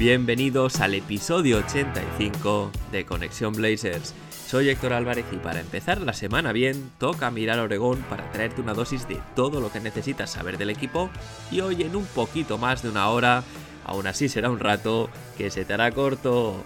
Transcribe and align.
Bienvenidos 0.00 0.80
al 0.80 0.94
episodio 0.94 1.58
85 1.58 2.70
de 2.90 3.04
Conexión 3.04 3.52
Blazers. 3.52 4.14
Soy 4.46 4.70
Héctor 4.70 4.94
Álvarez 4.94 5.26
y 5.30 5.36
para 5.36 5.60
empezar 5.60 6.00
la 6.00 6.14
semana 6.14 6.52
bien, 6.52 6.90
toca 6.96 7.30
mirar 7.30 7.58
Oregón 7.58 8.02
para 8.08 8.32
traerte 8.32 8.62
una 8.62 8.72
dosis 8.72 9.06
de 9.06 9.20
todo 9.36 9.60
lo 9.60 9.70
que 9.70 9.78
necesitas 9.78 10.30
saber 10.30 10.56
del 10.56 10.70
equipo 10.70 11.10
y 11.50 11.60
hoy 11.60 11.82
en 11.82 11.96
un 11.96 12.06
poquito 12.06 12.56
más 12.56 12.82
de 12.82 12.88
una 12.88 13.10
hora, 13.10 13.44
aún 13.84 14.06
así 14.06 14.30
será 14.30 14.48
un 14.48 14.58
rato 14.58 15.10
que 15.36 15.50
se 15.50 15.66
te 15.66 15.74
hará 15.74 15.92
corto. 15.92 16.64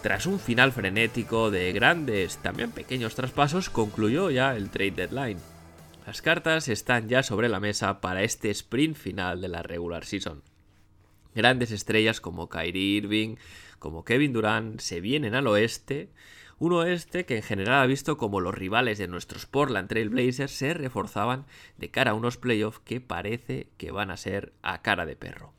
Tras 0.00 0.26
un 0.26 0.38
final 0.38 0.70
frenético 0.70 1.50
de 1.50 1.72
grandes, 1.72 2.36
también 2.36 2.70
pequeños 2.70 3.16
traspasos, 3.16 3.70
concluyó 3.70 4.30
ya 4.30 4.54
el 4.54 4.70
trade 4.70 5.08
deadline. 5.08 5.40
Las 6.06 6.22
cartas 6.22 6.68
están 6.68 7.08
ya 7.08 7.24
sobre 7.24 7.48
la 7.48 7.58
mesa 7.58 8.00
para 8.00 8.22
este 8.22 8.50
sprint 8.50 8.96
final 8.96 9.40
de 9.40 9.48
la 9.48 9.64
regular 9.64 10.04
season. 10.04 10.51
Grandes 11.34 11.70
estrellas 11.70 12.20
como 12.20 12.48
Kyrie 12.48 12.98
Irving, 12.98 13.36
como 13.78 14.04
Kevin 14.04 14.32
Durant, 14.32 14.80
se 14.80 15.00
vienen 15.00 15.34
al 15.34 15.46
oeste, 15.46 16.10
un 16.58 16.74
oeste 16.74 17.24
que 17.24 17.36
en 17.36 17.42
general 17.42 17.82
ha 17.82 17.86
visto 17.86 18.16
como 18.16 18.40
los 18.40 18.54
rivales 18.54 18.98
de 18.98 19.08
nuestros 19.08 19.46
Portland 19.46 19.88
Trail 19.88 20.10
Blazers 20.10 20.52
se 20.52 20.74
reforzaban 20.74 21.44
de 21.76 21.90
cara 21.90 22.12
a 22.12 22.14
unos 22.14 22.36
playoffs 22.36 22.78
que 22.78 23.00
parece 23.00 23.66
que 23.78 23.90
van 23.90 24.12
a 24.12 24.16
ser 24.16 24.52
a 24.62 24.80
cara 24.82 25.04
de 25.04 25.16
perro. 25.16 25.52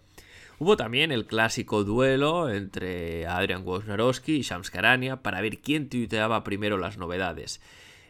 Hubo 0.60 0.78
también 0.78 1.12
el 1.12 1.26
clásico 1.26 1.84
duelo 1.84 2.50
entre 2.50 3.28
Adrian 3.28 3.68
Wojnarowski 3.68 4.36
y 4.36 4.42
Shams 4.44 4.72
Karania 4.72 5.18
para 5.18 5.42
ver 5.42 5.60
quién 5.60 5.90
tuiteaba 5.90 6.46
primero 6.46 6.78
las 6.78 6.98
novedades. 6.98 7.60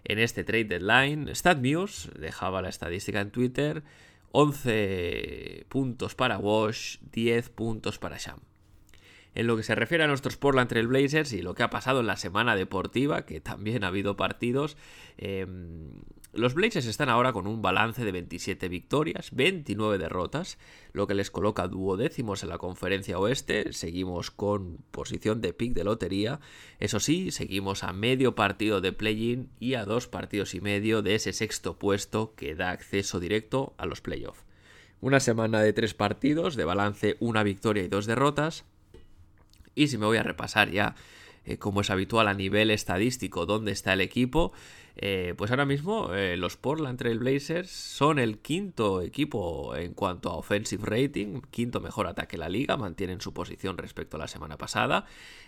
En 0.03 0.20
este 0.20 0.44
trade 0.44 0.66
deadline, 0.66 1.33
StatMuse 1.33 2.11
dejaba 2.20 2.61
la 2.61 2.70
estadística 2.70 3.22
en 3.22 3.31
Twitter 3.31 3.83
11 4.34 5.66
puntos 5.70 6.16
para 6.16 6.39
Wash, 6.39 6.98
10 7.12 7.50
puntos 7.50 8.00
para 8.00 8.17
Sham. 8.17 8.39
En 9.36 9.48
lo 9.48 9.56
que 9.56 9.64
se 9.64 9.76
refiere 9.76 10.03
a 10.03 10.08
nuestros 10.08 10.38
Portland 10.38 10.70
Trail 10.70 10.88
Blazers 10.88 11.34
y 11.34 11.42
lo 11.42 11.53
que 11.53 11.64
ha 11.64 11.70
pasado 11.70 12.02
en 12.02 12.08
la 12.08 12.17
semana 12.17 12.56
deportiva, 12.56 13.26
que 13.26 13.42
también 13.42 13.84
ha 13.84 13.88
habido 13.88 14.17
partidos, 14.17 14.76
eh, 15.17 15.45
los 16.34 16.56
Blazers 16.56 16.88
están 16.88 17.09
ahora 17.09 17.31
con 17.31 17.45
un 17.45 17.62
balance 17.62 18.03
de 18.03 18.12
27 18.12 18.67
victorias, 18.67 19.30
29 19.34 20.00
derrotas, 20.00 20.58
lo 20.92 21.06
que 21.06 21.14
les 21.14 21.30
coloca 21.30 21.67
duodécimos 21.67 22.42
en 22.42 22.50
la 22.50 22.58
conferencia 22.58 23.20
oeste, 23.20 23.72
seguimos 23.72 24.31
con 24.31 24.80
posición 24.89 25.42
de 25.42 25.54
pick 25.54 25.73
de 25.73 25.84
lotería, 25.84 26.39
eso 26.80 27.00
sí, 27.00 27.30
seguimos 27.30 27.84
a 27.84 27.94
medio 27.94 28.34
partido 28.34 28.81
de 28.81 28.92
play-in 28.92 29.50
y 29.59 29.76
a 29.76 29.86
dos 29.86 30.08
partidos 30.08 30.56
y 30.56 30.61
medio 30.61 31.04
de 31.04 31.16
ese 31.16 31.34
sexto 31.34 31.78
puesto 31.78 32.34
que 32.36 32.56
da 32.56 32.72
acceso 32.72 33.20
directo 33.20 33.76
a 33.78 33.86
los 33.86 34.02
playoffs. 34.02 34.44
Una 35.02 35.20
semana 35.20 35.61
de 35.61 35.73
tres 35.73 35.94
partidos, 35.94 36.56
de 36.56 36.66
balance 36.66 37.16
una 37.20 37.44
victoria 37.44 37.84
y 37.84 37.89
dos 37.89 38.08
derrotas, 38.08 38.66
y 39.76 39.88
si 39.88 39.98
me 40.00 40.08
voy 40.08 40.17
a 40.17 40.23
repasar 40.23 40.72
ya, 40.72 40.95
eh, 41.45 41.58
como 41.58 41.82
es 41.82 41.89
habitual 41.89 42.27
a 42.27 42.33
nivel 42.33 42.72
estadístico, 42.72 43.45
dónde 43.45 43.72
está 43.72 43.93
el 43.93 44.02
equipo, 44.02 44.54
eh, 44.95 45.33
pues 45.36 45.49
ahora 45.49 45.65
mismo 45.65 46.14
eh, 46.14 46.37
los 46.37 46.55
Portland 46.55 46.99
Trail 46.99 47.17
Blazers 47.17 47.70
son 47.70 48.20
el 48.20 48.39
quinto 48.39 49.02
equipo 49.02 49.76
en 49.76 49.93
cuanto 49.93 50.30
a 50.30 50.36
offensive 50.36 50.83
rating, 50.86 51.42
quinto 51.49 51.80
mejor 51.81 52.08
ataque 52.08 52.37
de 52.37 52.42
la 52.42 52.49
liga, 52.49 52.77
mantienen 52.77 53.20
su 53.20 53.33
posición 53.33 53.77
respecto 53.77 54.17
a 54.17 54.20
la 54.20 54.27
semana 54.27 54.58
pasada. 54.58 55.05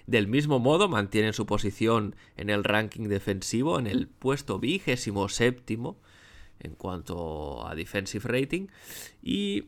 Del 0.08 0.28
mismo 0.28 0.60
modo, 0.60 0.90
mantienen 0.90 1.34
su 1.34 1.46
posición 1.46 2.16
en 2.38 2.50
el 2.50 2.64
ranking 2.64 3.08
defensivo, 3.08 3.78
en 3.78 3.88
el 3.88 4.08
puesto 4.08 4.60
vigésimo 4.60 5.30
séptimo 5.30 5.98
en 6.60 6.74
cuanto 6.74 7.68
a 7.68 7.76
defensive 7.76 8.28
rating. 8.28 8.68
Y 9.22 9.66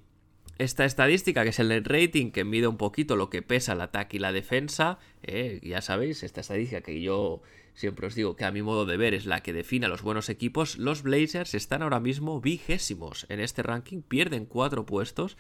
esta 0.58 0.86
estadística, 0.86 1.44
que 1.44 1.50
es 1.50 1.60
el 1.60 1.70
net 1.70 1.86
rating, 1.86 2.32
que 2.32 2.44
mide 2.44 2.68
un 2.68 2.78
poquito 2.78 3.16
lo 3.16 3.30
que 3.30 3.44
pesa 3.44 3.74
el 3.74 3.82
ataque 3.82 4.18
y 4.18 4.20
la 4.20 4.32
defensa, 4.32 4.98
eh, 5.22 5.60
ya 5.64 5.82
sabéis, 5.82 6.24
esta 6.24 6.42
estadística 6.42 6.82
que 6.82 7.00
yo 7.02 7.42
siempre 7.78 8.08
os 8.08 8.16
digo 8.16 8.36
que 8.36 8.44
a 8.44 8.52
mi 8.52 8.64
modo 8.64 8.88
de 8.88 8.98
ver 8.98 9.14
es 9.14 9.28
la 9.28 9.42
que 9.42 9.54
define 9.54 9.86
a 9.86 9.90
los 9.90 10.02
buenos 10.02 10.30
equipos, 10.30 10.80
los 10.80 11.04
Blazers 11.04 11.54
están 11.54 11.84
ahora 11.84 12.00
mismo 12.00 12.42
vigésimos 12.42 13.28
en 13.30 13.40
este 13.40 13.62
ranking, 13.62 14.02
pierden 14.02 14.48
cuatro 14.48 14.88
puestos 14.88 15.38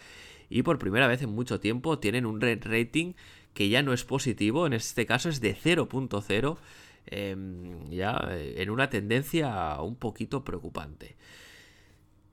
y 0.48 0.62
por 0.62 0.78
primera 0.78 1.08
vez 1.08 1.24
en 1.24 1.32
mucho 1.32 1.60
tiempo 1.60 1.98
tienen 1.98 2.28
un 2.28 2.38
net 2.38 2.64
rating 2.64 3.14
que 3.56 3.70
ya 3.70 3.82
no 3.82 3.92
es 3.92 4.04
positivo, 4.04 4.68
en 4.68 4.74
este 4.74 5.08
caso 5.08 5.30
es 5.30 5.42
de 5.42 5.56
0.0, 5.56 6.58
eh, 7.08 7.36
ya 7.90 8.30
en 8.32 8.70
una 8.70 8.92
tendencia 8.92 9.82
un 9.82 9.96
poquito 9.96 10.44
preocupante. 10.44 11.16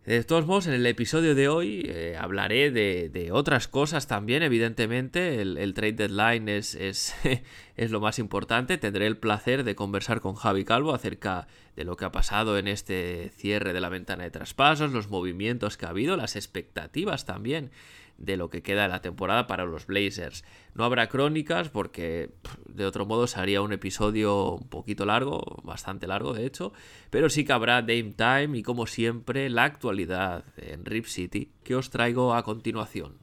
De 0.05 0.23
todos 0.23 0.45
modos, 0.45 0.67
en 0.67 0.75
el 0.75 0.85
episodio 0.85 1.35
de 1.35 1.49
hoy 1.49 1.83
eh, 1.87 2.19
hablaré 2.21 2.71
de, 2.71 3.09
de, 3.09 3.33
otras 3.33 3.69
cosas 3.69 4.07
también, 4.07 4.43
evidentemente. 4.43 5.41
El, 5.41 5.57
el 5.57 5.73
trade 5.73 5.93
deadline 5.95 6.51
es, 6.51 6.75
es, 6.75 7.15
es, 7.77 7.91
lo 7.91 8.01
más 8.01 8.19
importante. 8.19 8.77
Tendré 8.77 9.07
el 9.07 9.17
placer 9.17 9.65
de 9.65 9.75
conversar 9.75 10.21
con 10.21 10.35
Javi 10.35 10.67
Calvo 10.67 10.93
acerca 10.93 11.49
de 11.75 11.85
lo 11.85 11.97
que 11.97 12.05
ha 12.05 12.13
pasado 12.13 12.59
en 12.59 12.69
este 12.69 13.31
cierre 13.35 13.73
de 13.73 13.81
la 13.81 13.89
ventana 13.89 14.25
de 14.25 14.31
traspasos, 14.31 14.93
los 14.93 15.09
movimientos 15.09 15.79
que 15.79 15.87
ha 15.87 15.91
habido, 15.91 16.19
las 16.19 16.37
expectativas 16.37 17.25
también 17.25 17.71
de 18.17 18.37
lo 18.37 18.51
que 18.51 18.63
queda 18.63 18.83
de 18.83 18.89
la 18.89 19.03
temporada 19.03 19.47
para 19.47 19.65
los 19.65 19.87
Blazers. 19.87 20.45
No 20.75 20.85
habrá 20.85 21.09
crónicas 21.09 21.69
porque 21.69 22.31
de 22.67 22.87
otro 22.87 23.07
modo 23.07 23.27
sería 23.27 23.63
un 23.63 23.73
episodio 23.73 24.53
un 24.55 24.69
poquito 24.69 25.05
largo, 25.07 25.61
bastante 25.63 26.07
largo 26.07 26.33
de 26.33 26.47
hecho, 26.47 26.73
pero 27.11 27.29
sí 27.29 27.45
que 27.45 27.53
habrá 27.53 27.83
Dame 27.83 28.15
Time 28.17 28.59
y 28.59 28.63
como 28.63 28.87
siempre 28.87 29.49
la 29.51 29.65
actualidad 29.65 30.45
en 30.57 30.85
Rip 30.85 31.07
City 31.07 31.53
que 31.63 31.75
os 31.75 31.91
traigo 31.91 32.35
a 32.35 32.43
continuación. 32.43 33.19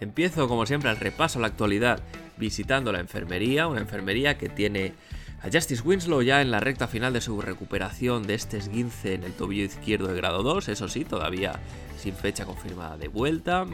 Empiezo 0.00 0.48
como 0.48 0.66
siempre 0.66 0.90
al 0.90 0.96
repaso 0.96 1.38
a 1.38 1.42
la 1.42 1.48
actualidad 1.48 2.00
visitando 2.38 2.92
la 2.92 3.00
enfermería, 3.00 3.66
una 3.66 3.80
enfermería 3.80 4.38
que 4.38 4.48
tiene 4.48 4.94
a 5.42 5.50
Justice 5.52 5.82
Winslow 5.84 6.22
ya 6.22 6.40
en 6.40 6.50
la 6.50 6.60
recta 6.60 6.88
final 6.88 7.12
de 7.12 7.20
su 7.20 7.40
recuperación 7.40 8.26
de 8.26 8.34
este 8.34 8.56
esguince 8.56 9.14
en 9.14 9.24
el 9.24 9.32
tobillo 9.32 9.64
izquierdo 9.64 10.08
de 10.08 10.16
grado 10.16 10.42
2, 10.42 10.68
eso 10.68 10.88
sí, 10.88 11.04
todavía 11.04 11.60
sin 11.96 12.14
fecha 12.14 12.44
confirmada 12.44 12.96
de 12.96 13.08
vuelta. 13.08 13.66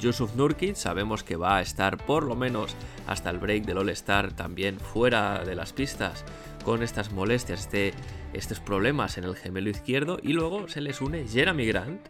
Yusuf 0.00 0.34
Nurkic 0.34 0.74
sabemos 0.74 1.22
que 1.22 1.36
va 1.36 1.58
a 1.58 1.62
estar 1.62 1.96
por 1.96 2.24
lo 2.24 2.34
menos 2.34 2.74
hasta 3.06 3.30
el 3.30 3.38
break 3.38 3.64
del 3.64 3.78
All-Star 3.78 4.32
también 4.32 4.80
fuera 4.80 5.44
de 5.44 5.54
las 5.54 5.72
pistas 5.72 6.24
con 6.62 6.82
estas 6.82 7.12
molestias, 7.12 7.60
este, 7.60 7.92
estos 8.32 8.60
problemas 8.60 9.18
en 9.18 9.24
el 9.24 9.36
gemelo 9.36 9.70
izquierdo. 9.70 10.18
Y 10.22 10.32
luego 10.32 10.68
se 10.68 10.80
les 10.80 11.00
une 11.00 11.26
Jeremy 11.26 11.66
Grant, 11.66 12.08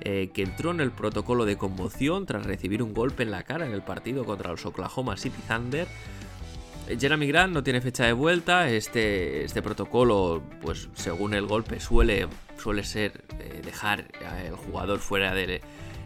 eh, 0.00 0.30
que 0.32 0.42
entró 0.42 0.70
en 0.70 0.80
el 0.80 0.90
protocolo 0.90 1.44
de 1.44 1.56
conmoción 1.56 2.26
tras 2.26 2.46
recibir 2.46 2.82
un 2.82 2.94
golpe 2.94 3.22
en 3.22 3.30
la 3.30 3.42
cara 3.42 3.66
en 3.66 3.72
el 3.72 3.82
partido 3.82 4.24
contra 4.24 4.50
los 4.50 4.64
Oklahoma 4.66 5.16
City 5.16 5.40
Thunder. 5.48 5.86
Jeremy 6.98 7.26
Grant 7.26 7.54
no 7.54 7.62
tiene 7.62 7.80
fecha 7.80 8.04
de 8.04 8.12
vuelta, 8.12 8.68
este, 8.68 9.44
este 9.44 9.62
protocolo, 9.62 10.42
pues 10.60 10.90
según 10.94 11.32
el 11.32 11.46
golpe, 11.46 11.80
suele, 11.80 12.28
suele 12.58 12.84
ser 12.84 13.24
eh, 13.40 13.62
dejar 13.64 14.08
al 14.26 14.56
jugador 14.56 14.98
fuera 14.98 15.34
de, 15.34 15.62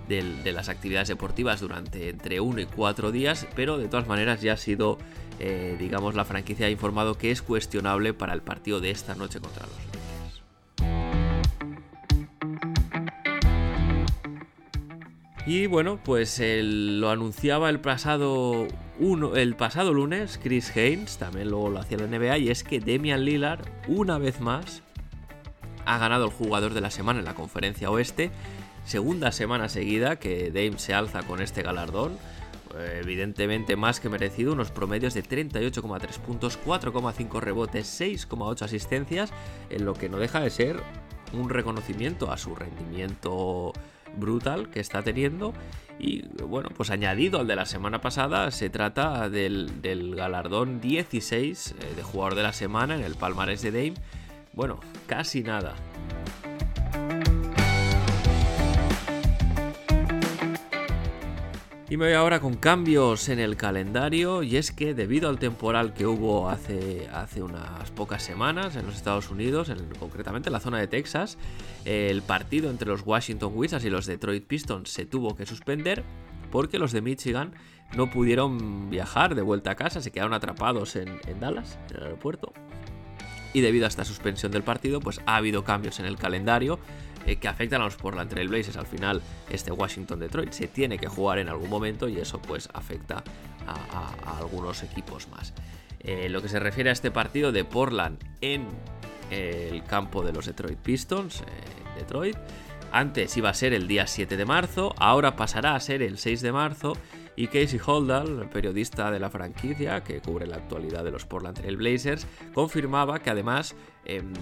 de, 0.09 0.23
de, 0.44 0.53
las 0.53 0.69
actividades 0.69 1.09
deportivas 1.09 1.61
durante 1.61 2.11
entre 2.11 2.41
1 2.41 2.61
y 2.61 2.67
4 2.67 3.11
días, 3.11 3.49
pero 3.56 3.77
de 3.77 3.89
todas 3.89 4.06
maneras 4.06 4.41
ya 4.41 4.53
ha 4.53 4.56
sido, 4.56 4.99
eh, 5.38 5.76
digamos, 5.79 6.14
la 6.14 6.25
franquicia 6.25 6.67
ha 6.67 6.70
informado 6.70 7.17
que 7.17 7.31
es 7.31 7.43
cuestionable 7.43 8.14
para 8.14 8.35
el 8.35 8.43
partido 8.43 8.81
de 8.81 8.90
esta 8.90 9.14
noche 9.14 9.40
contra 9.40 9.67
los 9.67 9.99
Y 15.49 15.67
bueno, 15.67 15.99
pues 16.05 16.43
lo 16.44 17.08
anunciaba 17.08 17.70
el 17.70 17.81
pasado, 17.81 18.69
uno, 18.99 19.35
el 19.35 19.56
pasado 19.56 19.94
lunes 19.94 20.38
Chris 20.43 20.76
Haynes, 20.76 21.17
también 21.17 21.49
luego 21.49 21.70
lo 21.70 21.79
hacía 21.79 21.96
la 21.96 22.06
NBA, 22.06 22.37
y 22.37 22.50
es 22.50 22.64
que 22.64 22.81
Demian 22.81 23.25
Lillard, 23.25 23.67
una 23.87 24.19
vez 24.19 24.43
más, 24.43 24.82
ha 25.87 25.96
ganado 25.96 26.26
el 26.26 26.31
jugador 26.32 26.75
de 26.75 26.82
la 26.82 26.91
semana 26.91 27.20
en 27.20 27.25
la 27.25 27.34
conferencia 27.34 27.91
oeste. 27.91 28.31
Segunda 28.84 29.32
semana 29.32 29.70
seguida 29.70 30.17
que 30.17 30.50
Dame 30.50 30.79
se 30.79 30.93
alza 30.93 31.23
con 31.23 31.41
este 31.41 31.62
galardón. 31.62 32.19
Evidentemente 32.81 33.77
más 33.77 34.01
que 34.01 34.09
merecido, 34.09 34.53
unos 34.53 34.71
promedios 34.71 35.15
de 35.15 35.23
38,3 35.23 36.19
puntos, 36.19 36.59
4,5 36.65 37.41
rebotes, 37.41 38.01
6,8 38.01 38.63
asistencias, 38.63 39.31
en 39.71 39.85
lo 39.85 39.95
que 39.95 40.09
no 40.09 40.19
deja 40.19 40.41
de 40.41 40.51
ser 40.51 40.81
un 41.33 41.51
reconocimiento 41.51 42.31
a 42.31 42.39
su 42.39 42.55
rendimiento 42.55 43.73
brutal 44.17 44.71
que 44.71 44.81
está 44.81 45.03
teniendo. 45.03 45.53
Y 45.99 46.23
bueno, 46.45 46.71
pues 46.77 46.91
añadido 46.91 47.41
al 47.41 47.47
de 47.49 47.57
la 47.57 47.67
semana 47.67 48.01
pasada, 48.01 48.51
se 48.51 48.71
trata 48.71 49.29
del, 49.29 50.15
galardón 50.17 50.81
16 50.81 51.75
eh, 51.79 51.95
de 51.97 52.03
jugador 52.03 52.37
de 52.37 52.45
la 52.45 52.53
semana 52.53 52.95
en 52.95 53.03
el 53.03 53.17
palmarés 53.17 53.63
de 53.63 53.73
Dame. 53.73 53.95
Bueno, 54.53 54.81
casi 55.07 55.43
nada. 55.43 55.75
Y 61.90 61.96
me 61.96 62.05
voy 62.05 62.14
ahora 62.14 62.38
con 62.38 62.55
cambios 62.55 63.31
en 63.31 63.38
el 63.38 63.56
calendario 63.56 64.43
y 64.43 64.56
es 64.56 64.73
que 64.73 64.93
debido 64.93 65.31
al 65.31 65.38
temporal 65.38 65.94
que 65.94 66.06
hubo 66.06 66.50
hace, 66.50 67.08
hace 67.14 67.43
unas 67.43 67.90
pocas 67.93 68.23
semanas 68.23 68.76
en 68.76 68.85
los 68.85 68.94
Estados 68.94 69.31
Unidos, 69.31 69.70
en, 69.70 69.79
concretamente 69.99 70.50
en 70.50 70.52
la 70.52 70.61
zona 70.61 70.79
de 70.79 70.87
Texas, 70.87 71.38
el 71.87 72.20
partido 72.20 72.69
entre 72.69 72.88
los 72.88 73.06
Washington 73.06 73.52
Wizards 73.55 73.87
y 73.87 73.90
los 73.90 74.05
Detroit 74.05 74.46
Pistons 74.46 74.90
se 74.90 75.06
tuvo 75.06 75.35
que 75.35 75.46
suspender 75.46 76.05
porque 76.50 76.79
los 76.79 76.93
de 76.93 77.00
Michigan 77.00 77.55
no 77.96 78.11
pudieron 78.11 78.91
viajar 78.91 79.34
de 79.34 79.41
vuelta 79.41 79.70
a 79.70 79.75
casa, 79.76 80.02
se 80.02 80.11
quedaron 80.11 80.34
atrapados 80.34 80.94
en, 80.94 81.19
en 81.26 81.41
Dallas, 81.41 81.79
en 81.88 81.96
el 81.96 82.02
aeropuerto. 82.02 82.52
Y 83.55 83.62
debido 83.62 83.87
a 83.87 83.88
esta 83.88 84.05
suspensión 84.05 84.52
del 84.52 84.62
partido, 84.62 85.00
pues 85.00 85.23
ha 85.25 85.37
habido 85.37 85.64
cambios 85.64 85.99
en 86.00 86.05
el 86.05 86.19
calendario 86.19 86.79
eh, 87.29 87.37
que 87.37 87.47
afectan 87.47 87.83
a 87.83 87.85
los 87.85 87.97
Portland 87.97 88.31
Trail 88.31 88.49
Blazers. 88.49 88.79
Al 88.79 88.87
final, 88.87 89.21
este 89.51 89.71
Washington-Detroit 89.71 90.51
se 90.53 90.67
tiene 90.67 90.99
que 90.99 91.09
jugar 91.09 91.39
en 91.39 91.51
algún 91.51 91.69
momento 91.69 92.09
y 92.09 92.17
eso 92.17 92.41
pues 92.41 92.71
afecta 92.73 93.23
a, 93.67 94.39
algunos 94.39 94.83
equipos 94.83 95.29
más. 95.29 95.53
Eh, 96.01 96.31
lo 96.31 96.41
que 96.41 96.49
se 96.49 96.59
refiere 96.59 96.89
a 96.89 96.95
este 96.95 97.11
partido 97.11 97.53
de 97.53 97.65
Portland 97.65 98.19
en 98.41 98.67
eh, 99.31 99.69
el 99.71 99.85
campo 99.85 100.25
de 100.25 100.33
los 100.33 100.47
Detroit 100.47 100.79
Pistons, 100.79 101.43
en 101.43 101.99
Detroit, 101.99 102.39
antes 102.93 103.37
iba 103.37 103.51
a 103.51 103.55
ser 103.55 103.75
el 103.75 103.89
día 103.89 104.07
7 104.07 104.39
de 104.39 104.47
marzo, 104.47 104.95
ahora 104.97 105.37
pasará 105.37 105.75
a 105.75 105.81
ser 105.81 106.01
el 106.01 106.17
6 106.17 106.41
de 106.41 106.53
marzo 106.53 106.95
y 107.37 107.49
Casey 107.49 107.79
Holdall, 107.85 108.49
periodista 108.49 109.11
de 109.11 109.21
la 109.21 109.29
franquicia 109.29 110.03
que 110.03 110.21
cubre 110.21 110.47
la 110.47 110.57
actualidad 110.57 111.05
de 111.05 111.11
los 111.11 111.27
Portland 111.27 111.59
Trail 111.59 111.77
Blazers, 111.77 112.27
confirmaba 112.55 113.19
que 113.19 113.29
además 113.29 113.77
em, 114.07 114.33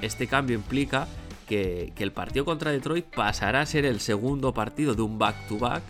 este 0.00 0.26
cambio 0.26 0.56
implica 0.56 1.06
que, 1.52 1.92
el 2.02 2.12
partido 2.12 2.44
contra 2.44 2.70
Detroit 2.70 3.04
pasará 3.04 3.60
a 3.60 3.66
ser 3.66 3.84
el 3.84 4.00
segundo 4.00 4.54
partido 4.54 4.94
de 4.94 5.02
un 5.02 5.18
back-to-back 5.18 5.82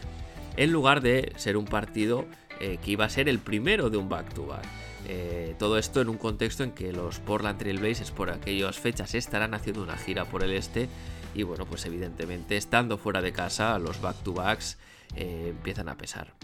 en 0.57 0.73
lugar 0.73 1.01
de 1.01 1.33
ser 1.37 1.57
un 1.57 1.67
partido 1.67 2.27
eh, 2.61 2.79
que 2.83 2.91
iba 2.91 3.05
a 3.05 3.09
ser 3.09 3.29
el 3.29 3.39
primero 3.39 3.89
de 3.89 3.97
un 3.97 4.09
back-to-back. 4.09 4.65
Eh, 5.09 5.55
todo 5.59 5.79
esto 5.79 6.01
en 6.01 6.09
un 6.09 6.19
contexto 6.19 6.65
en 6.65 6.73
que 6.73 6.93
los 6.93 7.19
Portland 7.21 7.59
Trail 7.59 7.79
Blazers 7.79 8.11
por 8.11 8.31
aquellas 8.31 8.79
fechas 8.79 9.15
estarán 9.15 9.55
haciendo 9.55 9.83
una 9.83 9.97
gira 9.97 10.25
por 10.25 10.45
el 10.45 10.53
este 10.53 10.89
y 11.35 11.45
bueno, 11.45 11.65
pues 11.65 11.87
evidentemente 11.87 12.57
estando 12.57 12.99
fuera 12.99 13.21
de 13.21 13.33
casa 13.33 13.79
los 13.79 14.01
back-to-backs 14.01 14.79
eh, 15.17 15.49
empiezan 15.51 15.89
a 15.89 15.97
pesar. 15.97 16.35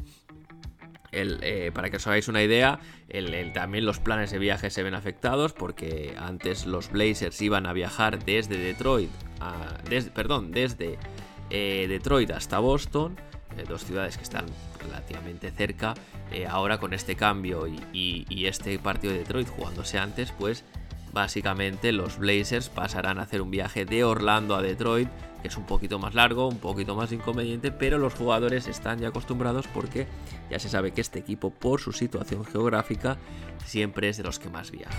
Eh, 1.13 1.71
para 1.73 1.91
que 1.91 1.97
os 1.97 2.07
hagáis 2.07 2.29
una 2.29 2.43
idea, 2.43 2.81
también 3.55 3.87
los 3.87 3.99
planes 3.99 4.31
de 4.31 4.39
viaje 4.39 4.71
se 4.71 4.83
ven 4.83 4.95
afectados 4.95 5.53
porque 5.53 6.15
antes 6.19 6.67
los 6.67 6.91
Blazers 6.91 7.41
iban 7.41 7.67
a 7.67 7.73
viajar 7.73 8.25
desde 8.25 8.59
Detroit, 8.59 9.11
perdón, 10.15 10.51
desde 10.53 10.99
eh, 11.51 11.87
Detroit 11.89 12.31
hasta 12.31 12.59
Boston, 12.59 13.17
eh, 13.57 13.65
dos 13.67 13.85
ciudades 13.85 14.17
que 14.19 14.23
están 14.23 14.47
relativamente 14.83 15.51
cerca. 15.51 15.95
ahora 16.51 16.79
con 16.79 16.93
este 16.93 17.17
cambio 17.17 17.67
y, 17.67 18.47
este 18.47 18.79
partido 18.79 19.15
de 19.15 19.21
Detroit 19.21 19.49
jugándose 19.49 19.99
antes, 19.99 20.33
pues 20.33 20.65
básicamente 21.13 21.93
los 21.93 22.19
Blazers 22.19 22.69
pasarán 22.69 23.19
a 23.19 23.23
hacer 23.23 23.41
un 23.41 23.51
viaje 23.51 23.87
de 23.87 24.05
Orlando 24.05 24.55
a 24.55 24.63
Detroit 24.63 25.09
es 25.45 25.57
un 25.57 25.65
poquito 25.65 25.99
más 25.99 26.15
largo, 26.15 26.49
un 26.49 26.59
poquito 26.59 26.95
más 26.95 27.13
inconveniente, 27.13 27.71
pero 27.71 27.99
los 27.99 28.15
jugadores 28.15 28.67
están 28.67 28.99
ya 28.99 29.09
acostumbrados 29.09 29.67
porque 29.69 30.07
ya 30.51 30.59
se 30.59 30.69
sabe 30.69 30.93
que 30.93 31.01
este 31.01 31.19
equipo, 31.19 31.51
por 31.51 31.81
su 31.81 31.93
situación 31.93 32.45
geográfica, 32.45 33.17
siempre 33.65 34.09
es 34.09 34.17
de 34.17 34.25
los 34.25 34.39
que 34.39 34.51
más 34.51 34.71
viaja. 34.71 34.97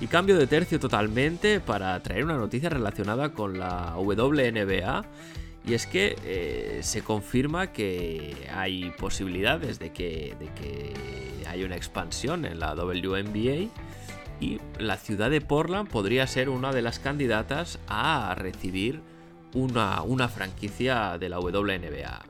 Y 0.00 0.06
cambio 0.06 0.38
de 0.38 0.46
tercio 0.46 0.80
totalmente 0.80 1.60
para 1.60 2.00
traer 2.02 2.24
una 2.24 2.38
noticia 2.38 2.70
relacionada 2.70 3.34
con 3.34 3.58
la 3.58 3.96
WNBA. 3.98 5.04
Y 5.66 5.74
es 5.74 5.86
que 5.86 6.16
eh, 6.24 6.80
se 6.82 7.02
confirma 7.02 7.66
que 7.66 8.48
hay 8.50 8.90
posibilidades 8.92 9.78
de 9.78 9.92
que, 9.92 10.34
de 10.40 10.46
que 10.54 10.94
haya 11.46 11.66
una 11.66 11.76
expansión 11.76 12.46
en 12.46 12.58
la 12.60 12.74
WNBA 12.74 13.68
y 14.40 14.60
la 14.78 14.96
ciudad 14.96 15.30
de 15.30 15.40
Portland 15.40 15.88
podría 15.88 16.26
ser 16.26 16.48
una 16.48 16.72
de 16.72 16.82
las 16.82 16.98
candidatas 16.98 17.78
a 17.88 18.34
recibir 18.36 19.02
una, 19.54 20.02
una 20.02 20.28
franquicia 20.28 21.18
de 21.18 21.28
la 21.28 21.38
WNBA. 21.38 22.24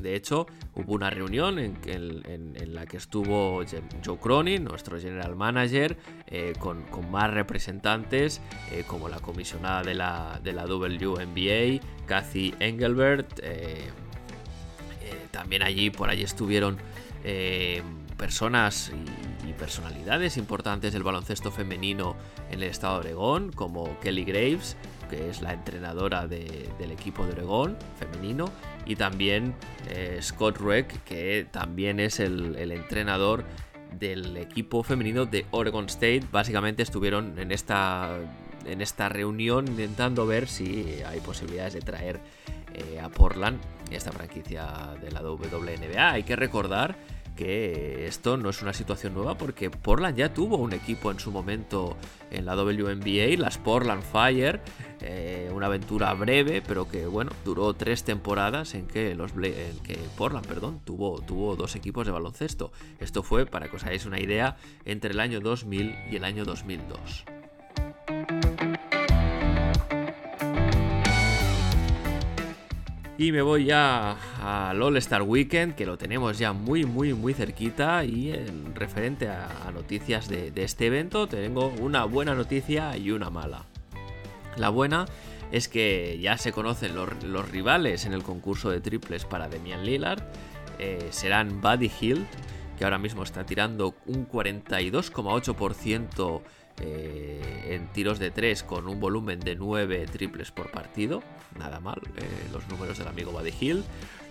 De 0.00 0.16
hecho, 0.16 0.46
hubo 0.74 0.94
una 0.94 1.10
reunión 1.10 1.58
en, 1.58 2.74
la 2.74 2.86
que 2.86 2.96
estuvo 2.96 3.62
Joe 4.04 4.18
Cronin, 4.18 4.64
nuestro 4.64 4.98
general 4.98 5.36
manager, 5.36 5.96
eh, 6.26 6.54
con, 6.58 6.84
más 7.10 7.30
representantes 7.30 8.40
eh, 8.72 8.84
como 8.86 9.08
la 9.08 9.20
comisionada 9.20 9.82
de 9.82 9.94
la, 9.94 10.40
de 10.42 10.52
la 10.52 10.64
WNBA, 10.64 11.80
Kathy 12.06 12.54
Engelbert. 12.58 13.40
Eh, 13.42 13.90
también 15.30 15.62
allí, 15.62 15.90
por 15.90 16.10
allí 16.10 16.22
estuvieron 16.22 16.78
personas 18.22 18.92
y, 19.44 19.52
personalidades 19.54 20.36
importantes 20.36 20.92
del 20.92 21.02
baloncesto 21.02 21.50
femenino 21.50 22.16
en 22.50 22.54
el 22.54 22.62
estado 22.64 23.00
de 23.00 23.08
Oregón, 23.08 23.52
como 23.52 23.98
Kelly 24.00 24.24
Graves, 24.24 24.76
que 25.10 25.28
es 25.28 25.42
la 25.42 25.52
entrenadora 25.52 26.26
del 26.26 26.90
equipo 26.90 27.26
de 27.26 27.32
Oregón 27.32 27.76
femenino, 27.98 28.46
y 28.86 28.94
también 28.96 29.54
eh, 29.90 30.18
Scott 30.22 30.58
Reck, 30.58 31.02
que 31.04 31.46
también 31.50 31.98
es 32.00 32.20
el, 32.20 32.56
entrenador 32.72 33.44
del 33.98 34.36
equipo 34.36 34.84
femenino 34.84 35.26
de 35.26 35.44
Oregon 35.50 35.86
State. 35.86 36.22
Básicamente 36.30 36.82
estuvieron 36.82 37.38
en 37.38 37.50
esta, 37.50 38.18
en 38.64 38.80
esta 38.80 39.08
reunión 39.08 39.66
intentando 39.66 40.26
ver 40.26 40.48
si 40.48 41.02
hay 41.06 41.20
posibilidades 41.20 41.74
de 41.74 41.80
traer 41.80 42.20
eh, 42.74 43.00
a 43.00 43.08
Portland 43.08 43.60
esta 43.90 44.12
franquicia 44.12 44.94
de 45.00 45.10
la 45.10 45.22
WNBA. 45.22 46.12
Hay 46.12 46.22
que 46.22 46.36
recordar 46.36 46.96
esto 47.42 48.36
no 48.36 48.50
es 48.50 48.62
una 48.62 48.72
situación 48.72 49.14
nueva 49.14 49.36
porque 49.36 49.70
Portland 49.70 50.16
ya 50.16 50.32
tuvo 50.32 50.56
un 50.56 50.72
equipo 50.72 51.10
en 51.10 51.18
su 51.18 51.30
momento 51.30 51.96
en 52.30 52.46
la 52.46 52.54
WNBA, 52.54 53.36
las 53.38 53.58
Portland 53.58 54.02
Fire, 54.02 54.60
eh, 55.00 55.50
una 55.52 55.66
aventura 55.66 56.12
breve, 56.14 56.62
pero 56.62 56.88
que 56.88 57.06
bueno, 57.06 57.32
duró 57.44 57.74
tres 57.74 58.04
temporadas 58.04 58.74
en 58.74 58.86
que, 58.86 59.14
los 59.14 59.32
en 59.32 59.78
que 59.82 59.98
Portland 60.16 60.46
perdón, 60.46 60.80
tuvo, 60.84 61.20
tuvo 61.20 61.56
dos 61.56 61.76
equipos 61.76 62.06
de 62.06 62.12
baloncesto. 62.12 62.72
Esto 63.00 63.22
fue, 63.22 63.46
para 63.46 63.68
que 63.68 63.76
os 63.76 63.84
hagáis 63.84 64.06
una 64.06 64.20
idea, 64.20 64.56
entre 64.84 65.10
el 65.10 65.20
año 65.20 65.40
2000 65.40 65.94
y 66.10 66.16
el 66.16 66.24
año 66.24 66.44
2002. 66.44 67.24
Y 73.18 73.30
me 73.30 73.42
voy 73.42 73.66
ya 73.66 74.16
al 74.40 74.82
All 74.82 74.96
Star 74.96 75.20
Weekend, 75.22 75.74
que 75.74 75.84
lo 75.84 75.98
tenemos 75.98 76.38
ya 76.38 76.54
muy, 76.54 76.84
muy, 76.84 77.12
muy 77.12 77.34
cerquita. 77.34 78.04
Y 78.04 78.32
en 78.32 78.74
referente 78.74 79.28
a, 79.28 79.70
noticias 79.72 80.28
de, 80.28 80.50
este 80.56 80.86
evento, 80.86 81.26
tengo 81.26 81.66
una 81.80 82.04
buena 82.04 82.34
noticia 82.34 82.96
y 82.96 83.10
una 83.10 83.28
mala. 83.28 83.66
La 84.56 84.70
buena 84.70 85.04
es 85.50 85.68
que 85.68 86.18
ya 86.20 86.38
se 86.38 86.52
conocen 86.52 86.94
los, 86.96 87.50
rivales 87.50 88.06
en 88.06 88.14
el 88.14 88.22
concurso 88.22 88.70
de 88.70 88.80
triples 88.80 89.26
para 89.26 89.48
Demian 89.48 89.84
Lillard. 89.84 90.22
Eh, 90.78 91.08
serán 91.10 91.60
Buddy 91.60 91.90
Hill, 92.00 92.24
que 92.78 92.84
ahora 92.84 92.98
mismo 92.98 93.24
está 93.24 93.44
tirando 93.44 93.94
un 94.06 94.26
42,8% 94.26 96.40
eh, 96.80 97.74
en 97.74 97.88
tiros 97.88 98.18
de 98.18 98.30
3 98.30 98.62
con 98.62 98.88
un 98.88 99.00
volumen 99.00 99.40
de 99.40 99.56
9 99.56 100.06
triples 100.06 100.50
por 100.50 100.70
partido. 100.70 101.22
Nada 101.58 101.80
mal, 101.80 102.00
eh, 102.16 102.22
los 102.52 102.66
números 102.68 102.98
del 102.98 103.08
amigo 103.08 103.32
Buddy 103.32 103.52
Hill. 103.60 103.84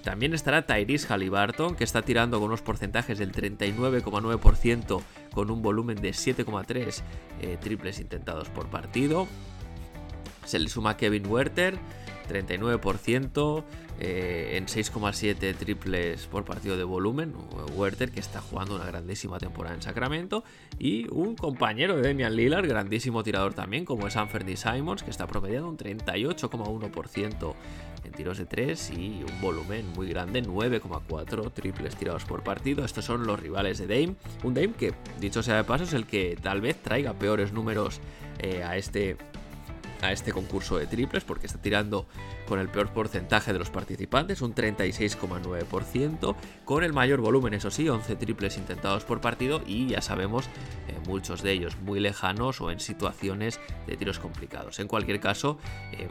También 0.03 0.33
estará 0.33 0.65
Tyrese 0.65 1.07
Halliburton, 1.07 1.75
que 1.75 1.83
está 1.83 2.01
tirando 2.01 2.39
con 2.39 2.47
unos 2.47 2.61
porcentajes 2.61 3.19
del 3.19 3.31
39,9% 3.31 5.01
con 5.31 5.51
un 5.51 5.61
volumen 5.61 6.01
de 6.01 6.09
7,3 6.09 7.01
eh, 7.41 7.57
triples 7.61 7.99
intentados 7.99 8.49
por 8.49 8.67
partido. 8.69 9.27
Se 10.43 10.57
le 10.57 10.69
suma 10.69 10.97
Kevin 10.97 11.27
Werther, 11.27 11.77
39% 12.31 13.63
eh, 13.99 14.57
en 14.57 14.65
6,7 14.65 15.55
triples 15.55 16.25
por 16.27 16.45
partido 16.45 16.77
de 16.77 16.83
volumen. 16.83 17.33
Werther, 17.75 18.11
que 18.11 18.19
está 18.19 18.41
jugando 18.41 18.75
una 18.75 18.85
grandísima 18.85 19.37
temporada 19.37 19.75
en 19.75 19.81
Sacramento. 19.81 20.43
Y 20.79 21.07
un 21.13 21.35
compañero 21.35 21.95
de 21.95 22.07
Damian 22.07 22.35
Lillard, 22.35 22.67
grandísimo 22.67 23.23
tirador 23.23 23.53
también, 23.53 23.85
como 23.85 24.07
es 24.07 24.15
Anthony 24.15 24.55
Simons, 24.55 25.03
que 25.03 25.11
está 25.11 25.27
promediando 25.27 25.69
un 25.69 25.77
38,1% 25.77 27.53
en 28.03 28.11
tiros 28.11 28.37
de 28.37 28.45
3 28.45 28.91
y 28.97 29.23
un 29.29 29.41
volumen 29.41 29.85
muy 29.93 30.07
grande, 30.07 30.41
9,4 30.41 31.51
triples 31.53 31.95
tirados 31.95 32.25
por 32.25 32.43
partido. 32.43 32.83
Estos 32.83 33.05
son 33.05 33.27
los 33.27 33.39
rivales 33.39 33.77
de 33.77 33.87
Dame. 33.87 34.15
Un 34.43 34.53
Dame 34.53 34.73
que, 34.73 34.93
dicho 35.19 35.43
sea 35.43 35.57
de 35.57 35.63
paso, 35.63 35.83
es 35.83 35.93
el 35.93 36.07
que 36.07 36.37
tal 36.41 36.61
vez 36.61 36.81
traiga 36.81 37.13
peores 37.13 37.53
números 37.53 37.99
eh, 38.39 38.63
a 38.63 38.77
este 38.77 39.17
a 40.01 40.11
este 40.11 40.31
concurso 40.31 40.77
de 40.77 40.87
triples 40.87 41.23
porque 41.23 41.47
está 41.47 41.61
tirando 41.61 42.07
con 42.47 42.59
el 42.59 42.69
peor 42.69 42.91
porcentaje 42.91 43.53
de 43.53 43.59
los 43.59 43.69
participantes, 43.69 44.41
un 44.41 44.53
36,9%, 44.53 46.35
con 46.65 46.83
el 46.83 46.93
mayor 46.93 47.21
volumen, 47.21 47.53
eso 47.53 47.71
sí, 47.71 47.87
11 47.87 48.15
triples 48.15 48.57
intentados 48.57 49.05
por 49.05 49.21
partido 49.21 49.61
y 49.65 49.87
ya 49.87 50.01
sabemos, 50.01 50.47
eh, 50.87 50.97
muchos 51.07 51.41
de 51.43 51.51
ellos 51.51 51.77
muy 51.81 51.99
lejanos 51.99 52.61
o 52.61 52.71
en 52.71 52.79
situaciones 52.79 53.59
de 53.87 53.97
tiros 53.97 54.19
complicados. 54.19 54.79
En 54.79 54.87
cualquier 54.87 55.19
caso, 55.19 55.57
em, 55.91 56.09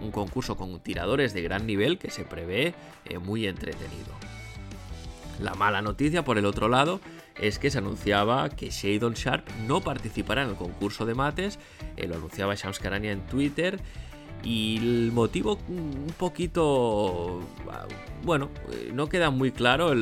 un 0.00 0.10
concurso 0.10 0.56
con 0.56 0.80
tiradores 0.80 1.34
de 1.34 1.42
gran 1.42 1.66
nivel 1.66 1.98
que 1.98 2.10
se 2.10 2.24
prevé 2.24 2.74
eh, 3.04 3.18
muy 3.18 3.46
entretenido. 3.46 4.12
La 5.40 5.54
mala 5.54 5.80
noticia, 5.80 6.24
por 6.24 6.36
el 6.36 6.44
otro 6.44 6.68
lado, 6.68 7.00
es 7.40 7.58
que 7.58 7.70
se 7.70 7.78
anunciaba 7.78 8.50
que 8.50 8.70
Shadon 8.70 9.14
Sharp 9.14 9.48
no 9.66 9.80
participará 9.80 10.42
en 10.42 10.50
el 10.50 10.56
concurso 10.56 11.06
de 11.06 11.14
mates, 11.14 11.58
eh, 11.96 12.06
lo 12.06 12.16
anunciaba 12.16 12.54
Shams 12.54 12.78
Karania 12.78 13.12
en 13.12 13.26
Twitter, 13.26 13.80
y 14.42 14.78
el 14.78 15.12
motivo 15.12 15.58
un 15.68 16.12
poquito... 16.16 17.40
Bueno, 18.22 18.50
eh, 18.72 18.90
no 18.94 19.08
queda 19.08 19.30
muy 19.30 19.52
claro, 19.52 19.92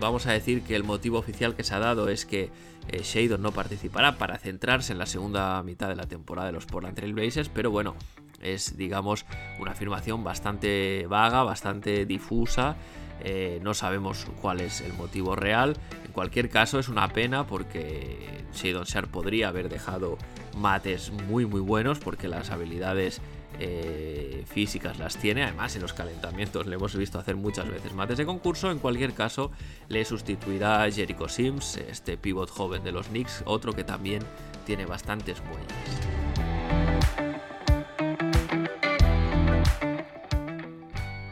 vamos 0.00 0.26
a 0.26 0.32
decir 0.32 0.62
que 0.62 0.74
el 0.74 0.84
motivo 0.84 1.18
oficial 1.18 1.54
que 1.54 1.64
se 1.64 1.74
ha 1.74 1.78
dado 1.78 2.08
es 2.08 2.24
que 2.24 2.50
eh, 2.88 3.02
Shadon 3.02 3.42
no 3.42 3.52
participará 3.52 4.16
para 4.16 4.38
centrarse 4.38 4.92
en 4.92 4.98
la 4.98 5.06
segunda 5.06 5.62
mitad 5.62 5.88
de 5.88 5.96
la 5.96 6.06
temporada 6.06 6.46
de 6.46 6.52
los 6.54 6.64
Portland 6.64 6.96
Trail 6.96 7.12
Blazers, 7.12 7.50
pero 7.50 7.70
bueno, 7.70 7.94
es 8.40 8.76
digamos 8.76 9.26
una 9.58 9.72
afirmación 9.72 10.24
bastante 10.24 11.06
vaga, 11.08 11.42
bastante 11.42 12.06
difusa 12.06 12.76
eh, 13.22 13.60
no 13.62 13.74
sabemos 13.74 14.26
cuál 14.40 14.60
es 14.60 14.80
el 14.80 14.92
motivo 14.94 15.36
real. 15.36 15.76
En 16.04 16.12
cualquier 16.12 16.48
caso, 16.48 16.78
es 16.78 16.88
una 16.88 17.08
pena 17.08 17.46
porque 17.46 18.44
Shadon 18.54 18.84
Sharp 18.84 19.10
podría 19.10 19.48
haber 19.48 19.68
dejado 19.68 20.18
mates 20.56 21.12
muy, 21.28 21.46
muy 21.46 21.60
buenos 21.60 21.98
porque 21.98 22.28
las 22.28 22.50
habilidades 22.50 23.20
eh, 23.60 24.44
físicas 24.46 24.98
las 24.98 25.16
tiene. 25.16 25.42
Además, 25.42 25.74
en 25.76 25.82
los 25.82 25.92
calentamientos 25.92 26.66
le 26.66 26.76
hemos 26.76 26.94
visto 26.94 27.18
hacer 27.18 27.36
muchas 27.36 27.68
veces 27.68 27.92
mates 27.92 28.18
de 28.18 28.26
concurso. 28.26 28.70
En 28.70 28.78
cualquier 28.78 29.14
caso, 29.14 29.50
le 29.88 30.04
sustituirá 30.04 30.90
Jericho 30.90 31.28
Sims, 31.28 31.76
este 31.76 32.16
pivot 32.16 32.50
joven 32.50 32.84
de 32.84 32.92
los 32.92 33.08
Knicks, 33.08 33.42
otro 33.46 33.72
que 33.72 33.84
también 33.84 34.22
tiene 34.64 34.86
bastantes 34.86 35.42
muelles. 35.44 37.27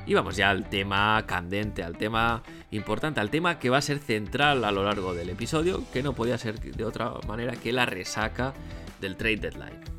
Y 0.07 0.15
vamos 0.15 0.37
ya 0.37 0.51
al 0.51 0.69
tema 0.69 1.25
candente, 1.27 1.83
al 1.83 1.99
tema 1.99 2.43
importante, 2.71 3.21
al 3.21 3.31
tema 3.31 3.59
que 3.59 3.71
va 3.71 3.79
a 3.79 3.83
ser 3.83 3.99
central 3.99 4.65
a 4.65 4.71
lo 4.71 4.85
largo 4.85 5.15
del 5.15 5.31
episodio, 5.31 5.83
que 5.93 6.03
no 6.03 6.13
podía 6.13 6.39
ser 6.39 6.61
de 6.61 6.85
otra 6.85 7.13
manera 7.27 7.57
que 7.57 7.73
la 7.73 7.87
resaca 7.87 8.55
del 9.01 9.17
trade 9.17 9.37
deadline. 9.39 9.97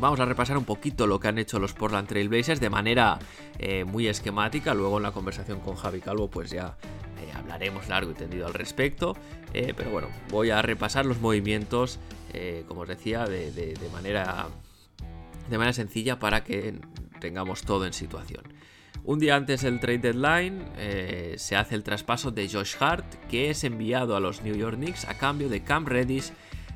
Vamos 0.00 0.18
a 0.20 0.24
repasar 0.24 0.56
un 0.56 0.64
poquito 0.64 1.06
lo 1.06 1.20
que 1.20 1.28
han 1.28 1.38
hecho 1.38 1.58
los 1.58 1.74
Portland 1.74 2.08
Trail 2.08 2.28
Blazers 2.28 2.58
de 2.58 2.70
manera 2.70 3.18
eh, 3.58 3.84
muy 3.84 4.08
esquemática. 4.08 4.74
Luego 4.74 4.96
en 4.96 5.02
la 5.02 5.12
conversación 5.12 5.60
con 5.60 5.76
Javi 5.76 6.00
Calvo, 6.00 6.28
pues 6.28 6.50
ya 6.50 6.76
eh, 7.20 7.30
hablaremos 7.36 7.88
largo 7.88 8.12
y 8.12 8.14
tendido 8.14 8.46
al 8.46 8.54
respecto. 8.54 9.14
Eh, 9.52 9.74
pero 9.76 9.90
bueno, 9.90 10.08
voy 10.30 10.50
a 10.50 10.62
repasar 10.62 11.04
los 11.04 11.20
movimientos, 11.20 12.00
como 12.66 12.80
os 12.80 12.88
decía, 12.88 13.26
de, 13.26 13.76
manera, 13.92 14.48
de 15.50 15.58
manera 15.58 15.74
sencilla 15.74 16.18
para 16.18 16.42
que 16.42 16.74
tengamos 17.20 17.62
todo 17.62 17.84
en 17.84 17.92
situación. 17.92 18.42
Un 19.04 19.18
día 19.18 19.34
antes 19.34 19.62
del 19.62 19.80
trade 19.80 19.98
deadline 19.98 20.64
eh, 20.76 21.34
se 21.36 21.56
hace 21.56 21.74
el 21.74 21.82
traspaso 21.82 22.30
de 22.30 22.48
Josh 22.48 22.76
Hart, 22.78 23.04
que 23.28 23.50
es 23.50 23.64
enviado 23.64 24.14
a 24.14 24.20
los 24.20 24.42
New 24.42 24.54
York 24.54 24.76
Knicks 24.76 25.06
a 25.06 25.18
cambio 25.18 25.48
de 25.48 25.64
Cam 25.64 25.86
Reddish, 25.86 26.32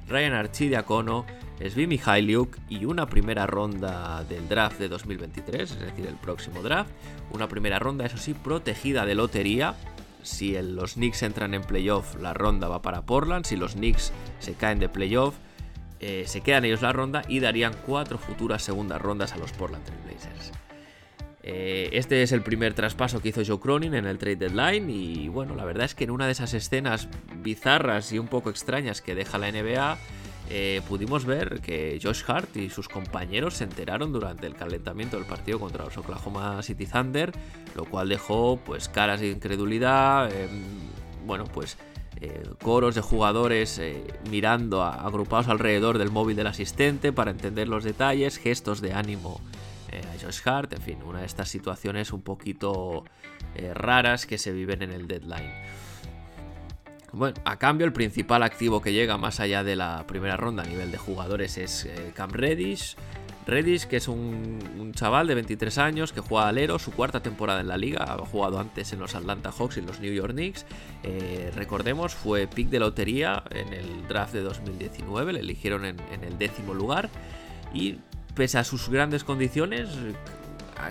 Ryan 0.08 0.32
Archidiacono, 0.32 1.24
Svi 1.60 1.86
Mihailiuk 1.86 2.58
y 2.68 2.84
una 2.84 3.06
primera 3.06 3.46
ronda 3.46 4.24
del 4.24 4.48
draft 4.48 4.80
de 4.80 4.88
2023, 4.88 5.70
es 5.70 5.78
decir, 5.78 6.06
el 6.06 6.16
próximo 6.16 6.62
draft. 6.62 6.90
Una 7.30 7.48
primera 7.48 7.78
ronda, 7.78 8.04
eso 8.04 8.18
sí, 8.18 8.34
protegida 8.34 9.06
de 9.06 9.14
lotería. 9.14 9.76
Si 10.24 10.60
los 10.60 10.94
Knicks 10.94 11.22
entran 11.22 11.54
en 11.54 11.62
playoff, 11.62 12.16
la 12.20 12.34
ronda 12.34 12.66
va 12.66 12.82
para 12.82 13.02
Portland. 13.02 13.46
Si 13.46 13.56
los 13.56 13.74
Knicks 13.74 14.12
se 14.40 14.54
caen 14.54 14.80
de 14.80 14.88
playoff, 14.88 15.36
eh, 16.00 16.24
se 16.26 16.40
quedan 16.40 16.64
ellos 16.64 16.82
la 16.82 16.92
ronda 16.92 17.22
y 17.28 17.38
darían 17.38 17.72
cuatro 17.86 18.18
futuras 18.18 18.64
segundas 18.64 19.00
rondas 19.00 19.32
a 19.32 19.36
los 19.36 19.52
Portland 19.52 19.84
Trail 19.84 20.00
Blazers. 20.02 20.55
Eh, 21.48 21.90
este 21.92 22.24
es 22.24 22.32
el 22.32 22.42
primer 22.42 22.74
traspaso 22.74 23.22
que 23.22 23.28
hizo 23.28 23.40
Joe 23.46 23.60
Cronin 23.60 23.94
en 23.94 24.04
el 24.04 24.18
trade 24.18 24.34
deadline 24.34 24.90
y 24.90 25.28
bueno, 25.28 25.54
la 25.54 25.64
verdad 25.64 25.84
es 25.84 25.94
que 25.94 26.02
en 26.02 26.10
una 26.10 26.26
de 26.26 26.32
esas 26.32 26.52
escenas 26.54 27.08
bizarras 27.36 28.12
y 28.12 28.18
un 28.18 28.26
poco 28.26 28.50
extrañas 28.50 29.00
que 29.00 29.14
deja 29.14 29.38
la 29.38 29.52
NBA, 29.52 29.96
eh, 30.50 30.82
pudimos 30.88 31.24
ver 31.24 31.60
que 31.60 32.00
Josh 32.02 32.24
Hart 32.26 32.56
y 32.56 32.68
sus 32.68 32.88
compañeros 32.88 33.54
se 33.54 33.64
enteraron 33.64 34.12
durante 34.12 34.48
el 34.48 34.56
calentamiento 34.56 35.18
del 35.18 35.26
partido 35.26 35.60
contra 35.60 35.84
los 35.84 35.96
Oklahoma 35.96 36.60
City 36.64 36.84
Thunder, 36.84 37.30
lo 37.76 37.84
cual 37.84 38.08
dejó 38.08 38.58
pues 38.66 38.88
caras 38.88 39.20
de 39.20 39.30
incredulidad, 39.30 40.32
em, 40.32 40.64
bueno 41.26 41.44
pues 41.44 41.78
eh, 42.20 42.42
coros 42.60 42.96
de 42.96 43.02
jugadores 43.02 43.80
mirando 44.32 44.82
agrupados 44.82 45.46
alrededor 45.46 45.98
del 45.98 46.10
móvil 46.10 46.34
del 46.34 46.48
asistente 46.48 47.12
para 47.12 47.30
entender 47.30 47.68
los 47.68 47.84
detalles, 47.84 48.36
gestos 48.36 48.80
de 48.80 48.94
ánimo 48.94 49.40
eh, 49.96 50.02
a 50.14 50.22
Josh 50.22 50.40
Hart, 50.44 50.72
en 50.74 50.82
fin, 50.82 50.98
una 51.02 51.20
de 51.20 51.26
estas 51.26 51.48
situaciones 51.48 52.12
un 52.12 52.22
poquito 52.22 53.04
eh, 53.54 53.72
raras 53.72 54.26
que 54.26 54.36
se 54.36 54.52
viven 54.52 54.82
en 54.82 54.92
el 54.92 55.08
deadline. 55.08 55.52
Bueno, 57.12 57.34
a 57.44 57.58
cambio 57.58 57.86
el 57.86 57.92
principal 57.92 58.42
activo 58.42 58.82
que 58.82 58.92
llega 58.92 59.16
más 59.16 59.40
allá 59.40 59.64
de 59.64 59.74
la 59.74 60.04
primera 60.06 60.36
ronda 60.36 60.64
a 60.64 60.66
nivel 60.66 60.90
de 60.90 60.98
jugadores 60.98 61.56
es 61.56 61.86
eh, 61.86 62.12
Cam 62.14 62.30
Reddish. 62.30 62.96
Reddish, 63.46 63.86
que 63.86 63.96
es 63.96 64.08
un, 64.08 64.92
chaval 64.92 65.28
de 65.28 65.34
23 65.36 65.78
años 65.78 66.12
que 66.12 66.20
juega 66.20 66.48
alero, 66.48 66.78
su 66.78 66.90
cuarta 66.90 67.22
temporada 67.22 67.60
en 67.60 67.68
la 67.68 67.78
liga, 67.78 68.04
ha 68.04 68.18
jugado 68.18 68.58
antes 68.58 68.92
en 68.92 68.98
los 68.98 69.14
Atlanta 69.14 69.52
Hawks 69.52 69.76
y 69.76 69.82
los 69.82 70.00
New 70.00 70.12
York 70.12 70.32
Knicks. 70.32 70.66
recordemos, 71.54 72.12
fue 72.14 72.48
pick 72.48 72.68
de 72.70 72.80
lotería 72.80 73.44
en 73.50 73.72
el 73.72 74.08
draft 74.08 74.32
de 74.32 74.42
2019, 74.42 75.34
le 75.34 75.40
eligieron 75.40 75.84
en, 75.84 75.96
en 76.10 76.24
el 76.24 76.38
décimo 76.38 76.74
lugar 76.74 77.08
y 77.72 77.98
pese 78.36 78.58
a 78.58 78.64
sus 78.64 78.88
grandes 78.88 79.24
condiciones, 79.24 79.88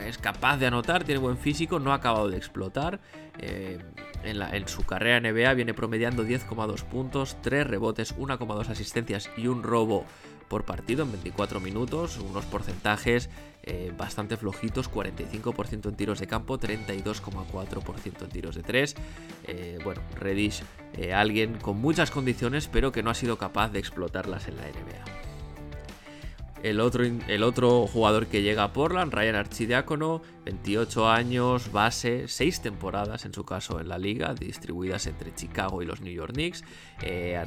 es 0.06 0.18
capaz 0.18 0.58
de 0.58 0.66
anotar, 0.66 1.04
tiene 1.04 1.20
buen 1.20 1.38
físico, 1.38 1.80
no 1.80 1.92
ha 1.92 1.96
acabado 1.96 2.28
de 2.30 2.38
explotar. 2.38 3.00
Eh, 3.38 3.78
en, 4.24 4.68
su 4.68 4.84
carrera 4.84 5.20
NBA 5.20 5.54
viene 5.54 5.74
promediando 5.74 6.26
10,2 6.26 6.84
puntos, 6.84 7.38
3 7.42 7.68
rebotes, 7.68 8.18
1,2 8.18 8.70
asistencias 8.70 9.30
y 9.38 9.48
un 9.48 9.62
robo 9.62 10.06
por 10.48 10.64
partido 10.64 11.04
en 11.04 11.12
24 11.12 11.60
minutos, 11.60 12.18
unos 12.18 12.46
porcentajes 12.46 13.30
eh, 13.64 13.94
bastante 13.96 14.38
flojitos, 14.38 14.92
45% 14.92 15.90
en 15.90 15.96
tiros 15.96 16.20
de 16.20 16.28
campo, 16.28 16.60
32,4% 16.60 18.24
en 18.24 18.30
tiros 18.30 18.56
de 18.56 18.64
3. 18.64 18.96
Eh, 19.48 19.78
bueno, 19.84 20.02
Reddish, 20.16 20.64
alguien 21.14 21.58
con 21.60 21.80
muchas 21.80 22.10
condiciones, 22.10 22.68
pero 22.68 22.92
que 22.92 23.04
no 23.04 23.12
ha 23.12 23.16
sido 23.16 23.38
capaz 23.38 23.70
de 23.70 23.80
explotarlas 23.80 24.48
en 24.48 24.58
la 24.58 24.64
NBA. 24.64 25.25
El 26.66 26.80
otro, 26.80 27.04
el 27.04 27.44
otro 27.44 27.86
jugador 27.86 28.26
que 28.26 28.42
llega 28.42 28.64
a 28.64 28.74
Portland, 28.74 29.14
Ryan 29.14 29.36
Archidiácono, 29.36 30.24
28 30.46 31.10
años, 31.10 31.72
base, 31.72 32.28
6 32.28 32.62
temporadas 32.62 33.26
en 33.26 33.34
su 33.34 33.44
caso 33.44 33.80
en 33.80 33.90
la 33.90 33.98
liga, 33.98 34.34
distribuidas 34.34 35.08
entre 35.08 35.34
Chicago 35.34 35.82
y 35.82 35.86
los 35.86 36.02
New 36.02 36.14
York 36.14 36.34
Knicks. 36.34 36.64
Eh, 37.02 37.36
ha 37.38 37.46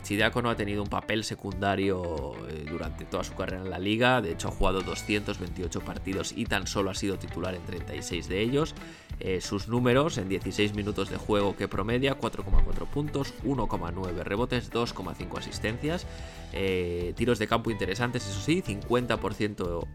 tenido 0.56 0.82
un 0.82 0.88
papel 0.88 1.24
secundario 1.24 2.34
eh, 2.48 2.66
durante 2.68 3.04
toda 3.04 3.24
su 3.24 3.34
carrera 3.34 3.62
en 3.62 3.70
la 3.70 3.78
liga, 3.78 4.20
de 4.20 4.32
hecho 4.32 4.48
ha 4.48 4.50
jugado 4.50 4.82
228 4.82 5.80
partidos 5.80 6.32
y 6.36 6.44
tan 6.44 6.66
solo 6.66 6.90
ha 6.90 6.94
sido 6.94 7.18
titular 7.18 7.54
en 7.54 7.64
36 7.64 8.28
de 8.28 8.42
ellos. 8.42 8.74
Eh, 9.20 9.40
sus 9.40 9.66
números 9.66 10.16
en 10.18 10.28
16 10.28 10.74
minutos 10.74 11.10
de 11.10 11.16
juego 11.16 11.56
que 11.56 11.66
promedia 11.66 12.16
4,4 12.18 12.86
puntos, 12.86 13.34
1,9 13.44 14.22
rebotes, 14.22 14.70
2,5 14.72 15.38
asistencias, 15.38 16.06
eh, 16.52 17.14
tiros 17.16 17.40
de 17.40 17.48
campo 17.48 17.72
interesantes, 17.72 18.28
eso 18.28 18.40
sí, 18.40 18.62
50% 18.62 19.86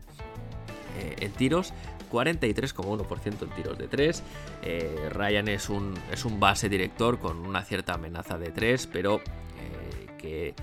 eh, 1.00 1.16
en 1.22 1.32
tiros, 1.32 1.74
43,1% 2.14 3.42
en 3.42 3.50
tiros 3.50 3.78
de 3.78 3.88
3. 3.88 4.24
Ryan 5.12 5.48
es 5.48 5.70
un, 5.70 5.94
es 6.12 6.24
un 6.24 6.40
base 6.40 6.70
director 6.70 7.20
con 7.20 7.40
una 7.40 7.64
cierta 7.64 7.96
amenaza 7.96 8.38
de 8.38 8.52
3, 8.52 8.88
pero 8.88 9.22
que 10.18 10.54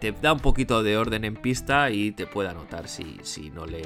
te, 0.00 0.12
da 0.22 0.32
un 0.32 0.40
poquito 0.40 0.82
de 0.82 0.96
orden 0.96 1.24
en 1.24 1.34
pista 1.34 1.90
y 1.90 2.12
te 2.12 2.26
puede 2.26 2.50
anotar 2.50 2.88
si, 2.88 3.18
si 3.22 3.50
no 3.50 3.66
le 3.66 3.82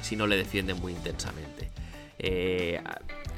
si 0.00 0.16
no 0.16 0.26
le 0.26 0.36
defienden 0.36 0.80
muy 0.80 0.92
intensamente. 0.92 1.70
Eh, 2.18 2.80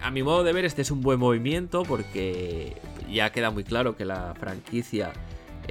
a, 0.02 0.10
mi 0.10 0.22
modo 0.22 0.44
de 0.44 0.52
ver, 0.52 0.64
este 0.64 0.82
es 0.82 0.90
un 0.90 1.00
buen 1.00 1.18
movimiento 1.18 1.82
porque 1.82 2.76
ya 3.10 3.30
queda 3.30 3.50
muy 3.50 3.64
claro 3.64 3.96
que 3.96 4.04
la 4.04 4.34
franquicia 4.38 5.12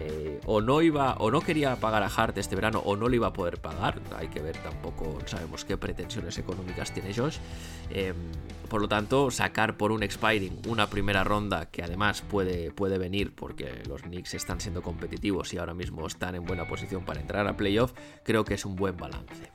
eh, 0.01 0.39
o 0.45 0.61
no 0.61 0.81
iba 0.81 1.15
o 1.15 1.29
no 1.29 1.41
quería 1.41 1.75
pagar 1.75 2.03
a 2.03 2.07
Hart 2.07 2.37
este 2.37 2.55
verano 2.55 2.79
o 2.79 2.95
no 2.95 3.09
le 3.09 3.17
iba 3.17 3.27
a 3.27 3.33
poder 3.33 3.59
pagar. 3.59 3.99
Hay 4.17 4.29
que 4.29 4.41
ver 4.41 4.57
tampoco, 4.57 5.17
sabemos 5.25 5.65
qué 5.65 5.77
pretensiones 5.77 6.37
económicas 6.37 6.93
tiene 6.93 7.13
Josh. 7.13 7.37
Em, 7.89 8.15
por 8.69 8.81
lo 8.81 8.87
tanto, 8.87 9.29
sacar 9.31 9.75
por 9.77 9.91
un 9.91 10.03
expiring 10.03 10.61
una 10.67 10.89
primera 10.89 11.23
ronda 11.23 11.65
que 11.65 11.83
además 11.83 12.21
puede, 12.21 12.71
puede 12.71 12.97
venir 12.97 13.35
porque 13.35 13.83
los 13.87 14.03
Knicks 14.03 14.35
están 14.35 14.61
siendo 14.61 14.81
competitivos 14.81 15.53
y 15.53 15.57
ahora 15.57 15.73
mismo 15.73 16.07
están 16.07 16.35
en 16.35 16.45
buena 16.45 16.67
posición 16.67 17.03
para 17.03 17.19
entrar 17.19 17.47
a 17.47 17.57
playoff, 17.57 17.93
creo 18.23 18.45
que 18.45 18.53
es 18.53 18.65
un 18.65 18.75
buen 18.75 18.95
balance. 18.95 19.51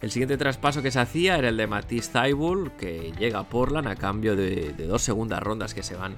El 0.00 0.10
siguiente 0.10 0.38
traspaso 0.38 0.82
que 0.82 0.90
se 0.90 0.98
hacía 0.98 1.36
era 1.36 1.50
el 1.50 1.58
de 1.58 1.66
Matisse 1.66 2.10
Thybulle, 2.10 2.70
que 2.78 3.12
llega 3.18 3.38
a 3.38 3.44
Portland 3.44 3.86
a 3.86 3.96
cambio 3.96 4.34
de, 4.34 4.72
dos 4.72 5.02
segundas 5.02 5.42
rondas 5.42 5.74
que 5.74 5.82
se 5.82 5.94
van 5.94 6.16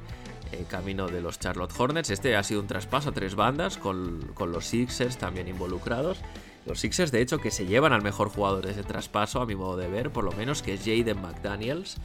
en 0.52 0.64
camino 0.64 1.08
de 1.08 1.20
los 1.20 1.38
Charlotte 1.38 1.72
Hornets. 1.76 2.10
Este 2.10 2.36
ha 2.36 2.42
sido 2.42 2.60
un 2.60 2.66
traspaso 2.66 3.10
a 3.10 3.12
tres 3.12 3.34
bandas, 3.34 3.78
con, 3.78 4.34
los 4.38 4.66
Sixers 4.66 5.16
también 5.18 5.48
involucrados. 5.48 6.18
Los 6.66 6.80
Sixers, 6.80 7.10
de 7.10 7.20
hecho, 7.20 7.38
que 7.38 7.50
se 7.50 7.66
llevan 7.66 7.92
al 7.92 8.02
mejor 8.02 8.28
jugador 8.28 8.64
de 8.64 8.72
ese 8.72 8.84
traspaso, 8.84 9.40
a 9.40 9.46
mi 9.46 9.56
modo 9.56 9.76
de 9.76 9.88
ver, 9.88 10.10
por 10.10 10.24
lo 10.24 10.32
menos, 10.32 10.62
que 10.62 10.74
es 10.74 10.80
Jaden 10.84 11.20
McDaniels, 11.20 11.96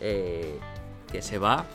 eh, 0.00 0.58
que 1.12 1.22
se 1.22 1.38
va. 1.38 1.66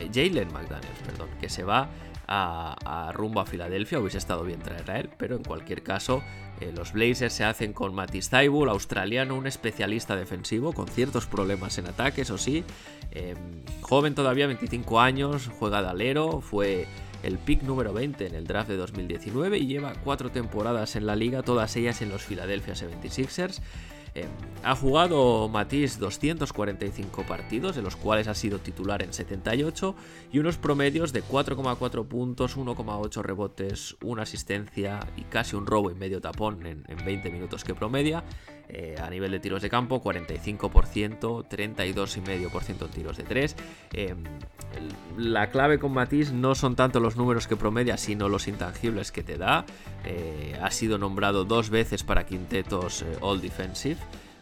Eh, 0.00 0.10
Jalen 0.12 0.52
McDaniels, 0.52 0.98
perdón, 1.06 1.28
que 1.40 1.48
se 1.48 1.62
va 1.62 1.88
a, 2.26 3.12
rumbo 3.14 3.40
a 3.40 3.46
Filadelfia. 3.46 3.98
Hubiese 3.98 4.18
estado 4.18 4.44
bien 4.44 4.60
traer 4.60 4.90
a 4.90 5.00
él, 5.00 5.10
pero 5.16 5.36
en 5.36 5.44
cualquier 5.44 5.82
caso, 5.82 6.22
eh, 6.60 6.72
los 6.74 6.92
Blazers 6.92 7.32
se 7.32 7.44
hacen 7.44 7.72
con 7.72 7.94
Matisse 7.94 8.30
Thybulle, 8.30 8.70
australiano, 8.70 9.34
un 9.34 9.46
especialista 9.46 10.16
defensivo, 10.16 10.72
con 10.72 10.88
ciertos 10.88 11.26
problemas 11.26 11.78
en 11.78 11.86
ataque, 11.86 12.22
eso 12.22 12.38
sí. 12.38 12.64
Em, 13.12 13.36
joven 13.80 14.14
todavía, 14.14 14.46
25 14.46 15.00
años, 15.00 15.50
juega 15.58 15.82
de 15.82 15.88
alero, 15.88 16.40
fue 16.40 16.86
el 17.22 17.38
pick 17.38 17.62
número 17.62 17.92
20 17.92 18.26
en 18.26 18.34
el 18.34 18.46
draft 18.46 18.68
de 18.68 18.76
2019 18.76 19.58
y 19.58 19.66
lleva 19.66 19.94
cuatro 20.04 20.30
temporadas 20.30 20.96
en 20.96 21.06
la 21.06 21.16
liga, 21.16 21.42
todas 21.42 21.74
ellas 21.76 22.02
en 22.02 22.08
los 22.08 22.22
Philadelphia 22.22 22.74
76ers. 22.74 23.60
Eh, 24.16 24.24
ha 24.64 24.74
jugado 24.74 25.46
Matisse 25.48 25.98
245 25.98 27.24
partidos, 27.24 27.76
de 27.76 27.82
los 27.82 27.96
cuales 27.96 28.26
ha 28.28 28.34
sido 28.34 28.58
titular 28.58 29.02
en 29.02 29.12
78, 29.12 29.94
y 30.32 30.38
unos 30.38 30.56
promedios 30.56 31.12
de 31.12 31.22
4,4 31.22 32.08
puntos, 32.08 32.56
1,8 32.56 33.22
rebotes, 33.22 33.96
una 34.02 34.22
asistencia 34.22 35.00
y 35.16 35.22
casi 35.24 35.54
un 35.54 35.66
robo 35.66 35.90
y 35.90 35.94
medio 35.94 36.22
tapón 36.22 36.66
en, 36.66 36.84
20 37.04 37.30
minutos 37.30 37.62
que 37.62 37.74
promedia. 37.74 38.24
Eh, 38.68 38.96
a 39.00 39.08
nivel 39.10 39.30
de 39.30 39.38
tiros 39.38 39.62
de 39.62 39.70
campo, 39.70 40.02
45%, 40.02 41.46
32,5% 41.48 42.84
en 42.84 42.90
tiros 42.90 43.16
de 43.16 43.22
3. 43.22 43.56
Eh, 43.92 44.14
la 45.16 45.50
clave 45.50 45.78
con 45.78 45.92
Matisse 45.92 46.32
no 46.32 46.54
son 46.54 46.74
tanto 46.74 46.98
los 47.00 47.16
números 47.16 47.46
que 47.46 47.56
promedia, 47.56 47.96
sino 47.96 48.28
los 48.28 48.48
intangibles 48.48 49.12
que 49.12 49.22
te 49.22 49.38
da. 49.38 49.64
ha 50.60 50.70
sido 50.70 50.98
nombrado 50.98 51.44
dos 51.44 51.70
veces 51.70 52.02
para 52.02 52.26
quintetos 52.26 53.04
All 53.20 53.40
Defensive. 53.40 53.98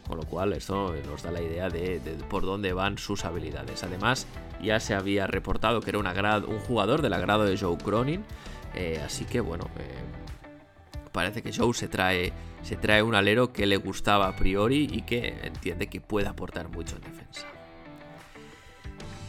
Con 0.07 0.17
lo 0.17 0.23
cual, 0.23 0.53
esto 0.53 0.93
nos 1.07 1.23
da 1.23 1.31
la 1.31 1.41
idea 1.41 1.69
de, 1.69 1.99
por 2.29 2.43
dónde 2.43 2.73
van 2.73 2.97
sus 2.97 3.25
habilidades. 3.25 3.83
Además, 3.83 4.27
ya 4.61 4.79
se 4.79 4.93
había 4.93 5.25
reportado 5.25 5.81
que 5.81 5.89
era 5.89 5.99
un 5.99 6.59
jugador 6.59 7.01
del 7.01 7.13
agrado 7.13 7.45
de 7.45 7.57
Joe 7.57 7.77
Cronin. 7.77 8.23
Eh, 8.75 9.01
así 9.03 9.25
que, 9.25 9.39
bueno, 9.39 9.65
eh, 9.79 10.24
parece 11.15 11.41
que 11.41 11.53
Joe 11.53 11.73
se 11.73 11.87
trae, 11.87 12.33
se 12.61 12.75
trae 12.75 13.01
un 13.01 13.15
alero 13.15 13.53
que 13.53 13.65
le 13.65 13.77
gustaba 13.77 14.27
a 14.27 14.35
priori 14.35 14.89
y 14.91 15.03
que 15.03 15.39
entiende 15.43 15.87
que 15.87 16.01
puede 16.01 16.27
aportar 16.27 16.67
mucho 16.67 16.97
en 16.97 17.03
defensa. 17.03 17.47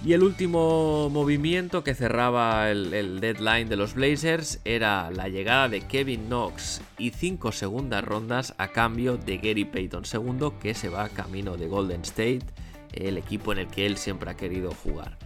Y 0.04 0.12
el 0.12 0.24
último 0.24 1.08
movimiento 1.10 1.84
que 1.84 1.94
cerraba 1.94 2.70
el, 2.70 3.20
deadline 3.20 3.68
de 3.68 3.76
los 3.76 3.94
Blazers 3.94 4.60
era 4.64 5.12
la 5.12 5.28
llegada 5.28 5.68
de 5.68 5.80
Kevin 5.80 6.26
Knox 6.26 6.82
y 6.98 7.10
5 7.10 7.52
segundas 7.52 8.04
rondas 8.04 8.54
a 8.58 8.68
cambio 8.68 9.16
de 9.16 9.38
Gary 9.38 9.64
Payton 9.64 10.02
II, 10.12 10.54
que 10.60 10.74
se 10.74 10.88
va 10.88 11.08
camino 11.08 11.56
de 11.56 11.68
Golden 11.68 12.02
State, 12.02 12.46
el 12.94 13.16
equipo 13.16 13.52
en 13.52 13.58
el 13.58 13.68
que 13.68 13.86
él 13.86 13.96
siempre 13.96 14.28
ha 14.28 14.36
querido 14.36 14.72
jugar. 14.72 15.18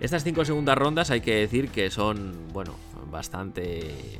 Estas 0.00 0.24
5 0.24 0.44
segundas 0.44 0.76
rondas 0.76 1.12
hay 1.12 1.20
que 1.20 1.36
decir 1.36 1.68
que 1.68 1.90
son, 1.90 2.48
bueno, 2.52 2.74
bastante... 3.08 4.18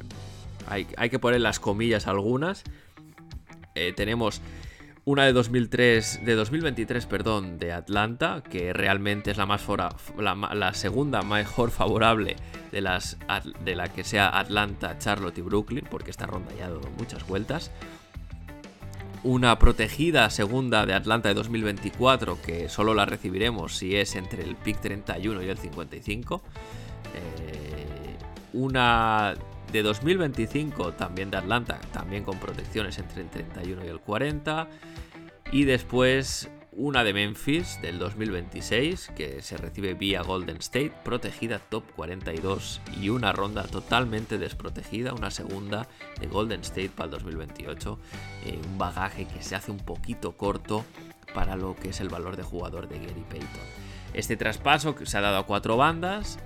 Hay, 0.69 0.85
que 0.85 1.19
poner 1.19 1.41
las 1.41 1.61
comillas 1.61 2.07
algunas. 2.07 2.65
Eh, 3.75 3.93
tenemos 3.97 4.41
una 5.05 5.25
de 5.25 5.33
2003, 5.33 6.21
de 6.25 6.35
2023, 6.35 7.07
perdón, 7.07 7.59
de 7.59 7.73
Atlanta, 7.73 8.43
que 8.43 8.75
realmente 8.75 9.31
es 9.31 9.39
la 9.39 9.47
más 9.47 9.67
la, 10.19 10.75
segunda 10.75 11.23
mejor 11.23 11.71
favorable 11.71 12.37
de 12.71 12.83
las 12.83 13.17
de 13.65 13.75
la 13.75 13.89
que 13.89 14.05
sea 14.05 14.39
Atlanta, 14.39 14.99
Charlotte 14.99 15.39
y 15.39 15.41
Brooklyn, 15.41 15.87
porque 15.91 16.11
esta 16.11 16.27
ronda 16.27 16.51
ya 16.59 16.67
ha 16.67 16.69
dado 16.69 16.91
muchas 16.99 17.27
vueltas. 17.27 17.71
Una 19.25 19.59
protegida 19.59 20.29
segunda 20.29 20.85
de 20.85 20.93
Atlanta 20.93 21.31
de 21.31 21.35
2024, 21.35 22.43
que 22.43 22.69
solo 22.69 22.93
la 22.93 23.07
recibiremos 23.07 23.79
si 23.79 23.97
es 23.97 24.15
entre 24.15 24.43
el 24.43 24.57
pick 24.57 24.81
31 24.81 25.43
y 25.43 25.49
el 25.49 25.57
55. 25.57 26.43
Eh, 27.15 28.17
una 28.53 29.35
de 29.73 29.83
2025 29.83 30.93
también 30.93 31.31
de 31.31 31.39
Atlanta, 31.39 31.79
también 31.93 32.25
con 32.25 32.39
protecciones 32.39 32.99
entre 32.99 33.23
el 33.23 33.29
31 33.29 33.85
y 33.85 33.89
el 33.89 34.01
40. 34.01 34.69
Y 35.53 35.65
después 35.65 36.51
una 36.79 37.03
de 37.03 37.13
Memphis 37.13 37.81
del 37.83 37.99
2026 37.99 39.11
que 39.17 39.43
se 39.43 39.57
recibe 39.57 39.95
vía 39.95 40.23
Golden 40.23 40.59
State, 40.59 40.93
protegida 41.05 41.59
top 41.59 41.83
42 41.97 42.81
y 43.01 43.09
una 43.09 43.33
ronda 43.33 43.65
totalmente 43.65 44.39
desprotegida, 44.39 45.13
una 45.13 45.33
segunda 45.33 45.89
de 46.21 46.29
Golden 46.29 46.61
State 46.61 46.91
para 46.91 47.07
el 47.07 47.11
2028, 47.11 47.99
eh, 48.47 48.61
un 48.65 48.79
bagaje 48.79 49.27
que 49.27 49.43
se 49.43 49.57
hace 49.57 49.73
un 49.73 49.81
poquito 49.81 50.37
corto 50.37 50.85
para 51.35 51.57
lo 51.57 51.75
que 51.75 51.89
es 51.89 52.01
el 52.01 52.09
valor 52.09 52.37
de 52.37 52.45
jugador 52.45 52.89
de 52.89 53.01
Gary 53.01 53.25
Payton. 53.29 53.89
Este 54.15 54.37
traspaso 54.37 54.95
se 55.03 55.19
ha 55.19 55.21
dado 55.21 55.39
a 55.39 55.47
cuatro 55.47 55.77
bandas, 55.77 56.39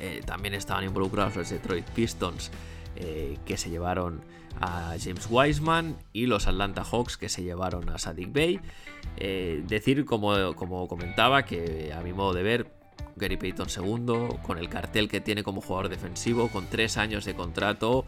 eh, 0.00 0.22
también 0.24 0.54
estaban 0.54 0.84
involucrados 0.84 1.36
los 1.36 1.50
Detroit 1.50 1.84
Pistons 1.90 2.50
eh, 2.96 3.38
que 3.44 3.56
se 3.56 3.70
llevaron 3.70 4.22
a 4.60 4.96
James 5.02 5.26
Wiseman 5.30 5.96
y 6.12 6.26
los 6.26 6.46
Atlanta 6.46 6.84
Hawks 6.84 7.16
que 7.16 7.28
se 7.28 7.42
llevaron 7.42 7.88
a 7.88 7.98
Sadik 7.98 8.32
Bay. 8.32 8.60
Eh, 9.16 9.62
decir, 9.66 10.04
como, 10.04 10.54
como 10.54 10.88
comentaba, 10.88 11.44
que 11.44 11.92
a 11.92 12.00
mi 12.00 12.12
modo 12.12 12.34
de 12.34 12.42
ver, 12.42 12.72
Gary 13.16 13.36
Payton 13.36 13.68
segundo, 13.68 14.38
con 14.42 14.58
el 14.58 14.68
cartel 14.68 15.08
que 15.08 15.20
tiene 15.20 15.42
como 15.42 15.60
jugador 15.60 15.88
defensivo, 15.88 16.48
con 16.48 16.66
tres 16.66 16.96
años 16.96 17.24
de 17.24 17.34
contrato, 17.34 18.04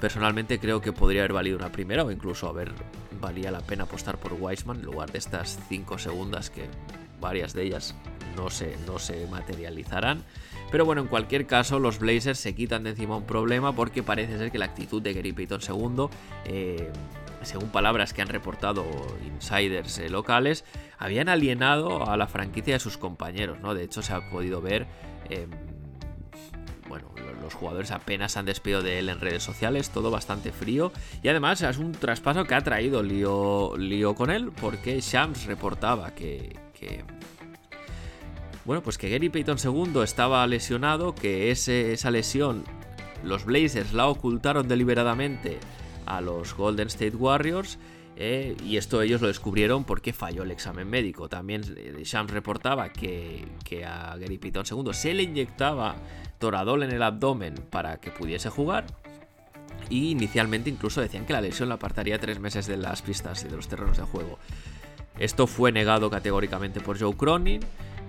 personalmente 0.00 0.58
creo 0.58 0.80
que 0.80 0.92
podría 0.92 1.22
haber 1.22 1.32
valido 1.32 1.56
una 1.56 1.72
primera 1.72 2.04
o 2.04 2.10
incluso 2.10 2.48
haber 2.48 2.72
valía 3.20 3.50
la 3.50 3.60
pena 3.60 3.84
apostar 3.84 4.18
por 4.18 4.34
Wiseman 4.34 4.78
en 4.78 4.84
lugar 4.84 5.10
de 5.10 5.18
estas 5.18 5.58
cinco 5.68 5.98
segundas 5.98 6.50
que 6.50 6.66
varias 7.20 7.52
de 7.52 7.64
ellas 7.64 7.94
no 8.36 8.50
se, 8.50 8.76
no 8.86 8.98
se 8.98 9.26
materializarán. 9.26 10.22
Pero 10.70 10.84
bueno, 10.84 11.00
en 11.00 11.08
cualquier 11.08 11.46
caso, 11.46 11.78
los 11.78 11.98
Blazers 11.98 12.38
se 12.38 12.54
quitan 12.54 12.82
de 12.82 12.90
encima 12.90 13.16
un 13.16 13.24
problema 13.24 13.74
porque 13.74 14.02
parece 14.02 14.36
ser 14.36 14.50
que 14.50 14.58
la 14.58 14.66
actitud 14.66 15.00
de 15.00 15.14
Gary 15.14 15.32
Payton 15.32 15.60
II, 15.66 16.08
eh, 16.44 16.90
según 17.42 17.70
palabras 17.70 18.12
que 18.12 18.20
han 18.20 18.28
reportado 18.28 18.84
insiders 19.26 19.98
eh, 19.98 20.10
locales, 20.10 20.64
habían 20.98 21.30
alienado 21.30 22.10
a 22.10 22.16
la 22.18 22.26
franquicia 22.26 22.74
de 22.74 22.80
sus 22.80 22.98
compañeros, 22.98 23.60
¿no? 23.60 23.74
De 23.74 23.84
hecho, 23.84 24.02
se 24.02 24.12
ha 24.12 24.28
podido 24.30 24.60
ver. 24.60 24.86
Em, 25.30 25.48
bueno, 26.86 27.08
los 27.42 27.54
jugadores 27.54 27.90
apenas 27.90 28.36
han 28.36 28.44
despedido 28.44 28.82
de 28.82 28.98
él 28.98 29.08
en 29.08 29.20
redes 29.20 29.42
sociales, 29.42 29.88
todo 29.88 30.10
bastante 30.10 30.52
frío. 30.52 30.92
Y 31.22 31.28
además 31.28 31.62
es 31.62 31.78
un 31.78 31.92
traspaso 31.92 32.44
que 32.44 32.54
ha 32.54 32.62
traído 32.62 33.02
lío, 33.02 33.74
lío 33.78 34.14
con 34.14 34.30
él, 34.30 34.52
porque 34.60 35.00
Shams 35.00 35.46
reportaba 35.46 36.14
que 36.14 36.56
bueno, 38.68 38.82
pues 38.82 38.98
que 38.98 39.08
Gary 39.08 39.30
Payton 39.30 39.56
II 39.64 40.02
estaba 40.02 40.46
lesionado, 40.46 41.14
que 41.14 41.50
esa 41.50 42.10
lesión 42.10 42.64
los 43.24 43.46
Blazers 43.46 43.94
la 43.94 44.08
ocultaron 44.08 44.68
deliberadamente 44.68 45.58
a 46.04 46.20
los 46.20 46.54
Golden 46.54 46.88
State 46.88 47.16
Warriors. 47.16 47.78
Eh, 48.16 48.58
y 48.62 48.76
esto 48.76 49.00
ellos 49.00 49.22
lo 49.22 49.28
descubrieron 49.28 49.84
porque 49.84 50.12
falló 50.12 50.42
el 50.42 50.50
examen 50.50 50.86
médico. 50.86 51.30
También 51.30 51.62
eh, 51.78 52.02
Shams 52.04 52.30
reportaba 52.30 52.90
que, 52.90 53.46
a 53.86 54.14
Gary 54.18 54.36
Payton 54.36 54.66
II 54.70 54.92
se 54.92 55.14
le 55.14 55.22
inyectaba 55.22 55.96
toradol 56.38 56.82
en 56.82 56.90
el 56.90 57.02
abdomen 57.02 57.54
para 57.70 57.98
que 58.02 58.10
pudiese 58.10 58.50
jugar. 58.50 58.84
Y 59.88 60.10
inicialmente 60.10 60.68
incluso 60.68 61.00
decían 61.00 61.24
que 61.24 61.32
la 61.32 61.40
lesión 61.40 61.70
la 61.70 61.76
apartaría 61.76 62.18
tres 62.18 62.38
meses 62.38 62.66
de 62.66 62.76
las 62.76 63.00
pistas 63.00 63.42
y 63.44 63.48
de 63.48 63.56
los 63.56 63.66
terrenos 63.66 63.96
de 63.96 64.02
juego. 64.02 64.38
Esto 65.18 65.46
fue 65.46 65.72
negado 65.72 66.10
categóricamente 66.10 66.82
por 66.82 67.00
Joe 67.00 67.16
Cronin. 67.16 67.60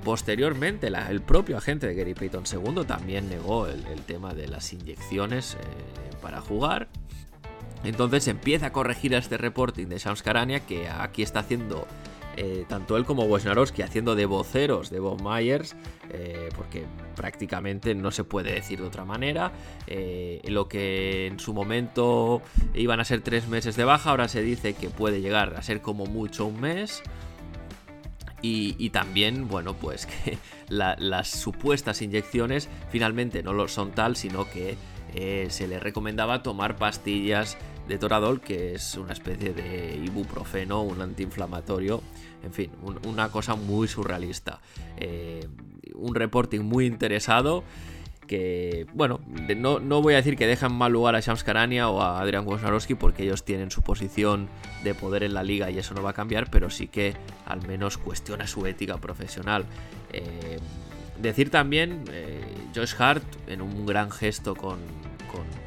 Posteriormente, 0.04 0.88
el 0.88 1.22
propio 1.22 1.58
agente 1.58 1.88
de 1.88 1.94
Gary 1.94 2.14
Payton 2.14 2.44
II 2.52 2.86
también 2.86 3.30
negó 3.30 3.68
el, 3.68 3.84
tema 4.06 4.34
de 4.34 4.48
las 4.48 4.72
inyecciones 4.72 5.56
eh, 5.56 5.58
para 6.22 6.40
jugar. 6.42 6.88
Entonces 7.84 8.28
empieza 8.28 8.68
a 8.68 8.72
corregir 8.72 9.14
este 9.14 9.38
reporting 9.38 9.88
de 9.88 9.98
Shams 9.98 10.24
Karania, 10.24 10.62
que 10.62 10.90
aquí 10.90 11.22
está 11.22 11.42
haciendo 11.42 11.86
eh, 12.38 12.66
tanto 12.68 12.96
él 12.98 13.06
como 13.06 13.24
Wojnarowski 13.24 13.82
haciendo 13.82 14.16
de 14.16 14.26
voceros 14.26 14.90
de 14.90 15.00
Bob 15.00 15.22
Myers, 15.22 15.76
eh, 16.10 16.50
porque 16.56 16.86
prácticamente 17.16 17.94
no 17.94 18.12
se 18.12 18.24
puede 18.24 18.54
decir 18.54 18.80
de 18.80 18.88
otra 18.88 19.04
manera. 19.06 19.52
Lo 20.46 20.68
que 20.70 21.28
en 21.28 21.40
su 21.40 21.54
momento 21.54 22.42
iban 22.74 23.02
a 23.02 23.06
ser 23.06 23.22
tres 23.22 23.48
meses 23.48 23.76
de 23.76 23.84
baja, 23.84 24.12
ahora 24.12 24.30
se 24.30 24.42
dice 24.42 24.74
que 24.74 24.90
puede 24.90 25.22
llegar 25.22 25.56
a 25.56 25.62
ser 25.62 25.82
como 25.82 26.06
mucho 26.06 26.46
un 26.46 26.62
mes. 26.62 27.04
Y, 28.42 28.90
también, 28.92 29.48
bueno, 29.48 29.76
pues 29.76 30.06
que 30.06 30.38
las 30.70 31.30
supuestas 31.30 32.02
inyecciones 32.02 32.70
finalmente 32.90 33.44
no 33.44 33.54
lo 33.54 33.68
son 33.68 33.92
tal, 33.92 34.16
sino 34.16 34.50
que 34.50 34.78
se 35.50 35.68
le 35.68 35.80
recomendaba 35.80 36.44
tomar 36.44 36.76
pastillas 36.76 37.58
de 37.90 37.98
Toradol, 37.98 38.40
que 38.40 38.76
es 38.76 38.96
una 38.96 39.14
especie 39.14 39.52
de 39.52 40.00
ibuprofeno, 40.06 40.84
un 40.84 41.02
antiinflamatorio, 41.02 42.04
en 42.44 42.54
fin, 42.54 42.72
una 43.06 43.30
cosa 43.30 43.56
muy 43.56 43.88
surrealista. 43.88 44.62
Eh, 44.96 45.48
un 45.96 46.14
reporting 46.14 46.62
muy 46.62 46.86
interesado 46.86 47.64
que, 48.30 48.86
bueno, 48.94 49.20
no, 49.58 50.02
voy 50.02 50.14
a 50.14 50.18
decir 50.18 50.38
que 50.38 50.46
dejan 50.46 50.72
mal 50.72 50.92
lugar 50.92 51.16
a 51.16 51.20
Shams 51.20 51.44
Karania 51.44 51.90
o 51.90 52.00
a 52.02 52.22
Adrian 52.22 52.46
Wojnarowski 52.46 52.94
porque 52.94 53.24
ellos 53.24 53.44
tienen 53.44 53.72
su 53.72 53.82
posición 53.82 54.48
de 54.84 54.94
poder 54.94 55.24
en 55.24 55.34
la 55.34 55.42
liga 55.42 55.72
y 55.72 55.80
eso 55.80 55.96
no 55.96 56.04
va 56.04 56.12
a 56.12 56.14
cambiar, 56.14 56.52
pero 56.52 56.70
sí 56.70 56.88
que 56.88 57.16
al 57.48 57.66
menos 57.68 57.98
cuestiona 57.98 58.46
su 58.46 58.68
ética 58.68 58.98
profesional. 58.98 59.66
Eh, 60.14 60.60
decir 61.20 61.50
también, 61.50 62.04
eh, 62.12 62.40
Josh 62.76 62.94
Hart, 63.00 63.24
en 63.48 63.64
un 63.64 63.88
gran 63.88 64.12
gesto 64.12 64.56
con, 64.56 64.78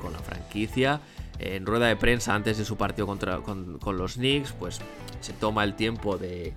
con 0.00 0.12
la 0.12 0.20
franquicia, 0.20 1.00
en 1.42 1.66
rueda 1.66 1.86
de 1.86 1.96
prensa 1.96 2.34
antes 2.34 2.58
de 2.58 2.64
su 2.64 2.76
partido 2.76 3.06
contra, 3.06 3.38
con, 3.38 3.78
los 3.96 4.14
Knicks, 4.14 4.52
pues 4.52 4.80
se 5.20 5.32
toma 5.32 5.64
el 5.64 5.74
tiempo 5.74 6.16
de, 6.16 6.54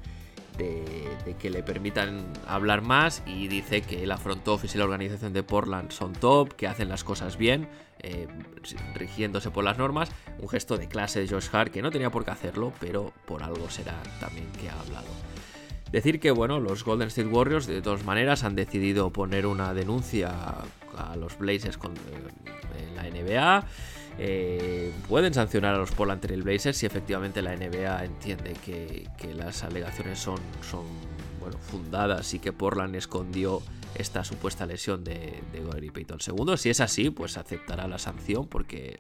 que 0.58 1.50
le 1.50 1.64
permitan 1.64 2.26
hablar 2.48 2.82
más 2.82 3.24
y 3.26 3.48
dice 3.48 3.82
que 3.82 4.06
la 4.06 4.18
front 4.18 4.48
office 4.48 4.78
y 4.78 4.80
la 4.80 4.86
organización 4.86 5.34
de 5.34 5.44
Portland 5.44 5.92
son 5.92 6.14
top, 6.14 6.54
que 6.54 6.68
hacen 6.68 6.90
las 6.90 7.04
cosas 7.04 7.38
bien, 7.38 7.68
eh, 8.00 8.28
rigiéndose 8.94 9.52
por 9.52 9.64
las 9.64 9.78
normas. 9.78 10.10
Un 10.40 10.50
gesto 10.50 10.78
de 10.78 10.88
clase 10.88 11.20
de 11.20 11.28
Josh 11.28 11.50
Hart 11.52 11.72
que 11.72 11.82
no 11.82 11.92
tenía 11.92 12.10
por 12.10 12.26
qué 12.26 12.32
hacerlo, 12.32 12.74
pero 12.80 13.14
por 13.26 13.44
algo 13.44 13.70
será 13.70 14.02
también 14.20 14.48
que 14.60 14.70
ha 14.70 14.80
hablado. 14.80 15.08
Decir 15.92 16.20
que 16.20 16.32
bueno, 16.32 16.60
los 16.60 16.84
Golden 16.84 17.08
State 17.08 17.30
Warriors 17.30 17.68
de 17.68 17.82
todas 17.82 18.04
maneras 18.04 18.44
han 18.44 18.56
decidido 18.56 19.12
poner 19.12 19.46
una 19.46 19.74
denuncia 19.74 20.34
a 20.98 21.16
los 21.16 21.38
Blazers 21.38 21.78
con, 21.78 21.94
eh, 21.94 22.00
en 22.88 22.96
la 22.96 23.04
NBA. 23.04 23.66
Eh, 24.18 24.92
pueden 25.10 25.34
sancionar 25.34 25.76
a 25.76 25.78
los 25.78 25.92
Portland 25.92 26.22
Trail 26.22 26.44
Blazers 26.44 26.78
si 26.78 26.86
efectivamente 26.86 27.42
la 27.42 27.56
NBA 27.56 28.06
entiende 28.06 28.54
que, 28.64 29.08
las 29.36 29.64
alegaciones 29.64 30.20
son, 30.20 30.40
fundadas 31.70 32.34
y 32.34 32.40
que 32.40 32.54
Portland 32.54 32.96
escondió 32.96 33.62
esta 33.96 34.24
supuesta 34.24 34.66
lesión 34.66 35.04
de, 35.04 35.42
de 35.52 35.64
Gary 35.64 35.90
Payton 35.90 36.20
II. 36.26 36.58
Si 36.58 36.70
es 36.70 36.80
así, 36.80 37.10
pues 37.10 37.38
aceptará 37.38 37.88
la 37.88 38.00
sanción 38.00 38.48
porque 38.48 38.98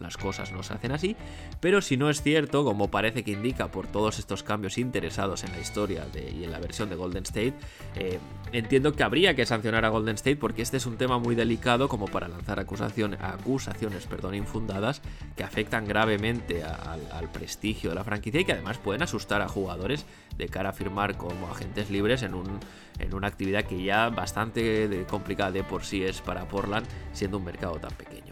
las 0.00 0.16
cosas 0.16 0.52
no 0.52 0.62
se 0.62 0.74
hacen 0.74 0.92
así, 0.92 1.16
pero 1.60 1.80
si 1.80 1.96
no 1.96 2.10
es 2.10 2.22
cierto, 2.22 2.64
como 2.64 2.90
parece 2.90 3.24
que 3.24 3.32
indica 3.32 3.68
por 3.68 3.86
todos 3.86 4.18
estos 4.18 4.42
cambios 4.42 4.78
interesados 4.78 5.44
en 5.44 5.52
la 5.52 5.60
historia 5.60 6.06
y 6.14 6.44
en 6.44 6.52
la 6.52 6.58
versión 6.58 6.88
de 6.88 6.96
Golden 6.96 7.24
State, 7.24 7.54
eh, 7.96 8.18
entiendo 8.52 8.92
que 8.92 9.02
habría 9.02 9.34
que 9.34 9.46
sancionar 9.46 9.84
a 9.84 9.88
Golden 9.88 10.14
State 10.14 10.36
porque 10.36 10.62
este 10.62 10.76
es 10.76 10.86
un 10.86 10.96
tema 10.96 11.18
muy 11.18 11.34
delicado 11.34 11.88
como 11.88 12.06
para 12.06 12.28
lanzar 12.28 12.60
acusaciones 12.60 14.06
perdón, 14.06 14.34
infundadas 14.34 15.02
que 15.36 15.44
afectan 15.44 15.86
gravemente 15.86 16.62
al 16.64 17.30
prestigio 17.32 17.90
de 17.90 17.96
la 17.96 18.04
franquicia 18.04 18.40
y 18.40 18.44
que 18.44 18.52
además 18.52 18.78
pueden 18.78 19.02
asustar 19.02 19.42
a 19.42 19.48
jugadores 19.48 20.06
de 20.36 20.48
cara 20.48 20.70
a 20.70 20.72
firmar 20.72 21.16
como 21.16 21.48
agentes 21.50 21.90
libres 21.90 22.22
en, 22.22 22.34
un, 22.34 22.60
en 22.98 23.14
una 23.14 23.26
actividad 23.26 23.64
que 23.64 23.82
ya 23.82 24.08
bastante 24.08 25.04
complicada 25.10 25.50
de 25.50 25.64
por 25.64 25.84
sí 25.84 26.02
es 26.02 26.20
para 26.20 26.46
Portland 26.46 26.86
siendo 27.12 27.38
un 27.38 27.44
mercado 27.44 27.78
tan 27.78 27.92
pequeño. 27.92 28.27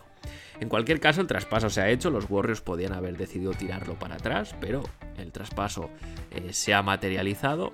En 0.61 0.69
cualquier 0.69 1.01
caso, 1.01 1.21
el 1.21 1.27
traspaso 1.27 1.69
se 1.71 1.81
ha 1.81 1.91
hecho, 1.91 2.11
los 2.11 2.31
Warriors 2.31 2.61
podían 2.61 2.93
haber 2.93 3.17
decidido 3.17 3.53
tirarlo 3.53 3.95
para 3.95 4.17
atrás, 4.17 4.55
pero 4.61 4.83
el 5.19 5.33
traspaso 5.33 5.91
eh, 6.31 6.53
se 6.53 6.75
ha 6.75 6.83
materializado. 6.83 7.73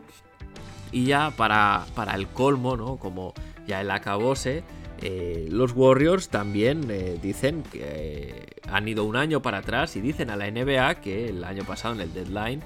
Y 0.91 1.07
ya 1.07 1.31
para, 1.31 1.87
para, 1.95 2.15
el 2.15 2.29
colmo, 2.29 2.77
¿no? 2.77 2.97
Como 2.97 3.33
ya 3.67 3.81
el 3.81 3.91
acabose, 3.91 4.63
eh, 5.01 5.49
los 5.51 5.73
Warriors 5.73 6.29
también 6.29 6.89
eh, 6.91 7.19
dicen 7.23 7.63
que 7.63 8.61
han 8.69 8.87
ido 8.89 9.05
un 9.05 9.17
año 9.17 9.43
para 9.43 9.59
atrás 9.59 9.97
y 9.97 10.01
dicen 10.01 10.31
a 10.31 10.37
la 10.37 10.51
NBA 10.51 10.97
que 10.97 11.29
el 11.29 11.45
año 11.45 11.65
pasado 11.65 11.95
en 11.95 12.01
el 12.01 12.13
deadline 12.13 12.63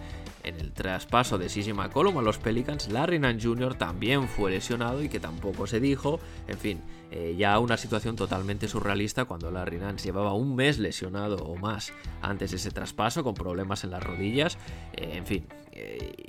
en 0.47 0.61
el 0.61 0.73
traspaso 0.73 1.39
de 1.39 1.49
CJ 1.49 1.75
McCollum 1.75 2.17
a 2.19 2.23
los 2.23 2.39
Pelicans, 2.39 2.89
Larry 2.89 3.19
Nance 3.19 3.47
Jr. 3.47 3.75
también 3.75 4.29
fue 4.29 4.53
lesionado 4.53 5.03
y 5.03 5.09
que 5.09 5.21
tampoco 5.21 5.67
se 5.67 5.81
dijo. 5.81 6.21
En 6.49 6.57
fin, 6.57 6.81
eh, 7.11 7.35
ya 7.37 7.59
una 7.59 7.77
situación 7.77 8.17
totalmente 8.17 8.69
surrealista 8.69 9.25
cuando 9.25 9.51
Larry 9.51 9.79
Nance 9.79 10.05
llevaba 10.05 10.33
un 10.35 10.55
mes 10.55 10.79
lesionado 10.79 11.37
o 11.37 11.57
más 11.57 11.93
antes 12.23 12.53
de 12.53 12.57
ese 12.59 12.71
traspaso 12.71 13.25
con 13.25 13.35
problemas 13.35 13.85
en 13.85 13.91
las 13.91 14.03
rodillas. 14.03 14.57
Eh, 14.93 15.15
en 15.15 15.27
fin, 15.27 15.47
eh, 15.73 16.29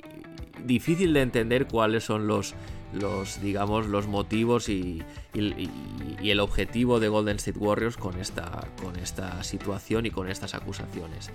difícil 0.64 1.12
de 1.14 1.22
entender 1.22 1.68
cuáles 1.68 2.04
son 2.04 2.26
los, 2.26 2.54
los 2.92 3.40
digamos, 3.40 3.86
los 3.86 4.08
motivos 4.08 4.68
y, 4.68 5.02
el 5.34 6.40
objetivo 6.40 6.98
de 6.98 7.08
Golden 7.08 7.36
State 7.36 7.58
Warriors 7.58 7.96
con 7.96 8.18
esta, 8.18 8.66
con 8.82 8.96
esta 8.96 9.42
situación 9.44 10.06
y 10.06 10.10
con 10.10 10.28
estas 10.28 10.54
acusaciones. 10.54 11.30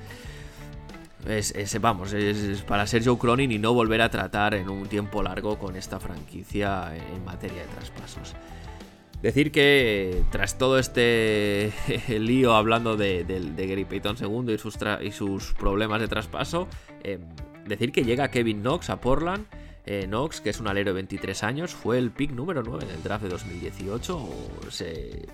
Es, 1.27 1.79
vamos, 1.79 2.11
es, 2.13 2.61
para 2.63 2.85
ser 2.85 3.03
Joe 3.05 3.17
Cronin 3.17 3.51
y 3.51 3.57
no 3.57 3.73
volver 3.73 4.01
a 4.01 4.09
tratar 4.09 4.53
en 4.55 4.69
un 4.69 4.87
tiempo 4.87 5.23
largo 5.23 5.57
con 5.57 5.75
esta 5.75 5.99
franquicia 5.99 6.93
en 6.95 7.23
materia 7.23 7.61
de 7.61 7.67
traspasos. 7.67 8.35
Decir 9.21 9.53
que 9.53 10.21
tras 10.31 10.57
todo 10.57 10.77
este 10.77 11.71
lío 12.09 12.55
hablando 12.55 12.97
de, 12.97 13.23
Gary 13.55 13.85
Payton 13.85 14.17
II 14.19 14.53
y 14.53 14.57
sus, 14.57 14.77
y 15.01 15.11
sus 15.11 15.53
problemas 15.53 16.01
de 16.01 16.09
traspaso, 16.09 16.67
em, 17.03 17.21
decir 17.65 17.93
que 17.93 18.03
llega 18.03 18.29
Kevin 18.29 18.61
Knox 18.61 18.89
a 18.89 18.99
Portland. 18.99 19.45
Eh, 19.85 20.07
Knox, 20.07 20.41
que 20.41 20.49
es 20.49 20.59
un 20.59 20.67
alero 20.67 20.89
de 20.89 20.95
23 20.95 21.43
años, 21.43 21.73
fue 21.73 21.99
el 21.99 22.11
pick 22.11 22.31
número 22.31 22.63
9 22.63 22.85
del 22.85 23.01
draft 23.01 23.23
de 23.23 23.29
2018. 23.29 24.29
Se 24.69 25.25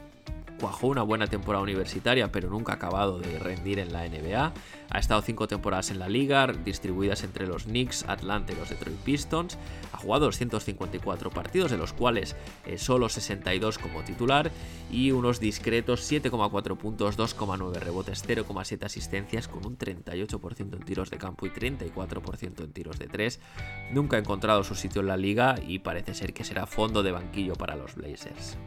cuajó 0.60 0.88
una 0.88 1.02
buena 1.02 1.28
temporada 1.28 1.64
universitaria, 1.64 2.32
pero 2.32 2.50
nunca 2.50 2.74
ha 2.74 2.76
acabado 2.76 3.20
de 3.20 3.40
rendir 3.40 3.80
en 3.80 3.94
la 3.94 4.08
NBA. 4.08 4.54
Ha 4.92 5.00
estado 5.00 5.22
cinco 5.22 5.48
temporadas 5.48 5.92
en 5.92 6.00
la 6.00 6.10
liga, 6.10 6.48
distribuidas 6.48 7.24
entre 7.24 7.48
los 7.48 7.64
Knicks, 7.64 8.06
Atlanta 8.08 8.54
y 8.54 8.56
los 8.56 8.70
Detroit 8.70 8.98
Pistons. 8.98 9.58
Ha 9.94 9.98
jugado 9.98 10.26
254 10.26 11.30
partidos, 11.30 11.72
de 11.72 11.78
los 11.78 11.94
cuales 11.94 12.36
eh, 12.66 12.78
solo 12.78 13.10
62 13.10 13.78
como 13.78 14.04
titular, 14.04 14.52
y 14.92 15.12
unos 15.12 15.40
discretos 15.40 16.12
7,4 16.12 16.78
puntos, 16.78 17.18
2,9 17.18 17.74
rebotes, 17.80 18.28
0,7 18.28 18.86
asistencias, 18.86 19.48
con 19.48 19.66
un 19.66 19.78
38% 19.78 20.74
en 20.74 20.80
tiros 20.84 21.10
de 21.10 21.18
campo 21.18 21.46
y 21.46 21.50
34% 21.50 22.64
en 22.64 22.72
tiros 22.74 23.00
de 23.00 23.08
3. 23.08 23.40
Nunca 23.92 24.18
ha 24.18 24.20
encontrado 24.20 24.64
su 24.64 24.76
sitio 24.76 25.02
en 25.02 25.08
la 25.08 25.18
liga 25.18 25.56
y 25.66 25.80
parece 25.80 26.14
ser 26.14 26.34
que 26.34 26.44
será 26.44 26.66
fondo 26.66 27.04
de 27.04 27.12
banquillo 27.12 27.54
para 27.54 27.76
los 27.76 27.96
Blazers. 27.96 28.58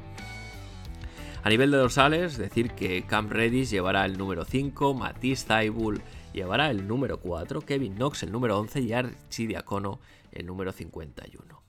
A 1.45 1.49
nivel 1.49 1.73
de 1.73 1.79
dorsales, 1.79 2.39
decir 2.39 2.71
que 2.71 3.05
Cam 3.05 3.29
Reddish 3.29 3.71
llevará 3.71 4.05
el 4.05 4.17
número 4.17 4.45
5, 4.45 4.95
Matisse 4.95 5.45
Thybulle 5.45 6.01
llevará 6.33 6.71
el 6.71 6.87
número 6.87 7.19
4, 7.19 7.63
Kevin 7.63 7.97
Knox 7.97 8.23
el 8.23 8.31
número 8.31 8.57
11 8.61 8.81
y 8.81 8.93
Archie 8.93 9.49
Diacono 9.49 9.99
el 10.31 10.47
número 10.47 10.71
51. 10.71 11.61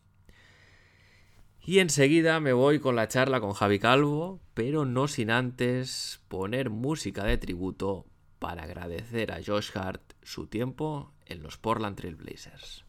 Y 1.66 1.80
enseguida 1.80 2.40
me 2.40 2.54
voy 2.54 2.80
con 2.80 2.96
la 2.96 3.08
charla 3.08 3.42
con 3.42 3.54
Javi 3.54 3.80
Calvo, 3.80 4.40
pero 4.54 4.86
no 4.86 5.08
sin 5.08 5.32
antes 5.32 6.22
poner 6.28 6.70
música 6.70 7.24
de 7.24 7.40
tributo 7.40 8.06
para 8.38 8.64
agradecer 8.64 9.32
a 9.32 9.40
Josh 9.44 9.72
Hart 9.74 10.04
su 10.22 10.46
tiempo 10.46 11.14
en 11.26 11.42
los 11.42 11.58
Portland 11.58 11.96
Trail 11.96 12.16
Blazers. 12.16 12.83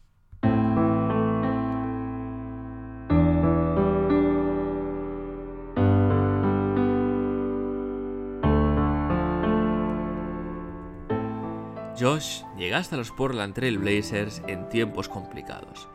Josh 12.05 12.43
llegaste 12.55 12.93
a 12.93 12.99
los 12.99 13.09
Portland 13.09 13.55
Trail 13.55 13.79
Blazers 13.79 14.43
en 14.45 14.69
tiempos 14.69 15.09
complicados. 15.09 15.87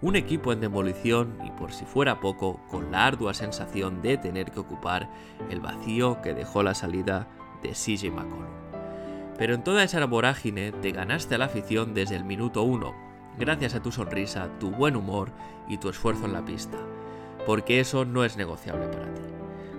Un 0.00 0.16
equipo 0.16 0.50
en 0.50 0.62
demolición 0.62 1.36
y 1.44 1.50
por 1.50 1.74
si 1.74 1.84
fuera 1.84 2.20
poco, 2.20 2.58
con 2.70 2.90
la 2.90 3.04
ardua 3.04 3.34
sensación 3.34 4.00
de 4.00 4.16
tener 4.16 4.50
que 4.50 4.60
ocupar 4.60 5.10
el 5.50 5.60
vacío 5.60 6.22
que 6.22 6.32
dejó 6.32 6.62
la 6.62 6.74
salida 6.74 7.28
de 7.62 7.72
CJ 7.72 8.10
McCollum. 8.10 8.46
Pero 9.36 9.52
en 9.52 9.62
toda 9.62 9.84
esa 9.84 10.02
vorágine 10.06 10.72
te 10.72 10.90
ganaste 10.90 11.34
a 11.34 11.38
la 11.38 11.44
afición 11.44 11.92
desde 11.92 12.16
el 12.16 12.24
minuto 12.24 12.62
uno, 12.62 12.94
gracias 13.38 13.74
a 13.74 13.82
tu 13.82 13.92
sonrisa, 13.92 14.48
tu 14.58 14.70
buen 14.70 14.96
humor 14.96 15.32
y 15.68 15.76
tu 15.76 15.90
esfuerzo 15.90 16.24
en 16.24 16.32
la 16.32 16.46
pista, 16.46 16.78
porque 17.44 17.78
eso 17.78 18.06
no 18.06 18.24
es 18.24 18.38
negociable 18.38 18.86
para 18.86 19.12
ti. 19.12 19.20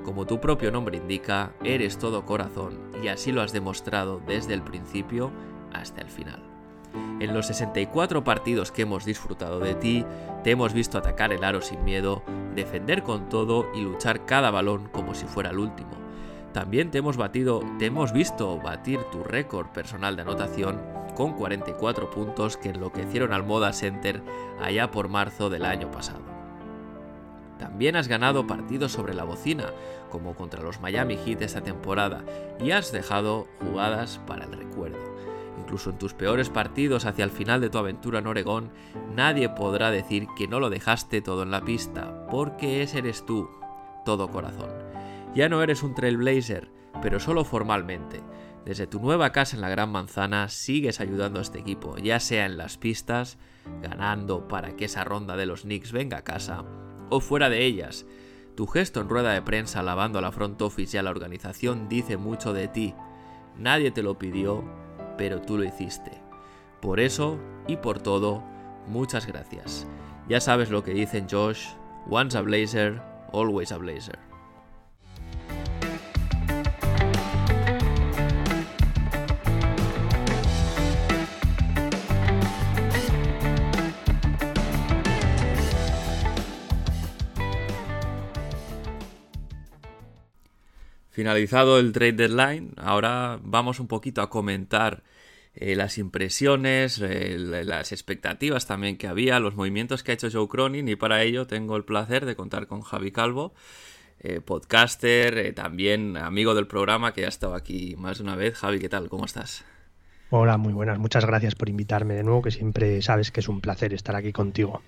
como 0.06 0.28
tu 0.28 0.40
propio 0.40 0.72
nombre 0.72 0.98
indica, 0.98 1.52
eres 1.64 1.98
todo 1.98 2.28
corazón 2.28 2.78
y 3.04 3.08
así 3.08 3.32
lo 3.32 3.42
has 3.42 3.54
demostrado 3.54 4.22
desde 4.28 4.54
el 4.54 4.62
principio 4.62 5.32
hasta 5.74 6.02
el 6.02 6.10
final. 6.10 6.40
En 7.20 7.34
los 7.34 7.48
64 7.48 8.24
partidos 8.24 8.72
que 8.72 8.84
hemos 8.84 9.06
disfrutado 9.06 9.60
de 9.60 9.76
ti, 9.76 10.06
te 10.44 10.52
hemos 10.52 10.74
visto 10.74 10.98
atacar 10.98 11.32
el 11.34 11.44
aro 11.44 11.62
sin 11.62 11.84
miedo, 11.84 12.24
defender 12.56 13.04
con 13.04 13.30
todo 13.30 13.68
y 13.76 13.82
luchar 13.82 14.26
cada 14.26 14.52
balón 14.52 14.90
como 14.92 15.14
si 15.14 15.26
fuera 15.26 15.52
el 15.52 15.60
último. 15.60 15.92
También 16.54 16.90
te 16.90 16.98
hemos 16.98 17.18
batido, 17.18 17.62
te 17.78 17.88
hemos 17.88 18.12
visto 18.12 18.58
batir 18.58 19.00
tu 19.12 19.24
récord 19.24 19.68
personal 19.68 20.16
de 20.16 20.24
anotación 20.24 20.82
con 21.16 21.34
44 21.34 22.10
puntos 22.10 22.58
que 22.58 22.70
enloquecieron 22.70 23.34
al 23.34 23.44
Moda 23.44 23.74
Center 23.74 24.22
allá 24.62 24.90
por 24.90 25.10
marzo 25.10 25.50
del 25.50 25.66
año 25.66 25.92
pasado. 25.92 26.22
También 27.60 27.98
has 27.98 28.08
ganado 28.08 28.48
partidos 28.48 28.94
sobre 28.94 29.14
la 29.14 29.26
bocina, 29.26 29.66
como 30.10 30.34
contra 30.34 30.64
los 30.64 30.80
Miami 30.80 31.18
Heat 31.18 31.42
esta 31.42 31.62
temporada, 31.62 32.24
y 32.60 32.72
has 32.72 32.94
dejado 32.94 33.48
jugadas 33.60 34.22
para 34.26 34.46
el 34.46 34.54
recuerdo. 34.54 35.19
Incluso 35.70 35.92
en 35.92 36.00
tus 36.00 36.16
peores 36.16 36.50
partidos 36.50 37.06
hacia 37.06 37.24
el 37.24 37.30
final 37.30 37.62
de 37.62 37.70
tu 37.70 37.78
aventura 37.78 38.18
en 38.18 38.26
Oregón, 38.26 38.72
nadie 39.16 39.50
podrá 39.50 39.92
decir 39.92 40.26
que 40.36 40.48
no 40.48 40.60
lo 40.60 40.72
dejaste 40.72 41.22
todo 41.22 41.44
en 41.44 41.52
la 41.52 41.62
pista, 41.62 42.26
porque 42.32 42.82
ese 42.82 42.98
eres 42.98 43.24
tú, 43.24 43.52
todo 44.04 44.32
corazón. 44.32 44.72
Ya 45.36 45.48
no 45.48 45.62
eres 45.62 45.84
un 45.84 45.94
trailblazer, 45.94 46.72
pero 47.04 47.20
solo 47.20 47.46
formalmente. 47.46 48.24
Desde 48.66 48.88
tu 48.88 49.00
nueva 49.00 49.32
casa 49.32 49.56
en 49.56 49.62
la 49.62 49.70
Gran 49.70 49.92
Manzana 49.92 50.50
sigues 50.50 51.00
ayudando 51.02 51.38
a 51.38 51.44
este 51.44 51.60
equipo, 51.60 51.98
ya 51.98 52.20
sea 52.20 52.48
en 52.48 52.58
las 52.58 52.80
pistas, 52.80 53.38
ganando 53.84 54.48
para 54.48 54.76
que 54.76 54.86
esa 54.86 55.04
ronda 55.04 55.38
de 55.38 55.46
los 55.46 55.62
Knicks 55.62 55.92
venga 55.92 56.18
a 56.18 56.24
casa, 56.24 56.66
o 57.12 57.20
fuera 57.20 57.48
de 57.48 57.64
ellas. 57.64 58.08
Tu 58.56 58.66
gesto 58.66 59.02
en 59.02 59.10
rueda 59.10 59.34
de 59.34 59.44
prensa 59.44 59.82
alabando 59.82 60.18
a 60.18 60.24
la 60.24 60.32
front 60.32 60.60
office 60.64 60.98
y 60.98 61.00
a 61.00 61.04
la 61.04 61.12
organización 61.12 61.88
dice 61.90 62.18
mucho 62.18 62.54
de 62.54 62.68
ti. 62.70 62.96
Nadie 63.56 63.92
te 63.92 64.02
lo 64.02 64.18
pidió, 64.18 64.64
pero 65.20 65.42
tú 65.42 65.58
lo 65.58 65.66
hiciste. 65.66 66.12
Por 66.82 67.02
eso 67.02 67.38
y 67.68 67.76
por 67.76 68.00
todo, 68.00 68.42
muchas 68.88 69.28
gracias. 69.28 69.86
Ya 70.30 70.40
sabes 70.40 70.70
lo 70.70 70.82
que 70.82 70.94
dicen 70.94 71.28
Josh, 71.30 71.68
once 72.10 72.38
a 72.38 72.42
blazer, 72.42 73.02
always 73.34 73.74
a 73.74 73.78
blazer. 73.78 74.29
Finalizado 91.20 91.80
el 91.80 91.92
trade 91.92 92.14
deadline, 92.14 92.72
ahora 92.78 93.42
vamos 93.44 93.82
un 93.82 93.88
poquito 93.88 94.22
a 94.22 94.30
comentar 94.30 95.04
eh, 95.54 95.76
las 95.76 95.98
impresiones, 95.98 96.98
eh, 97.04 97.36
las 97.38 97.92
expectativas 97.92 98.66
también 98.68 98.96
que 98.96 99.10
había, 99.10 99.42
los 99.42 99.54
movimientos 99.54 100.02
que 100.02 100.12
ha 100.12 100.14
hecho 100.14 100.30
Joe 100.32 100.48
Cronin 100.48 100.88
y 100.88 100.96
para 100.96 101.22
ello 101.24 101.46
tengo 101.46 101.76
el 101.76 101.84
placer 101.84 102.26
de 102.26 102.38
contar 102.38 102.68
con 102.68 102.84
Javi 102.84 103.12
Calvo, 103.12 103.54
eh, 104.22 104.40
podcaster, 104.40 105.54
también 105.56 106.16
amigo 106.16 106.56
del 106.56 106.68
programa 106.68 107.12
que 107.12 107.26
ha 107.26 107.28
estado 107.28 107.54
aquí 107.54 107.98
más 107.98 108.20
de 108.20 108.24
una 108.24 108.38
vez. 108.38 108.56
Javi, 108.56 108.80
¿qué 108.80 108.88
tal? 108.88 109.10
¿Cómo 109.10 109.26
estás? 109.26 109.66
Hola, 110.30 110.56
muy 110.56 110.72
buenas. 110.72 111.00
Muchas 111.00 111.26
gracias 111.26 111.54
por 111.54 111.68
invitarme 111.68 112.14
de 112.14 112.24
nuevo, 112.24 112.42
que 112.42 112.52
siempre 112.52 113.02
sabes 113.02 113.30
que 113.30 113.42
es 113.42 113.50
un 113.50 113.60
placer 113.60 113.94
estar 113.94 114.16
aquí 114.16 114.32
contigo. 114.32 114.82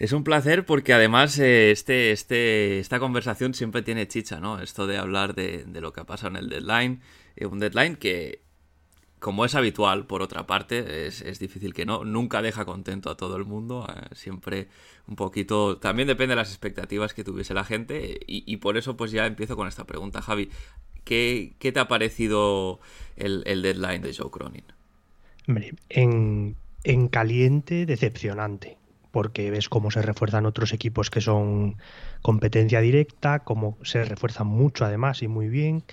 Es 0.00 0.12
un 0.12 0.24
placer 0.24 0.64
porque 0.64 0.94
además 0.94 1.38
eh, 1.38 1.70
este, 1.70 2.10
este, 2.10 2.78
esta 2.78 2.98
conversación 2.98 3.52
siempre 3.52 3.82
tiene 3.82 4.08
chicha, 4.08 4.40
¿no? 4.40 4.58
Esto 4.58 4.86
de 4.86 4.96
hablar 4.96 5.34
de, 5.34 5.66
lo 5.74 5.92
que 5.92 6.00
ha 6.00 6.04
pasado 6.04 6.30
en 6.30 6.36
el 6.36 6.48
deadline. 6.48 7.02
Eh, 7.36 7.44
un 7.44 7.58
deadline 7.58 7.96
que, 7.96 8.40
como 9.18 9.44
es 9.44 9.54
habitual, 9.54 10.06
por 10.06 10.22
otra 10.22 10.46
parte, 10.46 11.06
es, 11.06 11.38
difícil 11.38 11.74
que 11.74 11.84
no. 11.84 12.02
Nunca 12.06 12.40
deja 12.40 12.64
contento 12.64 13.10
a 13.10 13.18
todo 13.18 13.36
el 13.36 13.44
mundo. 13.44 13.86
Eh, 13.94 14.14
siempre 14.14 14.68
un 15.06 15.16
poquito... 15.16 15.76
También 15.76 16.08
depende 16.08 16.32
de 16.32 16.36
las 16.36 16.48
expectativas 16.48 17.12
que 17.12 17.22
tuviese 17.22 17.52
la 17.52 17.64
gente. 17.64 18.20
Y, 18.26 18.56
por 18.56 18.78
eso 18.78 18.96
pues 18.96 19.10
ya 19.10 19.26
empiezo 19.26 19.54
con 19.54 19.68
esta 19.68 19.84
pregunta. 19.84 20.22
Javi, 20.22 20.48
¿qué, 21.04 21.54
te 21.60 21.78
ha 21.78 21.88
parecido 21.88 22.80
el, 23.16 23.42
deadline 23.44 24.00
de 24.00 24.14
Joe 24.14 24.30
Cronin? 24.30 24.64
Hombre, 25.46 25.74
en, 25.90 26.56
en 26.84 27.08
caliente, 27.08 27.84
decepcionante 27.84 28.79
porque 29.10 29.50
ves 29.50 29.68
cómo 29.68 29.90
se 29.90 30.02
refuerzan 30.02 30.46
otros 30.46 30.72
equipos 30.72 31.10
que 31.10 31.20
son 31.20 31.76
competencia 32.22 32.80
directa, 32.80 33.40
cómo 33.40 33.78
se 33.82 34.04
refuerzan 34.04 34.46
mucho 34.46 34.84
además 34.84 35.22
y 35.22 35.28
muy 35.28 35.48
bien, 35.48 35.84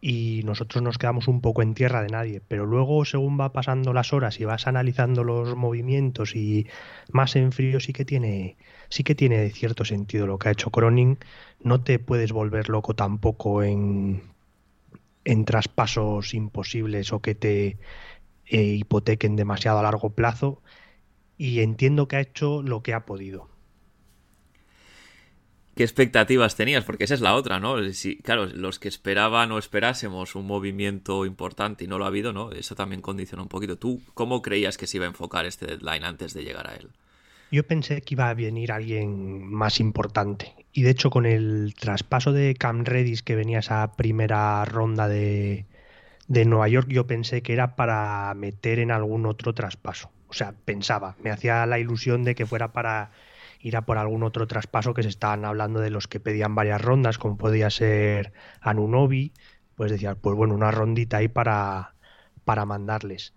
y 0.00 0.42
nosotros 0.44 0.82
nos 0.82 0.96
quedamos 0.96 1.26
un 1.26 1.40
poco 1.40 1.62
en 1.62 1.74
tierra 1.74 2.02
de 2.02 2.08
nadie, 2.08 2.40
pero 2.46 2.66
luego 2.66 3.04
según 3.04 3.38
va 3.40 3.52
pasando 3.52 3.92
las 3.92 4.12
horas 4.12 4.38
y 4.38 4.44
vas 4.44 4.66
analizando 4.66 5.24
los 5.24 5.56
movimientos 5.56 6.36
y 6.36 6.66
más 7.10 7.34
en 7.34 7.50
frío 7.50 7.80
sí 7.80 7.92
que 7.92 8.04
tiene 8.04 8.56
sí 8.90 9.02
que 9.02 9.14
tiene 9.16 9.50
cierto 9.50 9.84
sentido 9.84 10.26
lo 10.26 10.38
que 10.38 10.48
ha 10.48 10.52
hecho 10.52 10.70
Cronin, 10.70 11.18
no 11.62 11.80
te 11.82 11.98
puedes 11.98 12.32
volver 12.32 12.68
loco 12.68 12.94
tampoco 12.94 13.62
en 13.62 14.22
en 15.24 15.44
traspasos 15.44 16.32
imposibles 16.32 17.12
o 17.12 17.20
que 17.20 17.34
te 17.34 17.78
eh, 18.46 18.62
hipotequen 18.62 19.36
demasiado 19.36 19.78
a 19.80 19.82
largo 19.82 20.10
plazo 20.10 20.62
y 21.38 21.60
entiendo 21.60 22.08
que 22.08 22.16
ha 22.16 22.20
hecho 22.20 22.62
lo 22.62 22.82
que 22.82 22.92
ha 22.92 23.06
podido. 23.06 23.48
¿Qué 25.76 25.84
expectativas 25.84 26.56
tenías? 26.56 26.82
Porque 26.82 27.04
esa 27.04 27.14
es 27.14 27.20
la 27.20 27.36
otra, 27.36 27.60
¿no? 27.60 27.80
Si, 27.92 28.16
claro, 28.16 28.46
los 28.46 28.80
que 28.80 28.88
esperaban 28.88 29.52
o 29.52 29.58
esperásemos 29.58 30.34
un 30.34 30.44
movimiento 30.44 31.24
importante 31.24 31.84
y 31.84 31.86
no 31.86 31.98
lo 31.98 32.04
ha 32.04 32.08
habido, 32.08 32.32
¿no? 32.32 32.50
Eso 32.50 32.74
también 32.74 33.00
condiciona 33.00 33.44
un 33.44 33.48
poquito. 33.48 33.78
¿Tú 33.78 34.02
cómo 34.12 34.42
creías 34.42 34.76
que 34.76 34.88
se 34.88 34.96
iba 34.96 35.06
a 35.06 35.10
enfocar 35.10 35.46
este 35.46 35.66
deadline 35.66 36.02
antes 36.02 36.34
de 36.34 36.42
llegar 36.42 36.68
a 36.68 36.74
él? 36.74 36.90
Yo 37.52 37.64
pensé 37.64 38.02
que 38.02 38.16
iba 38.16 38.28
a 38.28 38.34
venir 38.34 38.72
alguien 38.72 39.46
más 39.46 39.78
importante. 39.78 40.52
Y 40.72 40.82
de 40.82 40.90
hecho, 40.90 41.10
con 41.10 41.26
el 41.26 41.74
traspaso 41.78 42.32
de 42.32 42.56
Cam 42.56 42.84
Redis 42.84 43.22
que 43.22 43.36
venía 43.36 43.60
esa 43.60 43.92
primera 43.92 44.64
ronda 44.64 45.06
de, 45.06 45.66
de 46.26 46.44
Nueva 46.44 46.66
York, 46.66 46.88
yo 46.90 47.06
pensé 47.06 47.40
que 47.42 47.52
era 47.52 47.76
para 47.76 48.34
meter 48.34 48.80
en 48.80 48.90
algún 48.90 49.26
otro 49.26 49.54
traspaso 49.54 50.10
o 50.28 50.32
sea, 50.32 50.54
pensaba, 50.64 51.16
me 51.22 51.30
hacía 51.30 51.66
la 51.66 51.78
ilusión 51.78 52.24
de 52.24 52.34
que 52.34 52.46
fuera 52.46 52.72
para 52.72 53.10
ir 53.60 53.76
a 53.76 53.82
por 53.82 53.98
algún 53.98 54.22
otro 54.22 54.46
traspaso 54.46 54.94
que 54.94 55.02
se 55.02 55.08
estaban 55.08 55.44
hablando 55.44 55.80
de 55.80 55.90
los 55.90 56.08
que 56.08 56.20
pedían 56.20 56.54
varias 56.54 56.80
rondas, 56.80 57.18
como 57.18 57.36
podía 57.36 57.70
ser 57.70 58.32
Anunobi, 58.60 59.32
pues 59.74 59.90
decía, 59.90 60.14
pues 60.14 60.36
bueno, 60.36 60.54
una 60.54 60.70
rondita 60.70 61.18
ahí 61.18 61.28
para, 61.28 61.94
para 62.44 62.66
mandarles. 62.66 63.34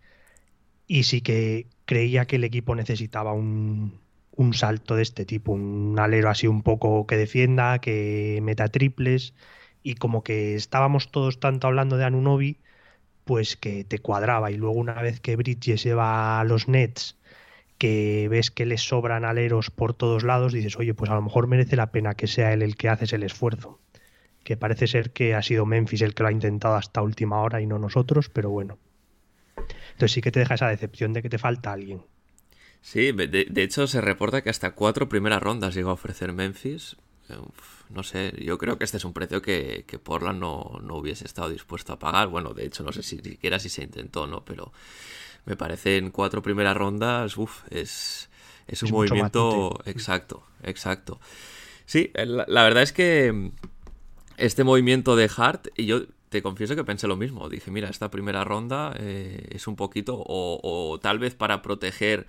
Y 0.88 1.04
sí 1.04 1.22
que 1.22 1.68
creía 1.86 2.26
que 2.26 2.38
el 2.38 2.44
equipo 2.44 2.76
necesitaba 2.76 3.34
un, 3.34 4.02
un 4.32 4.54
salto 4.54 4.96
de 4.96 5.04
este 5.04 5.26
tipo, 5.26 5.54
un 5.54 5.98
alero 6.00 6.30
así 6.30 6.48
un 6.48 6.64
poco 6.64 7.08
que 7.08 7.18
defienda, 7.18 7.80
que 7.80 8.40
meta 8.44 8.68
triples, 8.68 9.34
y 9.84 9.96
como 9.96 10.24
que 10.24 10.56
estábamos 10.56 11.12
todos 11.12 11.40
tanto 11.40 11.68
hablando 11.68 11.98
de 11.98 12.06
Anunobi, 12.06 12.60
pues 13.26 13.56
que 13.56 13.84
te 13.84 14.00
cuadraba 14.00 14.52
y 14.52 14.58
luego 14.58 14.76
una 14.76 15.02
vez 15.02 15.20
que 15.20 15.36
Bridges 15.36 15.84
lleva 15.84 16.40
a 16.40 16.44
los 16.44 16.68
Nets 16.68 17.18
que 17.82 18.28
ves 18.30 18.52
que 18.52 18.68
les 18.68 18.84
sobran 18.84 19.26
aleros 19.26 19.72
por 19.72 19.96
todos 19.96 20.24
lados, 20.24 20.54
dices, 20.54 20.78
oye, 20.78 20.94
pues 20.94 21.10
a 21.10 21.16
lo 21.16 21.24
mejor 21.24 21.48
merece 21.48 21.76
la 21.76 21.92
pena 21.92 22.14
que 22.14 22.28
sea 22.28 22.54
él 22.54 22.62
el 22.62 22.76
que 22.76 22.90
hace 22.90 23.16
el 23.16 23.24
esfuerzo. 23.24 23.80
Que 24.44 24.56
parece 24.56 24.86
ser 24.86 25.10
que 25.10 25.34
ha 25.34 25.42
sido 25.42 25.66
Memphis 25.66 26.04
el 26.04 26.14
que 26.14 26.22
lo 26.22 26.30
ha 26.30 26.32
intentado 26.32 26.76
hasta 26.76 27.02
última 27.02 27.42
hora 27.42 27.60
y 27.60 27.66
no 27.66 27.80
nosotros, 27.80 28.30
pero 28.30 28.52
bueno. 28.52 28.78
Entonces 29.94 30.12
sí 30.12 30.22
que 30.22 30.32
te 30.32 30.42
deja 30.42 30.54
esa 30.54 30.68
decepción 30.68 31.12
de 31.14 31.24
que 31.24 31.30
te 31.30 31.40
falta 31.40 31.74
alguien. 31.74 32.04
Sí, 32.82 33.12
de, 33.14 33.28
de 33.28 33.64
hecho 33.64 33.88
se 33.88 34.00
reporta 34.00 34.44
que 34.44 34.52
hasta 34.52 34.76
cuatro 34.76 35.10
primeras 35.10 35.42
rondas 35.42 35.74
llegó 35.74 35.90
a 35.90 35.94
ofrecer 35.94 36.34
Memphis, 36.34 36.98
no 37.90 38.04
sé, 38.04 38.34
yo 38.40 38.58
creo 38.58 38.78
que 38.78 38.84
este 38.84 38.98
es 38.98 39.06
un 39.06 39.14
precio 39.14 39.42
que, 39.42 39.86
que 39.88 40.00
Portland 40.00 40.40
no, 40.40 40.80
no, 40.84 40.96
hubiese 40.98 41.26
estado 41.26 41.50
dispuesto 41.50 41.94
a 41.94 42.00
pagar. 42.00 42.28
Bueno, 42.28 42.54
de 42.54 42.66
hecho, 42.66 42.84
no 42.84 42.92
sé 42.92 43.04
si 43.04 43.20
siquiera 43.20 43.60
si 43.60 43.70
se 43.70 43.84
intentó, 43.84 44.28
¿no? 44.28 44.44
Pero 44.46 44.72
me 45.46 45.56
parece 45.56 45.98
en 45.98 46.12
cuatro 46.12 46.42
primeras 46.42 46.76
rondas, 46.76 47.38
uff, 47.38 47.64
es, 47.70 48.30
es, 48.68 48.84
un 48.84 48.92
movimiento 48.92 49.80
exacto, 49.86 50.44
exacto. 50.64 51.20
Sí, 51.86 52.12
la, 52.14 52.64
verdad 52.64 52.84
es 52.84 52.94
que 52.94 53.52
este 54.38 54.64
movimiento 54.64 55.16
de 55.16 55.30
Hart, 55.36 55.68
y 55.76 55.86
yo 55.86 56.04
te 56.30 56.42
confieso 56.42 56.76
que 56.76 56.84
pensé 56.84 57.08
lo 57.08 57.18
mismo. 57.18 57.50
Dije, 57.50 57.72
mira, 57.72 57.90
esta 57.90 58.10
primera 58.10 58.44
ronda 58.44 58.94
eh, 58.98 59.48
es 59.52 59.68
un 59.68 59.76
poquito, 59.76 60.16
o, 60.16 60.60
o 60.64 61.00
tal 61.00 61.20
vez 61.20 61.36
para 61.36 61.62
proteger 61.62 62.28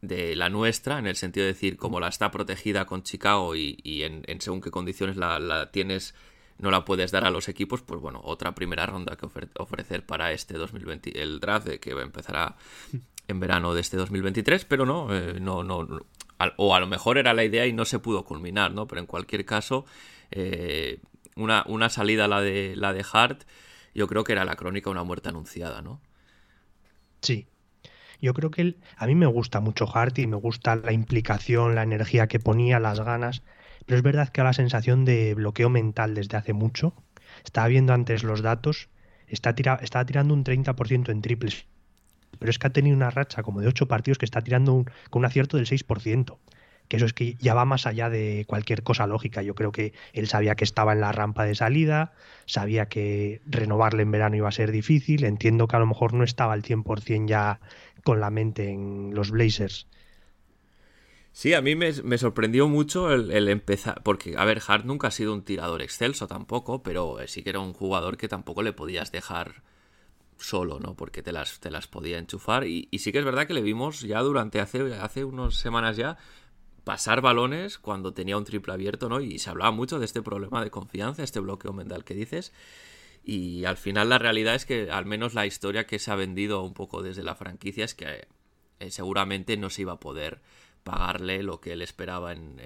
de 0.00 0.36
la 0.36 0.48
nuestra, 0.48 0.98
en 0.98 1.06
el 1.06 1.16
sentido 1.16 1.46
de 1.46 1.52
decir, 1.52 1.76
como 1.76 2.00
la 2.00 2.08
está 2.08 2.30
protegida 2.30 2.84
con 2.86 3.02
Chicago 3.02 3.56
y, 3.56 3.76
en, 3.84 4.40
según 4.40 4.60
qué 4.60 4.70
condiciones 4.70 5.16
la, 5.16 5.70
tienes, 5.72 6.14
no 6.58 6.70
la 6.70 6.84
puedes 6.84 7.10
dar 7.10 7.24
a 7.24 7.30
los 7.30 7.48
equipos, 7.48 7.82
pues 7.82 8.00
bueno, 8.00 8.20
otra 8.22 8.54
primera 8.54 8.86
ronda 8.86 9.16
que 9.16 9.26
ofrecer 9.58 10.06
para 10.06 10.32
este 10.32 10.54
2020, 10.54 11.20
el 11.20 11.40
draft 11.40 11.68
que 11.80 11.90
empezará 11.90 12.56
en 13.28 13.40
verano 13.40 13.74
de 13.74 13.80
este 13.80 13.96
2023, 13.96 14.64
pero 14.64 14.86
no, 14.86 15.14
eh, 15.14 15.38
no, 15.40 15.62
no, 15.64 15.86
o 16.56 16.74
a 16.74 16.80
lo 16.80 16.86
mejor 16.86 17.18
era 17.18 17.34
la 17.34 17.44
idea 17.44 17.66
y 17.66 17.72
no 17.72 17.84
se 17.84 17.98
pudo 17.98 18.24
culminar, 18.24 18.72
¿no? 18.72 18.86
Pero 18.86 19.00
en 19.00 19.06
cualquier 19.06 19.44
caso, 19.44 19.84
Eh, 20.30 21.00
una, 21.36 21.64
una, 21.68 21.88
salida, 21.88 22.28
la 22.28 22.40
de, 22.40 22.74
la 22.76 22.92
de 22.92 23.04
Hart, 23.12 23.44
yo 23.94 24.06
creo 24.08 24.24
que 24.24 24.32
era 24.32 24.44
la 24.44 24.56
crónica 24.56 24.90
una 24.90 25.04
muerte 25.04 25.28
anunciada, 25.28 25.82
¿no? 25.82 26.00
Sí. 27.22 27.46
Yo 28.20 28.34
creo 28.34 28.50
que 28.50 28.76
a 28.96 29.06
mí 29.06 29.14
me 29.14 29.26
gusta 29.26 29.60
mucho 29.60 29.86
Hart 29.92 30.18
y 30.18 30.26
me 30.26 30.36
gusta 30.36 30.76
la 30.76 30.92
implicación, 30.92 31.74
la 31.74 31.82
energía 31.82 32.26
que 32.26 32.40
ponía, 32.40 32.80
las 32.80 33.00
ganas, 33.00 33.42
pero 33.86 33.96
es 33.96 34.02
verdad 34.02 34.28
que 34.28 34.42
la 34.42 34.52
sensación 34.52 35.04
de 35.04 35.34
bloqueo 35.34 35.70
mental 35.70 36.14
desde 36.14 36.36
hace 36.36 36.52
mucho. 36.52 36.94
Estaba 37.44 37.68
viendo 37.68 37.92
antes 37.92 38.24
los 38.24 38.42
datos, 38.42 38.88
está 39.28 39.54
estaba 39.82 40.04
tirando 40.04 40.34
un 40.34 40.44
30% 40.44 41.10
en 41.10 41.22
triples, 41.22 41.66
pero 42.38 42.50
es 42.50 42.58
que 42.58 42.66
ha 42.66 42.72
tenido 42.72 42.96
una 42.96 43.10
racha 43.10 43.42
como 43.42 43.60
de 43.60 43.68
8 43.68 43.86
partidos 43.86 44.18
que 44.18 44.24
está 44.24 44.40
tirando 44.40 44.84
con 45.10 45.20
un 45.20 45.26
acierto 45.26 45.56
del 45.56 45.66
6% 45.66 46.38
que 46.88 46.96
eso 46.96 47.06
es 47.06 47.12
que 47.12 47.34
ya 47.34 47.54
va 47.54 47.64
más 47.64 47.86
allá 47.86 48.10
de 48.10 48.44
cualquier 48.46 48.82
cosa 48.82 49.06
lógica. 49.06 49.42
Yo 49.42 49.54
creo 49.54 49.72
que 49.72 49.92
él 50.12 50.26
sabía 50.26 50.54
que 50.54 50.64
estaba 50.64 50.92
en 50.92 51.00
la 51.00 51.12
rampa 51.12 51.44
de 51.44 51.54
salida, 51.54 52.12
sabía 52.46 52.86
que 52.86 53.40
renovarle 53.46 54.02
en 54.02 54.10
verano 54.10 54.36
iba 54.36 54.48
a 54.48 54.52
ser 54.52 54.72
difícil, 54.72 55.24
entiendo 55.24 55.68
que 55.68 55.76
a 55.76 55.80
lo 55.80 55.86
mejor 55.86 56.14
no 56.14 56.24
estaba 56.24 56.54
al 56.54 56.62
100% 56.62 57.28
ya 57.28 57.60
con 58.04 58.20
la 58.20 58.30
mente 58.30 58.70
en 58.70 59.14
los 59.14 59.30
Blazers. 59.30 59.86
Sí, 61.32 61.54
a 61.54 61.62
mí 61.62 61.76
me, 61.76 61.92
sorprendió 62.18 62.68
mucho 62.68 63.12
el, 63.12 63.48
empezar, 63.48 64.02
porque, 64.02 64.34
a 64.36 64.44
ver, 64.44 64.60
Hart 64.66 64.84
nunca 64.84 65.06
ha 65.06 65.12
sido 65.12 65.32
un 65.32 65.42
tirador 65.42 65.82
excelso 65.82 66.26
tampoco, 66.26 66.82
pero 66.82 67.18
sí 67.28 67.44
que 67.44 67.50
era 67.50 67.60
un 67.60 67.74
jugador 67.74 68.16
que 68.16 68.26
tampoco 68.26 68.62
le 68.62 68.72
podías 68.72 69.12
dejar 69.12 69.62
solo, 70.36 70.80
¿no? 70.80 70.94
Porque 70.94 71.22
te 71.22 71.30
las, 71.30 71.60
te 71.60 71.70
las 71.70 71.86
podía 71.86 72.18
enchufar. 72.18 72.66
Y, 72.66 72.88
sí 72.98 73.12
que 73.12 73.18
es 73.18 73.24
verdad 73.24 73.46
que 73.46 73.54
le 73.54 73.62
vimos 73.62 74.00
ya 74.00 74.20
durante 74.20 74.60
hace, 74.60 74.94
hace 74.94 75.24
unas 75.24 75.54
semanas 75.54 75.96
ya 75.96 76.18
pasar 76.88 77.20
balones 77.20 77.76
cuando 77.76 78.14
tenía 78.14 78.38
un 78.38 78.44
triple 78.44 78.72
abierto, 78.72 79.10
¿no? 79.10 79.20
Y 79.20 79.38
se 79.38 79.50
hablaba 79.50 79.70
mucho 79.72 79.98
de 79.98 80.06
este 80.06 80.22
problema 80.22 80.64
de 80.64 80.70
confianza, 80.70 81.22
este 81.22 81.38
bloqueo 81.38 81.74
mental 81.74 82.02
que 82.02 82.14
dices. 82.14 82.50
Y 83.22 83.66
al 83.66 83.76
final 83.76 84.08
la 84.08 84.16
realidad 84.16 84.54
es 84.54 84.64
que 84.64 84.90
al 84.90 85.04
menos 85.04 85.34
la 85.34 85.44
historia 85.44 85.86
que 85.86 85.98
se 85.98 86.10
ha 86.10 86.14
vendido 86.14 86.62
un 86.62 86.72
poco 86.72 87.02
desde 87.02 87.22
la 87.22 87.34
franquicia 87.34 87.84
es 87.84 87.94
que 87.94 88.26
eh, 88.80 88.90
seguramente 88.90 89.58
no 89.58 89.68
se 89.68 89.82
iba 89.82 89.92
a 89.92 90.00
poder 90.00 90.40
pagarle 90.82 91.42
lo 91.42 91.60
que 91.60 91.74
él 91.74 91.82
esperaba 91.82 92.32
en, 92.32 92.56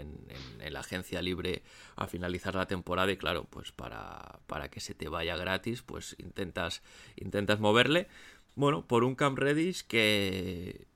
la 0.70 0.78
agencia 0.78 1.20
libre 1.20 1.64
a 1.96 2.06
finalizar 2.06 2.54
la 2.54 2.66
temporada 2.66 3.11
y 3.11 3.16
claro, 3.16 3.48
pues 3.50 3.72
para, 3.72 4.38
para 4.46 4.68
que 4.68 4.78
se 4.78 4.94
te 4.94 5.08
vaya 5.08 5.37
gratis, 5.37 5.82
pues 5.82 6.14
intentas, 6.20 6.85
intentas 7.16 7.58
moverle. 7.58 8.06
Bueno, 8.54 8.87
por 8.87 9.02
un 9.02 9.16
Cam 9.16 9.35
Reddish 9.35 9.85
que 9.85 10.87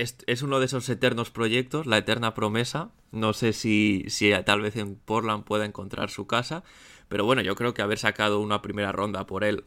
es, 0.00 0.42
uno 0.42 0.58
de 0.58 0.66
esos 0.66 0.88
eternos 0.88 1.30
proyectos, 1.30 1.86
la 1.86 1.98
eterna 1.98 2.34
promesa. 2.34 2.90
No 3.12 3.32
sé 3.32 3.52
si, 3.52 4.04
si 4.08 4.32
tal 4.44 4.60
vez 4.60 4.76
en 4.76 4.96
Portland 4.96 5.44
pueda 5.44 5.64
encontrar 5.64 6.10
su 6.10 6.26
casa, 6.26 6.64
pero 7.08 7.24
bueno, 7.24 7.42
yo 7.42 7.54
creo 7.56 7.74
que 7.74 7.82
haber 7.82 7.98
sacado 7.98 8.40
una 8.40 8.62
primera 8.62 8.92
ronda 8.92 9.26
por 9.26 9.44
él, 9.44 9.64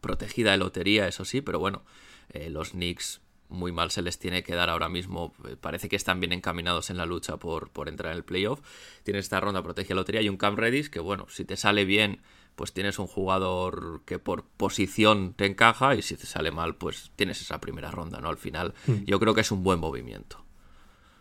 protegida 0.00 0.52
de 0.52 0.58
lotería, 0.58 1.08
eso 1.08 1.24
sí, 1.24 1.40
pero 1.40 1.58
bueno, 1.58 1.84
eh, 2.30 2.50
los 2.50 2.70
Knicks 2.70 3.20
muy 3.48 3.72
mal 3.72 3.90
se 3.90 4.02
les 4.02 4.18
tiene 4.18 4.42
que 4.42 4.54
dar 4.54 4.70
ahora 4.70 4.88
mismo. 4.88 5.34
Eh, 5.48 5.56
parece 5.60 5.88
que 5.88 5.96
están 5.96 6.20
bien 6.20 6.32
encaminados 6.32 6.90
en 6.90 6.96
la 6.96 7.06
lucha 7.06 7.36
por, 7.36 7.70
por 7.70 7.88
entrar 7.88 8.12
en 8.12 8.18
el 8.18 8.24
playoff. 8.24 8.60
Tiene 9.04 9.20
esta 9.20 9.40
ronda 9.40 9.62
protegida 9.62 9.94
de 9.94 10.00
lotería 10.00 10.22
y 10.22 10.28
un 10.28 10.36
Cam 10.36 10.56
Redis 10.56 10.90
que, 10.90 11.00
bueno, 11.00 11.26
si 11.28 11.44
te 11.44 11.56
sale 11.56 11.84
bien 11.84 12.20
pues 12.56 12.72
tienes 12.72 12.98
un 12.98 13.06
jugador 13.06 14.02
que 14.06 14.18
por 14.18 14.44
posición 14.44 15.34
te 15.34 15.46
encaja 15.46 15.94
y 15.94 16.02
si 16.02 16.16
te 16.16 16.26
sale 16.26 16.50
mal, 16.50 16.74
pues 16.74 17.12
tienes 17.14 17.40
esa 17.40 17.60
primera 17.60 17.90
ronda, 17.90 18.18
¿no? 18.20 18.28
Al 18.28 18.38
final, 18.38 18.74
hmm. 18.86 19.04
yo 19.04 19.20
creo 19.20 19.34
que 19.34 19.42
es 19.42 19.52
un 19.52 19.62
buen 19.62 19.78
movimiento. 19.78 20.44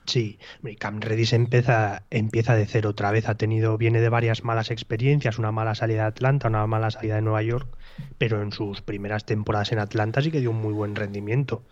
Sí, 0.06 0.38
Cam 0.80 1.02
Redis 1.02 1.34
empieza, 1.34 2.04
empieza 2.12 2.56
de 2.56 2.68
cero 2.68 2.92
otra 2.92 3.12
vez. 3.12 3.28
Ha 3.28 3.36
tenido, 3.36 3.78
viene 3.78 4.02
de 4.02 4.10
varias 4.10 4.44
malas 4.44 4.72
experiencias, 4.72 5.40
una 5.40 5.52
mala 5.52 5.76
salida 5.76 6.04
de 6.04 6.08
Atlanta, 6.08 6.48
una 6.48 6.68
mala 6.68 6.92
salida 6.92 7.16
de 7.16 7.22
Nueva 7.22 7.42
York, 7.42 7.68
pero 8.18 8.42
en 8.42 8.52
sus 8.52 8.82
primeras 8.82 9.26
temporadas 9.26 9.72
en 9.72 9.80
Atlanta 9.80 10.22
sí 10.22 10.32
que 10.32 10.42
dio 10.42 10.52
un 10.52 10.62
muy 10.62 10.74
buen 10.74 10.96
rendimiento. 10.96 11.64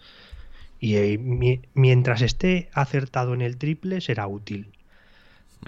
Y 0.79 0.95
eh, 0.97 1.17
mientras 1.73 2.21
esté 2.21 2.69
acertado 2.73 3.33
en 3.33 3.41
el 3.41 3.57
triple, 3.57 4.01
será 4.01 4.27
útil 4.27 4.73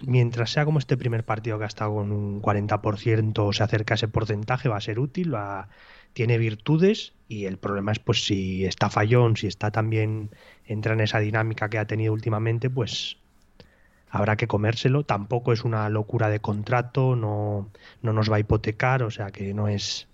mientras 0.05 0.51
sea 0.51 0.65
como 0.65 0.79
este 0.79 0.97
primer 0.97 1.23
partido 1.23 1.57
que 1.57 1.65
ha 1.65 1.67
estado 1.67 1.95
con 1.95 2.11
un 2.11 2.41
40%, 2.41 3.53
se 3.53 3.63
acerca 3.63 3.93
a 3.93 3.95
ese 3.95 4.07
porcentaje, 4.07 4.69
va 4.69 4.77
a 4.77 4.81
ser 4.81 4.99
útil, 4.99 5.33
va, 5.33 5.69
tiene 6.13 6.37
virtudes 6.37 7.13
y 7.27 7.45
el 7.45 7.57
problema 7.57 7.91
es 7.91 7.99
pues 7.99 8.25
si 8.25 8.65
está 8.65 8.89
fallón, 8.89 9.35
si 9.35 9.47
está 9.47 9.71
también, 9.71 10.29
entra 10.65 10.93
en 10.93 11.01
esa 11.01 11.19
dinámica 11.19 11.69
que 11.69 11.77
ha 11.77 11.85
tenido 11.85 12.13
últimamente, 12.13 12.69
pues 12.69 13.17
habrá 14.09 14.37
que 14.37 14.47
comérselo. 14.47 15.03
Tampoco 15.03 15.51
es 15.51 15.63
una 15.63 15.89
locura 15.89 16.29
de 16.29 16.39
contrato, 16.39 17.15
no, 17.15 17.69
no 18.01 18.13
nos 18.13 18.31
va 18.31 18.37
a 18.37 18.39
hipotecar, 18.39 19.03
o 19.03 19.11
sea 19.11 19.31
que 19.31 19.53
no 19.53 19.67
es... 19.67 20.07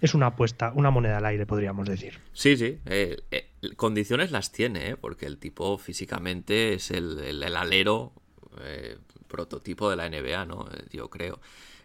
Es 0.00 0.12
una 0.12 0.26
apuesta, 0.26 0.72
una 0.74 0.90
moneda 0.90 1.16
al 1.16 1.24
aire, 1.24 1.46
podríamos 1.46 1.88
decir. 1.88 2.20
Sí, 2.32 2.56
sí. 2.58 2.78
Eh, 2.84 3.16
eh, 3.30 3.48
condiciones 3.76 4.30
las 4.32 4.52
tiene, 4.52 4.90
¿eh? 4.90 4.96
porque 4.96 5.24
el 5.24 5.38
tipo 5.38 5.78
físicamente 5.78 6.74
es 6.74 6.90
el, 6.90 7.18
el 7.20 7.56
alero 7.56 8.12
eh, 8.60 8.98
prototipo 9.28 9.90
de 9.90 9.96
la 9.96 10.08
NBA, 10.08 10.44
¿no? 10.46 10.68
Eh, 10.72 10.84
yo 10.92 11.08
creo. 11.10 11.40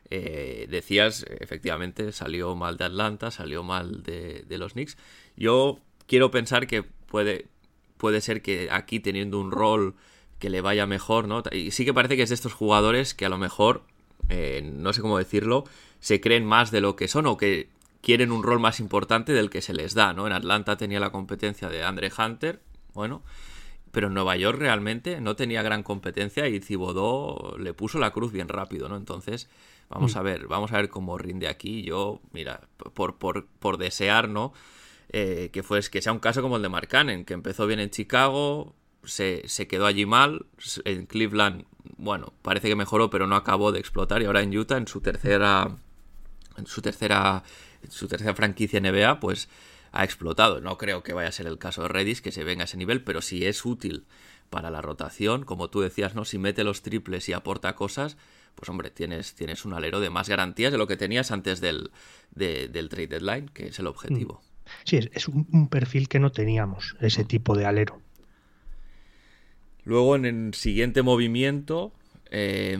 Eh, 0.09 0.67
decías, 0.69 1.25
efectivamente, 1.39 2.11
salió 2.11 2.55
mal 2.55 2.77
de 2.77 2.85
Atlanta, 2.85 3.31
salió 3.31 3.63
mal 3.63 4.03
de, 4.03 4.45
los 4.57 4.73
Knicks. 4.73 4.97
Yo 5.35 5.79
quiero 6.07 6.31
pensar 6.31 6.67
que 6.67 6.83
puede, 6.83 7.47
puede 7.97 8.21
ser 8.21 8.41
que 8.41 8.69
aquí 8.71 8.99
teniendo 8.99 9.39
un 9.39 9.51
rol 9.51 9.95
que 10.39 10.49
le 10.49 10.61
vaya 10.61 10.85
mejor, 10.85 11.27
¿no? 11.27 11.43
Y 11.51 11.71
sí 11.71 11.85
que 11.85 11.93
parece 11.93 12.15
que 12.15 12.23
es 12.23 12.29
de 12.29 12.35
estos 12.35 12.53
jugadores 12.53 13.13
que 13.13 13.25
a 13.25 13.29
lo 13.29 13.37
mejor, 13.37 13.83
no 14.63 14.93
sé 14.93 15.01
cómo 15.01 15.17
decirlo, 15.17 15.65
se 15.99 16.21
creen 16.21 16.45
más 16.45 16.71
de 16.71 16.81
lo 16.81 16.95
que 16.95 17.07
son 17.07 17.27
o 17.27 17.35
que 17.37 17.69
quieren 18.01 18.31
un 18.31 18.43
rol 18.43 18.59
más 18.59 18.79
importante 18.79 19.33
del 19.33 19.49
que 19.49 19.61
se 19.61 19.73
les 19.73 19.93
da, 19.93 20.13
¿no? 20.13 20.27
En 20.27 20.33
Atlanta 20.33 20.77
tenía 20.77 20.99
la 20.99 21.11
competencia 21.11 21.69
de 21.69 21.83
Andre 21.83 22.11
Hunter, 22.17 22.61
bueno, 22.93 23.21
pero 23.91 24.07
en 24.07 24.13
Nueva 24.13 24.35
York 24.35 24.59
realmente 24.59 25.21
no 25.21 25.35
tenía 25.35 25.61
gran 25.61 25.83
competencia 25.83 26.47
y 26.47 26.59
Cibodó 26.59 27.55
le 27.57 27.73
puso 27.73 27.99
la 27.99 28.11
cruz 28.11 28.31
bien 28.31 28.47
rápido, 28.47 28.89
¿no? 28.89 28.97
Entonces, 28.97 29.49
vamos 29.89 30.15
mm. 30.15 30.17
a 30.17 30.21
ver, 30.21 30.47
vamos 30.47 30.71
a 30.71 30.77
ver 30.77 30.89
cómo 30.89 31.17
rinde 31.17 31.47
aquí. 31.47 31.83
Yo, 31.83 32.21
mira, 32.31 32.61
por, 32.93 33.17
por, 33.17 33.47
por 33.47 33.77
desear, 33.77 34.29
¿no? 34.29 34.53
Eh, 35.11 35.49
que, 35.51 35.63
fue, 35.63 35.81
que 35.81 36.01
sea 36.01 36.11
un 36.11 36.19
caso 36.19 36.41
como 36.41 36.57
el 36.57 36.61
de 36.61 36.69
Mark 36.69 36.87
Cannon, 36.87 37.25
que 37.25 37.33
empezó 37.33 37.65
bien 37.65 37.79
en 37.79 37.89
Chicago, 37.89 38.75
se, 39.03 39.47
se, 39.47 39.67
quedó 39.67 39.87
allí 39.87 40.05
mal, 40.05 40.45
en 40.85 41.07
Cleveland, 41.07 41.65
bueno, 41.97 42.33
parece 42.43 42.67
que 42.67 42.75
mejoró, 42.75 43.09
pero 43.09 43.25
no 43.25 43.35
acabó 43.35 43.71
de 43.71 43.79
explotar, 43.79 44.21
y 44.21 44.25
ahora 44.25 44.41
en 44.41 44.55
Utah, 44.55 44.77
en 44.77 44.87
su 44.87 45.01
tercera, 45.01 45.75
en 46.57 46.67
su 46.67 46.83
tercera, 46.83 47.43
en 47.81 47.89
su 47.89 48.07
tercera 48.07 48.35
franquicia 48.35 48.79
NBA, 48.79 49.19
pues 49.19 49.49
ha 49.91 50.03
explotado. 50.03 50.61
No 50.61 50.77
creo 50.77 51.03
que 51.03 51.13
vaya 51.13 51.29
a 51.29 51.33
ser 51.33 51.47
el 51.47 51.57
caso 51.57 51.83
de 51.83 51.87
Redis, 51.89 52.21
que 52.21 52.31
se 52.31 52.43
venga 52.43 52.63
a 52.63 52.65
ese 52.65 52.77
nivel, 52.77 53.03
pero 53.03 53.21
si 53.21 53.45
es 53.45 53.65
útil 53.65 54.05
para 54.49 54.71
la 54.71 54.81
rotación, 54.81 55.43
como 55.43 55.69
tú 55.69 55.81
decías, 55.81 56.15
¿no? 56.15 56.25
Si 56.25 56.37
mete 56.37 56.63
los 56.63 56.81
triples 56.81 57.29
y 57.29 57.33
aporta 57.33 57.75
cosas, 57.75 58.17
pues 58.55 58.69
hombre, 58.69 58.89
tienes, 58.89 59.35
tienes 59.35 59.65
un 59.65 59.73
alero 59.73 59.99
de 59.99 60.09
más 60.09 60.27
garantías 60.27 60.71
de 60.71 60.77
lo 60.77 60.87
que 60.87 60.97
tenías 60.97 61.31
antes 61.31 61.61
del, 61.61 61.91
del 62.31 62.89
trade 62.89 63.07
deadline, 63.07 63.49
que 63.49 63.67
es 63.67 63.79
el 63.79 63.87
objetivo. 63.87 64.41
Mm. 64.43 64.49
Sí, 64.83 64.99
es, 65.13 65.27
un, 65.27 65.67
perfil 65.67 66.07
que 66.07 66.19
no 66.19 66.31
teníamos, 66.31 66.95
ese 66.99 67.23
mm. 67.23 67.27
tipo 67.27 67.55
de 67.55 67.65
alero. 67.65 68.01
Luego 69.83 70.15
en 70.15 70.25
el 70.25 70.53
siguiente 70.53 71.01
movimiento, 71.01 71.91
eh, 72.29 72.77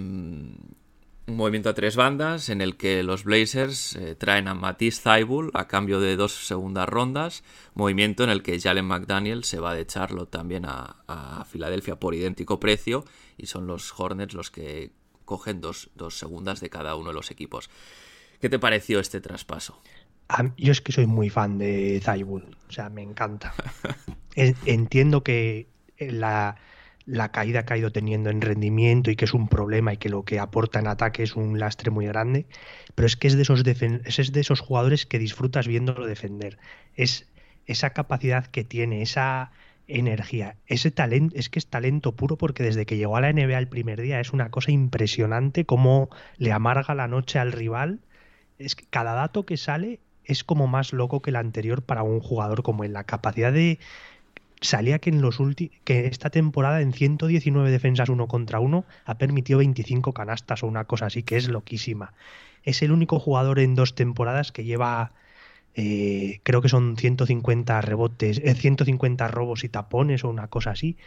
un 1.29 1.37
movimiento 1.37 1.69
a 1.69 1.73
tres 1.73 1.95
bandas 1.95 2.49
en 2.49 2.61
el 2.61 2.75
que 2.75 3.03
los 3.03 3.23
Blazers 3.23 3.95
eh, 3.95 4.15
traen 4.15 4.47
a 4.47 4.55
Matisse 4.55 5.01
Thybulle 5.01 5.51
a 5.53 5.67
cambio 5.67 5.99
de 5.99 6.15
dos 6.15 6.47
segundas 6.47 6.89
rondas, 6.89 7.43
movimiento 7.75 8.23
en 8.23 8.29
el 8.29 8.41
que 8.41 8.59
Jalen 8.59 8.85
McDaniel 8.85 9.43
se 9.43 9.59
va 9.59 9.73
de 9.73 9.85
Charlotte 9.85 10.29
también 10.29 10.65
a, 10.65 10.95
Filadelfia 11.49 11.95
por 11.95 12.13
idéntico 12.13 12.59
precio 12.59 13.05
y 13.37 13.47
son 13.47 13.65
los 13.65 13.97
Hornets 13.97 14.33
los 14.33 14.51
que 14.51 14.91
cogen 15.25 15.61
dos, 15.61 15.89
segundas 16.09 16.59
de 16.59 16.69
cada 16.69 16.95
uno 16.95 17.09
de 17.09 17.13
los 17.15 17.31
equipos. 17.31 17.69
¿Qué 18.39 18.49
te 18.49 18.59
pareció 18.59 18.99
este 18.99 19.21
traspaso? 19.21 19.81
Yo 20.57 20.71
es 20.71 20.81
que 20.81 20.91
soy 20.91 21.07
muy 21.07 21.29
fan 21.29 21.57
de 21.57 22.01
Thybulle, 22.05 22.55
o 22.67 22.71
sea, 22.71 22.89
me 22.89 23.01
encanta. 23.01 23.53
Entiendo 24.35 25.23
que 25.23 25.67
la, 25.97 26.57
la 27.09 27.31
caída 27.31 27.65
que 27.65 27.73
ha 27.73 27.77
ido 27.77 27.91
teniendo 27.91 28.29
en 28.29 28.41
rendimiento 28.41 29.09
y 29.09 29.15
que 29.15 29.25
es 29.25 29.33
un 29.33 29.47
problema 29.47 29.93
y 29.93 29.97
que 29.97 30.09
lo 30.09 30.23
que 30.23 30.39
aporta 30.39 30.79
en 30.79 30.87
ataque 30.87 31.23
es 31.23 31.35
un 31.35 31.59
lastre 31.59 31.89
muy 31.91 32.05
grande, 32.05 32.45
pero 32.95 33.07
es 33.07 33.15
que 33.15 33.27
es 33.27 33.35
de 33.35 33.41
esos, 33.41 33.63
es 33.65 34.31
de 34.31 34.39
esos 34.39 34.59
jugadores 34.59 35.05
que 35.05 35.19
disfrutas 35.19 35.67
viéndolo 35.67 36.05
defender. 36.05 36.59
Es 36.95 37.27
esa 37.65 37.91
capacidad 37.91 38.45
que 38.45 38.63
tiene, 38.63 39.01
esa 39.01 39.51
energía, 39.87 40.55
ese 40.67 40.91
talento, 40.91 41.35
es 41.35 41.49
que 41.49 41.57
es 41.57 41.67
talento 41.67 42.15
puro 42.15 42.37
porque 42.37 42.63
desde 42.63 42.85
que 42.85 42.97
llegó 42.97 43.17
a 43.17 43.21
la 43.21 43.33
NBA 43.33 43.57
el 43.57 43.67
primer 43.67 43.99
día 43.99 44.19
es 44.19 44.31
una 44.31 44.51
cosa 44.51 44.71
impresionante 44.71 45.65
cómo 45.65 46.09
le 46.37 46.51
amarga 46.51 46.93
la 46.93 47.07
noche 47.07 47.39
al 47.39 47.51
rival. 47.51 48.01
Es 48.59 48.75
que 48.75 48.85
cada 48.87 49.13
dato 49.13 49.45
que 49.45 49.57
sale 49.57 49.99
es 50.25 50.43
como 50.43 50.67
más 50.67 50.93
loco 50.93 51.21
que 51.21 51.31
el 51.31 51.37
anterior 51.37 51.81
para 51.81 52.03
un 52.03 52.19
jugador 52.19 52.61
como 52.61 52.83
él. 52.83 52.93
La 52.93 53.03
capacidad 53.03 53.51
de 53.51 53.79
salía 54.61 54.99
que 54.99 55.09
en 55.09 55.21
los 55.21 55.39
que 55.83 56.07
esta 56.07 56.29
temporada 56.29 56.81
en 56.81 56.93
119 56.93 57.71
defensas 57.71 58.09
uno 58.09 58.27
contra 58.27 58.59
uno 58.59 58.85
ha 59.05 59.17
permitido 59.17 59.59
25 59.59 60.13
canastas 60.13 60.63
o 60.63 60.67
una 60.67 60.85
cosa 60.85 61.07
así 61.07 61.23
que 61.23 61.37
es 61.37 61.47
loquísima. 61.47 62.13
Es 62.63 62.81
el 62.81 62.91
único 62.91 63.19
jugador 63.19 63.59
en 63.59 63.75
dos 63.75 63.95
temporadas 63.95 64.51
que 64.51 64.65
lleva 64.65 65.13
eh, 65.75 66.41
creo 66.43 66.61
que 66.61 66.69
son 66.69 66.97
150 66.97 67.81
rebotes, 67.81 68.41
150 68.43 69.25
eh, 69.25 69.27
robos 69.29 69.63
y 69.63 69.69
tapones 69.69 70.23
o 70.23 70.29
una 70.29 70.47
cosa 70.47 70.71
así. 70.71 70.97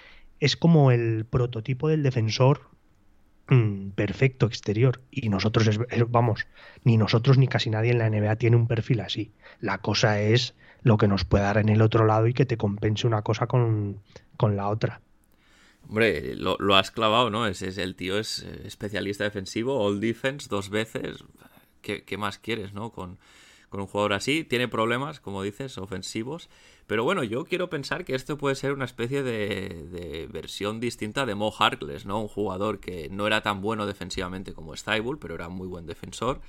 Es 0.40 0.57
como 0.57 0.90
el 0.90 1.26
prototipo 1.26 1.88
del 1.88 2.03
defensor 2.03 2.70
mm, 3.48 3.90
perfecto 3.90 4.46
exterior. 4.46 5.03
Y 5.11 5.28
nosotros, 5.28 5.78
vamos, 6.09 6.46
ni 6.84 6.96
nosotros 6.96 7.38
ni 7.38 7.48
casi 7.48 7.70
nadie 7.70 7.90
en 7.90 7.98
la 7.98 8.09
NBA 8.09 8.36
tiene 8.36 8.57
un 8.57 8.66
perfil 8.66 9.00
así. 9.00 9.32
La 9.61 9.78
cosa 9.78 10.20
es 10.20 10.55
lo 10.83 10.97
que 10.97 11.09
nos 11.09 11.24
puede 11.24 11.45
dar 11.45 11.59
en 11.59 11.68
el 11.68 11.83
otro 11.83 12.07
lado 12.07 12.26
y 12.26 12.35
que 12.35 12.47
te 12.47 12.57
compense 12.57 13.07
una 13.07 13.22
cosa 13.22 13.47
con, 13.47 14.01
la 14.41 14.68
otra. 14.68 15.01
Hombre, 15.89 16.35
lo, 16.35 16.74
has 16.74 16.91
clavado, 16.91 17.30
¿no? 17.30 17.47
Es, 17.47 17.62
el 17.62 17.95
tío 17.95 18.18
es 18.18 18.41
eh, 18.41 18.62
especialista 18.64 19.24
defensivo, 19.24 19.80
all 19.80 20.01
defense, 20.01 20.49
dos 20.49 20.68
veces. 20.70 21.24
¿Qué, 21.80 22.05
qué 22.05 22.16
más 22.16 22.39
quieres, 22.39 22.72
no? 22.72 22.91
Con, 22.91 23.18
con 23.72 23.80
un 23.80 23.87
jugador 23.87 24.12
así. 24.12 24.45
Tiene 24.45 24.68
problemas, 24.68 25.18
como 25.18 25.43
dices, 25.43 25.78
ofensivos. 25.78 26.51
Pero 26.87 27.05
bueno, 27.05 27.24
yo 27.24 27.45
quiero 27.47 27.70
pensar 27.70 28.05
que 28.05 28.14
esto 28.14 28.37
puede 28.37 28.55
ser 28.55 28.72
una 28.72 28.85
especie 28.85 29.22
de, 29.22 30.28
versión 30.30 30.78
distinta 30.78 31.24
de 31.24 31.35
Mo 31.35 31.51
Harkless, 31.59 32.05
¿no? 32.05 32.20
Un 32.20 32.28
jugador 32.28 32.80
que 32.80 33.09
no 33.11 33.26
era 33.26 33.41
tan 33.41 33.62
bueno 33.62 33.87
defensivamente 33.87 34.53
como 34.53 34.76
Stable, 34.76 35.16
pero 35.18 35.35
era 35.35 35.49
muy 35.49 35.66
buen 35.66 35.87
defensor. 35.87 36.43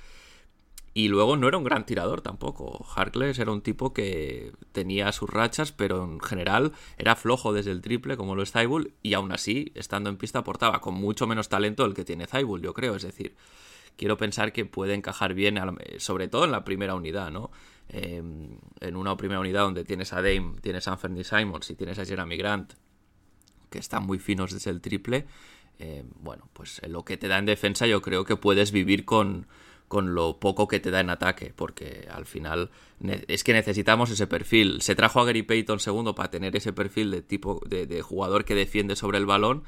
Y 0.96 1.08
luego 1.08 1.36
no 1.36 1.48
era 1.48 1.58
un 1.58 1.64
gran 1.64 1.84
tirador 1.84 2.20
tampoco. 2.20 2.86
Harkless 2.94 3.40
era 3.40 3.50
un 3.50 3.62
tipo 3.62 3.92
que 3.92 4.52
tenía 4.70 5.10
sus 5.10 5.28
rachas, 5.28 5.72
pero 5.72 6.04
en 6.04 6.20
general 6.20 6.72
era 6.96 7.16
flojo 7.16 7.52
desde 7.52 7.72
el 7.72 7.80
triple, 7.80 8.16
como 8.16 8.36
lo 8.36 8.44
es 8.44 8.52
Zaibul, 8.52 8.94
y 9.02 9.14
aún 9.14 9.32
así, 9.32 9.72
estando 9.74 10.08
en 10.08 10.16
pista, 10.16 10.38
aportaba 10.38 10.80
con 10.80 10.94
mucho 10.94 11.26
menos 11.26 11.48
talento 11.48 11.84
el 11.84 11.94
que 11.94 12.04
tiene 12.04 12.28
Zaibul, 12.28 12.62
yo 12.62 12.74
creo. 12.74 12.94
Es 12.94 13.02
decir, 13.02 13.34
quiero 13.96 14.16
pensar 14.16 14.52
que 14.52 14.66
puede 14.66 14.94
encajar 14.94 15.34
bien, 15.34 15.58
sobre 15.98 16.28
todo 16.28 16.44
en 16.44 16.52
la 16.52 16.62
primera 16.62 16.94
unidad, 16.94 17.32
¿no? 17.32 17.50
Em, 17.88 18.56
en 18.80 18.96
una 18.96 19.16
primera 19.16 19.40
unidad 19.40 19.62
donde 19.62 19.84
tienes 19.84 20.12
a 20.12 20.22
Dame, 20.22 20.54
tienes 20.62 20.86
a 20.86 20.92
Anthony 20.92 21.24
Simons 21.24 21.70
y 21.70 21.74
tienes 21.74 21.98
a 21.98 22.04
Jeremy 22.04 22.36
Grant, 22.36 22.74
que 23.68 23.80
están 23.80 24.06
muy 24.06 24.20
finos 24.20 24.52
desde 24.52 24.70
el 24.70 24.80
triple, 24.80 25.26
em, 25.80 26.06
bueno, 26.20 26.48
pues 26.52 26.80
lo 26.88 27.04
que 27.04 27.16
te 27.16 27.26
da 27.26 27.38
en 27.38 27.46
defensa 27.46 27.88
yo 27.88 28.00
creo 28.00 28.24
que 28.24 28.36
puedes 28.36 28.70
vivir 28.70 29.04
con, 29.04 29.48
con 29.94 30.14
lo 30.14 30.40
poco 30.40 30.66
que 30.68 30.80
te 30.80 30.90
da 30.90 31.00
en 31.00 31.10
ataque, 31.10 31.52
porque 31.54 32.08
al 32.10 32.26
final 32.26 32.70
es 33.28 33.44
que 33.44 33.52
necesitamos 33.52 34.10
ese 34.10 34.26
perfil. 34.26 34.82
Se 34.82 34.94
trajo 34.94 35.20
a 35.20 35.24
Gary 35.24 35.42
Payton 35.42 35.78
segundo 35.78 36.14
para 36.14 36.30
tener 36.30 36.56
ese 36.56 36.72
perfil 36.72 37.10
de 37.10 37.22
tipo 37.22 37.60
de 37.66 38.02
jugador 38.02 38.44
que 38.44 38.54
defiende 38.54 38.96
sobre 38.96 39.18
el 39.18 39.26
balón 39.26 39.64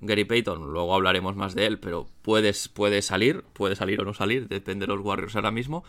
Gary 0.00 0.24
Payton, 0.24 0.72
luego 0.72 0.94
hablaremos 0.94 1.34
más 1.34 1.54
de 1.54 1.66
él, 1.66 1.78
pero 1.78 2.08
puedes, 2.22 2.68
puede 2.68 3.02
salir, 3.02 3.42
puede 3.52 3.74
salir 3.74 4.00
o 4.00 4.04
no 4.04 4.14
salir, 4.14 4.48
depende 4.48 4.86
de 4.86 4.94
los 4.94 5.04
Warriors 5.04 5.34
ahora 5.34 5.50
mismo. 5.50 5.84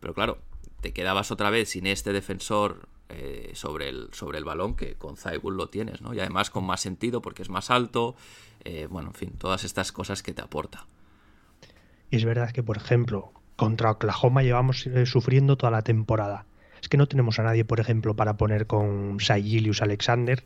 Pero 0.00 0.14
claro, 0.14 0.38
te 0.80 0.92
quedabas 0.92 1.30
otra 1.30 1.50
vez 1.50 1.70
sin 1.70 1.86
este 1.86 2.12
defensor 2.12 2.88
eh, 3.10 3.50
sobre, 3.54 3.90
el, 3.90 4.08
sobre 4.12 4.38
el 4.38 4.44
balón 4.44 4.76
que 4.76 4.94
con 4.94 5.16
Zaibul 5.16 5.56
lo 5.56 5.68
tienes, 5.68 6.00
¿no? 6.00 6.14
Y 6.14 6.20
además 6.20 6.48
con 6.48 6.64
más 6.64 6.80
sentido 6.80 7.20
porque 7.20 7.42
es 7.42 7.50
más 7.50 7.70
alto, 7.70 8.16
eh, 8.64 8.86
bueno, 8.88 9.08
en 9.08 9.14
fin, 9.14 9.32
todas 9.36 9.64
estas 9.64 9.92
cosas 9.92 10.22
que 10.22 10.32
te 10.32 10.40
aporta. 10.40 10.86
Y 12.10 12.16
es 12.16 12.24
verdad 12.24 12.50
que, 12.50 12.62
por 12.62 12.76
ejemplo, 12.76 13.32
contra 13.56 13.90
Oklahoma 13.90 14.42
llevamos 14.42 14.86
eh, 14.86 15.06
sufriendo 15.06 15.56
toda 15.56 15.70
la 15.70 15.82
temporada. 15.82 16.46
Es 16.82 16.88
que 16.88 16.96
no 16.96 17.06
tenemos 17.06 17.38
a 17.38 17.42
nadie, 17.42 17.64
por 17.64 17.80
ejemplo, 17.80 18.16
para 18.16 18.36
poner 18.36 18.66
con 18.66 19.20
Saigilius 19.20 19.82
Alexander 19.82 20.44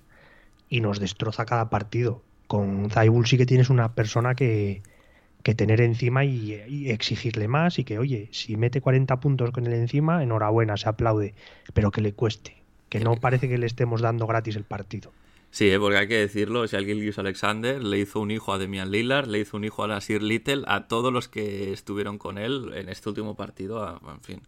y 0.69 0.81
nos 0.81 1.01
destroza 1.01 1.47
cada 1.47 1.71
partido 1.71 2.23
con 2.47 2.91
Zaibul 2.91 3.27
sí 3.27 3.37
que 3.37 3.47
tienes 3.47 3.71
una 3.71 3.95
persona 3.95 4.35
que, 4.35 4.83
tener 5.43 5.81
encima 5.81 6.25
y, 6.25 6.53
exigirle 6.89 7.49
más 7.49 7.79
y 7.79 7.85
que, 7.85 7.99
oye, 7.99 8.29
si 8.33 8.57
mete 8.57 8.81
40 8.81 9.21
puntos 9.21 9.51
con 9.51 9.67
él 9.67 9.75
encima, 9.75 10.23
enhorabuena, 10.23 10.77
se 10.77 10.89
aplaude, 10.89 11.35
pero 11.75 11.91
que 11.91 12.01
le 12.01 12.13
cueste, 12.13 12.57
que 12.89 13.01
no 13.01 13.17
parece 13.17 13.49
que 13.49 13.59
le 13.59 13.67
estemos 13.67 14.01
dando 14.01 14.27
gratis 14.27 14.57
el 14.57 14.65
partido. 14.65 15.13
Sí, 15.55 15.71
¿eh? 15.71 15.79
porque 15.79 15.99
hay 15.99 16.09
que 16.09 16.19
decirlo, 16.19 16.67
si 16.67 16.75
alguien 16.75 16.97
Gilgius 16.97 17.21
Alexander 17.21 17.81
le 17.81 18.01
hizo 18.01 18.19
un 18.19 18.33
hijo 18.33 18.53
a 18.53 18.59
Demian 18.59 18.91
Lillard, 18.91 19.29
le 19.29 19.39
hizo 19.39 19.57
un 19.57 19.63
hijo 19.63 19.85
a 19.85 19.87
Nasir 19.87 20.21
Little, 20.21 20.65
a 20.67 20.89
todos 20.89 21.13
los 21.13 21.29
que 21.29 21.73
estuvieron 21.73 22.19
con 22.19 22.39
él 22.39 22.73
en 22.75 22.89
este 22.89 23.09
último 23.09 23.37
partido, 23.37 24.01
en 24.05 24.21
fin. 24.21 24.43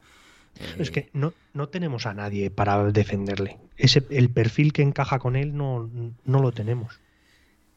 Es 0.77 0.91
que 0.91 1.09
no, 1.13 1.33
no 1.55 1.69
tenemos 1.69 2.07
a 2.07 2.15
nadie 2.15 2.51
para 2.51 2.91
defenderle. 2.91 3.57
Ese, 3.77 4.03
el 4.11 4.31
perfil 4.31 4.73
que 4.73 4.83
encaja 4.83 5.21
con 5.21 5.37
él 5.37 5.57
no, 5.57 5.89
no 6.25 6.43
lo 6.43 6.51
tenemos. 6.51 6.99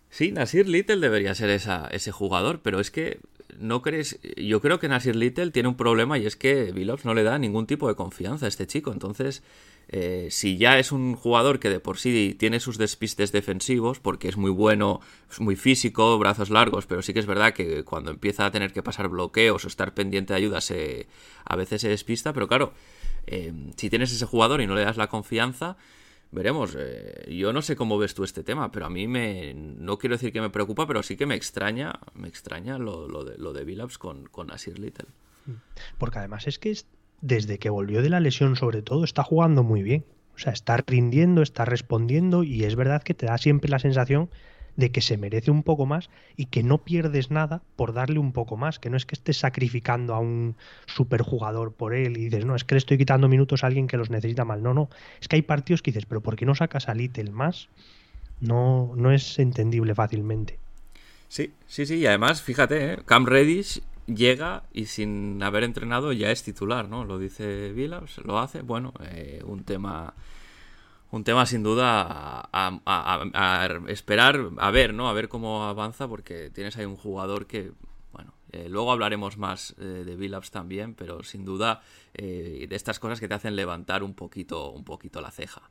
Sí, 0.09 0.31
Nasir 0.31 0.67
Little 0.67 0.97
debería 0.97 1.35
ser 1.35 1.51
esa, 1.51 1.87
ese 1.91 2.11
jugador, 2.11 2.61
pero 2.63 2.79
es 2.79 2.89
que 2.89 3.19
no 3.59 3.83
crees. 3.83 4.19
Yo 4.37 4.59
creo 4.59 4.79
que 4.79 4.87
Nasir 4.87 5.15
Little 5.15 5.51
tiene 5.51 5.69
un 5.69 5.77
problema 5.77 6.17
y 6.17 6.25
es 6.25 6.35
que 6.35 6.71
Billups 6.71 7.05
no 7.05 7.13
le 7.13 7.21
da 7.21 7.37
ningún 7.37 7.67
tipo 7.67 7.87
de 7.89 7.93
confianza 7.93 8.47
a 8.47 8.49
este 8.49 8.65
chico. 8.65 8.91
Entonces, 8.91 9.43
eh, 9.91 10.27
si 10.29 10.57
ya 10.57 10.77
es 10.77 10.91
un 10.91 11.15
jugador 11.15 11.59
que 11.59 11.69
de 11.69 11.79
por 11.79 11.97
sí 11.97 12.35
tiene 12.37 12.59
sus 12.59 12.77
despistes 12.77 13.31
defensivos, 13.31 13.99
porque 13.99 14.29
es 14.29 14.37
muy 14.37 14.51
bueno, 14.51 15.01
es 15.29 15.39
muy 15.39 15.55
físico, 15.55 16.17
brazos 16.19 16.49
largos, 16.49 16.85
pero 16.85 17.01
sí 17.01 17.13
que 17.13 17.19
es 17.19 17.25
verdad 17.25 17.53
que 17.53 17.83
cuando 17.83 18.11
empieza 18.11 18.45
a 18.45 18.51
tener 18.51 18.71
que 18.71 18.83
pasar 18.83 19.09
bloqueos 19.09 19.65
o 19.65 19.67
estar 19.67 19.93
pendiente 19.93 20.33
de 20.33 20.37
ayuda, 20.37 20.61
se, 20.61 21.07
a 21.43 21.55
veces 21.55 21.81
se 21.81 21.89
despista. 21.89 22.33
Pero 22.33 22.47
claro, 22.47 22.73
eh, 23.25 23.51
si 23.75 23.89
tienes 23.89 24.11
ese 24.11 24.25
jugador 24.25 24.61
y 24.61 24.67
no 24.67 24.75
le 24.75 24.85
das 24.85 24.97
la 24.97 25.07
confianza 25.07 25.75
veremos. 26.31 26.75
Eh, 26.77 27.35
yo 27.35 27.53
no 27.53 27.61
sé 27.61 27.75
cómo 27.75 27.97
ves 27.97 28.13
tú 28.13 28.23
este 28.23 28.43
tema, 28.43 28.71
pero 28.71 28.85
a 28.85 28.89
mí 28.89 29.07
me. 29.07 29.53
No 29.53 29.97
quiero 29.97 30.15
decir 30.15 30.31
que 30.31 30.41
me 30.41 30.49
preocupa, 30.49 30.87
pero 30.87 31.03
sí 31.03 31.17
que 31.17 31.25
me 31.25 31.35
extraña. 31.35 31.99
Me 32.13 32.27
extraña 32.27 32.77
lo, 32.77 33.23
de, 33.23 33.37
lo 33.37 33.53
de 33.53 33.63
Billups 33.63 33.97
con, 33.97 34.27
con 34.27 34.51
Asir 34.51 34.79
Little. 34.79 35.07
Porque 35.97 36.19
además 36.19 36.45
es 36.47 36.59
que 36.59 36.69
desde 37.21 37.57
que 37.57 37.69
volvió 37.69 38.01
de 38.01 38.09
la 38.09 38.19
lesión, 38.19 38.55
sobre 38.55 38.81
todo, 38.81 39.03
está 39.03 39.23
jugando 39.23 39.63
muy 39.63 39.83
bien. 39.83 40.05
O 40.35 40.39
sea, 40.39 40.53
está 40.53 40.77
rindiendo, 40.77 41.41
está 41.41 41.65
respondiendo, 41.65 42.43
y 42.43 42.63
es 42.63 42.75
verdad 42.75 43.03
que 43.03 43.13
te 43.13 43.25
da 43.25 43.37
siempre 43.37 43.69
la 43.69 43.79
sensación 43.79 44.29
de 44.77 44.91
que 44.91 45.01
se 45.01 45.17
merece 45.17 45.51
un 45.51 45.63
poco 45.63 45.85
más 45.85 46.09
y 46.37 46.45
que 46.45 46.63
no 46.63 46.77
pierdes 46.77 47.31
nada 47.31 47.61
por 47.75 47.91
darle 47.91 48.17
un 48.17 48.31
poco 48.31 48.55
más, 48.55 48.79
que 48.79 48.89
no 48.89 48.95
es 48.95 49.05
que 49.05 49.15
estés 49.15 49.37
sacrificando 49.37 50.15
a 50.15 50.19
un 50.19 50.55
superjugador 50.85 51.73
por 51.73 51.93
él 51.93 52.15
y 52.15 52.25
dices, 52.25 52.45
no, 52.45 52.55
es 52.55 52.63
que 52.63 52.75
le 52.75 52.79
estoy 52.79 52.97
quitando 52.97 53.27
minutos 53.27 53.63
a 53.63 53.67
alguien 53.67 53.87
que 53.87 53.97
los 53.97 54.09
necesita 54.09 54.45
mal. 54.45 54.63
No, 54.63 54.73
no, 54.73 54.89
es 55.19 55.27
que 55.27 55.35
hay 55.35 55.41
partidos 55.41 55.81
que 55.81 55.91
dices, 55.91 56.05
pero 56.05 56.21
¿por 56.21 56.37
qué 56.37 56.45
no 56.45 56.55
sacas 56.55 56.87
a 56.87 56.93
Little 56.93 57.31
más? 57.31 57.67
No, 58.39 58.93
no 58.95 59.11
es 59.11 59.37
entendible 59.37 59.93
fácilmente. 59.93 60.57
Sí, 61.27 61.51
sí, 61.67 61.85
sí, 61.85 61.95
y 61.95 62.05
además, 62.05 62.41
fíjate, 62.41 62.93
¿eh? 62.93 62.97
Cam 63.05 63.25
Reddish 63.25 63.81
llega 64.15 64.63
y 64.73 64.85
sin 64.85 65.41
haber 65.43 65.63
entrenado 65.63 66.11
ya 66.11 66.31
es 66.31 66.43
titular, 66.43 66.87
¿no? 66.87 67.05
Lo 67.05 67.17
dice 67.17 67.71
Villas, 67.71 68.17
lo 68.19 68.39
hace, 68.39 68.61
bueno, 68.61 68.93
eh, 69.01 69.41
un 69.45 69.63
tema 69.63 70.13
un 71.11 71.23
tema 71.23 71.47
sin 71.47 71.63
duda 71.63 72.47
a, 72.53 73.69
esperar, 73.87 74.51
a 74.57 74.69
ver, 74.69 74.93
¿no? 74.93 75.09
A 75.09 75.13
ver 75.13 75.27
cómo 75.27 75.63
avanza, 75.63 76.07
porque 76.07 76.51
tienes 76.51 76.77
ahí 76.77 76.85
un 76.85 76.97
jugador 76.97 77.47
que, 77.47 77.71
bueno, 78.11 78.35
eh, 78.51 78.69
luego 78.69 78.91
hablaremos 78.91 79.37
más 79.37 79.75
eh, 79.79 79.83
de 79.83 80.15
Billups 80.15 80.51
también, 80.51 80.93
pero 80.93 81.23
sin 81.23 81.45
duda 81.45 81.81
de 82.13 82.67
estas 82.69 82.99
cosas 82.99 83.19
que 83.19 83.27
te 83.27 83.33
hacen 83.33 83.55
levantar 83.55 84.03
un 84.03 84.13
poquito, 84.13 84.69
un 84.69 84.83
poquito 84.83 85.19
la 85.19 85.31
ceja. 85.31 85.63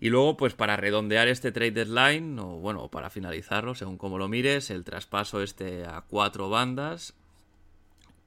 Y 0.00 0.08
luego, 0.08 0.38
pues 0.38 0.54
para 0.54 0.78
redondear 0.78 1.28
este 1.28 1.52
trade 1.52 1.72
deadline, 1.72 2.38
o 2.38 2.56
bueno, 2.56 2.88
para 2.88 3.10
finalizarlo, 3.10 3.74
según 3.74 3.98
como 3.98 4.16
lo 4.16 4.28
mires, 4.28 4.70
el 4.70 4.82
traspaso 4.82 5.42
este 5.42 5.84
a 5.84 6.00
cuatro 6.00 6.48
bandas, 6.48 7.14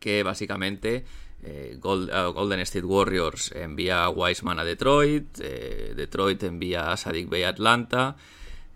que 0.03 0.21
básicamente 0.21 1.05
eh, 1.43 1.77
Golden 1.79 2.59
State 2.59 2.85
Warriors 2.85 3.53
envía 3.53 4.03
a 4.03 4.09
Wiseman 4.09 4.59
a 4.59 4.65
Detroit, 4.65 5.39
eh, 5.39 5.93
Detroit 5.95 6.43
envía 6.43 6.91
a 6.91 6.97
Sadik 6.97 7.29
Bay 7.29 7.43
a 7.43 7.49
Atlanta 7.49 8.17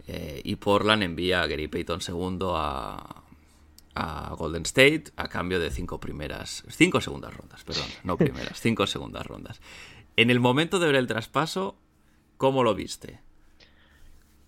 eh, 0.08 0.40
y 0.42 0.56
Portland 0.56 1.04
envía 1.04 1.42
a 1.42 1.48
Gary 1.48 1.68
Payton 1.68 2.00
II 2.08 2.48
a, 2.54 3.24
Golden 4.38 4.62
State 4.62 5.06
a 5.18 5.28
cambio 5.28 5.60
de 5.60 5.70
cinco 5.70 6.00
primeras, 6.00 6.64
cinco 6.70 7.02
segundas 7.02 7.36
rondas, 7.36 7.66
perdón, 7.66 7.88
no 8.04 8.16
primeras, 8.26 8.62
cinco 8.62 8.88
segundas 8.88 9.26
rondas. 9.26 9.60
En 10.16 10.30
el 10.30 10.40
momento 10.40 10.80
de 10.80 10.86
ver 10.86 10.96
el 10.96 11.08
traspaso, 11.08 11.76
¿cómo 12.38 12.64
lo 12.64 12.74
viste? 12.74 13.20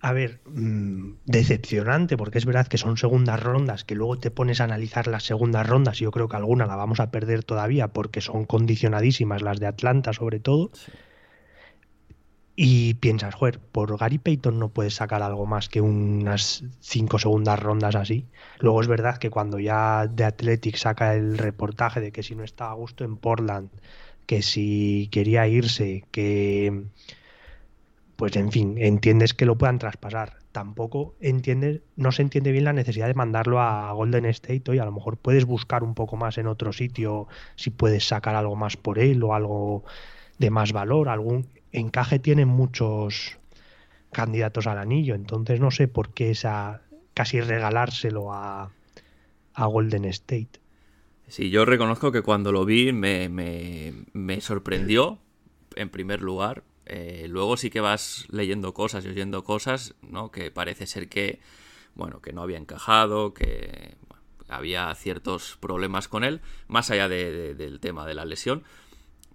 A 0.00 0.12
ver, 0.12 0.40
mm, 0.46 1.16
decepcionante, 1.26 2.16
porque 2.16 2.38
es 2.38 2.46
verdad 2.46 2.66
que 2.66 2.78
son 2.78 2.96
segundas 2.96 3.42
rondas, 3.42 3.84
que 3.84 3.94
luego 3.94 4.18
te 4.18 4.30
pones 4.30 4.60
a 4.60 4.64
analizar 4.64 5.06
las 5.06 5.24
segundas 5.24 5.66
rondas, 5.66 6.00
y 6.00 6.04
yo 6.04 6.10
creo 6.10 6.28
que 6.28 6.36
alguna 6.36 6.66
la 6.66 6.76
vamos 6.76 7.00
a 7.00 7.10
perder 7.10 7.44
todavía, 7.44 7.88
porque 7.88 8.22
son 8.22 8.46
condicionadísimas, 8.46 9.42
las 9.42 9.60
de 9.60 9.66
Atlanta 9.66 10.12
sobre 10.14 10.40
todo. 10.40 10.70
Y 12.56 12.94
piensas, 12.94 13.34
joder, 13.34 13.58
por 13.58 13.96
Gary 13.96 14.18
Payton 14.18 14.58
no 14.58 14.68
puedes 14.68 14.94
sacar 14.94 15.22
algo 15.22 15.46
más 15.46 15.68
que 15.68 15.80
unas 15.80 16.64
cinco 16.80 17.18
segundas 17.18 17.58
rondas 17.58 17.94
así. 17.94 18.26
Luego 18.58 18.82
es 18.82 18.88
verdad 18.88 19.18
que 19.18 19.30
cuando 19.30 19.58
ya 19.58 20.10
The 20.14 20.24
Athletic 20.24 20.76
saca 20.76 21.14
el 21.14 21.38
reportaje 21.38 22.00
de 22.00 22.12
que 22.12 22.22
si 22.22 22.34
no 22.34 22.44
estaba 22.44 22.72
a 22.72 22.74
gusto 22.74 23.04
en 23.04 23.16
Portland, 23.16 23.70
que 24.26 24.42
si 24.42 25.08
quería 25.10 25.46
irse, 25.48 26.04
que 26.10 26.84
pues 28.20 28.36
en 28.36 28.52
fin, 28.52 28.74
entiendes 28.76 29.32
que 29.32 29.46
lo 29.46 29.56
puedan 29.56 29.78
traspasar. 29.78 30.36
Tampoco 30.52 31.14
entiendes, 31.22 31.80
no 31.96 32.12
se 32.12 32.20
entiende 32.20 32.52
bien 32.52 32.64
la 32.64 32.74
necesidad 32.74 33.06
de 33.06 33.14
mandarlo 33.14 33.62
a 33.62 33.90
Golden 33.92 34.26
State 34.26 34.62
hoy. 34.68 34.78
A 34.78 34.84
lo 34.84 34.92
mejor 34.92 35.16
puedes 35.16 35.46
buscar 35.46 35.82
un 35.82 35.94
poco 35.94 36.18
más 36.18 36.36
en 36.36 36.46
otro 36.46 36.74
sitio 36.74 37.28
si 37.56 37.70
puedes 37.70 38.06
sacar 38.06 38.34
algo 38.34 38.56
más 38.56 38.76
por 38.76 38.98
él 38.98 39.22
o 39.22 39.32
algo 39.34 39.84
de 40.36 40.50
más 40.50 40.74
valor. 40.74 41.08
Algún 41.08 41.46
encaje 41.72 42.18
tiene 42.18 42.44
muchos 42.44 43.38
candidatos 44.12 44.66
al 44.66 44.76
anillo, 44.76 45.14
entonces 45.14 45.58
no 45.58 45.70
sé 45.70 45.88
por 45.88 46.12
qué 46.12 46.32
esa 46.32 46.82
casi 47.14 47.40
regalárselo 47.40 48.34
a, 48.34 48.70
a 49.54 49.64
Golden 49.64 50.04
State. 50.04 50.60
Sí, 51.26 51.48
yo 51.48 51.64
reconozco 51.64 52.12
que 52.12 52.20
cuando 52.20 52.52
lo 52.52 52.66
vi 52.66 52.92
me, 52.92 53.30
me, 53.30 54.40
sorprendió, 54.42 55.16
en 55.74 55.88
primer 55.88 56.20
lugar. 56.20 56.64
Eh, 56.92 57.26
luego 57.28 57.56
sí 57.56 57.70
que 57.70 57.80
vas 57.80 58.26
leyendo 58.30 58.74
cosas 58.74 59.04
y 59.04 59.08
oyendo 59.08 59.44
cosas, 59.44 59.94
¿no? 60.02 60.32
Que 60.32 60.50
parece 60.50 60.88
ser 60.88 61.08
que, 61.08 61.38
bueno, 61.94 62.20
que 62.20 62.32
no 62.32 62.42
había 62.42 62.58
encajado, 62.58 63.32
que 63.32 63.94
había 64.48 64.92
ciertos 64.96 65.56
problemas 65.60 66.08
con 66.08 66.24
él, 66.24 66.40
más 66.66 66.90
allá 66.90 67.08
del 67.08 67.78
tema 67.78 68.04
de 68.06 68.14
la 68.14 68.24
lesión. 68.24 68.64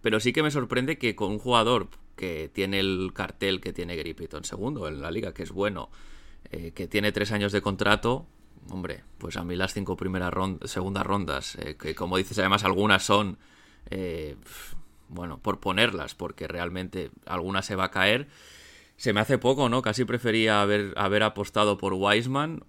Pero 0.02 0.20
sí 0.20 0.34
que 0.34 0.44
me 0.44 0.52
sorprende 0.52 0.98
que 0.98 1.16
con 1.16 1.32
un 1.32 1.40
jugador 1.40 1.88
que 2.18 2.52
tiene 2.54 2.82
el 2.82 3.12
cartel 3.14 3.62
que 3.62 3.72
tiene 3.72 3.96
Gary 3.96 4.14
Payton 4.14 4.44
segundo 4.44 4.90
en 4.90 5.02
la 5.02 5.10
liga, 5.10 5.34
que 5.34 5.44
es 5.44 5.52
bueno, 5.52 5.90
eh, 6.52 6.74
que 6.76 6.90
tiene 6.90 7.14
tres 7.14 7.32
años 7.32 7.54
de 7.54 7.62
contrato, 7.62 8.28
hombre, 8.70 9.06
pues 9.18 9.38
a 9.38 9.46
mí 9.46 9.56
las 9.56 9.74
cinco 9.74 9.96
primeras 9.96 10.34
rondas, 10.34 10.72
segundas 10.72 11.06
rondas, 11.06 11.56
eh, 11.56 11.78
que 11.80 11.96
como 11.96 12.18
dices, 12.18 12.38
además 12.38 12.66
algunas 12.66 13.02
son, 13.06 13.38
eh, 13.90 14.36
bueno, 15.16 15.40
por 15.40 15.60
ponerlas, 15.60 16.14
porque 16.14 16.48
realmente 16.48 17.10
alguna 17.26 17.62
se 17.62 17.76
va 17.76 17.86
a 17.86 17.92
caer, 17.92 18.28
se 18.98 19.14
me 19.14 19.22
hace 19.22 19.38
poco, 19.38 19.68
¿no? 19.70 19.82
Casi 19.82 20.06
prefería 20.06 20.62
haber, 20.62 20.94
haber 20.98 21.24
apostado 21.24 21.78
por 21.78 21.94
Wiseman 21.94 22.64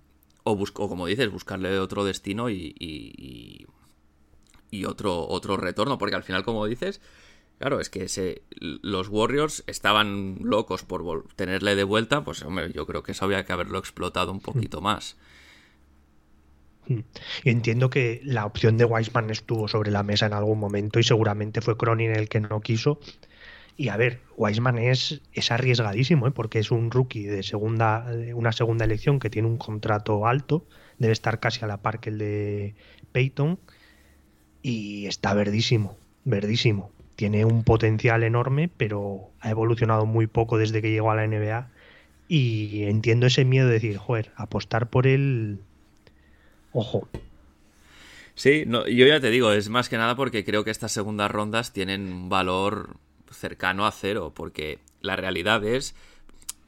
o, 0.44 0.56
busco, 0.56 0.88
como 0.88 1.06
dices, 1.06 1.30
buscarle 1.30 1.78
otro 1.78 2.04
destino 2.04 2.48
y, 2.48 2.74
y, 2.78 3.66
y, 4.70 4.84
otro, 4.84 5.28
otro 5.28 5.56
retorno, 5.56 5.98
porque 5.98 6.16
al 6.16 6.22
final, 6.22 6.44
como 6.44 6.66
dices, 6.66 7.00
Claro, 7.58 7.80
es 7.80 7.88
que 7.88 8.08
se, 8.08 8.42
los 8.60 9.08
Warriors 9.08 9.64
estaban 9.66 10.38
locos 10.42 10.82
por 10.82 11.26
tenerle 11.36 11.74
de 11.74 11.84
vuelta, 11.84 12.22
pues 12.22 12.42
hombre, 12.42 12.70
yo 12.72 12.86
creo 12.86 13.02
que 13.02 13.12
eso 13.12 13.24
había 13.24 13.46
que 13.46 13.52
haberlo 13.54 13.78
explotado 13.78 14.30
un 14.30 14.40
poquito 14.40 14.82
más. 14.82 15.16
Y 16.88 17.50
entiendo 17.50 17.90
que 17.90 18.20
la 18.24 18.46
opción 18.46 18.76
de 18.76 18.84
Wiseman 18.84 19.30
estuvo 19.30 19.68
sobre 19.68 19.90
la 19.90 20.02
mesa 20.02 20.26
en 20.26 20.32
algún 20.32 20.58
momento 20.58 20.98
y 20.98 21.02
seguramente 21.02 21.60
fue 21.60 21.76
Cronin 21.76 22.12
el 22.12 22.28
que 22.28 22.40
no 22.40 22.60
quiso. 22.60 23.00
Y 23.76 23.88
a 23.88 23.96
ver, 23.96 24.20
Wiseman 24.36 24.78
es, 24.78 25.20
es 25.32 25.50
arriesgadísimo, 25.50 26.26
¿eh? 26.28 26.30
porque 26.30 26.58
es 26.58 26.70
un 26.70 26.90
rookie 26.90 27.24
de 27.24 27.42
segunda, 27.42 28.06
una 28.34 28.52
segunda 28.52 28.84
elección 28.84 29.18
que 29.18 29.28
tiene 29.28 29.48
un 29.48 29.58
contrato 29.58 30.26
alto, 30.26 30.64
debe 30.98 31.12
estar 31.12 31.40
casi 31.40 31.62
a 31.64 31.68
la 31.68 31.82
par 31.82 32.00
que 32.00 32.10
el 32.10 32.18
de 32.18 32.74
Peyton, 33.12 33.58
y 34.62 35.06
está 35.06 35.34
verdísimo, 35.34 35.96
verdísimo 36.24 36.90
tiene 37.16 37.46
un 37.46 37.64
potencial 37.64 38.22
enorme, 38.22 38.70
pero 38.76 39.30
ha 39.40 39.50
evolucionado 39.50 40.06
muy 40.06 40.26
poco 40.26 40.58
desde 40.58 40.82
que 40.82 40.90
llegó 40.90 41.10
a 41.10 41.16
la 41.16 41.26
NBA. 41.26 41.70
Y 42.28 42.84
entiendo 42.84 43.26
ese 43.26 43.44
miedo 43.44 43.66
de 43.66 43.74
decir, 43.74 43.96
joder, 43.96 44.32
apostar 44.36 44.90
por 44.90 45.06
él. 45.06 45.60
Ojo. 46.76 47.08
Sí, 48.34 48.66
yo 48.66 49.06
ya 49.06 49.18
te 49.18 49.30
digo, 49.30 49.50
es 49.50 49.70
más 49.70 49.88
que 49.88 49.96
nada 49.96 50.14
porque 50.14 50.44
creo 50.44 50.62
que 50.62 50.70
estas 50.70 50.92
segundas 50.92 51.30
rondas 51.30 51.72
tienen 51.72 52.12
un 52.12 52.28
valor 52.28 52.98
cercano 53.30 53.86
a 53.86 53.92
cero, 53.92 54.32
porque 54.36 54.78
la 55.00 55.16
realidad 55.16 55.64
es, 55.64 55.94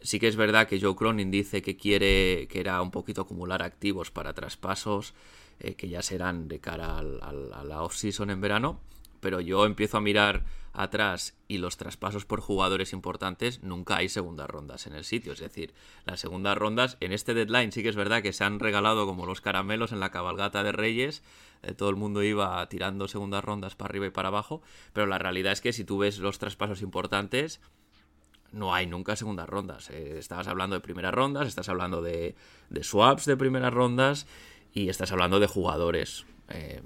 sí 0.01 0.19
que 0.19 0.29
es 0.29 0.37
verdad 0.37 0.67
que 0.67 0.81
Joe 0.81 0.97
Cronin 0.97 1.31
dice 1.31 1.61
que 1.61 1.77
quiere, 1.77 2.49
que 2.49 2.61
era 2.61 2.81
un 2.81 2.91
poquito 2.91 3.21
acumular 3.21 3.63
activos 3.63 4.11
para 4.11 4.33
traspasos, 4.33 5.13
eh, 5.61 5.75
que 5.75 5.91
ya 5.91 6.01
serán 6.01 6.49
de 6.49 6.59
cara 6.59 7.01
a 7.01 7.03
la 7.03 7.83
off-season 7.83 8.31
en 8.31 8.41
verano, 8.41 8.81
pero 9.21 9.43
yo 9.43 9.67
empiezo 9.67 9.99
a 9.99 10.01
mirar 10.01 10.47
atrás 10.79 11.37
y 11.49 11.59
los 11.59 11.77
traspasos 11.77 12.25
por 12.25 12.41
jugadores 12.41 12.93
importantes, 12.93 13.63
nunca 13.65 13.97
hay 13.97 14.09
segundas 14.09 14.49
rondas 14.49 14.87
en 14.87 14.95
el 14.95 15.05
sitio. 15.05 15.33
Es 15.33 15.41
decir, 15.41 15.75
las 16.05 16.21
segundas 16.21 16.57
rondas 16.57 16.97
en 17.01 17.13
este 17.13 17.35
deadline 17.35 17.73
sí 17.73 17.83
que 17.83 17.89
es 17.89 17.97
verdad 17.97 18.23
que 18.23 18.33
se 18.33 18.45
han 18.45 18.61
regalado 18.61 19.05
como 19.05 19.27
los 19.27 19.41
caramelos 19.41 19.91
en 19.91 19.99
la 19.99 20.11
cabalgata 20.11 20.63
de 20.63 20.71
Reyes. 20.71 21.25
Eh, 21.63 21.75
todo 21.75 21.91
el 21.91 21.97
mundo 21.97 22.23
iba 22.23 22.67
tirando 22.69 23.09
segundas 23.09 23.45
rondas 23.45 23.75
para 23.75 23.91
arriba 23.91 24.07
y 24.07 24.11
para 24.11 24.29
abajo. 24.29 24.63
Pero 24.93 25.09
la 25.09 25.19
realidad 25.19 25.53
es 25.53 25.61
que 25.61 25.73
si 25.73 25.85
tú 25.85 25.99
ves 25.99 26.21
los 26.21 26.39
traspasos 26.39 26.81
importantes, 26.81 27.61
no 28.53 28.73
hay 28.73 28.87
nunca 28.87 29.17
segundas 29.17 29.49
rondas. 29.49 29.91
Eh, 29.91 30.17
estabas 30.19 30.47
hablando 30.47 30.77
de 30.77 30.81
primeras 30.81 31.13
rondas, 31.13 31.49
estás 31.49 31.69
hablando 31.69 32.03
de, 32.03 32.37
de 32.71 32.85
swaps 32.85 33.25
de 33.25 33.37
primeras 33.37 33.75
rondas 33.75 34.29
y 34.73 34.91
estás 34.91 35.11
hablando 35.11 35.41
de 35.41 35.49
jugadores. 35.49 36.25
Eh, 36.51 36.81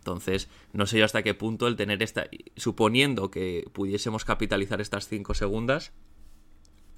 entonces, 0.00 0.48
no 0.72 0.86
sé 0.86 0.98
yo 0.98 1.04
hasta 1.04 1.22
qué 1.22 1.34
punto 1.34 1.68
el 1.68 1.76
tener 1.76 2.02
esta. 2.02 2.24
Suponiendo 2.56 3.30
que 3.30 3.68
pudiésemos 3.74 4.24
capitalizar 4.24 4.80
estas 4.80 5.06
5 5.08 5.34
segundas, 5.34 5.92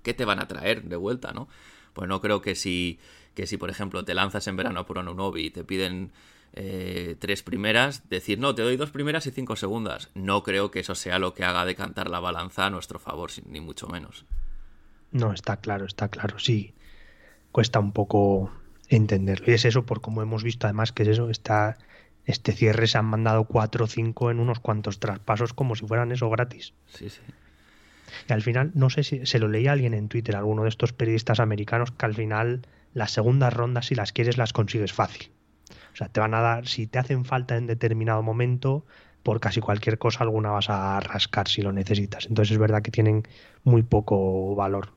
¿qué 0.05 0.15
te 0.15 0.25
van 0.25 0.39
a 0.39 0.47
traer 0.47 0.85
de 0.85 0.95
vuelta, 0.95 1.33
no? 1.33 1.49
Pues 1.95 2.09
no 2.09 2.21
creo 2.21 2.41
que 2.43 2.55
si, 2.55 3.01
que 3.35 3.49
si 3.49 3.57
por 3.57 3.71
ejemplo, 3.71 4.05
te 4.05 4.15
lanzas 4.15 4.47
en 4.47 4.55
verano 4.55 4.87
por 4.87 5.01
Anunobi 5.01 5.47
y 5.47 5.51
te 5.51 5.65
piden 5.65 6.13
eh, 6.53 7.17
tres 7.19 7.43
primeras, 7.43 8.09
decir, 8.09 8.39
no, 8.39 8.55
te 8.55 8.63
doy 8.63 8.77
dos 8.77 8.93
primeras 8.93 9.27
y 9.27 9.33
cinco 9.33 9.57
segundas. 9.57 10.11
No 10.15 10.45
creo 10.45 10.71
que 10.71 10.79
eso 10.79 10.95
sea 10.95 11.19
lo 11.19 11.35
que 11.35 11.43
haga 11.43 11.65
decantar 11.65 12.09
la 12.09 12.21
balanza 12.21 12.67
a 12.67 12.71
nuestro 12.71 13.01
favor, 13.01 13.33
ni 13.47 13.61
mucho 13.61 13.89
menos. 13.89 14.27
No, 15.11 15.33
está 15.33 15.57
claro, 15.57 15.87
está 15.87 16.07
claro, 16.07 16.39
sí. 16.39 16.73
Cuesta 17.51 17.81
un 17.81 17.91
poco 17.91 18.53
entenderlo. 18.89 19.51
Y 19.51 19.55
es 19.55 19.65
eso, 19.65 19.85
por 19.85 20.01
como 20.01 20.23
hemos 20.23 20.45
visto 20.45 20.69
además, 20.69 20.93
que 20.93 21.03
es 21.03 21.09
eso, 21.09 21.31
está 21.31 21.79
este 22.25 22.53
cierre 22.53 22.87
se 22.87 22.99
han 22.99 23.07
mandado 23.07 23.45
4 23.45 23.85
o 23.85 23.89
5 23.89 24.31
en 24.31 24.41
unos 24.41 24.61
cuantos 24.61 25.01
traspasos 25.01 25.53
como 25.55 25.75
si 25.75 25.87
fueran 25.87 26.13
eso 26.13 26.31
gratis. 26.31 26.75
Sí, 26.87 27.09
sí. 27.09 27.21
Y 28.29 28.33
al 28.33 28.43
final, 28.43 28.71
no 28.75 28.91
sé 28.91 29.05
si 29.05 29.27
se 29.27 29.39
lo 29.39 29.49
leía 29.49 29.73
alguien 29.73 29.95
en 29.95 30.09
Twitter, 30.09 30.37
alguno 30.37 30.63
de 30.65 30.69
estos 30.69 30.93
periodistas 30.93 31.41
americanos, 31.41 31.91
que 31.93 32.07
al 32.07 32.15
final 32.15 32.63
las 32.95 33.11
segundas 33.11 33.53
rondas, 33.53 33.87
si 33.87 33.95
las 33.95 34.13
quieres, 34.13 34.37
las 34.37 34.53
consigues 34.53 34.93
fácil. 34.93 35.31
O 35.93 35.97
sea, 35.97 36.09
te 36.09 36.21
van 36.21 36.35
a 36.35 36.41
dar, 36.41 36.67
si 36.67 36.87
te 36.87 36.99
hacen 36.99 37.25
falta 37.25 37.57
en 37.57 37.67
determinado 37.67 38.23
momento, 38.23 38.85
por 39.23 39.41
casi 39.41 39.61
cualquier 39.61 39.99
cosa 39.99 40.25
alguna 40.25 40.51
vas 40.51 40.69
a 40.69 41.01
rascar 41.01 41.49
si 41.49 41.63
lo 41.63 41.73
necesitas. 41.73 42.27
Entonces 42.27 42.53
es 42.53 42.59
verdad 42.59 42.83
que 42.83 42.91
tienen 42.91 43.27
muy 43.65 43.83
poco 43.83 44.55
valor. 44.55 44.91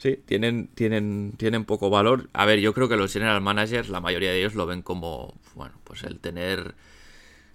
Sí, 0.00 0.16
tienen, 0.24 0.68
tienen, 0.68 1.34
tienen 1.36 1.66
poco 1.66 1.90
valor. 1.90 2.30
A 2.32 2.46
ver, 2.46 2.58
yo 2.58 2.72
creo 2.72 2.88
que 2.88 2.96
los 2.96 3.12
general 3.12 3.42
managers, 3.42 3.90
la 3.90 4.00
mayoría 4.00 4.30
de 4.30 4.38
ellos 4.38 4.54
lo 4.54 4.64
ven 4.64 4.80
como, 4.80 5.34
bueno, 5.54 5.74
pues 5.84 6.04
el 6.04 6.20
tener 6.20 6.74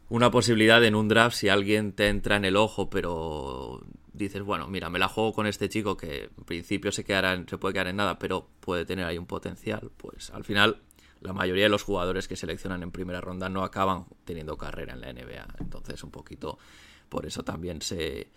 una 0.09 0.29
posibilidad 0.29 0.83
en 0.85 0.93
un 0.93 1.07
draft 1.07 1.37
si 1.37 1.49
alguien 1.49 1.91
te 1.93 2.07
entra 2.07 2.35
en 2.35 2.45
el 2.45 2.55
ojo, 2.55 2.87
pero 2.91 3.81
dices, 4.13 4.43
bueno, 4.43 4.67
mira, 4.67 4.91
me 4.91 4.99
la 4.99 5.07
juego 5.07 5.33
con 5.33 5.47
este 5.47 5.69
chico 5.69 5.97
que 5.97 6.29
en 6.37 6.43
principio 6.45 6.91
se, 6.91 7.03
quedará 7.03 7.43
se 7.47 7.57
puede 7.57 7.73
quedar 7.73 7.87
en 7.87 7.95
nada, 7.95 8.19
pero 8.19 8.47
puede 8.59 8.85
tener 8.85 9.05
ahí 9.05 9.17
un 9.17 9.25
potencial. 9.25 9.89
Pues 9.97 10.29
al 10.29 10.43
final, 10.43 10.83
la 11.21 11.33
mayoría 11.33 11.63
de 11.63 11.69
los 11.69 11.81
jugadores 11.81 12.27
que 12.27 12.35
seleccionan 12.35 12.83
en 12.83 12.91
primera 12.91 13.21
ronda 13.21 13.49
no 13.49 13.63
acaban 13.63 14.05
teniendo 14.23 14.55
carrera 14.55 14.93
en 14.93 15.01
la 15.01 15.11
NBA. 15.11 15.47
Entonces, 15.61 16.03
un 16.03 16.11
poquito 16.11 16.59
por 17.09 17.25
eso 17.25 17.43
también 17.43 17.81
se 17.81 18.27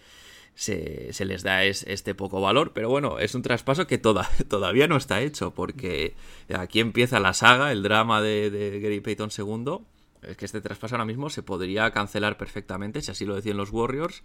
se, 0.59 1.25
les 1.25 1.45
da 1.45 1.65
este 1.65 2.17
poco 2.17 2.41
valor, 2.41 2.73
pero 2.73 2.91
bueno, 2.91 3.21
es 3.21 3.37
un 3.37 3.43
traspaso 3.43 3.87
que 3.87 3.97
todavía 4.49 4.89
no 4.89 4.97
está 4.97 5.21
hecho, 5.21 5.55
porque 5.55 6.17
aquí 6.53 6.81
empieza 6.81 7.21
la 7.21 7.33
saga, 7.33 7.71
el 7.71 7.85
drama 7.85 8.21
de, 8.21 8.81
Gary 8.83 9.01
Payton 9.01 9.31
II, 9.37 9.79
es 10.23 10.37
que 10.37 10.45
este 10.45 10.61
traspaso 10.61 10.97
ahora 10.97 11.05
mismo 11.05 11.31
se 11.31 11.45
podría 11.45 11.93
cancelar 11.93 12.37
perfectamente, 12.37 13.03
si 13.03 13.13
así 13.13 13.25
lo 13.25 13.37
decían 13.37 13.57
los 13.57 13.71
Warriors, 13.71 14.25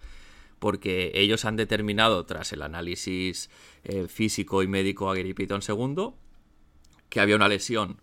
porque 0.58 1.12
ellos 1.14 1.44
han 1.44 1.54
determinado, 1.54 2.26
tras 2.26 2.52
el 2.52 2.62
análisis 2.62 3.48
eh, 3.84 4.08
físico 4.08 4.64
y 4.64 4.66
médico 4.66 5.08
a 5.08 5.14
Gary 5.14 5.34
Payton 5.34 5.60
II, 5.66 6.14
que 7.10 7.20
había 7.20 7.36
una 7.36 7.48
lesión 7.48 8.00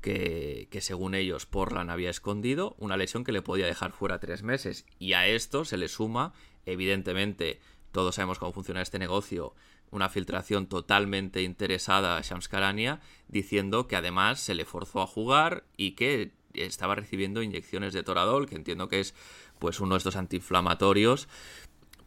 que, 0.00 0.66
que, 0.72 0.80
según 0.80 1.14
ellos 1.14 1.46
Portland 1.46 1.92
había 1.92 2.10
escondido, 2.10 2.74
una 2.80 2.96
lesión 2.96 3.22
que 3.22 3.30
le 3.30 3.40
podía 3.40 3.66
dejar 3.66 3.92
fuera 3.92 4.18
tres 4.18 4.42
meses. 4.42 4.84
Y 4.98 5.12
a 5.12 5.28
esto 5.28 5.64
se 5.64 5.76
le 5.76 5.86
suma 5.86 6.32
Evidentemente, 6.66 7.60
todos 7.92 8.14
sabemos 8.14 8.38
cómo 8.38 8.52
funciona 8.52 8.82
este 8.82 8.98
negocio. 8.98 9.54
Una 9.90 10.08
filtración 10.08 10.66
totalmente 10.66 11.42
interesada 11.42 12.16
a 12.16 12.22
Shams 12.22 12.48
Karania 12.48 13.00
diciendo 13.28 13.86
que 13.86 13.96
además 13.96 14.40
se 14.40 14.54
le 14.54 14.64
forzó 14.64 15.02
a 15.02 15.06
jugar 15.06 15.64
y 15.76 15.92
que 15.92 16.32
estaba 16.54 16.94
recibiendo 16.94 17.42
inyecciones 17.42 17.92
de 17.92 18.02
Toradol, 18.02 18.48
que 18.48 18.56
entiendo 18.56 18.88
que 18.88 19.00
es 19.00 19.14
pues 19.58 19.80
uno 19.80 19.94
de 19.94 19.98
estos 19.98 20.16
antiinflamatorios 20.16 21.28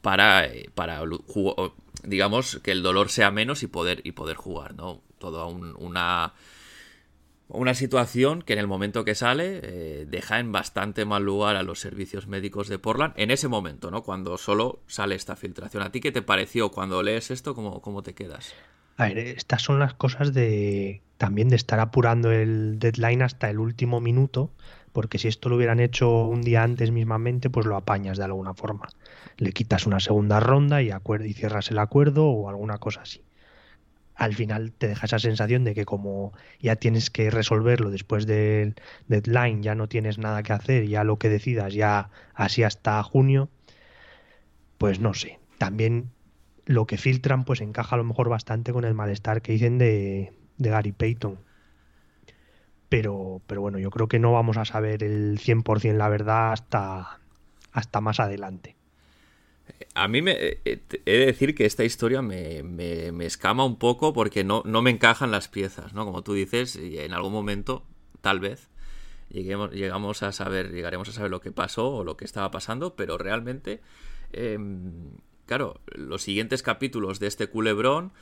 para, 0.01 0.45
eh, 0.45 0.70
para 0.76 1.01
digamos 2.03 2.60
que 2.64 2.72
el 2.72 2.84
dolor 2.84 3.10
sea 3.10 3.32
menos 3.32 3.64
y 3.64 3.68
poder 3.68 4.01
y 4.03 4.12
poder 4.12 4.38
jugar, 4.38 4.76
¿no? 4.76 5.01
Toda 5.18 5.45
una 5.45 6.34
Una 7.48 7.76
situación 7.76 8.41
que 8.41 8.54
en 8.54 8.60
el 8.60 8.68
momento 8.68 9.06
que 9.06 9.14
sale 9.14 9.60
eh, 9.62 10.06
deja 10.10 10.39
en 10.39 10.52
bastante 10.52 11.06
mal 11.06 11.24
lugar 11.24 11.56
a 11.56 11.64
los 11.64 11.80
servicios 11.80 12.28
médicos 12.28 12.68
de 12.70 12.80
Portland 12.80 13.14
en 13.18 13.30
ese 13.30 13.48
momento, 13.48 13.91
¿no? 13.91 14.02
Cuando 14.02 14.38
solo 14.38 14.80
sale 14.88 15.14
esta 15.14 15.36
filtración. 15.36 15.84
¿A 15.84 15.91
ti 15.91 16.02
qué 16.02 16.12
te 16.12 16.24
pareció 16.24 16.72
cuando 16.72 17.04
lees 17.04 17.30
esto? 17.30 17.54
¿Cómo, 17.54 17.82
cómo 17.82 18.02
te 18.02 18.16
quedas? 18.16 18.54
A 18.98 19.06
ver, 19.08 19.20
estas 19.20 19.62
son 19.62 19.80
las 19.80 19.93
cosas 19.93 20.34
de 20.34 21.02
también 21.18 21.50
de 21.50 21.56
estar 21.56 21.80
apurando 21.80 22.32
el 22.32 22.80
deadline 22.80 23.22
hasta 23.22 23.50
el 23.50 23.60
último 23.60 24.02
minuto, 24.02 24.52
porque 24.91 25.18
si 25.18 25.28
esto 25.28 25.50
lo 25.50 25.58
hubieran 25.58 25.80
hecho 25.80 26.26
un 26.26 26.41
día 26.41 26.64
antes 26.64 26.91
mismamente, 26.91 27.50
pues 27.50 27.66
lo 27.66 27.76
apañas 27.76 28.18
de 28.18 28.24
alguna 28.24 28.54
forma. 28.54 28.88
Le 29.38 29.52
quitas 29.52 29.86
una 29.86 30.00
segunda 30.00 30.39
ronda 30.39 30.82
y, 30.82 30.89
y 30.89 31.34
cierras 31.34 31.70
el 31.72 31.80
acuerdo 31.80 32.26
o 32.26 32.50
alguna 32.50 32.78
cosa 32.78 33.02
así. 33.02 33.25
Al 34.16 34.34
final 34.34 34.72
te 34.72 34.88
deja 34.88 35.05
esa 35.05 35.20
sensación 35.20 35.63
de 35.63 35.74
que 35.76 35.86
como 35.86 36.34
ya 36.59 36.76
tienes 36.78 37.09
que 37.09 37.30
resolverlo 37.30 37.89
después 37.89 38.26
del 38.26 38.76
deadline, 39.07 39.61
ya 39.61 39.76
no 39.76 39.88
tienes 39.88 40.18
nada 40.18 40.43
que 40.43 40.53
hacer, 40.53 40.88
ya 40.88 41.03
lo 41.03 41.18
que 41.20 41.30
decidas, 41.30 41.74
ya 41.74 42.09
así 42.34 42.63
hasta 42.63 43.01
junio, 43.03 43.49
pues 44.78 44.99
no 44.99 45.13
sé. 45.13 45.39
También 45.57 46.11
lo 46.66 46.86
que 46.88 46.97
filtran 46.97 47.45
pues 47.45 47.61
encaja 47.61 47.95
a 47.95 47.97
lo 47.97 48.03
mejor 48.03 48.30
bastante 48.30 48.74
con 48.74 48.86
el 48.86 48.93
malestar 48.93 49.41
que 49.41 49.51
dicen 49.53 49.78
de, 49.78 50.34
de 50.57 50.70
Gary 50.70 50.91
Payton 50.91 51.39
pero, 52.89 53.41
pero 53.47 53.61
bueno, 53.61 53.80
yo 53.80 53.89
creo 53.91 54.07
que 54.07 54.20
no 54.20 54.32
vamos 54.32 54.57
a 54.57 54.66
saber 54.66 55.03
el 55.03 55.39
100% 55.39 55.97
la 55.97 56.09
verdad 56.09 56.53
hasta, 56.53 57.20
hasta 57.72 58.01
más 58.01 58.20
adelante. 58.20 58.75
A 59.93 60.07
mí 60.07 60.22
me, 60.22 60.34
eh, 60.34 60.61
eh, 60.66 60.82
he 61.05 61.18
de 61.20 61.26
decir 61.26 61.55
que 61.55 61.66
esta 61.66 61.84
historia 61.84 62.22
me, 62.22 62.63
me, 62.63 63.26
escama 63.26 63.66
un 63.66 63.78
poco 63.78 64.13
porque 64.13 64.43
no, 64.43 64.61
no, 64.66 64.82
me 64.82 64.91
encajan 64.91 65.32
las 65.32 65.47
piezas, 65.47 65.93
¿no? 65.93 66.05
Como 66.05 66.24
tú 66.24 66.34
dices, 66.34 66.76
en 66.76 67.13
algún 67.13 67.32
momento, 67.32 67.84
tal 68.22 68.39
vez, 68.39 68.70
lleguemos, 69.30 69.72
llegamos 69.72 70.24
a 70.24 70.32
saber, 70.32 70.72
llegaremos 70.72 71.09
a 71.09 71.13
saber 71.13 71.32
lo 71.32 71.41
que 71.41 71.51
pasó 71.51 71.89
o 71.89 72.03
lo 72.03 72.18
que 72.18 72.26
estaba 72.26 72.51
pasando, 72.51 72.95
pero 72.95 73.18
realmente, 73.18 73.82
em, 74.34 75.11
claro, 75.45 75.82
los 75.88 76.22
siguientes 76.22 76.61
capítulos 76.61 77.20
de 77.20 77.28
este 77.28 77.47
culebrón, 77.47 78.13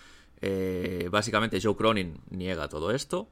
eh, 0.42 1.08
básicamente 1.12 1.60
Joe 1.62 1.76
Cronin 1.76 2.20
niega 2.30 2.68
todo 2.70 2.92
esto, 2.92 3.30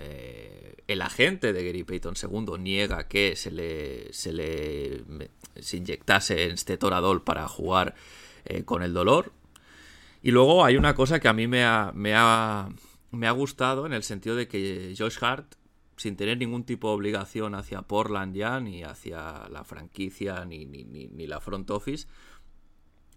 eh, 0.00 0.74
el 0.86 1.02
agente 1.02 1.52
de 1.52 1.64
Gary 1.64 1.84
Payton 1.84 2.14
II 2.20 2.58
niega 2.58 3.08
que 3.08 3.36
se 3.36 3.50
le, 3.50 4.12
se 4.12 4.32
le 4.32 5.04
se 5.60 5.76
inyectase 5.76 6.46
estetoradol 6.46 7.22
para 7.22 7.46
jugar 7.48 7.94
eh, 8.44 8.64
con 8.64 8.82
el 8.82 8.94
dolor. 8.94 9.32
Y 10.22 10.30
luego 10.30 10.64
hay 10.64 10.76
una 10.76 10.94
cosa 10.94 11.20
que 11.20 11.28
a 11.28 11.32
mí 11.32 11.46
me 11.46 11.64
ha, 11.64 11.92
me, 11.94 12.14
ha, 12.14 12.68
me 13.10 13.26
ha 13.26 13.32
gustado 13.32 13.86
en 13.86 13.92
el 13.92 14.02
sentido 14.02 14.34
de 14.34 14.48
que 14.48 14.94
Josh 14.96 15.18
Hart, 15.20 15.54
sin 15.96 16.16
tener 16.16 16.38
ningún 16.38 16.64
tipo 16.64 16.88
de 16.88 16.94
obligación 16.94 17.54
hacia 17.54 17.82
Portland 17.82 18.34
ya, 18.34 18.58
ni 18.60 18.82
hacia 18.82 19.48
la 19.48 19.64
franquicia, 19.64 20.44
ni, 20.44 20.64
ni, 20.64 20.84
ni 20.84 21.26
la 21.26 21.40
front 21.40 21.70
office, 21.70 22.06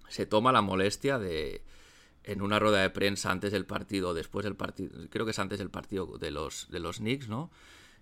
se 0.09 0.25
toma 0.25 0.51
la 0.51 0.61
molestia 0.61 1.17
de, 1.17 1.63
en 2.23 2.41
una 2.41 2.59
rueda 2.59 2.81
de 2.81 2.89
prensa 2.89 3.31
antes 3.31 3.51
del 3.51 3.65
partido, 3.65 4.13
después 4.13 4.43
del 4.43 4.55
partido, 4.55 4.91
creo 5.09 5.25
que 5.25 5.31
es 5.31 5.39
antes 5.39 5.59
del 5.59 5.69
partido 5.69 6.17
de 6.17 6.31
los, 6.31 6.69
de 6.69 6.79
los 6.79 6.97
Knicks, 6.97 7.29
¿no? 7.29 7.49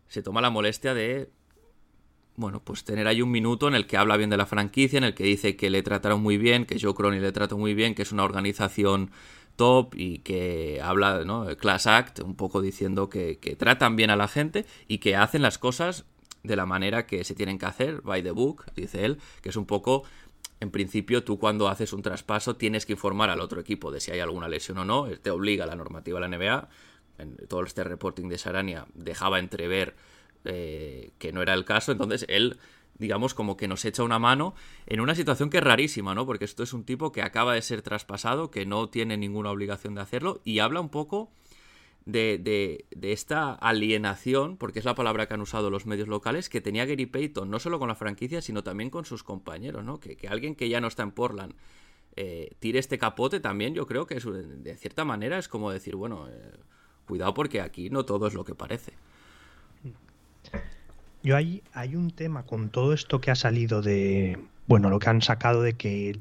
Se 0.07 0.21
toma 0.23 0.41
la 0.41 0.49
molestia 0.49 0.93
de, 0.93 1.29
bueno, 2.35 2.61
pues 2.63 2.83
tener 2.83 3.07
ahí 3.07 3.21
un 3.21 3.31
minuto 3.31 3.67
en 3.67 3.75
el 3.75 3.87
que 3.87 3.97
habla 3.97 4.17
bien 4.17 4.29
de 4.29 4.37
la 4.37 4.45
franquicia, 4.45 4.97
en 4.97 5.03
el 5.03 5.13
que 5.13 5.23
dice 5.23 5.55
que 5.55 5.69
le 5.69 5.83
trataron 5.83 6.21
muy 6.21 6.37
bien, 6.37 6.65
que 6.65 6.79
Joe 6.79 6.93
Cronin 6.93 7.21
le 7.21 7.31
trató 7.31 7.57
muy 7.57 7.73
bien, 7.73 7.95
que 7.95 8.01
es 8.01 8.11
una 8.11 8.23
organización 8.23 9.11
top 9.55 9.93
y 9.95 10.19
que 10.19 10.79
habla, 10.81 11.23
¿no? 11.25 11.45
Class 11.57 11.85
Act, 11.85 12.19
un 12.21 12.35
poco 12.35 12.61
diciendo 12.61 13.09
que, 13.09 13.39
que 13.39 13.55
tratan 13.55 13.95
bien 13.95 14.09
a 14.09 14.15
la 14.15 14.27
gente 14.27 14.65
y 14.87 14.99
que 14.99 15.15
hacen 15.15 15.41
las 15.41 15.57
cosas 15.57 16.05
de 16.43 16.55
la 16.55 16.65
manera 16.65 17.05
que 17.05 17.23
se 17.23 17.35
tienen 17.35 17.57
que 17.59 17.65
hacer, 17.65 18.01
by 18.01 18.23
the 18.23 18.31
book, 18.31 18.65
dice 18.75 19.05
él, 19.05 19.19
que 19.41 19.49
es 19.49 19.55
un 19.55 19.65
poco 19.65 20.03
en 20.59 20.71
principio 20.71 21.23
tú 21.23 21.39
cuando 21.39 21.69
haces 21.69 21.93
un 21.93 22.01
traspaso 22.01 22.55
tienes 22.55 22.85
que 22.85 22.93
informar 22.93 23.29
al 23.29 23.41
otro 23.41 23.59
equipo 23.61 23.91
de 23.91 23.99
si 23.99 24.11
hay 24.11 24.19
alguna 24.19 24.47
lesión 24.47 24.77
o 24.79 24.85
no, 24.85 25.05
te 25.05 25.31
obliga 25.31 25.65
la 25.65 25.75
normativa 25.75 26.19
de 26.19 26.27
la 26.27 26.37
NBA, 26.37 26.69
todo 27.47 27.63
este 27.63 27.83
reporting 27.83 28.27
de 28.29 28.37
Sarania 28.37 28.87
dejaba 28.93 29.39
entrever 29.39 29.95
eh, 30.45 31.11
que 31.17 31.31
no 31.31 31.41
era 31.41 31.53
el 31.53 31.65
caso, 31.65 31.91
entonces 31.91 32.25
él 32.29 32.57
digamos 32.97 33.33
como 33.33 33.57
que 33.57 33.67
nos 33.67 33.85
echa 33.85 34.03
una 34.03 34.19
mano 34.19 34.53
en 34.85 34.99
una 34.99 35.15
situación 35.15 35.49
que 35.49 35.57
es 35.57 35.63
rarísima, 35.63 36.13
¿no? 36.13 36.25
Porque 36.25 36.45
esto 36.45 36.63
es 36.63 36.73
un 36.73 36.83
tipo 36.83 37.11
que 37.11 37.21
acaba 37.21 37.53
de 37.53 37.61
ser 37.61 37.81
traspasado, 37.81 38.51
que 38.51 38.65
no 38.65 38.89
tiene 38.89 39.17
ninguna 39.17 39.51
obligación 39.51 39.95
de 39.95 40.01
hacerlo 40.01 40.41
y 40.43 40.59
habla 40.59 40.81
un 40.81 40.89
poco 40.89 41.31
de, 42.05 42.85
esta 43.01 43.53
alienación, 43.53 44.57
porque 44.57 44.79
es 44.79 44.85
la 44.85 44.95
palabra 44.95 45.27
que 45.27 45.33
han 45.33 45.41
usado 45.41 45.69
los 45.69 45.85
medios 45.85 46.07
locales, 46.07 46.49
que 46.49 46.61
tenía 46.61 46.85
Gary 46.85 47.05
Payton, 47.05 47.49
no 47.49 47.59
solo 47.59 47.79
con 47.79 47.87
la 47.87 47.95
franquicia, 47.95 48.41
sino 48.41 48.63
también 48.63 48.89
con 48.89 49.05
sus 49.05 49.23
compañeros, 49.23 49.83
¿no? 49.83 49.99
Que, 49.99 50.17
alguien 50.27 50.55
que 50.55 50.69
ya 50.69 50.81
no 50.81 50.87
está 50.87 51.03
en 51.03 51.11
Portland 51.11 51.53
eh, 52.15 52.51
tire 52.59 52.79
este 52.79 52.97
capote 52.97 53.39
también, 53.39 53.73
yo 53.73 53.85
creo 53.85 54.05
que 54.05 54.17
es, 54.17 54.25
de 54.25 54.75
cierta 54.77 55.05
manera 55.05 55.37
es 55.37 55.47
como 55.47 55.71
decir, 55.71 55.95
bueno, 55.95 56.27
eh, 56.27 56.51
cuidado 57.07 57.33
porque 57.33 57.61
aquí 57.61 57.89
no 57.89 58.03
todo 58.03 58.27
es 58.27 58.33
lo 58.33 58.43
que 58.43 58.55
parece. 58.55 58.93
Yo 61.21 61.35
hay, 61.35 61.63
hay 61.73 61.95
un 61.95 62.11
tema 62.11 62.45
con 62.45 62.69
todo 62.69 62.93
esto 62.93 63.21
que 63.21 63.31
ha 63.31 63.35
salido 63.35 63.81
de, 63.81 64.39
bueno, 64.67 64.89
lo 64.89 64.99
que 64.99 65.09
han 65.09 65.21
sacado 65.21 65.61
de 65.61 65.73
que 65.73 66.19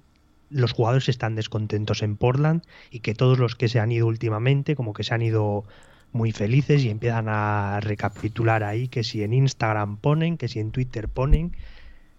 los 0.51 0.72
jugadores 0.72 1.09
están 1.09 1.34
descontentos 1.34 2.03
en 2.03 2.16
Portland 2.16 2.62
y 2.90 3.01
que 3.01 3.14
todos 3.14 3.38
los 3.38 3.55
que 3.55 3.68
se 3.68 3.80
han 3.80 3.92
ido 3.92 4.07
últimamente 4.07 4.76
como 4.76 4.92
que 4.92 5.05
se 5.05 5.14
han 5.14 5.22
ido 5.22 5.64
muy 6.12 6.32
felices 6.32 6.82
y 6.84 6.90
empiezan 6.90 7.26
a 7.28 7.80
recapitular 7.80 8.64
ahí 8.64 8.88
que 8.88 9.05
si 9.05 9.22
en 9.22 9.34
Instagram 9.34 9.99
ponen, 9.99 10.38
que 10.38 10.49
si 10.49 10.59
en 10.59 10.70
Twitter 10.70 11.09
ponen, 11.09 11.57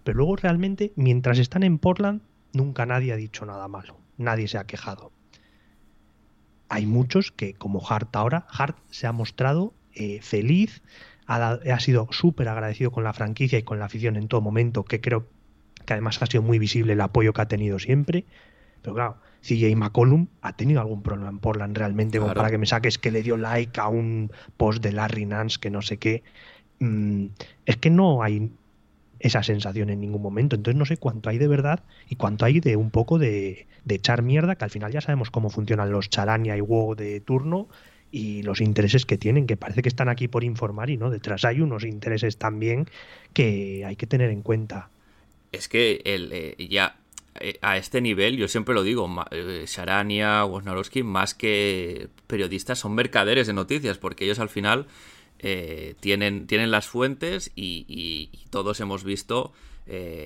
pero 0.04 0.18
luego 0.18 0.36
realmente 0.36 0.92
mientras 0.96 1.38
están 1.38 1.62
en 1.62 1.78
Portland 1.78 2.22
nunca 2.52 2.86
nadie 2.86 3.12
ha 3.12 3.16
dicho 3.16 3.44
nada 3.46 3.66
malo, 3.68 3.96
nadie 4.16 4.48
se 4.48 4.58
ha 4.58 4.64
quejado. 4.64 5.12
Hay 6.68 6.86
muchos 6.86 7.32
que 7.32 7.54
como 7.54 7.84
Hart 7.84 8.14
ahora, 8.14 8.46
Hart 8.48 8.76
se 8.90 9.08
ha 9.08 9.12
mostrado 9.12 9.74
eh, 9.94 10.20
feliz, 10.22 10.82
ha, 11.26 11.52
ha 11.52 11.80
sido 11.80 12.06
súper 12.12 12.48
agradecido 12.48 12.92
con 12.92 13.02
la 13.02 13.12
franquicia 13.12 13.58
y 13.58 13.64
con 13.64 13.80
la 13.80 13.86
afición 13.86 14.16
en 14.16 14.28
todo 14.28 14.40
momento, 14.40 14.84
que 14.84 15.00
creo 15.00 15.26
que 15.90 15.94
además 15.94 16.22
ha 16.22 16.26
sido 16.26 16.44
muy 16.44 16.60
visible 16.60 16.92
el 16.92 17.00
apoyo 17.00 17.32
que 17.32 17.42
ha 17.42 17.48
tenido 17.48 17.80
siempre. 17.80 18.24
Pero 18.80 18.94
claro, 18.94 19.16
CJ 19.42 19.74
McCollum 19.74 20.28
ha 20.40 20.52
tenido 20.52 20.80
algún 20.80 21.02
problema 21.02 21.30
en 21.30 21.40
Portland 21.40 21.76
realmente, 21.76 22.20
como 22.20 22.32
para 22.32 22.48
que 22.48 22.58
me 22.58 22.66
saques 22.66 22.96
que 22.96 23.10
le 23.10 23.24
dio 23.24 23.36
like 23.36 23.80
a 23.80 23.88
un 23.88 24.30
post 24.56 24.84
de 24.84 24.92
Larry 24.92 25.26
Nance, 25.26 25.58
que 25.60 25.68
no 25.68 25.82
sé 25.82 25.96
qué. 25.96 26.22
Mm, 26.78 27.26
es 27.66 27.76
que 27.78 27.90
no 27.90 28.22
hay 28.22 28.52
esa 29.18 29.42
sensación 29.42 29.90
en 29.90 30.00
ningún 30.00 30.22
momento. 30.22 30.54
Entonces 30.54 30.78
no 30.78 30.84
sé 30.84 30.96
cuánto 30.96 31.28
hay 31.28 31.38
de 31.38 31.48
verdad 31.48 31.82
y 32.08 32.14
cuánto 32.14 32.44
hay 32.44 32.60
de 32.60 32.76
un 32.76 32.92
poco 32.92 33.18
de, 33.18 33.66
echar 33.88 34.22
mierda, 34.22 34.54
que 34.54 34.62
al 34.62 34.70
final 34.70 34.92
ya 34.92 35.00
sabemos 35.00 35.32
cómo 35.32 35.50
funcionan 35.50 35.90
los 35.90 36.08
Charania 36.08 36.56
y 36.56 36.60
WoW 36.60 36.94
de 36.94 37.18
turno 37.18 37.66
y 38.12 38.44
los 38.44 38.60
intereses 38.60 39.06
que 39.06 39.18
tienen, 39.18 39.48
que 39.48 39.56
parece 39.56 39.82
que 39.82 39.88
están 39.88 40.08
aquí 40.08 40.28
por 40.28 40.44
informar 40.44 40.88
y 40.88 40.96
no, 40.96 41.10
detrás 41.10 41.44
hay 41.44 41.60
unos 41.60 41.82
intereses 41.82 42.36
también 42.36 42.86
que 43.32 43.84
hay 43.84 43.96
que 43.96 44.06
tener 44.06 44.30
en 44.30 44.42
cuenta 44.42 44.90
es 45.52 45.68
que 45.68 46.00
el, 46.04 46.30
eh, 46.32 46.68
ya 46.68 47.00
eh, 47.40 47.58
a 47.62 47.76
este 47.76 48.00
nivel, 48.00 48.36
yo 48.36 48.48
siempre 48.48 48.74
lo 48.74 48.82
digo, 48.82 49.08
eh, 49.30 49.64
Sharania, 49.66 50.44
Wojnarowski, 50.44 51.02
más 51.02 51.34
que 51.34 52.08
periodistas, 52.26 52.78
son 52.78 52.94
mercaderes 52.94 53.46
de 53.46 53.52
noticias, 53.52 53.98
porque 53.98 54.24
ellos 54.24 54.38
al 54.38 54.48
final 54.48 54.86
tienen, 56.00 56.46
tienen 56.46 56.70
las 56.70 56.86
fuentes 56.86 57.50
y, 57.56 58.28
todos 58.50 58.78
hemos 58.80 59.04
visto 59.04 59.54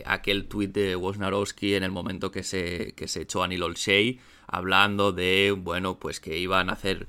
aquel 0.07 0.49
tuit 0.49 0.73
de 0.73 0.97
Wojnarowski 0.97 1.77
en 1.77 1.85
el 1.85 1.93
momento 1.93 2.33
que 2.33 2.43
se, 2.43 2.95
que 2.97 3.07
se 3.07 3.23
echó 3.23 3.45
a 3.45 3.47
Neil 3.47 3.63
Olshey, 3.63 4.19
hablando 4.49 5.13
de, 5.13 5.55
bueno, 5.57 6.01
pues 6.01 6.19
que 6.19 6.37
iban 6.39 6.69
a 6.69 6.73
hacer... 6.73 7.07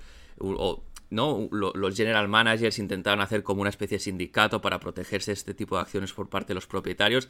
¿no? 1.09 1.47
Los 1.51 1.95
general 1.95 2.27
managers 2.27 2.79
intentaron 2.79 3.21
hacer 3.21 3.43
como 3.43 3.61
una 3.61 3.69
especie 3.69 3.97
de 3.97 4.03
sindicato 4.03 4.61
para 4.61 4.79
protegerse 4.79 5.31
de 5.31 5.35
este 5.35 5.53
tipo 5.53 5.75
de 5.75 5.81
acciones 5.81 6.13
por 6.13 6.29
parte 6.29 6.49
de 6.49 6.55
los 6.55 6.67
propietarios, 6.67 7.29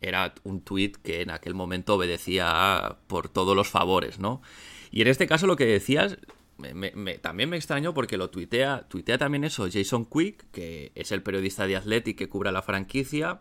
era 0.00 0.34
un 0.44 0.62
tuit 0.62 0.96
que 0.96 1.22
en 1.22 1.30
aquel 1.30 1.54
momento 1.54 1.94
obedecía 1.94 2.98
por 3.06 3.28
todos 3.28 3.54
los 3.54 3.68
favores, 3.68 4.18
¿no? 4.18 4.42
Y 4.90 5.02
en 5.02 5.08
este 5.08 5.26
caso 5.26 5.46
lo 5.46 5.56
que 5.56 5.66
decías 5.66 6.18
también 7.22 7.48
me 7.48 7.56
extrañó 7.56 7.94
porque 7.94 8.18
lo 8.18 8.28
tuitea, 8.28 8.86
tuitea 8.88 9.16
también 9.16 9.44
eso 9.44 9.66
Jason 9.72 10.04
Quick, 10.04 10.50
que 10.50 10.92
es 10.94 11.10
el 11.12 11.22
periodista 11.22 11.66
de 11.66 11.76
Athletic 11.76 12.18
que 12.18 12.28
cubra 12.28 12.52
la 12.52 12.60
franquicia, 12.60 13.40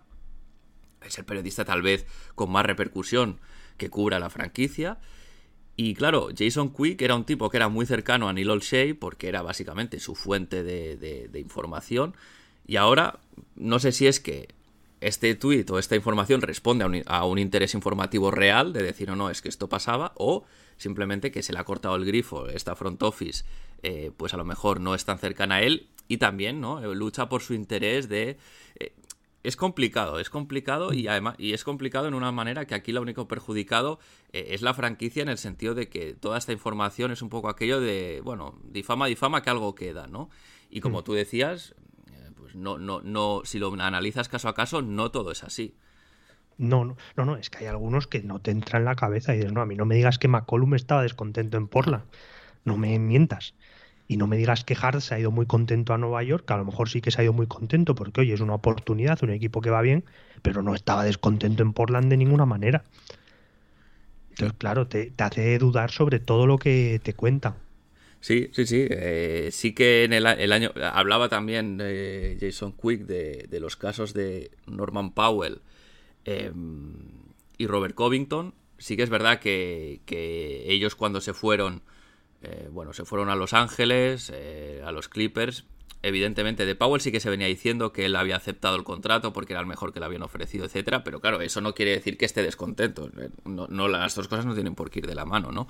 es 1.06 1.18
el 1.18 1.26
periodista 1.26 1.66
tal 1.66 1.82
vez 1.82 2.06
con 2.36 2.52
más 2.52 2.66
repercusión 2.66 3.40
que 3.78 3.90
cubra 3.90 4.20
la 4.20 4.30
franquicia. 4.30 5.00
Y 5.76 5.96
claro, 5.96 6.30
Jason 6.38 6.74
Quick 6.74 7.02
era 7.02 7.16
un 7.16 7.26
tipo 7.26 7.50
que 7.50 7.58
era 7.58 7.70
muy 7.70 7.86
cercano 7.86 8.28
a 8.28 8.34
Neil 8.34 8.50
Olshey 8.50 8.94
porque 8.94 9.28
era 9.30 9.42
básicamente 9.42 10.00
su 10.00 10.16
fuente 10.16 10.64
de 10.64 11.40
información. 11.40 12.16
Y 12.68 12.76
ahora, 12.76 13.20
no 13.56 13.80
sé 13.80 13.92
si 13.92 14.08
es 14.08 14.20
que 14.20 14.50
este 15.02 15.36
tuit 15.36 15.70
o 15.70 15.80
esta 15.80 15.96
información 15.96 16.42
responde 16.42 17.04
a 17.06 17.26
un, 17.26 17.40
interés 17.40 17.74
informativo 17.74 18.32
real 18.32 18.74
de 18.74 18.84
decir 18.84 19.10
o 19.12 19.16
no, 19.16 19.30
es 19.30 19.42
que 19.42 19.50
esto 19.50 19.70
pasaba, 19.70 20.14
o 20.16 20.46
simplemente 20.78 21.32
que 21.32 21.44
se 21.44 21.54
le 21.54 21.60
ha 21.60 21.64
cortado 21.64 21.96
el 21.96 22.06
grifo, 22.06 22.48
esta 22.48 22.76
front 22.76 23.02
office, 23.04 23.46
eh, 23.84 24.12
pues 24.16 24.34
a 24.34 24.38
lo 24.38 24.46
mejor 24.46 24.82
no 24.82 24.96
es 24.96 25.06
tan 25.06 25.20
cercana 25.20 25.56
a 25.56 25.62
él 25.62 25.88
y 26.08 26.18
también, 26.18 26.60
¿no? 26.60 26.82
Lucha 26.94 27.30
por 27.30 27.42
su 27.42 27.54
interés 27.54 28.10
de 28.10 28.38
es 29.44 29.56
complicado, 29.56 30.20
es 30.20 30.30
complicado 30.30 30.94
y 30.94 31.08
además 31.08 31.36
y 31.38 31.54
es 31.54 31.64
complicado 31.64 32.08
en 32.08 32.14
una 32.14 32.32
manera 32.32 32.66
que 32.66 32.76
aquí 32.76 32.92
lo 32.92 33.02
único 33.02 33.28
perjudicado 33.28 34.00
eh, 34.34 34.48
es 34.52 34.62
la 34.62 34.74
franquicia 34.74 35.24
en 35.24 35.30
el 35.30 35.38
sentido 35.38 35.76
de 35.76 35.88
que 35.88 36.14
toda 36.14 36.38
esta 36.38 36.52
información 36.52 37.12
es 37.12 37.22
un 37.22 37.30
poco 37.30 37.50
aquello 37.50 37.80
de, 37.80 38.22
bueno, 38.24 38.60
difama, 38.64 39.08
difama 39.08 39.42
que 39.42 39.50
algo 39.50 39.76
queda, 39.76 40.08
¿no? 40.08 40.30
Y 40.70 40.82
como 40.82 41.00
mm. 41.00 41.04
tú 41.04 41.14
decías, 41.14 41.72
eh, 41.72 41.89
pues 42.50 42.56
no, 42.56 42.80
no, 42.80 43.02
no, 43.02 43.42
si 43.46 43.60
lo 43.60 43.72
analizas 43.74 44.28
caso 44.28 44.50
a 44.50 44.56
caso, 44.56 44.82
no 44.82 45.12
todo 45.12 45.32
es 45.32 45.44
así. 45.44 45.76
No, 46.58 46.84
no, 46.84 47.26
no, 47.26 47.38
es 47.38 47.50
que 47.50 47.60
hay 47.60 47.66
algunos 47.68 48.08
que 48.08 48.22
no 48.22 48.40
te 48.40 48.52
entran 48.52 48.82
en 48.82 48.86
la 48.86 48.96
cabeza 48.96 49.34
y 49.34 49.38
dices, 49.38 49.54
no, 49.54 49.62
a 49.62 49.66
mí 49.66 49.76
no 49.76 49.86
me 49.86 49.96
digas 49.96 50.18
que 50.18 50.28
McCollum 50.28 50.74
estaba 50.74 51.04
descontento 51.04 51.58
en 51.58 51.68
Portland, 51.68 52.04
no 52.66 52.78
me 52.78 52.98
mientas. 53.00 53.54
Y 54.08 54.18
no 54.18 54.26
me 54.26 54.38
digas 54.38 54.64
que 54.64 54.76
Hart 54.82 55.02
se 55.02 55.14
ha 55.14 55.20
ido 55.20 55.30
muy 55.30 55.46
contento 55.46 55.94
a 55.94 56.00
Nueva 56.00 56.24
York, 56.24 56.46
que 56.46 56.54
a 56.54 56.58
lo 56.58 56.66
mejor 56.66 56.90
sí 56.90 57.00
que 57.00 57.12
se 57.12 57.22
ha 57.22 57.24
ido 57.24 57.34
muy 57.34 57.46
contento, 57.46 57.94
porque 57.94 58.22
oye, 58.22 58.34
es 58.34 58.42
una 58.42 58.56
oportunidad, 58.56 59.24
un 59.24 59.30
equipo 59.30 59.62
que 59.62 59.70
va 59.70 59.82
bien, 59.82 60.04
pero 60.42 60.64
no 60.64 60.74
estaba 60.74 61.04
descontento 61.04 61.62
en 61.62 61.74
Portland 61.74 62.10
de 62.10 62.18
ninguna 62.18 62.48
manera. 62.48 62.84
Entonces, 64.32 64.58
claro, 64.58 64.88
te, 64.88 65.14
hace 65.20 65.60
dudar 65.60 65.92
sobre 65.92 66.20
todo 66.20 66.48
lo 66.48 66.58
que 66.58 67.00
te 67.04 67.14
cuentan. 67.14 67.54
Sí, 68.22 68.50
sí, 68.52 68.66
sí. 68.66 68.88
Eh, 68.90 69.50
sí 69.52 69.74
que 69.74 70.04
en 70.04 70.14
el, 70.14 70.26
año. 70.26 70.72
Hablaba 70.94 71.30
también 71.30 71.80
Jason 72.40 72.74
Quick 72.74 73.02
de, 73.06 73.60
los 73.60 73.76
casos 73.76 74.14
de 74.14 74.52
Norman 74.68 75.14
Powell 75.14 75.62
em, 76.26 76.94
y 77.58 77.68
Robert 77.68 77.96
Covington. 77.96 78.54
Sí 78.78 78.96
que 78.96 79.04
es 79.04 79.10
verdad 79.10 79.40
que, 79.40 80.02
que 80.06 80.72
ellos 80.72 80.96
cuando 80.96 81.22
se 81.22 81.34
fueron 81.34 81.82
eh, 82.42 82.70
bueno, 82.72 82.94
se 82.94 83.06
fueron 83.06 83.30
a 83.30 83.36
Los 83.36 83.54
Ángeles, 83.54 84.32
eh, 84.34 84.82
a 84.86 84.92
los 84.92 85.10
Clippers. 85.10 85.66
Evidentemente, 86.02 86.66
de 86.66 86.76
Powell 86.76 87.02
sí 87.02 87.12
que 87.12 87.20
se 87.20 87.30
venía 87.30 87.48
diciendo 87.48 87.92
que 87.92 88.06
él 88.06 88.16
había 88.16 88.38
aceptado 88.38 88.78
el 88.78 88.86
contrato 88.86 89.34
porque 89.34 89.52
era 89.52 89.60
el 89.60 89.66
mejor 89.66 89.92
que 89.92 90.00
le 90.00 90.06
habían 90.06 90.22
ofrecido, 90.22 90.66
etcétera. 90.66 91.04
Pero 91.04 91.20
claro, 91.20 91.42
eso 91.42 91.60
no 91.60 91.74
quiere 91.74 91.92
decir 91.92 92.18
que 92.18 92.26
esté 92.26 92.42
descontento. 92.42 93.10
Eh, 93.18 93.30
no, 93.44 93.88
las 93.90 94.16
dos 94.16 94.30
cosas 94.30 94.46
no 94.46 94.54
tienen 94.54 94.76
por 94.76 94.90
qué 94.90 95.00
ir 95.00 95.08
de 95.08 95.16
la 95.16 95.26
mano, 95.26 95.52
¿no? 95.52 95.68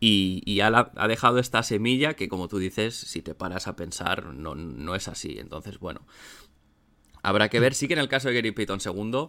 Y, 0.00 0.42
y 0.46 0.60
ha, 0.60 0.70
dejado 1.08 1.38
esta 1.38 1.62
semilla 1.62 2.14
que, 2.14 2.28
como 2.28 2.48
tú 2.48 2.58
dices, 2.58 2.96
si 2.96 3.20
te 3.20 3.34
paras 3.34 3.68
a 3.68 3.76
pensar, 3.76 4.26
no, 4.26 4.54
no 4.54 4.94
es 4.94 5.08
así. 5.08 5.38
Entonces, 5.38 5.78
bueno, 5.78 6.06
habrá 7.22 7.50
que 7.50 7.60
ver. 7.60 7.74
Sí 7.74 7.86
que 7.86 7.92
en 7.92 8.00
el 8.00 8.08
caso 8.08 8.28
de 8.28 8.34
Gary 8.34 8.52
Payton 8.52 8.80
II, 8.82 9.28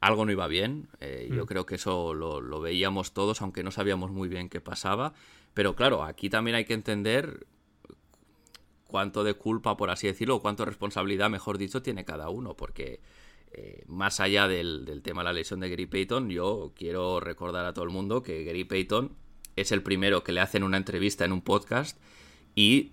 algo 0.00 0.26
no 0.26 0.32
iba 0.32 0.48
bien. 0.48 0.88
Yo 1.30 1.44
mm. 1.44 1.46
creo 1.46 1.66
que 1.66 1.76
eso 1.76 2.14
lo, 2.14 2.40
lo, 2.40 2.60
veíamos 2.60 3.12
todos, 3.12 3.40
aunque 3.42 3.62
no 3.62 3.70
sabíamos 3.70 4.10
muy 4.10 4.28
bien 4.28 4.48
qué 4.48 4.60
pasaba. 4.60 5.14
Pero 5.54 5.76
claro, 5.76 6.02
aquí 6.02 6.28
también 6.28 6.56
hay 6.56 6.64
que 6.64 6.74
entender 6.74 7.46
cuánto 8.88 9.22
de 9.22 9.34
culpa, 9.34 9.76
por 9.76 9.90
así 9.90 10.08
decirlo, 10.08 10.36
o 10.36 10.42
cuánto 10.42 10.64
responsabilidad, 10.64 11.30
mejor 11.30 11.58
dicho, 11.58 11.82
tiene 11.82 12.04
cada 12.04 12.30
uno, 12.30 12.54
porque 12.54 13.00
eh, 13.52 13.84
más 13.86 14.18
allá 14.18 14.48
del, 14.48 15.00
tema 15.02 15.20
de 15.20 15.26
la 15.26 15.32
lesión 15.32 15.60
de 15.60 15.70
Gary 15.70 15.86
Payton, 15.86 16.28
yo 16.30 16.72
quiero 16.74 17.20
recordar 17.20 17.64
a 17.66 17.72
todo 17.72 17.84
el 17.84 17.90
mundo 17.90 18.22
que 18.22 18.44
Gary 18.44 18.64
Payton 18.64 19.16
es 19.60 19.72
el 19.72 19.82
primero 19.82 20.24
que 20.24 20.32
le 20.32 20.40
hacen 20.40 20.62
una 20.62 20.76
entrevista 20.76 21.24
en 21.24 21.32
un 21.32 21.42
podcast 21.42 21.98
y 22.54 22.92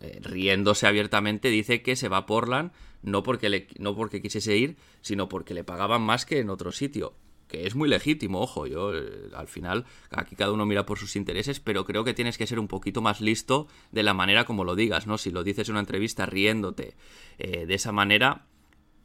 eh, 0.00 0.20
riéndose 0.22 0.86
abiertamente 0.86 1.48
dice 1.48 1.82
que 1.82 1.96
se 1.96 2.08
va 2.08 2.18
a 2.18 2.26
Portland 2.26 2.72
no 3.02 3.22
porque, 3.22 3.68
no 3.78 3.94
porque 3.94 4.20
quisiese 4.20 4.56
ir, 4.56 4.76
sino 5.00 5.28
porque 5.28 5.54
le 5.54 5.64
pagaban 5.64 6.02
más 6.02 6.26
que 6.26 6.40
en 6.40 6.50
otro 6.50 6.72
sitio 6.72 7.14
que 7.48 7.66
es 7.66 7.74
muy 7.74 7.88
legítimo, 7.88 8.40
ojo, 8.40 8.66
yo 8.66 8.94
eh, 8.94 9.30
al 9.34 9.48
final 9.48 9.86
aquí 10.10 10.36
cada 10.36 10.52
uno 10.52 10.66
mira 10.66 10.86
por 10.86 10.98
sus 10.98 11.16
intereses, 11.16 11.58
pero 11.60 11.84
creo 11.84 12.04
que 12.04 12.14
tienes 12.14 12.38
que 12.38 12.46
ser 12.46 12.58
un 12.58 12.68
poquito 12.68 13.00
más 13.00 13.20
listo 13.20 13.66
de 13.90 14.02
la 14.02 14.14
manera 14.14 14.44
como 14.44 14.64
lo 14.64 14.76
digas, 14.76 15.06
¿no? 15.06 15.18
Si 15.18 15.30
lo 15.30 15.42
dices 15.42 15.68
en 15.68 15.74
una 15.74 15.80
entrevista 15.80 16.26
riéndote 16.26 16.94
eh, 17.38 17.66
de 17.66 17.74
esa 17.74 17.90
manera, 17.90 18.46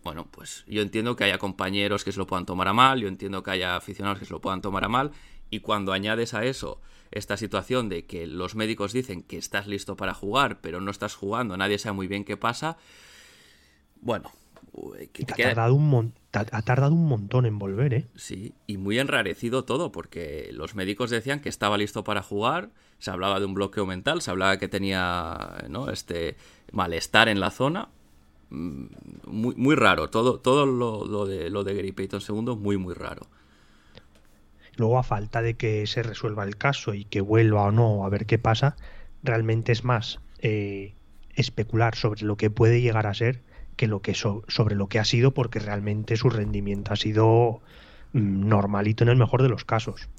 bueno, 0.04 0.28
pues 0.30 0.66
yo 0.68 0.82
entiendo 0.82 1.16
que 1.16 1.24
haya 1.24 1.38
compañeros 1.38 2.04
que 2.04 2.12
se 2.12 2.20
lo 2.20 2.28
puedan 2.28 2.46
tomar 2.46 2.68
a 2.68 2.74
mal, 2.74 3.00
yo 3.00 3.08
entiendo 3.08 3.42
que 3.42 3.52
haya 3.52 3.78
aficionados 3.78 4.20
que 4.20 4.26
se 4.26 4.34
lo 4.34 4.42
puedan 4.42 4.62
tomar 4.62 4.84
a 4.84 4.90
mal, 4.90 5.12
y 5.50 5.60
cuando 5.60 5.94
añades 5.94 6.34
a 6.34 6.46
eso 6.46 6.80
esta 7.12 7.38
situación 7.38 7.90
de 7.90 8.06
que 8.06 8.26
los 8.26 8.56
médicos 8.56 8.92
dicen 8.92 9.22
que 9.22 9.38
estás 9.38 9.68
listo 9.68 9.96
para 9.96 10.14
jugar, 10.14 10.62
pero 10.62 10.82
no 10.82 10.90
estás 10.90 11.16
jugando, 11.16 11.56
nadie 11.58 11.78
sabe 11.78 11.94
muy 11.94 12.08
bien 12.08 12.26
qué 12.26 12.38
pasa, 12.38 12.78
bueno, 14.02 14.32
ha, 14.74 15.36
tardado 15.36 15.76
un 15.76 16.14
ha 16.34 16.62
tardado 16.64 16.94
un 16.94 17.08
montón 17.08 17.46
en 17.46 17.60
volver, 17.60 17.94
¿eh? 17.94 18.08
Sí, 18.16 18.54
y 18.66 18.78
muy 18.78 18.98
enrarecido 18.98 19.64
todo, 19.64 19.92
porque 19.92 20.50
los 20.52 20.76
médicos 20.76 21.10
decían 21.10 21.40
que 21.40 21.50
estaba 21.50 21.78
listo 21.78 22.04
para 22.04 22.24
jugar, 22.24 22.70
se 22.98 23.12
hablaba 23.12 23.40
de 23.40 23.46
un 23.46 23.54
bloqueo 23.54 23.86
mental, 23.86 24.22
se 24.22 24.32
hablaba 24.32 24.58
que 24.58 24.68
tenía 24.68 25.66
¿no? 25.70 25.90
este 25.90 26.36
malestar 26.72 27.30
en 27.30 27.40
la 27.40 27.52
zona. 27.52 27.90
Mm, 28.50 28.86
muy, 29.28 29.56
muy 29.56 29.76
raro, 29.76 30.10
todo, 30.10 30.40
todo 30.40 30.66
lo, 30.66 31.26
de, 31.28 31.50
lo 31.50 31.64
de 31.64 31.76
Gary 31.76 31.92
Payton 31.92 32.22
II, 32.28 32.56
muy, 32.56 32.78
muy 32.78 32.94
raro. 32.94 33.28
Luego, 34.78 34.98
a 34.98 35.04
falta 35.04 35.42
de 35.42 35.56
que 35.56 35.86
se 35.88 36.04
resuelva 36.04 36.44
el 36.44 36.58
caso 36.58 36.94
y 36.94 37.06
que 37.06 37.22
vuelva 37.22 37.64
o 37.64 37.72
no 37.72 38.06
a 38.06 38.10
ver 38.10 38.26
qué 38.26 38.40
pasa, 38.40 38.76
realmente 39.22 39.72
es 39.72 39.84
más 39.84 40.20
eh, 40.40 40.96
especular 41.36 41.96
sobre 41.96 42.24
lo 42.24 42.38
que 42.38 42.50
puede 42.50 42.82
llegar 42.82 43.08
a 43.08 43.14
ser 43.14 43.42
que 43.76 43.88
lo 43.88 44.02
que 44.02 44.14
sobre 44.14 44.76
lo 44.76 44.88
que 44.88 45.00
ha 45.00 45.06
sido 45.06 45.34
porque 45.34 45.60
realmente 45.60 46.16
su 46.16 46.30
rendimiento 46.30 46.94
ha 46.94 46.96
sido 46.96 47.62
mm, 48.14 48.48
normalito 48.48 49.04
en 49.04 49.10
el 49.10 49.18
mejor 49.18 49.42
de 49.42 49.50
los 49.50 49.66
casos. 49.66 50.10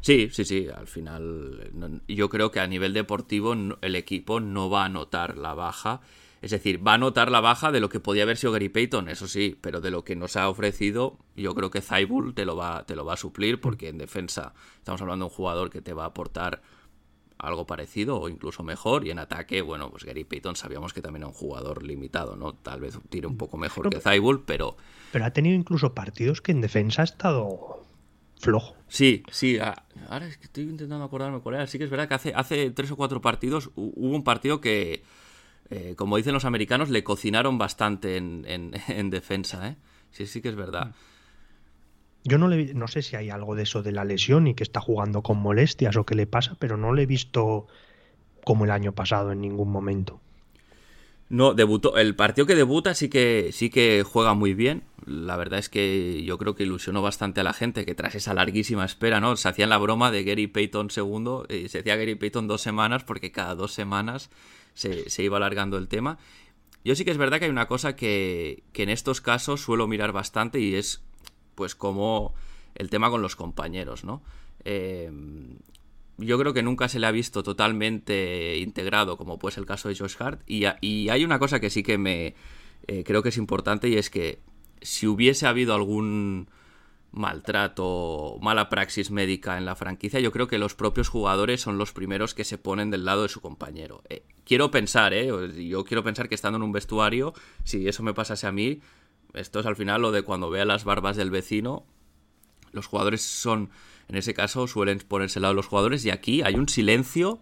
Sí, 0.00 0.28
sí, 0.30 0.44
sí, 0.44 0.68
al 0.74 0.86
final 0.86 1.70
yo 2.06 2.28
creo 2.28 2.50
que 2.50 2.60
a 2.60 2.66
nivel 2.66 2.92
deportivo 2.92 3.54
el 3.80 3.96
equipo 3.96 4.38
no 4.38 4.68
va 4.68 4.84
a 4.84 4.88
notar 4.90 5.38
la 5.38 5.54
baja, 5.54 6.02
es 6.44 6.50
decir, 6.50 6.86
va 6.86 6.92
a 6.92 6.98
notar 6.98 7.30
la 7.30 7.40
baja 7.40 7.72
de 7.72 7.80
lo 7.80 7.88
que 7.88 8.00
podía 8.00 8.24
haber 8.24 8.36
sido 8.36 8.52
Gary 8.52 8.68
Payton, 8.68 9.08
eso 9.08 9.26
sí, 9.26 9.56
pero 9.62 9.80
de 9.80 9.90
lo 9.90 10.04
que 10.04 10.14
nos 10.14 10.36
ha 10.36 10.50
ofrecido, 10.50 11.16
yo 11.36 11.54
creo 11.54 11.70
que 11.70 11.80
Zaibul 11.80 12.34
te 12.34 12.44
lo 12.44 12.54
va, 12.54 12.84
te 12.84 12.94
lo 12.94 13.06
va 13.06 13.14
a 13.14 13.16
suplir 13.16 13.62
porque 13.62 13.88
en 13.88 13.96
defensa 13.96 14.52
estamos 14.76 15.00
hablando 15.00 15.24
de 15.24 15.30
un 15.30 15.34
jugador 15.34 15.70
que 15.70 15.80
te 15.80 15.94
va 15.94 16.02
a 16.02 16.08
aportar 16.08 16.60
algo 17.38 17.66
parecido 17.66 18.20
o 18.20 18.28
incluso 18.28 18.62
mejor. 18.62 19.06
Y 19.06 19.10
en 19.10 19.20
ataque, 19.20 19.62
bueno, 19.62 19.90
pues 19.90 20.04
Gary 20.04 20.24
Payton 20.24 20.54
sabíamos 20.54 20.92
que 20.92 21.00
también 21.00 21.22
era 21.22 21.28
un 21.28 21.32
jugador 21.32 21.82
limitado, 21.82 22.36
¿no? 22.36 22.52
Tal 22.52 22.80
vez 22.80 22.98
tire 23.08 23.26
un 23.26 23.38
poco 23.38 23.56
mejor 23.56 23.88
que 23.88 24.00
Zaibul, 24.00 24.44
pero. 24.44 24.76
Pero 25.12 25.24
ha 25.24 25.30
tenido 25.30 25.56
incluso 25.56 25.94
partidos 25.94 26.42
que 26.42 26.52
en 26.52 26.60
defensa 26.60 27.00
ha 27.00 27.04
estado 27.06 27.82
flojo. 28.38 28.76
Sí, 28.88 29.22
sí. 29.30 29.58
Ahora 30.10 30.26
es 30.26 30.36
que 30.36 30.44
estoy 30.44 30.64
intentando 30.64 31.06
acordarme 31.06 31.40
cuál 31.40 31.54
era. 31.54 31.66
Sí 31.66 31.78
que 31.78 31.84
es 31.84 31.90
verdad 31.90 32.06
que 32.06 32.14
hace, 32.14 32.34
hace 32.34 32.70
tres 32.70 32.90
o 32.90 32.96
cuatro 32.96 33.22
partidos 33.22 33.70
hubo 33.76 34.14
un 34.14 34.24
partido 34.24 34.60
que, 34.60 35.02
eh, 35.70 35.94
como 35.96 36.16
dicen 36.16 36.34
los 36.34 36.44
americanos, 36.44 36.90
le 36.90 37.04
cocinaron 37.04 37.58
bastante 37.58 38.16
en, 38.16 38.44
en, 38.88 39.10
defensa, 39.10 39.68
¿eh? 39.68 39.76
Sí, 40.10 40.26
sí 40.26 40.40
que 40.40 40.48
es 40.48 40.56
verdad. 40.56 40.88
Mm. 40.88 40.92
Yo 42.26 42.38
no, 42.38 42.48
le, 42.48 42.72
no 42.72 42.88
sé 42.88 43.02
si 43.02 43.16
hay 43.16 43.28
algo 43.28 43.54
de 43.54 43.64
eso 43.64 43.82
de 43.82 43.92
la 43.92 44.04
lesión 44.04 44.46
y 44.46 44.54
que 44.54 44.62
está 44.62 44.80
jugando 44.80 45.22
con 45.22 45.38
molestias 45.38 45.96
o 45.96 46.06
qué 46.06 46.14
le 46.14 46.26
pasa, 46.26 46.56
pero 46.58 46.78
no 46.78 46.94
le 46.94 47.02
he 47.02 47.06
visto 47.06 47.66
como 48.44 48.64
el 48.64 48.70
año 48.70 48.92
pasado 48.92 49.30
en 49.32 49.42
ningún 49.42 49.70
momento. 49.70 50.20
No, 51.28 51.54
debutó. 51.54 51.96
El 51.96 52.14
partido 52.14 52.46
que 52.46 52.54
debuta 52.54 52.94
sí 52.94 53.08
que, 53.08 53.50
sí 53.52 53.68
que 53.68 54.04
juega 54.06 54.34
muy 54.34 54.54
bien. 54.54 54.84
La 55.04 55.36
verdad 55.36 55.58
es 55.58 55.68
que 55.68 56.22
yo 56.24 56.38
creo 56.38 56.54
que 56.54 56.62
ilusionó 56.62 57.02
bastante 57.02 57.40
a 57.40 57.44
la 57.44 57.52
gente 57.52 57.84
que 57.84 57.94
tras 57.94 58.14
esa 58.14 58.34
larguísima 58.34 58.84
espera, 58.84 59.20
¿no? 59.20 59.36
Se 59.36 59.48
hacían 59.48 59.68
la 59.68 59.78
broma 59.78 60.10
de 60.10 60.24
Gary 60.24 60.46
Payton 60.46 60.90
segundo 60.90 61.46
y 61.48 61.68
se 61.68 61.78
decía 61.78 61.96
Gary 61.96 62.14
Payton 62.14 62.46
dos 62.46 62.62
semanas 62.62 63.04
porque 63.04 63.32
cada 63.32 63.54
dos 63.54 63.72
semanas 63.72 64.30
se, 64.74 65.08
se, 65.10 65.22
iba 65.22 65.36
alargando 65.36 65.78
el 65.78 65.88
tema. 65.88 66.18
Yo 66.84 66.94
sí 66.94 67.04
que 67.04 67.10
es 67.10 67.16
verdad 67.16 67.38
que 67.38 67.46
hay 67.46 67.50
una 67.50 67.68
cosa 67.68 67.96
que, 67.96 68.64
que 68.72 68.82
en 68.82 68.90
estos 68.90 69.20
casos 69.20 69.62
suelo 69.62 69.88
mirar 69.88 70.12
bastante 70.12 70.60
y 70.60 70.74
es 70.74 71.02
pues 71.54 71.74
como 71.74 72.34
el 72.74 72.90
tema 72.90 73.10
con 73.10 73.22
los 73.22 73.36
compañeros, 73.36 74.04
¿no? 74.04 74.22
Eh, 74.64 75.10
yo 76.18 76.38
creo 76.38 76.52
que 76.52 76.62
nunca 76.62 76.88
se 76.88 76.98
le 76.98 77.06
ha 77.06 77.10
visto 77.10 77.42
totalmente 77.42 78.58
integrado, 78.58 79.16
como 79.16 79.38
pues 79.38 79.58
el 79.58 79.66
caso 79.66 79.88
de 79.88 79.96
Josh 79.96 80.14
Hart. 80.18 80.42
Y, 80.46 80.64
hay 81.08 81.24
una 81.24 81.38
cosa 81.38 81.60
que 81.60 81.70
sí 81.70 81.82
que 81.82 81.98
me 81.98 82.34
eh, 82.86 83.02
creo 83.04 83.22
que 83.22 83.30
es 83.30 83.36
importante 83.36 83.88
y 83.88 83.96
es 83.96 84.10
que 84.10 84.40
si 84.80 85.06
hubiese 85.06 85.46
habido 85.46 85.74
algún 85.74 86.48
maltrato, 87.14 88.38
mala 88.42 88.68
praxis 88.68 89.12
médica 89.12 89.56
en 89.56 89.64
la 89.64 89.76
franquicia, 89.76 90.18
yo 90.18 90.32
creo 90.32 90.48
que 90.48 90.58
los 90.58 90.74
propios 90.74 91.08
jugadores 91.08 91.60
son 91.60 91.78
los 91.78 91.92
primeros 91.92 92.34
que 92.34 92.42
se 92.44 92.58
ponen 92.58 92.90
del 92.90 93.04
lado 93.04 93.22
de 93.22 93.28
su 93.28 93.40
compañero. 93.40 94.02
Eh, 94.08 94.24
quiero 94.44 94.72
pensar, 94.72 95.14
¿eh? 95.14 95.30
Yo 95.68 95.84
quiero 95.84 96.02
pensar 96.02 96.28
que 96.28 96.34
estando 96.34 96.56
en 96.56 96.64
un 96.64 96.72
vestuario, 96.72 97.32
si 97.62 97.86
eso 97.86 98.02
me 98.02 98.14
pasase 98.14 98.48
a 98.48 98.52
mí, 98.52 98.80
esto 99.32 99.60
es 99.60 99.66
al 99.66 99.76
final 99.76 100.02
lo 100.02 100.10
de 100.10 100.22
cuando 100.22 100.50
vea 100.50 100.64
las 100.64 100.84
barbas 100.84 101.16
del 101.16 101.30
vecino. 101.30 101.86
Los 102.72 102.86
jugadores 102.86 103.22
son, 103.22 103.70
en 104.08 104.16
ese 104.16 104.34
caso, 104.34 104.66
suelen 104.66 104.98
ponerse 104.98 105.38
al 105.38 105.42
lado 105.42 105.54
de 105.54 105.56
los 105.56 105.68
jugadores 105.68 106.04
y 106.04 106.10
aquí 106.10 106.42
hay 106.42 106.56
un 106.56 106.68
silencio 106.68 107.40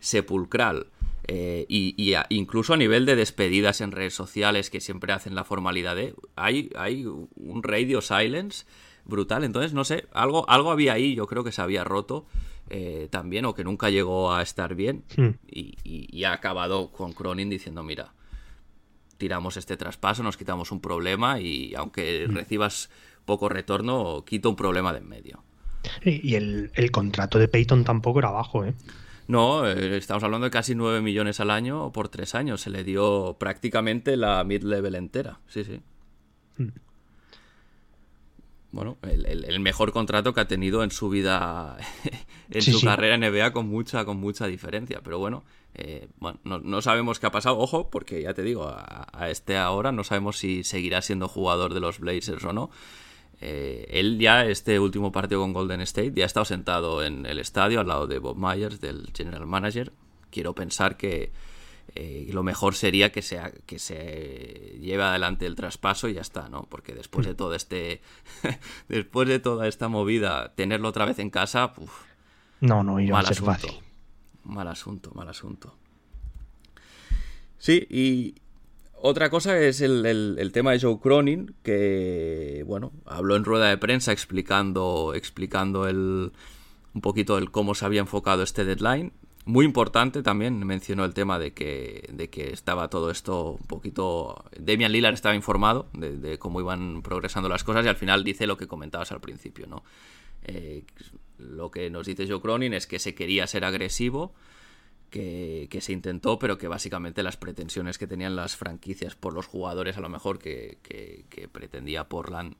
sepulcral. 0.00 0.86
Eh, 1.26 1.64
y, 1.68 2.14
incluso 2.30 2.74
a 2.74 2.76
nivel 2.78 3.06
de 3.06 3.16
despedidas 3.16 3.80
en 3.80 3.92
redes 3.92 4.14
sociales 4.14 4.70
que 4.70 4.80
siempre 4.80 5.12
hacen 5.12 5.34
la 5.34 5.44
formalidad 5.44 5.94
de... 5.94 6.14
Hay, 6.36 6.70
hay 6.74 7.04
un 7.04 7.62
radio 7.62 8.00
silence 8.00 8.64
brutal. 9.04 9.44
Entonces, 9.44 9.72
no 9.72 9.84
sé, 9.84 10.06
algo, 10.12 10.48
algo 10.48 10.70
había 10.70 10.94
ahí, 10.94 11.14
yo 11.14 11.26
creo 11.26 11.44
que 11.44 11.52
se 11.52 11.62
había 11.62 11.84
roto 11.84 12.26
eh, 12.70 13.08
también, 13.10 13.44
o 13.44 13.54
que 13.54 13.64
nunca 13.64 13.90
llegó 13.90 14.32
a 14.32 14.42
estar 14.42 14.74
bien. 14.74 15.04
Hmm. 15.16 15.30
Y, 15.46 16.24
ha 16.24 16.32
acabado 16.32 16.90
con 16.90 17.12
Cronin 17.12 17.50
diciendo, 17.50 17.82
mira, 17.82 18.12
tiramos 19.18 19.56
este 19.56 19.76
traspaso, 19.76 20.22
nos 20.22 20.36
quitamos 20.36 20.72
un 20.72 20.80
problema 20.80 21.38
y 21.40 21.74
aunque 21.74 22.26
Hmm. 22.28 22.34
recibas 22.34 22.90
poco 23.24 23.48
retorno, 23.48 24.24
quito 24.24 24.48
un 24.48 24.56
problema 24.56 24.92
de 24.92 24.98
en 24.98 25.08
medio. 25.08 25.42
Y 26.02 26.34
el, 26.34 26.70
el 26.74 26.90
contrato 26.90 27.38
de 27.38 27.46
Peyton 27.46 27.84
tampoco 27.84 28.18
era 28.20 28.30
bajo, 28.30 28.64
¿eh? 28.64 28.74
No, 29.26 29.66
eh, 29.66 29.96
estamos 29.96 30.22
hablando 30.22 30.44
de 30.44 30.50
casi 30.50 30.74
9 30.74 31.00
millones 31.00 31.40
al 31.40 31.50
año 31.50 31.92
por 31.92 32.08
tres 32.08 32.34
años. 32.34 32.60
Se 32.60 32.70
le 32.70 32.84
dio 32.84 33.36
prácticamente 33.38 34.16
la 34.16 34.44
mid-level 34.44 34.94
entera. 34.94 35.40
Sí, 35.46 35.64
sí. 35.64 35.80
Mm. 36.58 36.68
Bueno, 38.74 38.96
el, 39.02 39.24
el- 39.26 39.44
el 39.44 39.60
mejor 39.60 39.92
contrato 39.92 40.34
que 40.34 40.40
ha 40.40 40.48
tenido 40.48 40.82
en 40.82 40.90
su 40.90 41.08
vida, 41.08 41.76
en 42.50 42.60
Sí, 42.62 42.72
su 42.72 42.80
sí. 42.80 42.86
carrera 42.86 43.14
en 43.14 43.20
NBA 43.20 43.52
con 43.52 43.68
mucha, 43.68 44.04
con 44.04 44.16
mucha 44.18 44.46
diferencia. 44.46 45.00
Pero 45.04 45.18
bueno, 45.20 45.44
eh, 45.74 46.08
bueno 46.18 46.40
no, 46.44 46.58
no 46.58 46.82
sabemos 46.82 47.20
qué 47.20 47.26
ha 47.26 47.30
pasado. 47.30 47.56
Ojo, 47.58 47.88
porque 47.88 48.20
ya 48.22 48.34
te 48.34 48.42
digo, 48.42 48.64
a, 48.68 49.06
a 49.12 49.30
este 49.30 49.56
ahora 49.56 49.92
no 49.92 50.02
sabemos 50.02 50.38
si 50.38 50.64
seguirá 50.64 51.02
siendo 51.02 51.28
jugador 51.28 51.72
de 51.72 51.80
los 51.80 52.00
Blazers 52.00 52.44
o 52.44 52.52
no. 52.52 52.70
Eh, 53.40 53.86
él 53.90 54.18
ya, 54.18 54.44
este 54.46 54.78
último 54.80 55.12
partido 55.12 55.40
con 55.40 55.52
Golden 55.52 55.80
State, 55.82 56.12
ya 56.14 56.24
ha 56.24 56.26
estado 56.26 56.44
sentado 56.44 57.04
en 57.04 57.26
el 57.26 57.38
estadio 57.38 57.80
al 57.80 57.86
lado 57.88 58.06
de 58.06 58.18
Bob 58.18 58.36
Myers, 58.36 58.80
del 58.80 59.08
general 59.16 59.46
manager. 59.46 59.92
Quiero 60.30 60.52
pensar 60.54 60.96
que 60.96 61.30
eh, 61.94 62.28
lo 62.32 62.42
mejor 62.42 62.74
sería 62.74 63.12
que 63.12 63.22
se, 63.22 63.40
que 63.66 63.78
se 63.78 64.78
lleve 64.80 65.02
adelante 65.02 65.46
el 65.46 65.54
traspaso 65.54 66.08
y 66.08 66.14
ya 66.14 66.20
está, 66.20 66.48
¿no? 66.48 66.66
Porque 66.70 66.94
después 66.94 67.26
de 67.26 67.34
todo 67.34 67.54
este. 67.54 68.00
después 68.88 69.28
de 69.28 69.38
toda 69.38 69.68
esta 69.68 69.88
movida, 69.88 70.54
tenerlo 70.54 70.88
otra 70.88 71.04
vez 71.04 71.18
en 71.18 71.30
casa, 71.30 71.72
uf, 71.76 71.92
No, 72.60 72.82
no 72.82 72.98
iba 73.00 73.12
mal 73.16 73.24
a 73.24 73.28
ser 73.28 73.36
asunto. 73.38 73.52
fácil. 73.52 73.70
Mal 74.44 74.68
asunto, 74.68 75.12
mal 75.14 75.28
asunto. 75.28 75.76
Sí, 77.58 77.86
y 77.88 78.34
otra 79.00 79.30
cosa 79.30 79.58
es 79.58 79.80
el, 79.80 80.04
el- 80.06 80.36
el 80.38 80.52
tema 80.52 80.72
de 80.72 80.80
Joe 80.80 80.98
Cronin, 81.00 81.54
que, 81.62 82.62
bueno, 82.66 82.92
habló 83.06 83.36
en 83.36 83.44
rueda 83.44 83.68
de 83.68 83.78
prensa 83.78 84.12
explicando, 84.12 85.12
explicando 85.14 85.86
el, 85.88 86.32
un 86.94 87.00
poquito 87.00 87.38
el 87.38 87.50
cómo 87.50 87.74
se 87.74 87.84
había 87.84 88.00
enfocado 88.00 88.42
este 88.42 88.64
deadline. 88.64 89.12
Muy 89.46 89.66
importante 89.66 90.22
también, 90.22 90.58
mencionó 90.66 91.04
el 91.04 91.12
tema 91.12 91.38
de 91.38 91.52
que, 91.52 92.08
de 92.12 92.30
que 92.30 92.50
estaba 92.52 92.88
todo 92.88 93.10
esto 93.10 93.58
un 93.60 93.66
poquito... 93.66 94.42
Damian 94.58 94.90
Lillard 94.90 95.12
estaba 95.12 95.34
informado 95.34 95.86
de, 95.92 96.38
cómo 96.38 96.60
iban 96.60 97.02
progresando 97.02 97.50
las 97.50 97.62
cosas 97.62 97.84
y 97.84 97.88
al 97.88 97.96
final 97.96 98.24
dice 98.24 98.46
lo 98.46 98.56
que 98.56 98.66
comentabas 98.66 99.12
al 99.12 99.20
principio, 99.20 99.66
¿no? 99.66 99.84
Eh, 100.44 100.84
lo 101.36 101.70
que 101.70 101.90
nos 101.90 102.06
dice 102.06 102.26
Joe 102.26 102.40
Cronin 102.40 102.72
es 102.72 102.86
que 102.86 102.98
se 102.98 103.14
quería 103.14 103.46
ser 103.46 103.66
agresivo, 103.66 104.32
que, 105.10 105.68
que 105.70 105.82
se 105.82 105.92
intentó, 105.92 106.38
pero 106.38 106.56
que 106.56 106.66
básicamente 106.66 107.22
las 107.22 107.36
pretensiones 107.36 107.98
que 107.98 108.06
tenían 108.06 108.36
las 108.36 108.56
franquicias 108.56 109.14
por 109.14 109.34
los 109.34 109.46
jugadores, 109.46 109.98
a 109.98 110.00
lo 110.00 110.08
mejor 110.08 110.38
que, 110.38 110.78
que- 110.82 111.26
que 111.28 111.48
pretendía 111.48 112.08
Portland, 112.08 112.56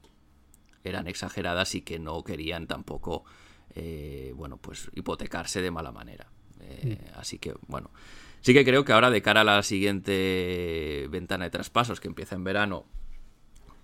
eran 0.85 1.09
exageradas 1.09 1.75
y 1.75 1.81
que 1.81 1.99
no 1.99 2.23
querían 2.25 2.67
tampoco, 2.67 3.25
eh, 3.75 4.35
bueno, 4.37 4.59
pues 4.59 4.91
hipotecarse 4.95 5.63
de 5.63 5.71
mala 5.71 5.91
manera. 5.93 6.27
Eh, 6.69 6.99
Así 7.15 7.39
que, 7.39 7.55
bueno, 7.67 7.91
sí 8.41 8.53
que 8.55 8.65
creo 8.65 8.85
que 8.85 8.93
ahora 8.93 9.11
de 9.11 9.23
cara 9.23 9.43
a 9.43 9.45
la 9.45 9.63
siguiente 9.63 11.07
ventana 11.11 11.45
de 11.45 11.51
traspasos 11.51 12.01
que 12.01 12.09
empieza 12.09 12.35
en 12.35 12.45
verano, 12.45 12.85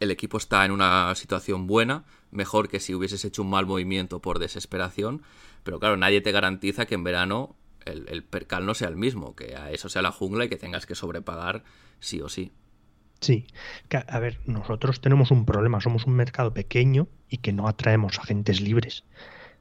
el 0.01 0.11
equipo 0.11 0.39
está 0.39 0.65
en 0.65 0.71
una 0.73 1.15
situación 1.15 1.67
buena, 1.67 2.05
mejor 2.31 2.69
que 2.69 2.81
si 2.81 2.95
hubieses 2.95 3.25
hecho 3.25 3.43
un 3.43 3.51
mal 3.51 3.67
movimiento 3.67 4.21
por 4.21 4.39
desesperación, 4.39 5.23
pero 5.63 5.79
claro, 5.79 5.97
nadie 5.97 6.21
te 6.23 6.33
garantiza 6.33 6.87
que 6.87 6.95
en 6.95 7.05
verano 7.05 7.57
el, 7.85 8.07
el 8.09 8.25
percal 8.25 8.65
no 8.65 8.75
sea 8.75 8.89
el 8.89 8.97
mismo, 8.97 9.37
que 9.37 9.57
a 9.57 9.71
eso 9.71 9.89
sea 9.89 10.03
la 10.03 10.13
jungla 10.13 10.47
y 10.47 10.49
que 10.49 10.57
tengas 10.57 10.87
que 10.87 10.95
sobrepagar 10.95 11.65
sí 11.99 12.21
o 12.21 12.29
sí. 12.29 12.53
Sí, 13.21 13.47
a 14.07 14.19
ver, 14.19 14.41
nosotros 14.47 15.03
tenemos 15.03 15.31
un 15.31 15.45
problema, 15.45 15.81
somos 15.83 16.07
un 16.07 16.15
mercado 16.15 16.55
pequeño 16.55 17.07
y 17.29 17.39
que 17.39 17.53
no 17.53 17.69
atraemos 17.69 18.19
agentes 18.19 18.63
libres. 18.63 19.05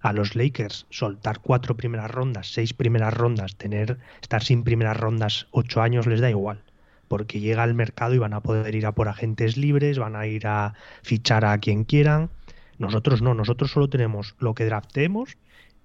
A 0.01 0.13
los 0.13 0.35
Lakers 0.35 0.85
soltar 0.89 1.39
cuatro 1.39 1.75
primeras 1.75 2.09
rondas, 2.09 2.53
seis 2.53 2.73
primeras 2.73 3.13
rondas, 3.13 3.55
tener 3.57 3.97
estar 4.21 4.43
sin 4.43 4.63
primeras 4.63 4.95
rondas 4.95 5.47
ocho 5.51 5.81
años 5.81 6.07
les 6.07 6.21
da 6.21 6.29
igual, 6.29 6.63
porque 7.07 7.41
llega 7.41 7.63
al 7.63 7.73
mercado 7.73 8.13
y 8.13 8.17
van 8.17 8.33
a 8.33 8.41
poder 8.41 8.73
ir 8.75 8.85
a 8.85 8.93
por 8.93 9.09
agentes 9.09 9.57
libres, 9.57 9.99
van 9.99 10.15
a 10.15 10.25
ir 10.25 10.47
a 10.47 10.73
fichar 11.03 11.43
a 11.43 11.57
quien 11.57 11.83
quieran. 11.83 12.29
Nosotros 12.77 13.21
no, 13.21 13.33
nosotros 13.33 13.71
solo 13.71 13.89
tenemos 13.89 14.35
lo 14.39 14.55
que 14.55 14.65
draftemos 14.65 15.37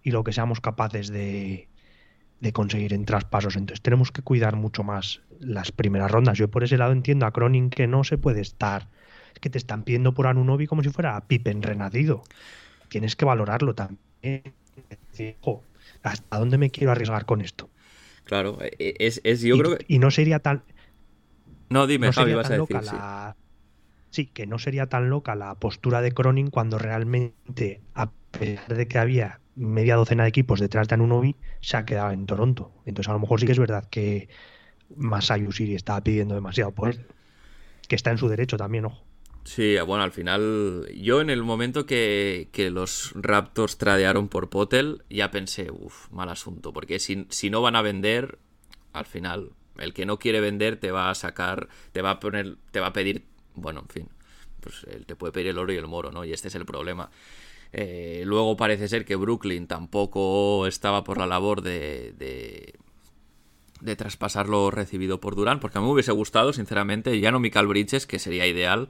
y 0.03 0.13
lo 0.13 0.23
que 0.23 0.33
seamos 0.33 0.61
capaces 0.61 1.09
de, 1.09 1.67
de 2.41 2.53
conseguir 2.53 2.93
en 2.93 3.07
traspasos. 3.07 3.57
Entonces 3.57 3.83
tenemos 3.83 4.13
que 4.13 4.23
cuidar 4.23 4.55
mucho 4.55 4.85
más 4.85 5.23
las 5.41 5.73
primeras 5.73 6.11
rondas. 6.11 6.39
Yo 6.39 6.49
por 6.49 6.63
ese 6.63 6.79
lado 6.79 6.93
entiendo 6.93 7.27
a 7.27 7.33
Cronin 7.33 7.71
que 7.71 7.87
no 7.87 8.05
se 8.05 8.19
puede 8.19 8.43
estar. 8.43 8.89
Es 9.33 9.41
que 9.41 9.51
te 9.51 9.59
están 9.59 9.83
pidiendo 9.83 10.15
por 10.15 10.29
Anunobi 10.29 10.67
como 10.67 10.83
si 10.83 10.91
fuera 10.91 11.21
Pippen 11.27 11.63
renacido. 11.63 12.23
Tienes 12.89 13.17
que 13.17 13.25
valorarlo 13.25 13.75
también. 13.75 14.01
Decir, 15.11 15.39
"Jo, 15.41 15.67
¿Hasta 16.03 16.39
dónde 16.39 16.59
me 16.59 16.71
quiero 16.71 16.93
arriesgar 16.93 17.25
con 17.27 17.41
esto? 17.41 17.71
Claro, 18.25 18.59
e- 18.63 18.95
es, 18.99 19.21
es 19.25 19.41
yo 19.43 19.57
y, 19.57 19.59
creo 19.59 19.77
que... 19.79 19.87
y 19.87 19.99
no 19.99 20.11
sería 20.11 20.41
tan, 20.41 20.65
No, 21.71 21.87
dime, 21.87 22.11
no 22.13 22.13
Javi, 22.13 22.35
vas 22.35 22.51
a 22.51 22.55
decir, 22.55 22.57
loca 22.57 22.83
sí. 22.83 22.97
la... 22.97 23.37
Sí, 24.11 24.29
que 24.33 24.47
no 24.47 24.59
sería 24.59 24.89
tan 24.89 25.11
loca 25.11 25.35
la 25.37 25.57
postura 25.59 26.01
de 26.03 26.13
Cronin 26.13 26.51
cuando 26.51 26.79
realmente, 26.79 27.85
a 27.95 28.15
pesar 28.33 28.77
de 28.77 28.89
que 28.89 28.99
había 28.99 29.43
media 29.55 29.97
docena 29.97 30.25
de 30.25 30.31
equipos 30.31 30.61
detrás 30.61 30.89
de 30.89 30.95
Anunobi, 30.97 31.41
se 31.61 31.77
ha 31.79 31.85
quedado 31.87 32.13
en 32.13 32.27
Toronto. 32.27 32.75
Entonces 32.87 33.11
a 33.11 33.15
lo 33.15 33.21
mejor 33.21 33.41
sí 33.41 33.47
que 33.47 33.53
es 33.53 33.59
verdad 33.61 33.89
que 33.91 34.29
Masai 34.97 35.47
Ujiri 35.47 35.75
estaba 35.77 36.03
pidiendo 36.03 36.35
demasiado 36.37 36.75
por 36.75 36.91
él. 36.91 37.09
Que 37.89 37.97
está 37.97 38.11
en 38.13 38.19
su 38.19 38.29
derecho 38.29 38.57
también, 38.59 38.87
ojo. 38.87 39.07
Sí, 39.45 39.77
bueno, 39.87 40.03
al 40.03 40.13
final, 40.13 40.89
yo 40.97 41.21
en 41.21 41.29
el 41.29 41.43
momento 41.43 41.85
que, 41.85 42.49
que 42.51 42.71
los 42.71 43.13
Raptors 43.15 43.77
tradearon 43.77 44.29
por 44.29 44.49
Potel, 44.49 45.03
ya 45.11 45.31
pensé, 45.31 45.71
uff, 45.71 46.11
mal 46.11 46.31
asunto, 46.31 46.73
porque 46.73 46.99
si, 46.99 47.27
si 47.29 47.51
no 47.51 47.61
van 47.61 47.77
a 47.77 47.83
vender, 47.83 48.39
al 48.95 49.05
final, 49.05 49.51
el 49.77 49.93
que 49.93 50.07
no 50.07 50.19
quiere 50.19 50.41
vender 50.41 50.79
te 50.79 50.93
va 50.93 51.11
a 51.11 51.15
sacar, 51.15 51.69
te 51.93 52.01
va 52.01 52.13
a 52.13 52.21
poner, 52.21 52.57
te 52.71 52.81
va 52.81 52.89
a 52.89 52.93
pedir, 52.95 53.27
bueno, 53.55 53.81
en 53.81 53.89
fin, 53.89 54.09
pues 54.61 54.85
él 54.91 55.05
te 55.05 55.15
puede 55.15 55.33
pedir 55.33 55.49
el 55.49 55.59
oro 55.59 55.73
y 55.75 55.77
el 55.77 55.87
moro, 55.87 56.11
¿no? 56.11 56.25
Y 56.25 56.33
este 56.33 56.49
es 56.49 56.55
el 56.55 56.65
problema. 56.65 57.11
Eh, 57.73 58.23
luego 58.25 58.57
parece 58.57 58.89
ser 58.89 59.05
que 59.05 59.17
Brooklyn 59.17 59.67
tampoco 59.67 60.67
estaba 60.67 61.05
por 61.05 61.19
la 61.19 61.27
labor 61.27 61.61
de, 61.61 62.15
de, 62.17 62.75
de 63.83 63.97
traspasar 63.97 64.49
lo 64.49 64.71
recibido 64.71 65.21
por 65.21 65.37
Durán, 65.37 65.61
porque 65.61 65.77
a 65.77 65.81
mí 65.83 65.87
me 65.87 65.93
hubiese 65.93 66.13
gustado, 66.13 66.55
sinceramente, 66.55 67.21
ya 67.21 67.31
no 67.31 67.41
Michael 67.41 67.67
Bridges, 67.67 68.07
que 68.07 68.19
sería 68.19 68.47
ideal, 68.47 68.89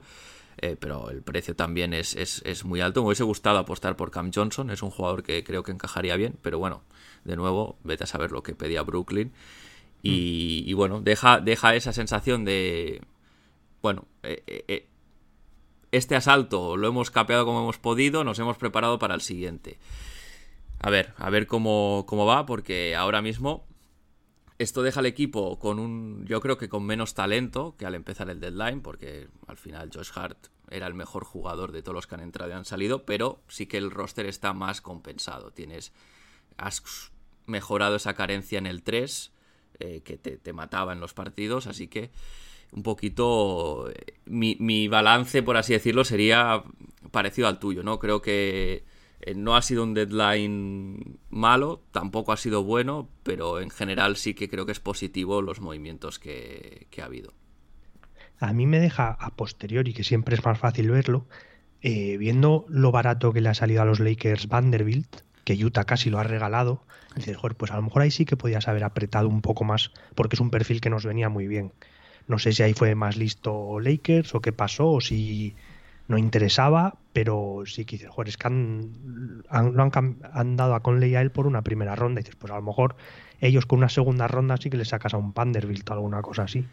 eh, 0.65 0.77
pero 0.79 1.09
el 1.09 1.21
precio 1.21 1.55
también 1.55 1.93
es, 1.93 2.15
es, 2.15 2.41
es, 2.45 2.65
muy 2.65 2.81
alto. 2.81 3.01
Me 3.01 3.07
hubiese 3.07 3.23
gustado 3.23 3.59
apostar 3.59 3.95
por 3.95 4.11
Cam 4.11 4.31
Johnson, 4.33 4.69
es 4.69 4.81
un 4.81 4.91
jugador 4.91 5.23
que 5.23 5.43
creo 5.43 5.63
que 5.63 5.71
encajaría 5.71 6.15
bien, 6.15 6.37
pero 6.41 6.59
bueno, 6.59 6.83
de 7.23 7.35
nuevo, 7.35 7.77
vete 7.83 8.05
a 8.05 8.07
saber 8.07 8.31
lo 8.31 8.43
que 8.43 8.55
pedía 8.55 8.81
Brooklyn. 8.83 9.31
Y, 10.01 10.63
y 10.67 10.73
bueno, 10.73 11.01
deja, 11.01 11.39
deja 11.39 11.73
esa 11.75 11.91
sensación 11.91 12.45
de, 12.45 13.01
bueno, 13.85 14.07
eh, 14.23 14.43
eh, 14.67 14.87
este 15.91 16.15
asalto 16.15 16.75
lo 16.75 16.87
hemos 16.87 17.11
capeado 17.11 17.45
como 17.45 17.59
hemos 17.59 17.77
podido, 17.77 18.23
nos 18.23 18.39
hemos 18.39 18.57
preparado 18.57 18.97
para 18.97 19.13
el 19.13 19.21
siguiente. 19.21 19.77
A 20.79 20.89
ver, 20.89 21.13
a 21.17 21.29
ver 21.29 21.45
cómo, 21.45 22.05
cómo 22.07 22.25
va, 22.25 22.47
porque 22.47 22.95
ahora 22.95 23.21
mismo 23.21 23.67
esto 24.57 24.81
deja 24.81 25.01
al 25.01 25.05
equipo 25.05 25.59
con 25.59 25.77
un, 25.77 26.25
yo 26.25 26.41
creo 26.41 26.57
que 26.57 26.67
con 26.67 26.83
menos 26.83 27.13
talento 27.13 27.75
que 27.77 27.85
al 27.85 27.93
empezar 27.93 28.29
el 28.31 28.39
deadline, 28.39 28.81
porque 28.81 29.27
al 29.45 29.57
final 29.57 29.91
Josh 29.93 30.09
Hart 30.15 30.47
era 30.69 30.87
el 30.87 30.93
mejor 30.93 31.23
jugador 31.23 31.71
de 31.71 31.81
todos 31.81 31.95
los 31.95 32.07
que 32.07 32.15
han 32.15 32.21
entrado 32.21 32.51
y 32.51 32.53
han 32.53 32.65
salido, 32.65 33.05
pero 33.05 33.39
sí 33.47 33.65
que 33.65 33.77
el 33.77 33.91
roster 33.91 34.25
está 34.25 34.53
más 34.53 34.81
compensado. 34.81 35.51
Tienes, 35.51 35.91
has 36.57 37.11
mejorado 37.45 37.95
esa 37.95 38.13
carencia 38.13 38.57
en 38.57 38.67
el 38.67 38.83
3, 38.83 39.31
eh, 39.79 40.01
que 40.03 40.17
te, 40.17 40.37
te, 40.37 40.53
mataba 40.53 40.93
en 40.93 40.99
los 40.99 41.13
partidos, 41.13 41.67
así 41.67 41.87
que 41.87 42.11
un 42.71 42.83
poquito 42.83 43.91
mi, 44.25 44.57
mi 44.59 44.87
balance, 44.87 45.43
por 45.43 45.57
así 45.57 45.73
decirlo, 45.73 46.03
sería 46.03 46.63
parecido 47.11 47.47
al 47.47 47.59
tuyo, 47.59 47.83
¿no? 47.83 47.99
Creo 47.99 48.21
que 48.21 48.83
no 49.35 49.55
ha 49.55 49.61
sido 49.61 49.83
un 49.83 49.93
deadline 49.93 51.19
malo, 51.29 51.81
tampoco 51.91 52.31
ha 52.31 52.37
sido 52.37 52.63
bueno, 52.63 53.09
pero 53.23 53.59
en 53.59 53.69
general 53.69 54.17
sí 54.17 54.33
que 54.33 54.49
creo 54.49 54.65
que 54.65 54.71
es 54.71 54.79
positivo 54.79 55.41
los 55.41 55.61
movimientos 55.61 56.19
que, 56.19 56.87
que 56.91 57.01
ha 57.01 57.05
habido. 57.05 57.33
A 58.39 58.53
mí 58.53 58.65
me 58.65 58.79
deja 58.79 59.09
a 59.11 59.35
posteriori, 59.35 59.93
que 59.93 60.03
siempre 60.03 60.35
es 60.35 60.43
más 60.45 60.57
fácil 60.59 60.91
verlo, 60.91 61.25
eh, 61.81 62.17
viendo 62.17 62.65
lo 62.67 62.91
barato 62.91 63.31
que 63.31 63.41
le 63.41 63.49
ha 63.49 63.53
salido 63.53 63.81
a 63.81 63.85
los 63.85 63.99
Lakers 63.99 64.47
Vanderbilt, 64.47 65.21
que 65.43 65.53
Utah 65.63 65.85
casi 65.85 66.09
lo 66.09 66.19
ha 66.19 66.23
regalado, 66.23 66.83
dices, 67.15 67.37
joder, 67.37 67.55
pues 67.55 67.71
a 67.71 67.75
lo 67.75 67.83
mejor 67.83 68.01
ahí 68.01 68.11
sí 68.11 68.25
que 68.25 68.35
podías 68.35 68.67
haber 68.67 68.83
apretado 68.83 69.29
un 69.29 69.41
poco 69.41 69.63
más, 69.63 69.91
porque 70.15 70.35
es 70.35 70.39
un 70.39 70.49
perfil 70.49 70.81
que 70.81 70.89
nos 70.89 71.05
venía 71.05 71.29
muy 71.29 71.47
bien. 71.47 71.71
No 72.27 72.39
sé 72.39 72.51
si 72.53 72.63
ahí 72.63 72.73
fue 72.73 72.95
más 72.95 73.17
listo 73.17 73.79
Lakers 73.79 74.33
o 74.33 74.41
qué 74.41 74.51
pasó, 74.51 74.89
o 74.89 75.01
si 75.01 75.55
no 76.07 76.17
interesaba, 76.17 76.97
pero 77.13 77.63
sí 77.65 77.85
que 77.85 77.97
dices, 77.97 78.09
joder, 78.09 78.29
es 78.29 78.37
que 78.37 78.47
han, 78.47 79.43
han, 79.49 80.55
dado 80.55 80.75
a 80.75 80.81
Conley 80.81 81.15
a 81.15 81.21
él 81.21 81.31
por 81.31 81.47
una 81.47 81.61
primera 81.61 81.95
ronda. 81.95 82.21
Y 82.21 82.23
dices, 82.23 82.35
pues 82.35 82.51
a 82.51 82.55
lo 82.55 82.61
mejor 82.61 82.95
ellos 83.41 83.65
con 83.65 83.79
una 83.79 83.89
segunda 83.89 84.27
ronda 84.27 84.57
sí 84.57 84.69
que 84.69 84.77
le 84.77 84.85
sacas 84.85 85.13
a 85.13 85.17
un 85.17 85.33
Panderbilt 85.33 85.89
o 85.89 85.93
alguna 85.93 86.21
cosa 86.21 86.43
así. 86.43 86.65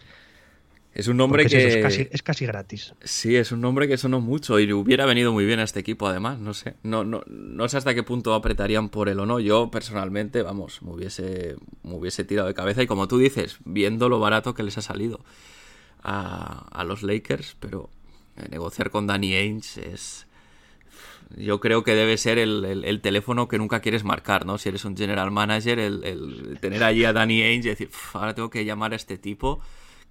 Es 0.94 1.08
un 1.08 1.16
nombre 1.16 1.46
que. 1.46 1.68
Es, 2.12 2.22
casi, 2.22 2.44
gratis. 2.44 2.94
Sí, 3.02 3.34
es 3.36 3.50
un 3.50 3.62
nombre 3.62 3.88
que 3.88 3.96
sonó 3.96 4.20
mucho 4.20 4.60
y 4.60 4.70
hubiera 4.72 5.06
venido 5.06 5.32
muy 5.32 5.46
bien 5.46 5.58
a 5.58 5.62
este 5.62 5.80
equipo, 5.80 6.06
además. 6.06 6.38
No 6.38 6.52
sé. 6.52 6.74
No, 6.82 7.02
no, 7.02 7.22
no 7.26 7.68
sé 7.68 7.78
hasta 7.78 7.94
qué 7.94 8.02
punto 8.02 8.34
apretarían 8.34 8.90
por 8.90 9.08
él 9.08 9.18
o 9.20 9.26
no. 9.26 9.40
Yo, 9.40 9.70
personalmente, 9.70 10.42
vamos, 10.42 10.82
me 10.82 10.92
hubiese, 10.92 11.56
me 11.82 11.94
hubiese 11.94 12.24
tirado 12.24 12.48
de 12.48 12.54
cabeza. 12.54 12.82
Y 12.82 12.86
como 12.86 13.08
tú 13.08 13.18
dices, 13.18 13.56
viendo 13.64 14.10
lo 14.10 14.20
barato 14.20 14.54
que 14.54 14.62
les 14.62 14.76
ha 14.76 14.82
salido 14.82 15.24
a, 16.02 16.68
a 16.70 16.84
los 16.84 17.02
Lakers, 17.02 17.56
pero 17.58 17.88
eh, 18.36 18.48
negociar 18.50 18.90
con 18.90 19.06
Danny 19.06 19.34
Ainge 19.34 19.92
es. 19.92 20.26
Yo 21.36 21.60
creo 21.60 21.82
que 21.82 21.94
debe 21.94 22.18
ser 22.18 22.38
el, 22.38 23.00
teléfono 23.02 23.48
que 23.48 23.56
nunca 23.56 23.80
quieres 23.80 24.04
marcar, 24.04 24.44
¿no? 24.44 24.58
Si 24.58 24.68
eres 24.68 24.84
un 24.84 24.94
general 24.94 25.30
manager, 25.30 25.78
el, 25.78 26.58
tener 26.60 26.84
allí 26.84 27.06
a 27.06 27.14
Danny 27.14 27.40
Ainge 27.42 27.68
y 27.68 27.70
decir, 27.70 27.90
ahora 28.12 28.34
tengo 28.34 28.50
que 28.50 28.66
llamar 28.66 28.92
a 28.92 28.96
este 28.96 29.16
tipo 29.16 29.62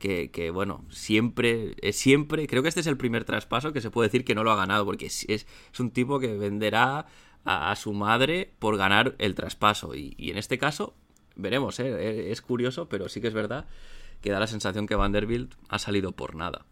que, 0.02 0.52
bueno, 0.52 0.84
siempre, 0.89 1.76
siempre, 1.93 2.47
creo 2.47 2.64
que 2.64 2.70
este 2.70 2.82
es 2.82 2.88
el 2.88 2.97
primer 2.97 3.24
traspaso 3.24 3.72
que 3.72 3.82
se 3.82 3.91
puede 3.91 4.08
decir 4.08 4.26
que 4.26 4.36
no 4.36 4.43
lo 4.43 4.52
ha 4.52 4.56
ganado, 4.56 4.84
porque 4.84 5.06
es, 5.06 5.26
es, 5.30 5.45
un 5.80 5.91
tipo 5.91 6.20
que 6.20 6.36
venderá 6.36 7.06
a, 7.45 7.76
su 7.76 7.93
madre 7.93 8.52
por 8.60 8.78
ganar 8.78 9.16
el 9.20 9.36
traspaso. 9.36 9.93
Y, 9.95 10.16
en 10.18 10.38
este 10.38 10.58
caso, 10.58 10.95
veremos, 11.36 11.80
¿eh? 11.80 12.32
es 12.32 12.41
curioso, 12.41 12.89
pero 12.89 13.10
sí 13.10 13.22
que 13.22 13.28
es 13.28 13.34
verdad 13.34 13.68
que 14.22 14.32
da 14.32 14.39
la 14.39 14.47
sensación 14.47 14.88
que 14.88 14.95
Vanderbilt 14.95 15.54
ha 15.70 15.80
salido 15.80 16.12
por 16.12 16.36
nada. 16.36 16.66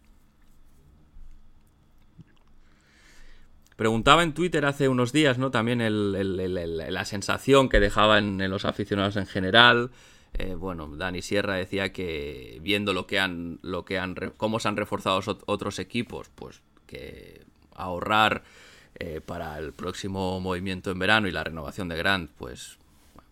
Preguntaba 3.76 4.22
en 4.22 4.34
Twitter 4.34 4.66
hace 4.66 4.88
unos 4.88 5.12
días, 5.12 5.38
¿no? 5.38 5.50
También 5.50 5.80
la 5.80 7.04
sensación 7.06 7.68
que 7.68 7.80
dejaba 7.80 8.18
en 8.18 8.50
los 8.50 8.64
aficionados 8.64 9.16
en 9.16 9.26
general. 9.26 9.90
Eh, 10.34 10.54
bueno, 10.54 10.88
Dani 10.96 11.22
Sierra 11.22 11.54
decía 11.54 11.92
que 11.92 12.58
viendo 12.62 12.92
lo 12.92 13.06
que 13.06 13.18
han, 13.18 13.58
lo 13.62 13.84
que 13.84 13.98
han, 13.98 14.14
cómo 14.36 14.60
se 14.60 14.68
han 14.68 14.76
reforzado 14.76 15.20
otros 15.46 15.78
equipos, 15.78 16.30
pues 16.34 16.62
que 16.86 17.42
ahorrar 17.74 18.42
eh, 18.98 19.20
para 19.24 19.58
el 19.58 19.72
próximo 19.72 20.40
movimiento 20.40 20.90
en 20.90 20.98
verano 20.98 21.28
y 21.28 21.32
la 21.32 21.44
renovación 21.44 21.88
de 21.88 21.96
Grant, 21.96 22.30
pues 22.36 22.78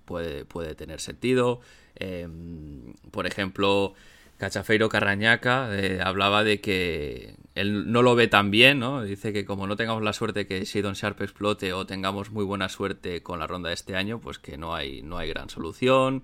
puede, 0.05 0.44
puede 0.44 0.74
tener 0.74 1.01
sentido. 1.01 1.61
Em, 1.96 2.94
por 3.11 3.26
ejemplo, 3.26 3.94
Cachafeiro 4.38 4.88
Carrañaca 4.88 5.68
eh, 5.76 6.01
hablaba 6.03 6.44
de 6.44 6.61
que 6.61 7.34
él 7.55 7.90
no 7.90 8.03
lo 8.03 8.14
ve 8.14 8.28
tan 8.28 8.51
bien, 8.51 8.78
¿no? 8.78 9.03
Dice 9.03 9.32
que 9.32 9.44
como 9.44 9.66
no 9.66 9.76
tengamos 9.76 10.03
la 10.03 10.12
suerte 10.12 10.46
que 10.46 10.64
Shadon 10.64 10.94
Sharp 10.94 11.20
explote 11.22 11.72
o 11.72 11.86
tengamos 11.86 12.30
muy 12.30 12.44
buena 12.44 12.68
suerte 12.68 13.22
con 13.22 13.40
la 13.40 13.49
ronda 13.49 13.68
de 13.68 13.74
este 13.74 13.96
año, 13.96 14.20
pues 14.20 14.38
que 14.38 14.57
no 14.57 14.74
hay, 14.74 15.03
no 15.03 15.18
hay 15.18 15.28
gran 15.28 15.51
solución. 15.51 16.22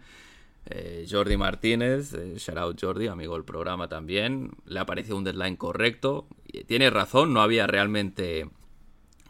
Eh, 0.66 1.06
Jordi 1.10 1.36
Martínez, 1.36 2.14
eh, 2.14 2.36
shout 2.38 2.56
out 2.56 2.80
Jordi, 2.80 3.08
amigo 3.08 3.34
del 3.34 3.44
programa 3.44 3.88
también, 3.88 4.52
le 4.64 4.80
ha 4.80 4.86
parecido 4.86 5.16
un 5.16 5.24
deadline 5.24 5.56
correcto. 5.56 6.26
Tiene 6.66 6.88
razón, 6.88 7.34
no 7.34 7.42
había 7.42 7.66
realmente 7.66 8.48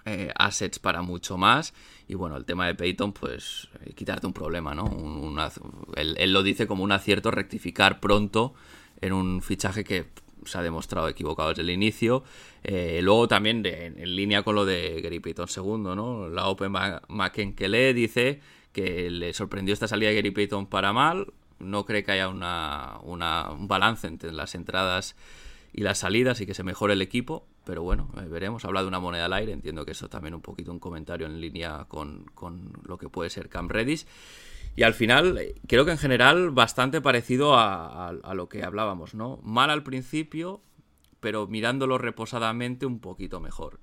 eh, 0.05 0.33
assets 0.37 0.79
para 0.79 1.03
mucho 1.03 1.37
más. 1.37 1.75
Y 2.07 2.15
bueno, 2.15 2.37
el 2.37 2.45
tema 2.45 2.67
de 2.67 2.75
Peyton, 2.75 3.13
pues 3.13 3.69
quitarte 3.97 4.27
un 4.27 4.33
problema, 4.33 4.75
¿no? 4.75 4.91
él, 5.97 6.33
lo 6.33 6.43
dice 6.43 6.67
como 6.67 6.85
un 6.85 6.93
acierto 6.93 7.31
rectificar 7.31 7.99
pronto 7.99 8.55
en 9.01 9.13
un 9.13 9.41
fichaje 9.43 9.83
que 9.83 10.07
se 10.45 10.59
ha 10.59 10.63
demostrado 10.63 11.09
equivocado 11.09 11.49
desde 11.49 11.63
el 11.63 11.71
inicio. 11.71 12.23
luego 12.63 13.27
también 13.27 13.65
en 13.65 14.15
línea 14.15 14.43
con 14.43 14.55
lo 14.55 14.67
de 14.67 15.01
Gary 15.01 15.19
Payton 15.19 15.49
II, 15.57 15.95
¿no? 15.97 16.29
La 16.29 16.49
Open 16.49 16.73
McKenkelé 17.09 17.95
dice 17.95 18.41
que 18.75 19.09
le 19.09 19.33
sorprendió 19.33 19.73
esta 19.73 19.89
salida 19.89 20.11
de 20.11 20.17
Gary 20.17 20.33
Payton 20.33 20.67
para 20.67 20.93
mal. 20.93 21.33
No 21.61 21.87
cree 21.87 22.05
que 22.05 22.13
haya 22.13 22.29
una, 22.29 22.99
un 23.03 23.69
balance 23.69 24.07
entre 24.07 24.33
las 24.33 24.55
entradas 24.55 25.17
y 25.73 25.83
las 25.83 25.99
salidas 25.99 26.41
y 26.41 26.47
que 26.47 26.55
se 26.55 26.65
mejore 26.65 26.93
el 26.93 27.01
equipo. 27.01 27.47
Pero 27.65 27.83
bueno, 27.83 28.11
eh, 28.19 28.27
veremos. 28.29 28.65
Habla 28.65 28.83
de 28.83 28.89
una 28.89 28.99
moneda 28.99 29.27
al 29.27 29.33
aire. 29.33 29.53
Entiendo 29.53 29.87
que 29.87 29.93
eso 29.93 30.09
también 30.09 30.35
un 30.35 30.43
poquito 30.43 30.73
un 30.73 30.81
comentario 30.81 31.27
en 31.27 31.41
línea 31.41 31.87
con, 31.89 32.27
lo 32.85 32.99
que 32.99 33.09
puede 33.09 33.31
ser 33.31 33.49
Cam 33.49 33.69
Redis. 33.69 34.07
Y 34.77 34.83
al 34.83 34.93
final, 34.93 35.39
eh, 35.39 35.55
creo 35.69 35.85
que 35.85 35.93
en 35.93 35.99
general 35.99 36.51
bastante 36.51 37.01
parecido 37.01 37.55
a, 37.55 38.09
a, 38.09 38.35
lo 38.35 38.49
que 38.49 38.65
hablábamos, 38.65 39.15
¿no? 39.15 39.39
Mal 39.45 39.71
al 39.71 39.85
principio, 39.85 40.61
pero 41.21 41.47
mirándolo 41.47 41.97
reposadamente 41.97 42.87
un 42.87 42.99
poquito 42.99 43.39
mejor. 43.39 43.79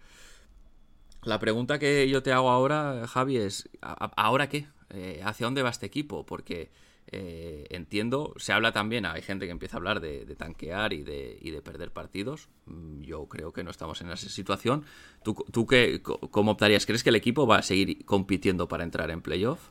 La 1.24 1.40
pregunta 1.40 1.80
que 1.80 2.10
yo 2.10 2.22
te 2.22 2.34
hago 2.34 2.50
ahora, 2.50 3.08
Javi, 3.08 3.38
es 3.38 3.70
¿ahora 3.80 4.50
qué? 4.50 4.68
Eh, 4.94 5.22
hacia 5.24 5.46
dónde 5.46 5.64
va 5.64 5.70
este 5.70 5.86
equipo, 5.86 6.26
porque 6.26 6.70
eh, 7.08 7.66
entiendo, 7.70 8.34
se 8.38 8.52
habla 8.54 8.72
también, 8.72 9.06
hay 9.06 9.22
gente 9.22 9.46
que 9.46 9.52
empieza 9.52 9.78
a 9.78 9.80
hablar 9.80 10.02
de, 10.02 10.26
tanquear 10.36 10.94
y 10.94 11.04
de, 11.04 11.62
perder 11.64 11.92
partidos. 11.92 12.50
Mm, 12.66 13.02
yo 13.02 13.26
creo 13.28 13.54
que 13.54 13.64
no 13.64 13.72
estamos 13.72 14.02
en 14.02 14.12
esa 14.12 14.30
situación. 14.30 14.84
¿Tú, 15.24 15.34
tú 15.52 15.66
qué, 15.66 16.02
cómo 16.02 16.52
optarías? 16.52 16.86
¿Crees 16.86 17.04
que 17.04 17.10
el 17.10 17.16
equipo 17.16 17.48
va 17.48 17.58
a 17.58 17.62
seguir 17.62 18.06
compitiendo 18.06 18.68
para 18.68 18.84
entrar 18.84 19.12
en 19.12 19.22
playoff? 19.22 19.70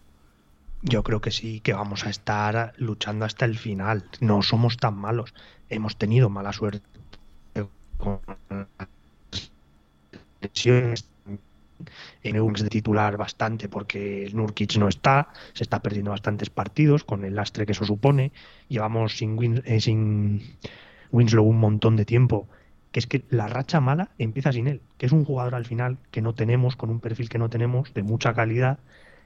Yo 0.82 1.02
creo 1.02 1.20
que 1.20 1.30
sí, 1.30 1.60
que 1.60 1.74
vamos 1.74 2.06
a 2.06 2.10
estar 2.10 2.72
luchando 2.78 3.26
hasta 3.26 3.44
el 3.44 3.58
final. 3.58 4.08
No 4.20 4.42
somos 4.42 4.78
tan 4.78 4.96
malos. 4.96 5.34
Hemos 5.68 5.96
tenido 5.96 6.30
mala 6.30 6.54
suerte 6.54 6.88
con 8.00 8.20
lesiones 10.40 11.06
en 12.22 12.36
Eubanks 12.36 12.62
de 12.62 12.68
titular 12.68 13.16
bastante 13.16 13.68
porque 13.68 14.30
Nurkic 14.32 14.76
no 14.76 14.88
está, 14.88 15.28
se 15.52 15.64
está 15.64 15.80
perdiendo 15.80 16.10
bastantes 16.10 16.50
partidos 16.50 17.04
con 17.04 17.24
el 17.24 17.34
lastre 17.34 17.66
que 17.66 17.72
eso 17.72 17.84
supone. 17.84 18.32
Llevamos 18.68 19.16
sin, 19.16 19.62
eh, 19.64 19.80
sin 19.80 20.42
Winslow 21.12 21.44
un 21.44 21.58
montón 21.58 21.96
de 21.96 22.04
tiempo. 22.04 22.48
Que 22.92 22.98
es 22.98 23.06
que 23.06 23.24
la 23.30 23.46
racha 23.46 23.80
mala 23.80 24.10
empieza 24.18 24.52
sin 24.52 24.66
él, 24.66 24.80
que 24.98 25.06
es 25.06 25.12
un 25.12 25.24
jugador 25.24 25.54
al 25.54 25.64
final 25.64 25.98
que 26.10 26.22
no 26.22 26.34
tenemos, 26.34 26.74
con 26.74 26.90
un 26.90 26.98
perfil 26.98 27.28
que 27.28 27.38
no 27.38 27.48
tenemos, 27.48 27.94
de 27.94 28.02
mucha 28.02 28.34
calidad, 28.34 28.80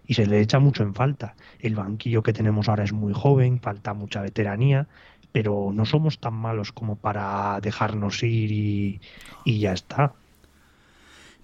y 0.06 0.14
se 0.14 0.26
le 0.26 0.40
echa 0.40 0.58
mucho 0.58 0.82
en 0.82 0.94
falta. 0.94 1.34
El 1.60 1.74
banquillo 1.74 2.22
que 2.22 2.34
tenemos 2.34 2.68
ahora 2.68 2.84
es 2.84 2.92
muy 2.92 3.14
joven, 3.14 3.60
falta 3.60 3.94
mucha 3.94 4.20
veteranía, 4.20 4.86
pero 5.32 5.70
no 5.72 5.86
somos 5.86 6.18
tan 6.20 6.34
malos 6.34 6.72
como 6.72 6.96
para 6.96 7.58
dejarnos 7.62 8.22
ir 8.22 9.00
y 9.44 9.58
ya 9.58 9.72
está. 9.72 10.12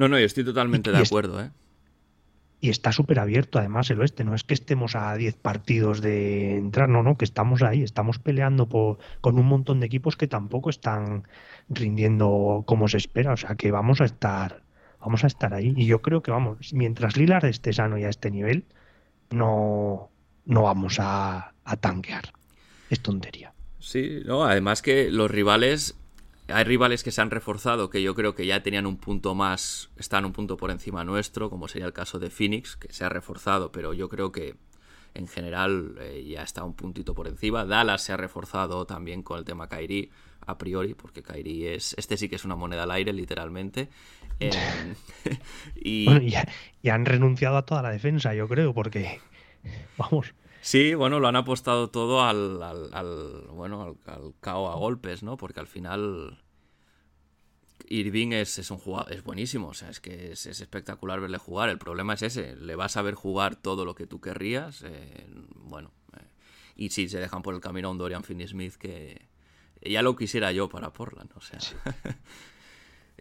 No, 0.00 0.08
no, 0.08 0.18
yo 0.18 0.24
estoy 0.24 0.44
totalmente 0.44 0.90
de 0.90 0.96
acuerdo, 0.96 1.42
¿eh? 1.42 1.50
Y 2.58 2.70
está 2.70 2.90
súper 2.90 3.20
abierto 3.20 3.58
además 3.58 3.90
el 3.90 4.00
oeste, 4.00 4.24
no 4.24 4.34
es 4.34 4.44
que 4.44 4.54
estemos 4.54 4.96
a 4.96 5.14
10 5.14 5.36
partidos 5.36 6.00
de 6.00 6.56
entrar, 6.56 6.88
no, 6.88 7.02
no, 7.02 7.18
que 7.18 7.26
estamos 7.26 7.60
ahí, 7.62 7.82
estamos 7.82 8.18
peleando 8.18 8.66
por, 8.66 8.96
con 9.20 9.38
un 9.38 9.44
montón 9.44 9.78
de 9.78 9.84
equipos 9.84 10.16
que 10.16 10.26
tampoco 10.26 10.70
están 10.70 11.24
rindiendo 11.68 12.64
como 12.66 12.88
se 12.88 12.96
espera, 12.96 13.34
o 13.34 13.36
sea 13.36 13.56
que 13.56 13.70
vamos 13.70 14.00
a 14.00 14.06
estar, 14.06 14.62
vamos 15.00 15.22
a 15.22 15.26
estar 15.26 15.52
ahí. 15.52 15.74
Y 15.76 15.84
yo 15.84 16.00
creo 16.00 16.22
que 16.22 16.30
vamos, 16.30 16.72
mientras 16.72 17.18
Lillard 17.18 17.44
esté 17.44 17.74
sano 17.74 17.98
y 17.98 18.04
a 18.04 18.08
este 18.08 18.30
nivel, 18.30 18.64
no, 19.28 20.08
no 20.46 20.62
vamos 20.62 20.96
a, 20.98 21.52
a 21.62 21.76
tanquear. 21.76 22.32
Es 22.88 23.00
tontería. 23.00 23.52
Sí, 23.78 24.22
no, 24.24 24.44
además 24.44 24.80
que 24.80 25.10
los 25.10 25.30
rivales 25.30 25.99
hay 26.52 26.64
rivales 26.64 27.02
que 27.02 27.10
se 27.10 27.20
han 27.20 27.30
reforzado 27.30 27.90
que 27.90 28.02
yo 28.02 28.14
creo 28.14 28.34
que 28.34 28.46
ya 28.46 28.62
tenían 28.62 28.86
un 28.86 28.96
punto 28.96 29.34
más, 29.34 29.90
están 29.96 30.24
un 30.24 30.32
punto 30.32 30.56
por 30.56 30.70
encima 30.70 31.04
nuestro, 31.04 31.50
como 31.50 31.68
sería 31.68 31.86
el 31.86 31.92
caso 31.92 32.18
de 32.18 32.30
Phoenix, 32.30 32.76
que 32.76 32.92
se 32.92 33.04
ha 33.04 33.08
reforzado, 33.08 33.72
pero 33.72 33.92
yo 33.92 34.08
creo 34.08 34.32
que 34.32 34.56
en 35.14 35.26
general 35.26 35.96
eh, 36.00 36.24
ya 36.28 36.42
está 36.42 36.64
un 36.64 36.74
puntito 36.74 37.14
por 37.14 37.28
encima. 37.28 37.64
Dallas 37.64 38.02
se 38.02 38.12
ha 38.12 38.16
reforzado 38.16 38.86
también 38.86 39.22
con 39.22 39.38
el 39.38 39.44
tema 39.44 39.68
Kairi, 39.68 40.10
a 40.46 40.56
priori, 40.58 40.94
porque 40.94 41.22
Kairi 41.22 41.66
es, 41.66 41.94
este 41.98 42.16
sí 42.16 42.28
que 42.28 42.36
es 42.36 42.44
una 42.44 42.56
moneda 42.56 42.84
al 42.84 42.90
aire, 42.90 43.12
literalmente. 43.12 43.88
Eh, 44.42 44.94
y... 45.74 46.88
han 46.88 47.04
renunciado 47.04 47.58
a 47.58 47.66
toda 47.66 47.82
la 47.82 47.90
defensa, 47.90 48.32
yo 48.32 48.48
creo, 48.48 48.72
porque, 48.72 49.20
vamos, 49.98 50.32
Sí, 50.60 50.94
bueno, 50.94 51.20
lo 51.20 51.28
han 51.28 51.36
apostado 51.36 51.88
todo 51.88 52.22
al, 52.22 52.62
al, 52.62 53.46
bueno, 53.52 53.96
al, 54.06 54.34
cao 54.40 54.68
a 54.70 54.76
golpes, 54.76 55.22
¿no? 55.22 55.36
Porque 55.36 55.60
al 55.60 55.66
final 55.66 56.38
Irving 57.88 58.32
es, 58.32 58.58
es, 58.58 58.70
un 58.70 58.78
jugador, 58.78 59.12
es 59.12 59.24
buenísimo, 59.24 59.68
o 59.68 59.74
sea, 59.74 59.90
es 59.90 60.00
que 60.00 60.32
es, 60.32 60.46
espectacular 60.46 61.20
verle 61.20 61.38
jugar. 61.38 61.70
El 61.70 61.78
problema 61.78 62.14
es 62.14 62.22
ese, 62.22 62.56
le 62.56 62.76
vas 62.76 62.96
a 62.96 63.02
ver 63.02 63.14
jugar 63.14 63.56
todo 63.56 63.84
lo 63.84 63.94
que 63.94 64.06
tú 64.06 64.20
querrías, 64.20 64.82
eh, 64.82 65.26
bueno, 65.54 65.92
eh, 66.16 66.26
y 66.76 66.90
si 66.90 67.08
se 67.08 67.18
dejan 67.18 67.42
por 67.42 67.54
el 67.54 67.60
camino 67.60 67.88
a 67.88 67.90
un 67.92 67.98
Dorian 67.98 68.22
Finney-Smith 68.22 68.74
que 68.74 69.28
ya 69.82 70.02
lo 70.02 70.14
quisiera 70.14 70.52
yo 70.52 70.68
para 70.68 70.92
Portland, 70.92 71.30
o 71.34 71.40
sea. 71.40 71.58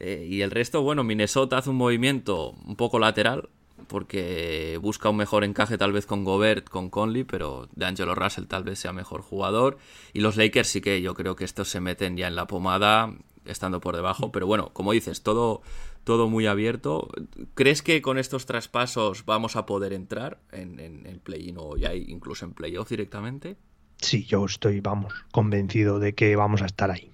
Eh, 0.01 0.25
y 0.29 0.43
el 0.43 0.51
resto, 0.51 0.81
bueno, 0.81 1.03
Minnesota 1.03 1.57
hace 1.57 1.69
un 1.71 1.75
movimiento 1.75 2.51
un 2.51 2.77
poco 2.77 2.99
lateral, 2.99 3.49
porque 3.87 4.79
busca 4.81 5.09
un 5.09 5.17
mejor 5.17 5.43
encaje 5.43 5.77
tal 5.77 5.91
vez 5.91 6.05
con 6.05 6.23
Gobert, 6.23 6.69
con 6.69 6.89
Conley, 6.89 7.23
pero 7.23 7.67
de 7.75 7.85
Angelo 7.85 8.15
Russell 8.15 8.45
tal 8.45 8.63
vez 8.63 8.79
sea 8.79 8.93
mejor 8.93 9.21
jugador. 9.21 9.77
Y 10.13 10.21
los 10.21 10.37
Lakers 10.37 10.67
sí 10.67 10.81
que 10.81 11.01
yo 11.01 11.13
creo 11.13 11.35
que 11.35 11.45
estos 11.45 11.69
se 11.69 11.79
meten 11.79 12.17
ya 12.17 12.27
en 12.27 12.35
la 12.35 12.47
pomada 12.47 13.13
estando 13.45 13.79
por 13.79 13.95
debajo, 13.95 14.31
pero 14.31 14.47
bueno, 14.47 14.71
como 14.73 14.91
dices, 14.91 15.23
todo, 15.23 15.61
todo 16.03 16.29
muy 16.29 16.45
abierto. 16.45 17.09
¿Crees 17.55 17.81
que 17.81 18.01
con 18.01 18.17
estos 18.17 18.45
traspasos 18.45 19.25
vamos 19.25 19.55
a 19.55 19.65
poder 19.65 19.93
entrar 19.93 20.39
en, 20.51 20.79
el 21.05 21.19
play-in 21.19 21.55
o 21.57 21.77
ya 21.77 21.93
incluso 21.95 22.45
en 22.45 22.53
playoff 22.53 22.89
directamente? 22.89 23.57
Sí, 23.97 24.23
yo 24.25 24.45
estoy, 24.45 24.79
vamos, 24.79 25.13
convencido 25.31 25.99
de 25.99 26.15
que 26.15 26.35
vamos 26.35 26.61
a 26.61 26.65
estar 26.65 26.91
ahí. 26.91 27.11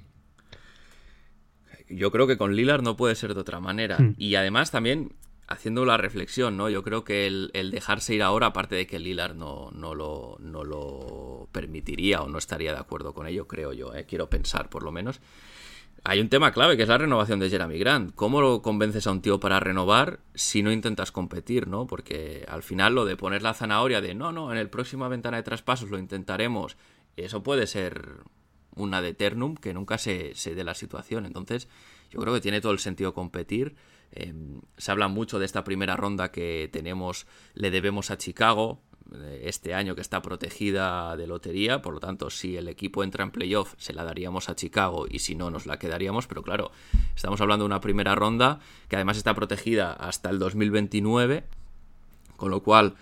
Yo 1.89 2.11
creo 2.11 2.27
que 2.27 2.37
con 2.37 2.55
Lillard 2.55 2.81
no 2.81 2.97
puede 2.97 3.15
ser 3.15 3.33
de 3.33 3.41
otra 3.41 3.59
manera. 3.59 3.97
Hmm. 3.99 4.15
Y 4.17 4.35
además 4.35 4.71
también 4.71 5.13
haciendo 5.47 5.85
la 5.85 5.97
reflexión, 5.97 6.57
¿no? 6.57 6.69
Yo 6.69 6.83
creo 6.83 7.03
que 7.03 7.27
el, 7.27 7.71
dejarse 7.71 8.15
ir 8.15 8.23
ahora, 8.23 8.47
aparte 8.47 8.75
de 8.75 8.87
que 8.87 8.99
Lillard 8.99 9.35
no, 9.35 9.69
no, 9.71 9.93
lo, 9.93 10.37
no 10.39 10.63
lo 10.63 11.47
permitiría 11.51 12.21
o 12.21 12.29
no 12.29 12.37
estaría 12.37 12.73
de 12.73 12.79
acuerdo 12.79 13.13
con 13.13 13.27
ello, 13.27 13.47
creo 13.47 13.73
yo, 13.73 13.93
¿eh? 13.93 14.05
quiero 14.05 14.29
pensar 14.29 14.69
por 14.69 14.83
lo 14.83 14.91
menos. 14.91 15.21
Hay 16.03 16.19
un 16.19 16.29
tema 16.29 16.51
clave 16.51 16.77
que 16.77 16.83
es 16.83 16.89
la 16.89 16.99
renovación 16.99 17.39
de 17.39 17.49
Jeremy 17.49 17.79
Grant. 17.79 18.13
¿Cómo 18.13 18.39
lo 18.39 18.61
convences 18.61 19.07
a 19.07 19.11
un 19.11 19.21
tío 19.21 19.39
para 19.39 19.59
renovar 19.59 20.19
si 20.35 20.61
no 20.61 20.71
intentas 20.71 21.11
competir, 21.11 21.67
no? 21.67 21.87
Porque 21.87 22.45
al 22.47 22.61
final 22.61 22.93
lo 22.93 23.05
de 23.05 23.17
poner 23.17 23.41
la 23.41 23.55
zanahoria 23.55 24.01
de 24.01 24.13
no, 24.13 24.31
no, 24.31 24.51
en 24.51 24.59
el 24.59 24.69
próxima 24.69 25.07
ventana 25.07 25.37
de 25.37 25.43
traspasos 25.43 25.89
lo 25.89 25.97
intentaremos, 25.97 26.77
eso 27.17 27.41
puede 27.41 27.65
ser 27.65 28.19
una 28.75 29.01
de 29.01 29.09
Eternum 29.09 29.55
que 29.55 29.73
nunca 29.73 29.97
se, 29.97 30.35
se 30.35 30.53
dé 30.53 30.63
la 30.63 30.75
situación. 30.75 31.25
Entonces, 31.25 31.67
yo 32.11 32.19
creo 32.19 32.35
que 32.35 32.41
tiene 32.41 32.61
todo 32.61 32.71
el 32.71 32.79
sentido 32.79 33.13
competir. 33.13 33.75
Em, 34.15 34.61
se 34.77 34.91
habla 34.91 35.09
mucho 35.09 35.39
de 35.39 35.45
esta 35.45 35.63
primera 35.63 35.97
ronda 35.97 36.31
que 36.31 36.69
tenemos, 36.71 37.27
le 37.53 37.69
debemos 37.69 38.11
a 38.11 38.17
Chicago 38.17 38.79
eh, 39.13 39.43
este 39.43 39.73
año 39.73 39.93
que 39.93 40.01
está 40.01 40.21
protegida 40.21 41.17
de 41.17 41.27
lotería, 41.27 41.81
por 41.81 41.93
lo 41.93 41.99
tanto 41.99 42.29
si 42.29 42.55
el 42.55 42.69
equipo 42.69 43.03
entra 43.03 43.23
en 43.23 43.31
playoff 43.31 43.73
se 43.77 43.93
la 43.93 44.05
daríamos 44.05 44.49
a 44.49 44.55
Chicago 44.55 45.05
y 45.09 45.19
si 45.19 45.35
no 45.35 45.51
nos 45.51 45.65
la 45.65 45.77
quedaríamos, 45.77 46.27
pero 46.27 46.43
claro, 46.43 46.71
estamos 47.13 47.41
hablando 47.41 47.63
de 47.63 47.67
una 47.67 47.81
primera 47.81 48.15
ronda 48.15 48.59
que 48.87 48.95
además 48.95 49.17
está 49.17 49.33
protegida 49.35 49.91
hasta 49.91 50.29
el 50.29 50.39
2029, 50.39 51.43
con 52.37 52.51
lo 52.51 52.63
cual 52.63 52.95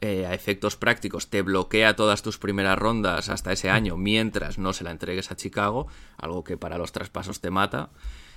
eh, 0.00 0.26
a 0.26 0.34
efectos 0.34 0.76
prácticos 0.76 1.30
te 1.30 1.42
bloquea 1.42 1.96
todas 1.96 2.22
tus 2.22 2.38
primeras 2.38 2.78
rondas 2.78 3.28
hasta 3.28 3.52
ese 3.52 3.70
año 3.70 3.96
mientras 3.96 4.58
no 4.58 4.72
se 4.72 4.84
la 4.84 4.92
entregues 4.92 5.30
a 5.30 5.36
Chicago, 5.36 5.88
algo 6.16 6.44
que 6.44 6.56
para 6.56 6.78
los 6.78 6.92
traspasos 6.92 7.40
te 7.40 7.50
mata. 7.50 7.90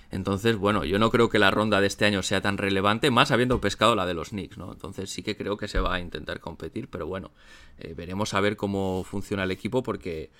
Entonces, 0.10 0.55
bueno, 0.55 0.86
yo 0.86 0.99
no 0.99 1.10
creo 1.10 1.30
que 1.30 1.39
la 1.39 1.51
ronda 1.51 1.82
de 1.82 1.88
este 1.88 2.05
año 2.05 2.24
sea 2.24 2.41
tan 2.41 2.58
relevante, 2.58 3.12
más 3.12 3.32
habiendo 3.32 3.60
pescado 3.60 3.95
la 3.95 4.05
de 4.05 4.14
los 4.14 4.30
Knicks, 4.30 4.58
¿no? 4.58 4.72
Entonces 4.72 5.10
sí 5.10 5.22
que 5.22 5.36
creo 5.36 5.58
que 5.58 5.68
se 5.68 5.80
va 5.80 5.95
a 5.95 5.99
intentar 5.99 6.39
competir, 6.39 6.88
pero 6.89 7.08
bueno, 7.08 7.32
eh, 7.78 7.93
veremos 7.95 8.34
a 8.34 8.39
ver 8.39 8.55
cómo 8.55 9.03
funciona 9.03 9.43
el 9.43 9.51
equipo 9.51 9.84
porque, 9.84 10.32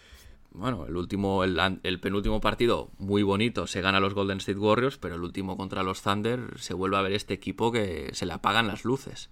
bueno, 0.51 0.86
el 0.88 0.95
último, 0.95 1.43
el, 1.43 1.99
penúltimo 1.99 2.39
partido, 2.39 2.91
muy 2.97 3.24
bonito, 3.24 3.68
se 3.68 3.82
gana 3.82 3.99
los 3.99 4.13
Golden 4.13 4.38
State 4.38 4.57
Warriors, 4.57 4.97
pero 4.97 5.15
el 5.15 5.22
último 5.22 5.57
contra 5.57 5.84
los 5.84 6.01
Thunder 6.01 6.57
se 6.57 6.74
vuelve 6.74 6.97
a 6.97 7.01
ver 7.01 7.11
este 7.11 7.34
equipo 7.34 7.72
que 7.72 8.11
se 8.13 8.26
le 8.26 8.34
apagan 8.34 8.68
las 8.68 8.86
luces. 8.86 9.30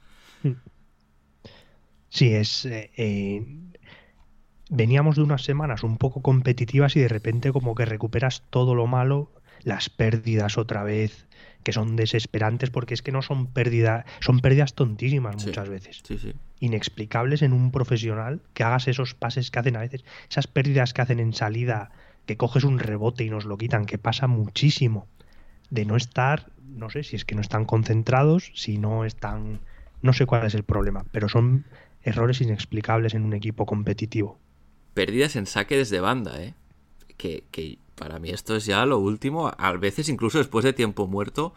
Sí, 2.09 2.33
es... 2.33 2.65
Eh, 2.65 2.91
eh, 2.97 3.45
veníamos 4.69 5.15
de 5.15 5.21
unas 5.21 5.43
semanas 5.43 5.83
un 5.83 5.97
poco 5.97 6.21
competitivas 6.21 6.95
y 6.95 6.99
de 6.99 7.07
repente 7.07 7.51
como 7.51 7.75
que 7.75 7.86
recuperas 7.86 8.43
todo 8.49 8.73
lo 8.73 8.88
malo 8.88 9.31
las 9.66 9.89
pérdidas 9.89 10.57
otra 10.57 10.84
vez, 10.84 11.28
que 11.63 11.74
son 11.74 11.95
desesperantes 11.95 12.70
porque 12.70 12.93
es 12.93 13.01
que 13.01 13.11
no 13.11 13.24
son 13.24 13.47
pérdidas, 13.47 14.05
son 14.22 14.39
pérdidas 14.39 14.76
tontísimas 14.76 15.43
muchas 15.43 15.68
veces. 15.68 16.03
Inexplicables 16.59 17.41
en 17.41 17.51
un 17.51 17.72
profesional 17.72 18.41
que 18.53 18.63
hagas 18.63 18.88
esos 18.88 19.16
pases 19.16 19.49
que 19.49 19.59
hacen 19.59 19.76
a 19.76 19.80
veces, 19.80 20.05
esas 20.30 20.45
pérdidas 20.47 20.93
que 20.93 21.01
hacen 21.01 21.20
en 21.20 21.34
salida, 21.34 21.89
que 22.28 22.38
coges 22.38 22.63
un 22.63 22.78
rebote 22.78 23.24
y 23.24 23.30
nos 23.32 23.45
lo 23.45 23.57
quitan, 23.57 23.86
que 23.86 23.97
pasa 23.97 24.28
muchísimo. 24.28 25.07
De 25.72 25.84
no 25.84 25.95
estar, 25.95 26.51
no 26.63 26.91
sé 26.91 27.01
si 27.01 27.16
es 27.16 27.26
que 27.26 27.34
no 27.34 27.41
están 27.41 27.66
concentrados, 27.66 28.51
si 28.53 28.78
no 28.78 29.03
están, 29.03 29.61
no 30.03 30.13
sé 30.13 30.28
cuál 30.28 30.45
es 30.45 30.53
el 30.53 30.63
problema, 30.63 31.05
pero 31.11 31.28
son 31.28 31.66
errores 32.03 32.39
inexplicables 32.39 33.16
en 33.16 33.24
un 33.24 33.34
equipo 33.34 33.66
competitivo. 33.66 34.38
Pérdidas 34.93 35.36
en 35.36 35.47
saque 35.47 35.76
desde 35.76 35.99
banda, 35.99 36.39
¿eh? 36.43 36.53
Que, 37.18 37.45
que 37.49 37.80
para 37.95 38.19
mí 38.19 38.29
esto 38.29 38.55
es 38.55 38.65
ya 38.65 38.85
lo 38.85 38.99
último. 38.99 39.51
A 39.57 39.71
veces 39.73 40.09
incluso 40.09 40.37
después 40.37 40.63
de 40.63 40.73
tiempo 40.73 41.07
muerto, 41.07 41.53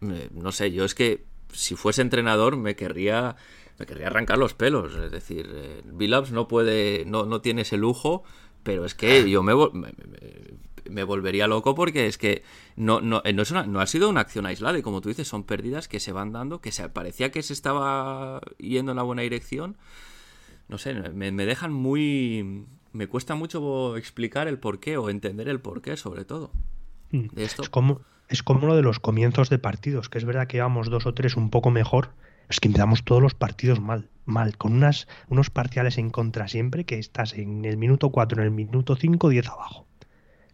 no 0.00 0.52
sé, 0.52 0.72
yo 0.72 0.84
es 0.84 0.94
que 0.94 1.24
si 1.52 1.76
fuese 1.76 2.02
entrenador 2.02 2.56
me 2.56 2.76
querría 2.76 3.36
me 3.78 3.86
querría 3.86 4.06
arrancar 4.06 4.38
los 4.38 4.54
pelos. 4.54 4.94
Es 4.94 5.10
decir, 5.10 5.48
eh, 5.52 5.82
no 6.32 6.48
puede, 6.48 7.04
no, 7.06 7.26
no 7.26 7.40
tiene 7.40 7.62
ese 7.62 7.76
lujo, 7.76 8.24
pero 8.62 8.84
es 8.84 8.94
que 8.94 9.28
yo 9.30 9.42
me, 9.42 9.54
me, 10.90 11.04
volvería 11.04 11.46
loco 11.46 11.74
porque 11.74 12.06
es 12.06 12.18
que 12.18 12.42
no, 12.76 13.00
no, 13.00 13.22
no, 13.22 13.42
es 13.42 13.52
no 13.52 13.80
ha 13.80 13.86
sido 13.86 14.08
una 14.08 14.20
acción 14.20 14.46
aislada 14.46 14.78
y 14.78 14.82
como 14.82 15.00
tú 15.00 15.08
dices, 15.08 15.28
son 15.28 15.44
pérdidas 15.44 15.88
que 15.88 16.00
se 16.00 16.12
van 16.12 16.32
dando, 16.32 16.60
que 16.60 16.72
se, 16.72 16.88
parecía 16.88 17.30
que 17.30 17.42
se 17.42 17.52
estaba 17.52 18.40
yendo 18.58 18.92
en 18.92 18.96
la 18.96 19.02
buena 19.02 19.22
dirección. 19.22 19.76
No 20.68 20.78
sé, 20.78 20.94
me, 20.94 21.30
me 21.30 21.46
dejan 21.46 21.72
muy 21.72 22.66
me 22.96 23.06
cuesta 23.06 23.34
mucho 23.34 23.96
explicar 23.96 24.48
el 24.48 24.58
porqué 24.58 24.96
o 24.96 25.10
entender 25.10 25.48
el 25.48 25.60
porqué, 25.60 25.96
sobre 25.96 26.24
todo. 26.24 26.50
Mm. 27.10 27.26
esto. 27.36 27.62
Es, 27.62 27.68
como, 27.68 28.00
es 28.28 28.42
como 28.42 28.66
lo 28.66 28.74
de 28.74 28.82
los 28.82 28.98
comienzos 28.98 29.50
de 29.50 29.58
partidos, 29.58 30.08
que 30.08 30.18
es 30.18 30.24
verdad 30.24 30.46
que 30.46 30.60
vamos 30.60 30.90
dos 30.90 31.06
o 31.06 31.14
tres 31.14 31.36
un 31.36 31.50
poco 31.50 31.70
mejor, 31.70 32.10
es 32.48 32.60
que 32.60 32.68
empezamos 32.68 33.04
todos 33.04 33.22
los 33.22 33.34
partidos 33.34 33.80
mal, 33.80 34.08
mal, 34.24 34.56
con 34.56 34.72
unas, 34.72 35.08
unos 35.28 35.50
parciales 35.50 35.98
en 35.98 36.10
contra 36.10 36.48
siempre, 36.48 36.84
que 36.84 36.98
estás 36.98 37.34
en 37.34 37.64
el 37.64 37.76
minuto 37.76 38.10
4, 38.10 38.40
en 38.40 38.44
el 38.44 38.50
minuto 38.52 38.96
5, 38.96 39.28
10 39.28 39.48
abajo, 39.48 39.86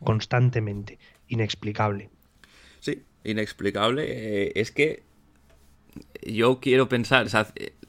constantemente, 0.03 0.99
inexplicable. 1.29 2.11
Sí, 2.81 3.03
inexplicable. 3.25 4.05
Eh, 4.09 4.53
es 4.57 4.73
que 4.73 5.05
yo 6.27 6.61
quiero 6.61 6.89
pensar, 6.89 7.27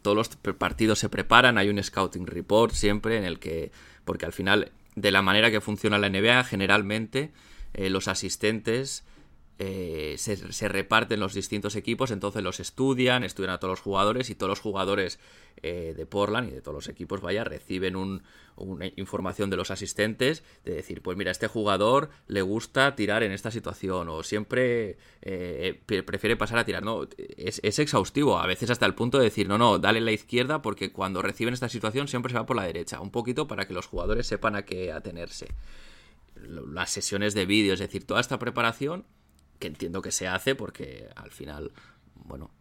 todos 0.01 0.17
los 0.17 0.29
partidos 0.55 0.99
se 0.99 1.09
preparan, 1.09 1.57
hay 1.57 1.69
un 1.69 1.81
scouting 1.81 2.27
report 2.27 2.73
siempre 2.73 3.17
en 3.17 3.23
el 3.23 3.39
que 3.39 3.71
porque 4.05 4.25
al 4.25 4.33
final, 4.33 4.71
de 4.95 5.11
la 5.11 5.21
manera 5.21 5.51
que 5.51 5.61
funciona 5.61 5.97
la 5.97 6.09
NBA, 6.09 6.43
generalmente 6.43 7.31
eh, 7.73 7.89
los 7.89 8.07
asistentes 8.07 9.03
eh, 9.59 10.15
se, 10.17 10.67
reparten 10.67 11.19
los 11.19 11.35
distintos 11.35 11.75
equipos, 11.75 12.09
entonces 12.09 12.41
los 12.41 12.59
estudian, 12.59 13.23
estudian 13.23 13.51
a 13.51 13.59
todos 13.59 13.73
los 13.73 13.81
jugadores 13.81 14.31
y 14.31 14.35
todos 14.35 14.49
los 14.49 14.59
jugadores 14.59 15.19
eh, 15.61 15.93
de 15.95 16.05
Portland 16.07 16.49
y 16.49 16.51
de 16.53 16.61
todos 16.61 16.73
los 16.73 16.89
equipos, 16.89 17.21
vaya, 17.21 17.43
reciben 17.43 17.95
una 17.95 18.85
información 18.95 19.51
de 19.51 19.57
los 19.57 19.69
asistentes 19.69 20.43
de 20.65 20.73
decir, 20.73 21.03
pues 21.03 21.17
mira, 21.17 21.29
este 21.29 21.47
jugador 21.47 22.09
le 22.27 22.41
gusta 22.41 22.95
tirar 22.95 23.21
en 23.21 23.31
esta 23.31 23.51
situación 23.51 24.09
o 24.09 24.23
siempre 24.23 24.97
eh, 25.21 25.79
prefiere 25.85 26.35
pasar 26.35 26.57
a 26.57 26.65
tirar. 26.65 26.83
No, 26.83 27.07
es, 27.37 27.61
es, 27.63 27.77
exhaustivo, 27.77 28.39
a 28.39 28.47
veces 28.47 28.71
hasta 28.71 28.87
el 28.87 28.95
punto 28.95 29.19
de 29.19 29.25
decir, 29.25 29.47
no, 29.47 29.59
no, 29.59 29.77
dale 29.77 30.01
la 30.01 30.11
izquierda 30.11 30.63
porque 30.63 30.91
cuando 30.91 31.21
reciben 31.21 31.53
esta 31.53 31.69
situación 31.69 32.07
siempre 32.07 32.31
se 32.31 32.39
va 32.39 32.47
por 32.47 32.55
la 32.55 32.65
derecha, 32.65 32.99
un 33.01 33.11
poquito 33.11 33.47
para 33.47 33.67
que 33.67 33.73
los 33.75 33.85
jugadores 33.85 34.25
sepan 34.25 34.55
a 34.55 34.65
qué 34.65 34.91
atenerse. 34.91 35.47
Las 36.35 36.89
sesiones 36.89 37.35
de 37.35 37.45
vídeo, 37.45 37.75
es 37.75 37.79
decir, 37.79 38.05
toda 38.07 38.19
esta 38.19 38.39
preparación 38.39 39.05
que 39.63 39.67
entiendo 39.67 40.01
que 40.01 40.11
se 40.11 40.27
hace 40.27 40.55
porque 40.55 41.07
al 41.15 41.31
final, 41.31 41.71
bueno, 42.15 42.51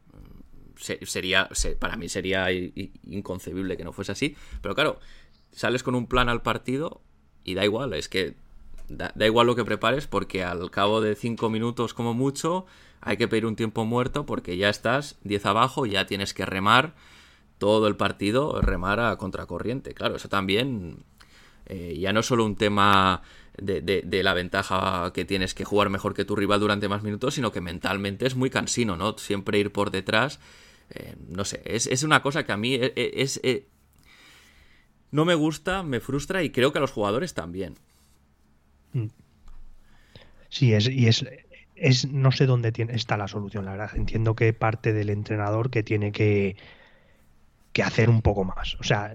sería, 0.77 1.49
para 1.81 1.97
mí 1.97 2.09
sería 2.09 2.47
inconcebible 2.53 3.77
que 3.77 3.83
no 3.83 3.93
fuese 3.93 4.13
así, 4.13 4.37
pero 4.61 4.77
claro, 4.77 5.01
sales 5.51 5.83
con 5.83 5.97
un 5.97 6.07
plan 6.07 6.29
al 6.29 6.43
partido 6.43 7.01
y 7.43 7.55
da 7.55 7.65
igual, 7.65 7.93
es 7.95 8.09
que 8.09 8.37
da, 8.89 9.13
igual 9.27 9.49
lo 9.49 9.57
que 9.57 9.65
prepares 9.65 10.07
porque 10.07 10.45
al 10.45 10.71
cabo 10.71 11.01
de 11.01 11.17
cinco 11.17 11.51
minutos 11.51 11.93
como 11.93 12.15
mucho 12.15 12.67
hay 13.01 13.17
que 13.17 13.27
pedir 13.27 13.47
un 13.47 13.57
tiempo 13.57 13.85
muerto 13.85 14.25
porque 14.25 14.57
ya 14.57 14.69
estás 14.69 15.19
10 15.25 15.45
abajo, 15.47 15.87
ya 15.87 16.07
tienes 16.07 16.33
que 16.35 16.47
remar 16.47 16.95
todo 17.59 17.89
el 17.89 17.97
partido, 17.97 18.61
remar 18.61 19.01
a 19.01 19.17
contracorriente, 19.17 19.93
claro, 19.93 20.15
eso 20.15 20.29
también 20.29 21.05
eh, 21.67 21.99
ya 21.99 22.13
no 22.13 22.21
es 22.21 22.27
solo 22.27 22.45
un 22.45 22.55
tema 22.55 23.23
de, 23.57 24.23
la 24.23 24.35
ventaja 24.35 25.13
que 25.13 25.25
tienes 25.25 25.55
que 25.55 25.65
jugar 25.65 25.91
mejor 25.91 26.15
que 26.15 26.25
tu 26.25 26.37
rival 26.37 26.61
durante 26.61 26.89
más 26.89 27.03
minutos, 27.03 27.35
sino 27.35 27.53
que 27.53 27.61
mentalmente 27.61 28.27
es 28.27 28.35
muy 28.35 28.51
cansino, 28.51 28.97
¿no? 28.97 29.17
Siempre 29.19 29.59
ir 29.59 29.73
por 29.73 29.91
detrás. 29.91 30.41
Eh, 30.91 31.15
no 31.29 31.45
sé, 31.45 31.63
es, 31.65 32.03
una 32.03 32.23
cosa 32.23 32.45
que 32.45 32.53
a 32.53 32.57
mí 32.57 32.75
e, 32.75 32.93
e, 32.97 33.23
es, 33.23 33.41
eh, 33.43 33.67
no 35.11 35.25
me 35.25 35.35
gusta, 35.35 35.83
me 35.83 36.01
frustra 36.01 36.43
y 36.43 36.51
creo 36.51 36.73
que 36.73 36.79
a 36.79 36.81
los 36.81 36.93
jugadores 36.93 37.35
también. 37.35 37.75
Mm. 38.93 39.07
Sí, 40.49 40.75
es, 40.75 40.89
y 40.89 41.07
es, 41.07 41.25
es 41.77 42.07
no 42.07 42.31
sé 42.33 42.47
dónde 42.47 42.73
está 42.91 43.17
la 43.17 43.29
solución, 43.29 43.65
la 43.65 43.73
verdad. 43.73 43.91
Entiendo 43.95 44.35
que 44.35 44.53
parte 44.53 44.93
del 44.93 45.11
entrenador 45.11 45.71
que 45.71 45.83
tiene 45.83 46.13
que, 46.13 46.57
que 47.73 47.83
hacer 47.83 48.11
un 48.11 48.23
poco 48.23 48.45
más. 48.45 48.77
O 48.81 48.83
sea, 48.83 49.15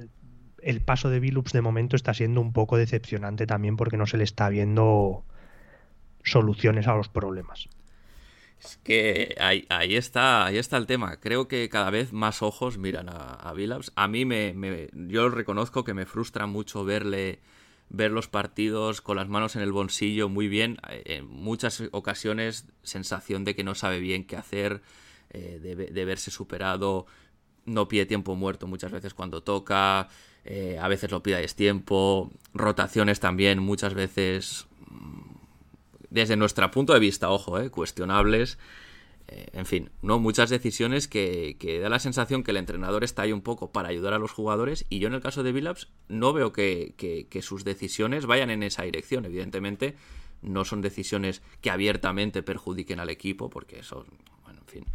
el 0.67 0.81
paso 0.81 1.09
de 1.09 1.19
Billups 1.19 1.53
de 1.53 1.61
momento 1.61 1.95
está 1.95 2.13
siendo 2.13 2.41
un 2.41 2.53
poco 2.53 2.77
decepcionante 2.77 3.47
también 3.47 3.77
porque 3.77 3.97
no 3.97 4.05
se 4.05 4.17
le 4.17 4.23
está 4.23 4.49
viendo 4.49 5.23
soluciones 6.23 6.87
a 6.87 6.95
los 6.95 7.09
problemas. 7.09 7.69
Es 8.59 8.77
que 8.83 9.35
ahí, 9.39 9.95
está, 9.95 10.45
ahí 10.45 10.57
está 10.57 10.77
el 10.77 10.87
tema. 10.87 11.19
Creo 11.19 11.47
que 11.47 11.69
cada 11.69 11.89
vez 11.89 12.11
más 12.11 12.41
ojos 12.41 12.77
miran 12.77 13.07
a, 13.07 13.13
a 13.13 13.53
A 13.95 14.07
mí 14.07 14.25
me, 14.25 14.53
me, 14.53 14.89
yo 14.93 15.29
reconozco 15.29 15.83
que 15.83 15.93
me 15.93 16.05
frustra 16.05 16.47
mucho 16.47 16.83
verle 16.83 17.39
ver 17.89 18.11
los 18.11 18.27
partidos 18.27 19.01
con 19.01 19.17
las 19.17 19.29
manos 19.29 19.55
en 19.55 19.61
el 19.61 19.71
bolsillo 19.71 20.27
muy 20.27 20.47
bien. 20.47 20.77
En 20.89 21.27
muchas 21.27 21.83
ocasiones 21.91 22.65
sensación 22.83 23.45
de 23.45 23.55
que 23.55 23.63
no 23.63 23.75
sabe 23.75 23.99
bien 23.99 24.25
qué 24.25 24.35
hacer, 24.35 24.81
eh, 25.29 25.59
de, 25.91 26.05
verse 26.05 26.31
superado, 26.31 27.05
no 27.65 27.87
pide 27.87 28.05
tiempo 28.05 28.35
muerto 28.35 28.67
muchas 28.67 28.91
veces 28.91 29.13
cuando 29.13 29.43
toca, 29.43 30.09
eh, 30.49 30.79
a 30.79 30.87
veces 30.87 31.11
lo 31.11 31.21
pide 31.21 31.45
tiempo, 31.47 32.31
rotaciones 32.53 33.19
también 33.19 33.59
muchas 33.59 33.93
veces 33.93 34.67
mm, 34.89 35.35
desde 36.09 36.37
nuestro 36.37 36.71
punto 36.71 36.93
de 36.93 36.99
vista, 36.99 37.29
ojo, 37.29 37.59
eh, 37.59 37.69
cuestionables. 37.69 38.57
Eh, 39.27 39.47
en 39.51 39.65
fin, 39.65 39.89
¿no? 40.01 40.19
Muchas 40.19 40.49
decisiones 40.49 41.09
que, 41.09 41.57
da 41.81 41.89
la 41.89 41.99
sensación 41.99 42.43
que 42.43 42.51
el 42.51 42.57
entrenador 42.57 43.03
está 43.03 43.23
ahí 43.23 43.33
un 43.33 43.41
poco 43.41 43.73
para 43.73 43.89
ayudar 43.89 44.13
a 44.13 44.19
los 44.19 44.31
jugadores 44.31 44.85
y 44.87 44.99
yo 44.99 45.09
en 45.09 45.15
el 45.15 45.21
caso 45.21 45.43
de 45.43 45.51
Billups 45.51 45.89
no 46.07 46.31
veo 46.31 46.53
que, 46.53 47.27
sus 47.41 47.65
decisiones 47.65 48.25
vayan 48.25 48.49
en 48.49 48.63
esa 48.63 48.83
dirección. 48.83 49.25
Evidentemente 49.25 49.95
no 50.41 50.63
son 50.63 50.81
decisiones 50.81 51.41
que 51.59 51.71
abiertamente 51.71 52.41
perjudiquen 52.41 53.01
al 53.01 53.09
equipo 53.09 53.49
porque 53.49 53.79
eso, 53.79 54.05
bueno, 54.45 54.61
en 54.61 54.67
fin, 54.67 54.85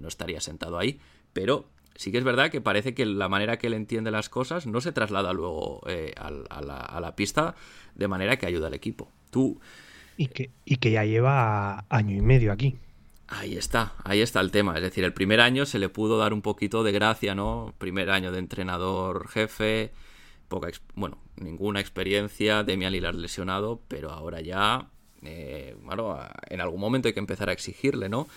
no 0.00 0.08
estaría 0.08 0.40
sentado 0.40 0.78
ahí, 0.78 0.98
pero 1.32 1.68
sí 1.96 2.12
que 2.12 2.18
es 2.18 2.24
verdad 2.24 2.50
que 2.50 2.60
parece 2.60 2.94
que 2.94 3.06
la 3.06 3.28
manera 3.28 3.58
que 3.58 3.66
él 3.66 3.74
entiende 3.74 4.10
las 4.10 4.28
cosas 4.28 4.66
no 4.66 4.80
se 4.80 4.92
traslada 4.92 5.32
luego 5.32 5.82
eh, 5.86 6.12
a, 6.16 6.30
la, 6.30 6.76
a, 6.76 7.00
la, 7.00 7.16
pista 7.16 7.54
de 7.94 8.08
manera 8.08 8.36
que 8.36 8.46
ayuda 8.46 8.68
al 8.68 8.74
equipo. 8.74 9.10
Tú... 9.30 9.60
Y 10.18 10.28
que, 10.28 10.50
y 10.64 10.76
que 10.76 10.92
ya 10.92 11.04
lleva 11.04 11.84
año 11.90 12.16
y 12.16 12.22
medio 12.22 12.52
aquí. 12.52 12.76
Ahí 13.28 13.56
está, 13.56 13.94
ahí 14.04 14.20
está 14.20 14.40
el 14.40 14.50
tema. 14.50 14.76
Es 14.76 14.82
decir, 14.82 15.04
el 15.04 15.12
primer 15.12 15.40
año 15.40 15.66
se 15.66 15.78
le 15.78 15.88
pudo 15.88 16.16
dar 16.16 16.32
un 16.32 16.42
poquito 16.42 16.84
de 16.84 16.92
gracia, 16.92 17.34
¿no? 17.34 17.74
Primer 17.78 18.10
año 18.10 18.30
de 18.30 18.38
entrenador 18.38 19.28
jefe, 19.28 19.90
poca, 20.48 20.68
bueno, 20.94 21.18
ninguna 21.36 21.80
experiencia, 21.80 22.62
Demian 22.62 22.92
Lillard 22.92 23.16
lesionado, 23.16 23.80
pero 23.88 24.10
ahora 24.10 24.40
ya, 24.40 24.88
eh, 25.22 25.76
bueno, 25.82 26.18
en 26.48 26.60
algún 26.60 26.80
momento 26.80 27.08
hay 27.08 27.14
que 27.14 27.20
empezar 27.20 27.48
a 27.48 27.52
exigirle, 27.52 28.08
¿no? 28.08 28.28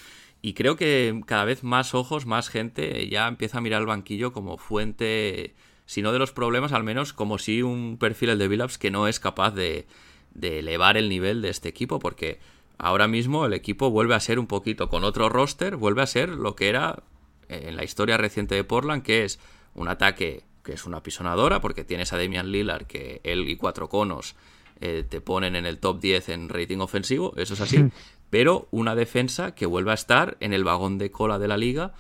Y 0.42 0.54
creo 0.54 0.76
que 0.76 1.22
cada 1.26 1.46
vez 1.46 1.64
más 1.64 1.94
ojos, 1.94 2.26
más 2.26 2.50
gente 2.50 3.08
ya 3.10 3.28
empieza 3.28 3.58
a 3.58 3.62
mirar 3.62 3.82
el 3.82 3.88
banquillo 3.88 4.32
como 4.32 4.58
fuente, 4.58 5.54
si 5.86 6.02
no 6.02 6.14
de 6.14 6.20
los 6.20 6.32
problemas, 6.32 6.72
al 6.72 6.84
menos 6.84 7.12
como 7.14 7.38
si 7.38 7.62
un 7.62 7.98
perfil 8.00 8.38
de 8.38 8.48
Billups 8.48 8.78
que 8.78 8.92
no 8.92 9.08
es 9.08 9.20
capaz 9.20 9.52
de, 9.52 9.86
de 10.34 10.60
elevar 10.60 10.96
el 10.96 11.10
nivel 11.10 11.42
de 11.42 11.50
este 11.50 11.68
equipo, 11.68 12.00
porque 12.00 12.40
ahora 12.78 13.08
mismo 13.08 13.46
el 13.46 13.54
equipo 13.54 13.90
vuelve 13.90 14.16
a 14.16 14.20
ser 14.20 14.40
un 14.40 14.48
poquito 14.48 14.88
con 14.88 15.04
otro 15.04 15.28
roster, 15.28 15.76
vuelve 15.76 16.02
a 16.02 16.08
ser 16.08 16.30
lo 16.30 16.56
que 16.56 16.70
era 16.70 17.04
en 17.50 17.76
la 17.76 17.84
historia 17.84 18.18
reciente 18.18 18.56
de 18.56 18.64
Portland, 18.64 19.04
que 19.04 19.26
es 19.26 19.40
un 19.76 19.88
ataque 19.88 20.44
que 20.64 20.74
es 20.74 20.86
una 20.86 21.02
pisonadora, 21.02 21.62
porque 21.62 21.84
tienes 21.84 22.14
a 22.14 22.18
Damian 22.18 22.52
Lillard, 22.52 22.86
que 22.86 23.22
él 23.24 23.48
y 23.50 23.56
cuatro 23.56 23.90
conos 23.90 24.36
eh, 24.82 25.04
te 25.08 25.20
ponen 25.20 25.56
en 25.56 25.66
el 25.66 25.80
top 25.80 26.00
10 26.00 26.30
en 26.30 26.50
rating 26.50 26.78
ofensivo, 26.78 27.34
eso 27.38 27.54
es 27.54 27.62
así, 27.62 27.90
pero 28.30 28.68
una 28.72 28.96
defensa 28.96 29.56
que 29.56 29.66
vuelve 29.66 29.92
a 29.92 29.96
estar 29.96 30.38
en 30.40 30.54
el 30.54 30.64
vagón 30.64 30.98
de 30.98 31.12
cola 31.12 31.40
de 31.40 31.48
la 31.48 31.58
liga, 31.58 31.94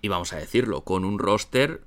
y 0.00 0.08
vamos 0.08 0.32
a 0.32 0.36
decirlo, 0.36 0.82
con 0.84 1.04
un 1.04 1.18
roster 1.18 1.82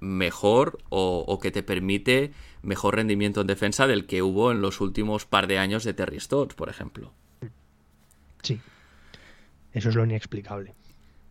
mejor 0.00 0.78
o, 0.88 1.24
o 1.26 1.38
que 1.38 1.50
te 1.50 1.62
permite 1.62 2.32
mejor 2.62 2.96
rendimiento 2.96 3.40
en 3.40 3.46
defensa 3.46 3.86
del 3.86 4.06
que 4.06 4.22
hubo 4.22 4.50
en 4.50 4.60
los 4.60 4.80
últimos 4.80 5.26
par 5.26 5.46
de 5.46 5.58
años 5.58 5.84
de 5.84 5.94
Terry 5.94 6.20
Stotts, 6.20 6.54
por 6.54 6.68
ejemplo. 6.68 7.12
Sí. 8.42 8.60
Eso 9.72 9.88
es 9.88 9.94
lo 9.94 10.04
inexplicable. 10.04 10.74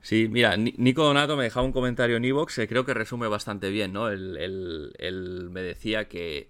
Sí, 0.02 0.28
mira, 0.30 0.58
Nico 0.58 1.04
Donato 1.04 1.38
me 1.38 1.44
dejaba 1.44 1.66
un 1.66 1.72
comentario 1.72 2.18
en 2.18 2.26
Evox 2.26 2.56
que 2.56 2.68
creo 2.68 2.86
que 2.86 2.94
resume 2.94 3.28
bastante 3.28 3.70
bien, 3.70 3.94
¿no? 3.94 4.10
Él, 4.10 5.50
me 5.52 5.62
decía 5.62 6.08
que, 6.08 6.50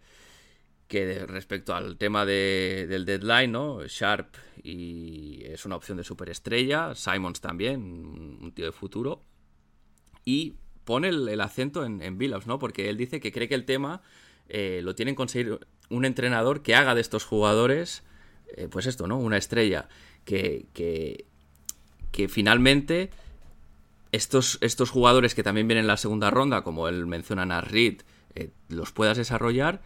que 0.91 1.25
respecto 1.25 1.73
al 1.73 1.95
tema 1.95 2.25
del 2.25 3.05
deadline, 3.05 3.49
¿no? 3.49 3.87
Sharp 3.87 4.35
y 4.61 5.41
es 5.45 5.65
una 5.65 5.77
opción 5.77 5.97
de 5.97 6.03
superestrella, 6.03 6.95
Simons 6.95 7.39
también, 7.39 7.81
un 7.81 8.51
tío 8.53 8.65
de 8.65 8.73
futuro. 8.73 9.23
Y 10.25 10.55
pone 10.83 11.07
el, 11.07 11.39
acento 11.39 11.85
en, 11.85 12.01
en 12.01 12.17
¿no? 12.45 12.59
Porque 12.59 12.89
él 12.89 12.97
dice 12.97 13.21
que 13.21 13.31
cree 13.31 13.47
que 13.47 13.55
el 13.55 13.63
tema 13.63 14.01
eh, 14.49 14.81
lo 14.83 14.93
tienen 14.93 15.15
que 15.15 15.19
conseguir 15.19 15.65
un 15.89 16.03
entrenador 16.03 16.61
que 16.61 16.75
haga 16.75 16.93
de 16.93 16.99
estos 16.99 17.23
jugadores, 17.23 18.03
eh, 18.57 18.67
pues 18.69 18.85
esto, 18.85 19.07
¿no? 19.07 19.17
Una 19.17 19.37
estrella 19.37 19.87
que, 20.25 20.65
que, 20.73 22.27
finalmente 22.27 23.11
estos, 24.11 24.57
estos 24.59 24.89
jugadores 24.89 25.35
que 25.35 25.43
también 25.43 25.69
vienen 25.69 25.83
en 25.83 25.87
la 25.87 25.95
segunda 25.95 26.31
ronda, 26.31 26.63
como 26.63 26.89
él 26.89 27.05
menciona 27.05 27.43
a 27.43 27.61
Reed, 27.61 28.01
eh, 28.35 28.49
los 28.67 28.91
puedas 28.91 29.15
desarrollar 29.15 29.81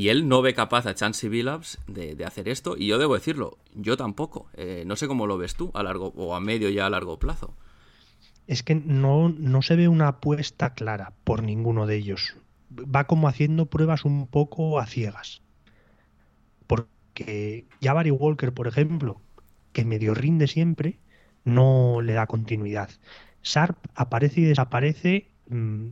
y 0.00 0.08
él 0.08 0.28
no 0.28 0.40
ve 0.40 0.54
capaz 0.54 0.86
a 0.86 0.94
Chansey 0.94 1.28
Billups 1.28 1.78
de, 1.86 2.24
hacer 2.24 2.48
esto 2.48 2.74
y 2.74 2.86
yo 2.86 2.96
debo 2.96 3.12
decirlo, 3.12 3.58
yo 3.74 3.98
tampoco. 3.98 4.46
Eh, 4.54 4.84
no 4.86 4.96
sé 4.96 5.06
cómo 5.06 5.26
lo 5.26 5.36
ves 5.36 5.56
tú 5.56 5.70
a 5.74 5.82
largo 5.82 6.14
o 6.16 6.34
a 6.34 6.40
medio 6.40 6.70
ya 6.70 6.86
a 6.86 6.90
largo 6.90 7.18
plazo. 7.18 7.54
Es 8.46 8.62
que 8.62 8.74
no, 8.74 9.28
no 9.28 9.60
se 9.60 9.76
ve 9.76 9.88
una 9.88 10.08
apuesta 10.08 10.72
clara 10.72 11.12
por 11.22 11.42
ninguno 11.42 11.86
de 11.86 11.96
ellos. 11.96 12.34
Va 12.72 13.04
como 13.04 13.28
haciendo 13.28 13.66
pruebas 13.66 14.06
un 14.06 14.26
poco 14.26 14.80
a 14.80 14.86
ciegas. 14.86 15.42
Porque 16.66 17.66
ya 17.82 17.92
Barry 17.92 18.10
Walker, 18.10 18.54
por 18.54 18.68
ejemplo, 18.68 19.20
que 19.74 19.84
medio 19.84 20.14
rinde 20.14 20.46
siempre, 20.46 20.98
no 21.44 22.00
le 22.00 22.14
da 22.14 22.26
continuidad. 22.26 22.88
Sharp 23.42 23.76
aparece 23.94 24.40
y 24.40 24.44
desaparece 24.44 25.28
mm, 25.50 25.88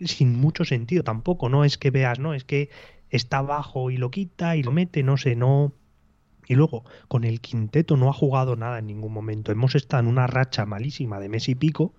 sin 0.00 0.40
mucho 0.40 0.64
sentido 0.64 1.04
tampoco, 1.04 1.50
no 1.50 1.66
es 1.66 1.76
que 1.76 1.90
veas, 1.90 2.18
no, 2.18 2.32
es 2.32 2.44
que 2.44 2.70
está 3.12 3.38
abajo 3.38 3.90
y 3.90 3.98
lo 3.98 4.10
quita 4.10 4.56
y 4.56 4.62
lo 4.62 4.72
mete, 4.72 5.02
no 5.04 5.16
sé, 5.16 5.36
no. 5.36 5.72
Y 6.48 6.54
luego, 6.54 6.84
con 7.08 7.24
el 7.24 7.40
quinteto 7.40 7.96
no 7.96 8.08
ha 8.08 8.12
jugado 8.12 8.56
nada 8.56 8.78
en 8.80 8.86
ningún 8.86 9.12
momento. 9.12 9.52
Hemos 9.52 9.76
estado 9.76 10.02
en 10.02 10.08
una 10.08 10.26
racha 10.26 10.66
malísima 10.66 11.20
de 11.20 11.28
mes 11.28 11.48
y 11.48 11.54
pico 11.54 11.94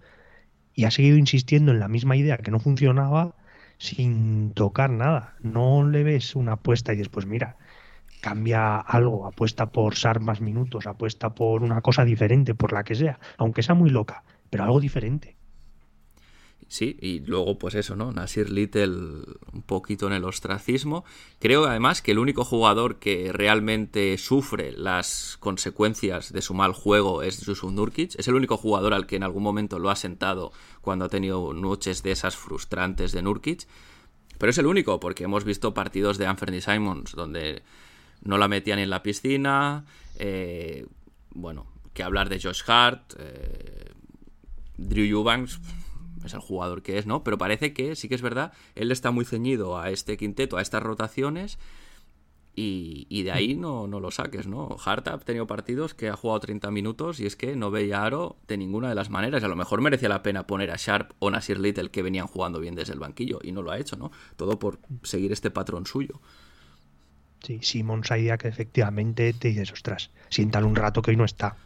y 0.73 0.83
ha 0.85 0.91
seguido 0.91 1.17
insistiendo 1.17 1.71
en 1.71 1.79
la 1.79 1.87
misma 1.87 2.17
idea 2.17 2.37
que 2.37 2.51
no 2.51 2.59
funcionaba 2.59 3.35
sin 3.77 4.51
tocar 4.51 4.89
nada. 4.89 5.35
No 5.41 5.87
le 5.87 6.03
ves 6.03 6.35
una 6.35 6.53
apuesta 6.53 6.93
y 6.93 6.97
después, 6.97 7.25
mira, 7.25 7.57
cambia 8.21 8.79
algo, 8.79 9.27
apuesta 9.27 9.71
por 9.71 9.95
SAR 9.95 10.19
más 10.19 10.41
minutos, 10.41 10.87
apuesta 10.87 11.35
por 11.35 11.63
una 11.63 11.81
cosa 11.81 12.05
diferente, 12.05 12.55
por 12.55 12.73
la 12.73 12.83
que 12.83 12.95
sea, 12.95 13.19
aunque 13.37 13.63
sea 13.63 13.75
muy 13.75 13.89
loca, 13.89 14.23
pero 14.49 14.63
algo 14.63 14.79
diferente. 14.79 15.37
Sí, 16.73 16.97
y 16.99 17.19
luego 17.19 17.59
pues 17.59 17.75
eso, 17.75 17.95
¿no? 17.95 18.11
Nasir 18.11 18.49
Little 18.49 18.87
un 19.51 19.61
poquito 19.63 20.07
en 20.07 20.13
el 20.13 20.23
ostracismo. 20.23 21.05
Creo 21.39 21.65
además 21.65 22.01
que 22.01 22.09
el 22.09 22.17
único 22.17 22.43
jugador 22.43 22.97
que 22.97 23.31
realmente 23.31 24.17
sufre 24.17 24.71
las 24.71 25.37
consecuencias 25.39 26.33
de 26.33 26.41
su 26.41 26.55
mal 26.55 26.73
juego 26.73 27.21
es 27.21 27.45
Yusuf 27.45 27.71
Nurkic. 27.71 28.15
Es 28.17 28.27
el 28.27 28.33
único 28.33 28.57
jugador 28.57 28.95
al 28.95 29.05
que 29.05 29.17
en 29.17 29.21
algún 29.21 29.43
momento 29.43 29.77
lo 29.77 29.91
ha 29.91 29.95
sentado 29.95 30.51
cuando 30.81 31.05
ha 31.05 31.09
tenido 31.09 31.53
noches 31.53 32.01
de 32.01 32.09
esas 32.09 32.35
frustrantes 32.35 33.11
de 33.11 33.21
Nurkic. 33.21 33.67
Pero 34.39 34.49
es 34.49 34.57
el 34.57 34.65
único, 34.65 34.99
porque 34.99 35.25
hemos 35.25 35.43
visto 35.43 35.75
partidos 35.75 36.17
de 36.17 36.25
Anthony 36.25 36.59
Simons 36.59 37.11
donde 37.11 37.61
no 38.23 38.39
la 38.39 38.47
metían 38.47 38.79
en 38.79 38.89
la 38.89 39.03
piscina. 39.03 39.85
Eh, 40.17 40.87
bueno, 41.35 41.67
que 41.93 42.01
hablar 42.01 42.29
de 42.29 42.41
Josh 42.41 42.63
Hart. 42.65 43.13
Eh, 43.19 43.91
Drew 44.75 45.05
Eubanks 45.05 45.59
es 46.25 46.33
el 46.33 46.39
jugador 46.39 46.81
que 46.81 46.97
es, 46.97 47.05
¿no? 47.05 47.23
Pero 47.23 47.37
parece 47.37 47.73
que 47.73 47.95
sí 47.95 48.09
que 48.09 48.15
es 48.15 48.21
verdad, 48.21 48.53
él 48.75 48.91
está 48.91 49.11
muy 49.11 49.25
ceñido 49.25 49.77
a 49.77 49.89
este 49.89 50.17
quinteto, 50.17 50.57
a 50.57 50.61
estas 50.61 50.83
rotaciones. 50.83 51.57
Y, 52.55 53.23
de 53.23 53.31
ahí 53.31 53.55
no, 53.55 53.87
no, 53.87 53.99
lo 53.99 54.11
saques, 54.11 54.45
¿no? 54.45 54.77
Hart 54.85 55.07
ha 55.07 55.17
tenido 55.17 55.47
partidos 55.47 55.95
que 55.95 56.09
ha 56.09 56.15
jugado 56.15 56.41
30 56.41 56.69
minutos 56.69 57.19
y 57.19 57.25
es 57.25 57.35
que 57.35 57.55
no 57.55 57.71
veía 57.71 58.03
Aro 58.03 58.37
de 58.47 58.57
ninguna 58.57 58.89
de 58.89 58.95
las 58.95 59.09
maneras. 59.09 59.43
A 59.43 59.47
lo 59.47 59.55
mejor 59.55 59.81
merecía 59.81 60.07
la 60.07 60.21
pena 60.21 60.45
poner 60.45 60.69
a 60.69 60.75
Sharp 60.77 61.13
o 61.17 61.31
Nasir 61.31 61.59
Little 61.59 61.89
que 61.89 62.03
venían 62.03 62.27
jugando 62.27 62.59
bien 62.59 62.75
desde 62.75 62.93
el 62.93 62.99
banquillo 62.99 63.39
y 63.41 63.53
no 63.53 63.63
lo 63.63 63.71
ha 63.71 63.79
hecho, 63.79 63.95
¿no? 63.95 64.11
Todo 64.35 64.59
por 64.59 64.77
seguir 65.01 65.31
este 65.31 65.49
patrón 65.49 65.87
suyo. 65.87 66.21
Sí, 67.41 67.59
Simon 67.61 68.03
Saida 68.03 68.37
que 68.37 68.47
efectivamente 68.47 69.33
te 69.33 69.47
dices, 69.47 69.71
ostras, 69.71 70.11
siéntale 70.29 70.67
un 70.67 70.75
rato 70.75 71.01
que 71.01 71.11
hoy 71.11 71.17
no 71.17 71.25
está. 71.25 71.57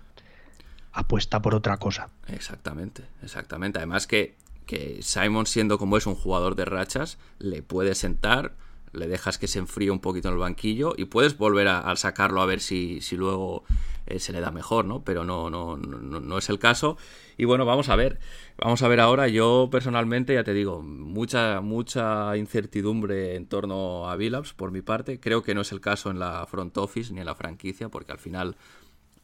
Apuesta 0.94 1.42
por 1.42 1.54
otra 1.54 1.78
cosa. 1.78 2.10
Exactamente, 2.28 3.04
exactamente. 3.22 3.78
Además 3.78 4.08
que, 4.08 4.36
que 4.68 5.00
Simon, 5.02 5.48
siendo 5.48 5.80
como 5.80 5.98
es 5.98 6.06
un 6.06 6.16
jugador 6.16 6.56
de 6.56 6.66
rachas, 6.66 7.18
le 7.40 7.64
puede 7.64 7.96
sentar, 7.96 8.54
le 8.94 9.08
dejas 9.08 9.38
que 9.38 9.48
se 9.48 9.60
enfríe 9.60 9.90
un 9.90 10.00
poquito 10.00 10.28
en 10.28 10.36
el 10.36 10.40
banquillo 10.40 10.94
y 10.96 11.06
puedes 11.06 11.38
volver 11.38 11.68
a, 11.68 11.96
sacarlo 11.96 12.42
a 12.42 12.46
ver 12.46 12.60
si, 12.60 13.02
si 13.02 13.16
luego 13.16 13.64
eh, 14.06 14.20
se 14.20 14.32
le 14.34 14.40
da 14.40 14.52
mejor, 14.52 14.86
¿no? 14.86 15.04
Pero 15.04 15.24
no, 15.24 15.50
no, 15.50 15.78
no, 15.78 16.20
no 16.20 16.38
es 16.38 16.50
el 16.50 16.60
caso. 16.60 16.98
Y 17.38 17.46
bueno, 17.46 17.66
vamos 17.66 17.90
a 17.90 17.96
ver. 17.96 18.20
Vamos 18.58 18.82
a 18.82 18.88
ver 18.88 19.00
ahora. 19.00 19.28
Yo 19.28 19.70
personalmente, 19.72 20.34
ya 20.34 20.44
te 20.44 20.54
digo, 20.54 20.82
mucha, 20.82 21.62
mucha 21.62 22.36
incertidumbre 22.38 23.36
en 23.36 23.48
torno 23.48 24.10
a 24.10 24.16
Billups 24.16 24.54
por 24.54 24.72
mi 24.72 24.82
parte. 24.82 25.20
Creo 25.20 25.44
que 25.44 25.56
no 25.56 25.62
es 25.62 25.72
el 25.72 25.82
caso 25.82 26.10
en 26.12 26.20
la 26.20 26.46
front 26.46 26.78
office 26.78 27.14
ni 27.14 27.20
en 27.20 27.26
la 27.26 27.36
franquicia, 27.36 27.90
porque 27.90 28.12
al 28.12 28.20
final 28.20 28.56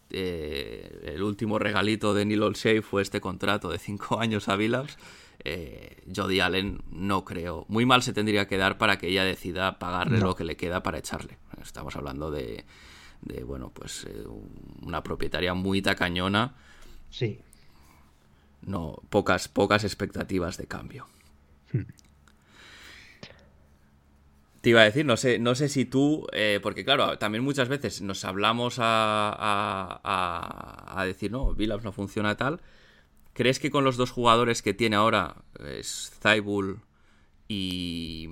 eh, 0.10 1.14
el 1.16 1.24
último 1.24 1.58
regalito 1.58 2.14
de 2.14 2.26
Neil 2.26 2.44
Olshey 2.44 2.82
fue 2.82 3.02
este 3.02 3.20
contrato 3.20 3.70
de 3.70 3.80
cinco 3.80 4.20
años 4.22 4.48
a 4.48 4.56
Billups. 4.56 4.98
Eh, 5.46 6.04
Jody 6.14 6.40
Allen 6.40 6.84
no 6.90 7.26
creo. 7.26 7.66
Muy 7.68 7.86
mal 7.86 8.02
se 8.04 8.14
tendría 8.14 8.48
que 8.48 8.58
dar 8.58 8.78
para 8.78 8.98
que 8.98 9.08
ella 9.08 9.24
decida 9.24 9.80
pagarle 9.80 10.20
lo 10.20 10.36
que 10.36 10.44
le 10.44 10.56
queda 10.56 10.84
para 10.84 11.00
echarle. 11.00 11.38
Estamos 11.62 11.96
hablando 11.96 12.32
de, 12.32 12.66
bueno, 13.46 13.72
pues 13.74 14.06
eh, 14.06 14.24
una 14.82 15.04
propietaria 15.04 15.54
muy 15.54 15.82
tacañona. 15.82 16.56
Sí. 17.10 17.40
No, 18.62 19.02
pocas, 19.10 19.48
pocas 19.48 19.84
expectativas 19.84 20.58
de 20.58 20.68
cambio. 20.68 21.08
Hmm. 21.72 21.84
Te 24.62 24.70
iba 24.70 24.80
a 24.80 24.86
decir, 24.86 25.06
no 25.06 25.18
sé, 25.18 25.40
no 25.40 25.56
sé 25.56 25.68
si 25.68 25.84
tú, 25.84 26.26
eh, 26.32 26.62
porque 26.64 26.86
claro, 26.86 27.18
también 27.18 27.44
muchas 27.44 27.68
veces 27.68 28.02
nos 28.02 28.24
hablamos 28.24 28.78
a, 28.80 30.00
a, 30.02 31.06
decir, 31.06 31.32
no, 31.32 31.54
Billups 31.54 31.84
no 31.84 31.92
funciona 31.92 32.38
tal. 32.38 32.62
¿Crees 33.34 33.60
que 33.60 33.72
con 33.72 33.84
los 33.84 33.98
dos 33.98 34.12
jugadores 34.12 34.62
que 34.62 34.74
tiene 34.74 34.96
ahora, 34.96 35.44
es 35.60 36.12
Zaibul 36.22 36.82
y, 37.48 38.30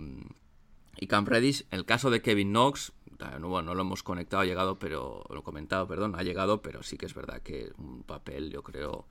y 0.98 1.07
Camp 1.07 1.28
Reddish, 1.28 1.65
el 1.72 1.86
caso 1.86 2.10
de 2.10 2.22
Kevin 2.22 2.52
Knox, 2.52 2.94
no, 3.40 3.61
no 3.61 3.76
lo 3.76 3.82
hemos 3.82 4.03
conectado, 4.03 4.41
ha 4.41 4.45
llegado, 4.45 4.80
pero, 4.80 5.23
lo 5.30 5.40
he 5.40 5.44
comentado, 5.44 5.88
perdón, 5.88 6.15
ha 6.15 6.23
llegado, 6.23 6.61
pero 6.61 6.84
sí 6.84 6.98
que 6.98 7.06
es 7.06 7.14
verdad 7.14 7.41
que 7.41 7.72
un 7.78 8.03
papel, 8.03 8.49
yo 8.49 8.64
creo, 8.64 9.06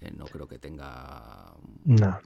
eh, 0.00 0.10
no 0.16 0.24
creo 0.26 0.46
que 0.48 0.58
tenga... 0.58 1.54
No. 1.84 2.20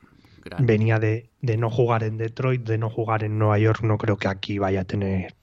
Venía 0.59 0.99
de, 0.99 1.31
no 1.41 1.71
jugar 1.71 2.05
en 2.05 2.19
Detroit, 2.19 2.63
de 2.63 2.77
no 2.77 2.91
jugar 2.91 3.25
en 3.25 3.39
Nueva 3.39 3.59
York. 3.59 3.83
No 3.83 3.97
creo 3.97 4.19
que 4.19 4.29
aquí 4.29 4.59
vaya 4.59 4.83
a 4.83 4.85
tener 4.85 5.35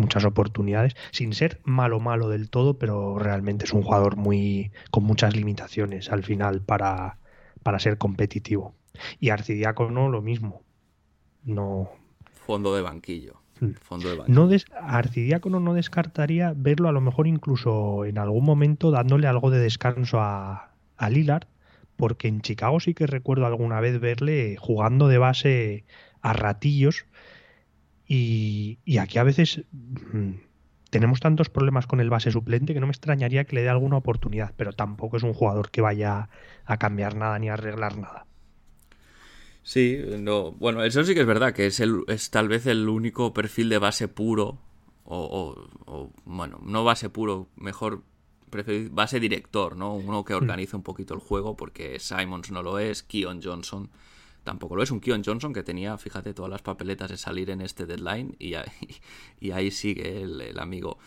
muchas 0.00 0.24
oportunidades, 0.24 0.96
sin 1.12 1.32
ser 1.32 1.60
malo 1.64 2.00
malo 2.00 2.28
del 2.28 2.50
todo, 2.50 2.78
pero 2.78 3.18
realmente 3.18 3.64
es 3.64 3.72
un 3.72 3.82
jugador 3.82 4.16
muy 4.16 4.72
con 4.90 5.04
muchas 5.04 5.36
limitaciones 5.36 6.10
al 6.10 6.24
final 6.24 6.62
para, 6.62 7.18
para 7.62 7.78
ser 7.78 7.98
competitivo. 7.98 8.74
Y 9.18 9.30
Arcidiácono 9.30 10.08
lo 10.08 10.22
mismo. 10.22 10.62
No. 11.44 11.90
Fondo 12.46 12.74
de 12.74 12.82
banquillo. 12.82 13.40
Hmm. 13.60 13.72
Fondo 13.80 14.08
de 14.08 14.16
banquillo. 14.16 14.40
No 14.40 14.48
des... 14.48 14.66
Arcidiácono 14.80 15.60
no 15.60 15.74
descartaría 15.74 16.52
verlo 16.56 16.88
a 16.88 16.92
lo 16.92 17.00
mejor 17.00 17.26
incluso 17.26 18.04
en 18.04 18.18
algún 18.18 18.44
momento 18.44 18.90
dándole 18.90 19.26
algo 19.26 19.50
de 19.50 19.60
descanso 19.60 20.20
a, 20.20 20.72
a 20.96 21.10
Lillard 21.10 21.46
porque 22.00 22.28
en 22.28 22.40
Chicago 22.40 22.80
sí 22.80 22.94
que 22.94 23.06
recuerdo 23.06 23.44
alguna 23.44 23.78
vez 23.80 24.00
verle 24.00 24.56
jugando 24.58 25.06
de 25.06 25.18
base 25.18 25.84
a 26.22 26.32
ratillos 26.32 27.04
y, 28.12 28.98
aquí 28.98 29.18
a 29.18 29.22
veces 29.22 29.62
mm, 29.70 30.32
tenemos 30.90 31.20
tantos 31.20 31.48
problemas 31.48 31.86
con 31.86 32.00
el 32.00 32.10
base 32.10 32.32
suplente 32.32 32.74
que 32.74 32.80
no 32.80 32.88
me 32.88 32.92
extrañaría 32.92 33.44
que 33.44 33.54
le 33.54 33.62
dé 33.62 33.68
alguna 33.68 33.98
oportunidad, 33.98 34.52
pero 34.56 34.72
tampoco 34.72 35.16
es 35.16 35.22
un 35.22 35.32
jugador 35.32 35.70
que 35.70 35.80
vaya 35.80 36.28
a 36.64 36.76
cambiar 36.78 37.14
nada 37.14 37.38
ni 37.38 37.48
a 37.48 37.54
arreglar 37.54 37.96
nada. 37.96 38.26
Sí, 39.62 40.02
no, 40.18 40.50
bueno, 40.52 40.82
eso 40.82 41.04
sí 41.04 41.14
que 41.14 41.20
es 41.20 41.26
verdad, 41.26 41.52
que 41.52 41.66
es, 41.66 41.78
el, 41.78 42.02
es 42.08 42.30
tal 42.30 42.48
vez 42.48 42.66
el 42.66 42.88
único 42.88 43.32
perfil 43.32 43.68
de 43.68 43.78
base 43.78 44.08
puro, 44.08 44.58
o, 45.04 45.68
o 45.86 46.12
bueno, 46.24 46.58
no 46.64 46.82
base 46.82 47.10
puro, 47.10 47.48
mejor 47.54 48.02
base 48.90 49.20
director, 49.20 49.76
¿no? 49.76 49.94
Uno 49.94 50.24
que 50.24 50.34
hmm. 50.34 50.38
organiza 50.38 50.76
un 50.76 50.82
poquito 50.82 51.14
el 51.14 51.20
juego, 51.20 51.56
porque 51.56 52.00
Simons 52.00 52.50
no 52.50 52.62
lo 52.64 52.80
es, 52.80 53.04
Keon 53.04 53.40
Johnson 53.40 53.88
tampoco 54.44 54.76
lo 54.76 54.82
es. 54.82 54.90
Un 54.90 55.00
Keon 55.00 55.22
Johnson 55.24 55.52
que 55.52 55.62
tenía, 55.62 55.96
fíjate, 55.98 56.34
todas 56.34 56.50
las 56.50 56.62
papeletas 56.62 57.10
de 57.10 57.16
salir 57.16 57.50
en 57.50 57.60
este 57.60 57.86
deadline 57.86 58.36
y 58.38 58.54
ahí, 58.54 58.70
y 59.40 59.50
ahí 59.50 59.70
sigue 59.70 60.22
el, 60.22 60.58
amigo. 60.58 60.98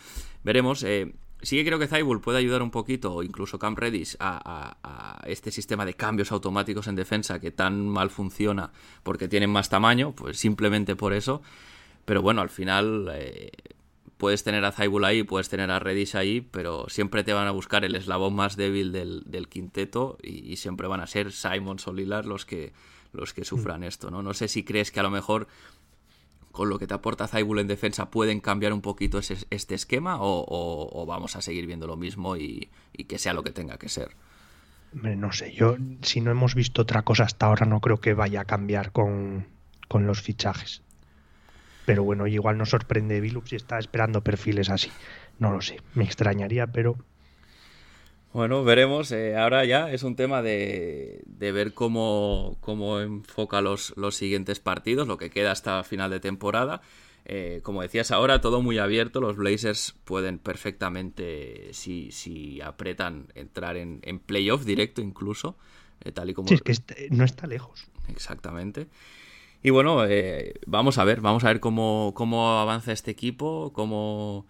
Veremos. 0.43 0.83
Eh, 0.83 1.13
sí 1.41 1.57
que 1.57 1.65
creo 1.65 1.77
que 1.77 1.87
Zybul 1.87 2.21
puede 2.21 2.39
ayudar 2.39 2.61
un 2.61 2.71
poquito, 2.71 3.13
o 3.13 3.23
incluso 3.23 3.59
Camp 3.59 3.77
Redis, 3.77 4.17
a, 4.19 5.21
este 5.25 5.51
sistema 5.51 5.85
de 5.85 5.93
cambios 5.93 6.31
automáticos 6.31 6.87
en 6.87 6.95
defensa 6.95 7.39
que 7.39 7.51
tan 7.51 7.87
mal 7.87 8.09
funciona 8.09 8.71
porque 9.03 9.27
tienen 9.27 9.49
más 9.49 9.69
tamaño, 9.69 10.13
pues 10.13 10.37
simplemente 10.37 10.95
por 10.95 11.13
eso. 11.13 11.41
Pero 12.05 12.21
bueno, 12.21 12.41
al 12.41 12.49
final 12.49 13.09
eh, 13.13 13.51
puedes 14.17 14.43
tener 14.43 14.63
a 14.65 14.71
Zaibul 14.71 15.05
ahí, 15.05 15.23
puedes 15.23 15.49
tener 15.49 15.71
a 15.71 15.79
Redis 15.79 16.15
ahí, 16.15 16.41
pero 16.41 16.85
siempre 16.89 17.23
te 17.23 17.33
van 17.33 17.47
a 17.47 17.51
buscar 17.51 17.85
el 17.85 17.95
eslabón 17.95 18.33
más 18.35 18.55
débil 18.55 18.91
del, 18.91 19.47
quinteto 19.49 20.17
y, 20.21 20.55
siempre 20.57 20.87
van 20.87 21.01
a 21.01 21.07
ser 21.07 21.31
Simon 21.31 21.77
o 21.85 21.91
los 21.91 22.45
que, 22.45 22.73
los 23.13 23.33
que 23.33 23.45
sufran 23.45 23.81
mm. 23.81 23.85
esto, 23.85 24.11
¿no? 24.11 24.21
No 24.21 24.33
sé 24.33 24.47
si 24.47 24.63
crees 24.63 24.91
que 24.91 24.99
a 24.99 25.03
lo 25.03 25.09
mejor 25.09 25.47
con 26.51 26.69
lo 26.69 26.77
que 26.77 26.85
te 26.85 26.93
aporta 26.93 27.27
Zaibul 27.27 27.59
en 27.59 27.67
defensa 27.67 28.11
pueden 28.11 28.39
cambiar 28.39 28.73
un 28.73 28.81
poquito 28.81 29.19
este 29.19 29.75
esquema 29.75 30.17
o, 30.19 31.05
vamos 31.07 31.35
a 31.35 31.41
seguir 31.41 31.65
viendo 31.65 31.87
lo 31.87 31.97
mismo 31.97 32.37
y, 32.37 32.69
que 33.07 33.17
sea 33.17 33.33
lo 33.33 33.43
que 33.43 33.51
tenga 33.51 33.77
que 33.77 33.89
ser. 33.89 34.11
No 34.93 35.31
sé, 35.31 35.51
yo 35.53 35.77
si 36.03 36.21
no 36.21 36.29
hemos 36.29 36.53
visto 36.53 36.83
otra 36.83 37.01
cosa 37.01 37.23
hasta 37.23 37.47
ahora 37.47 37.65
no 37.65 37.79
creo 37.79 37.99
que 37.99 38.13
vaya 38.13 38.41
a 38.41 38.45
cambiar 38.45 38.91
con, 38.91 39.47
con 39.87 40.05
los 40.05 40.21
fichajes. 40.21 40.83
Pero 41.87 42.03
bueno, 42.03 42.27
igual 42.27 42.59
nos 42.59 42.69
sorprende 42.69 43.19
Billups 43.19 43.49
si 43.49 43.55
está 43.55 43.79
esperando 43.79 44.21
perfiles 44.21 44.69
así. 44.69 44.91
No 45.39 45.51
lo 45.51 45.61
sé, 45.61 45.81
me 45.95 46.03
extrañaría, 46.03 46.67
pero... 46.67 46.97
Bueno, 48.33 48.63
veremos. 48.63 49.11
Eh, 49.11 49.37
ahora 49.37 49.63
ya 49.63 49.91
es 49.91 50.03
un 50.03 50.15
tema 50.15 50.41
de, 50.41 51.23
ver 51.39 51.73
cómo, 51.73 52.57
cómo 52.61 52.99
enfoca 52.99 53.61
los, 53.61 53.93
los, 53.95 54.15
siguientes 54.15 54.59
partidos, 54.59 55.07
lo 55.07 55.17
que 55.17 55.29
queda 55.29 55.51
hasta 55.51 55.83
final 55.83 56.09
de 56.09 56.19
temporada. 56.19 56.81
Eh, 57.25 57.61
como 57.63 57.81
decías 57.83 58.11
ahora, 58.11 58.41
todo 58.41 58.61
muy 58.61 58.79
abierto. 58.79 59.21
Los 59.21 59.37
Blazers 59.37 59.95
pueden 60.03 60.39
perfectamente, 60.39 61.69
si, 61.73 62.11
si 62.11 62.59
apretan, 62.61 63.27
entrar 63.35 63.77
en, 63.77 63.99
en 64.01 64.19
playoff 64.19 64.65
directo 64.65 65.01
incluso. 65.01 65.55
Eh, 66.03 66.11
tal 66.11 66.29
y 66.29 66.33
como... 66.33 66.47
Sí, 66.47 66.55
es 66.55 66.61
que 66.61 66.71
este, 66.71 67.07
no 67.11 67.23
está 67.23 67.47
lejos. 67.47 67.87
Exactamente. 68.09 68.87
Y 69.61 69.69
bueno, 69.69 70.05
eh, 70.05 70.55
vamos 70.65 70.97
a 70.97 71.05
ver, 71.05 71.21
vamos 71.21 71.43
a 71.45 71.47
ver 71.47 71.59
cómo, 71.61 72.11
cómo 72.15 72.59
avanza 72.59 72.91
este 72.91 73.11
equipo, 73.11 73.71
cómo 73.73 74.45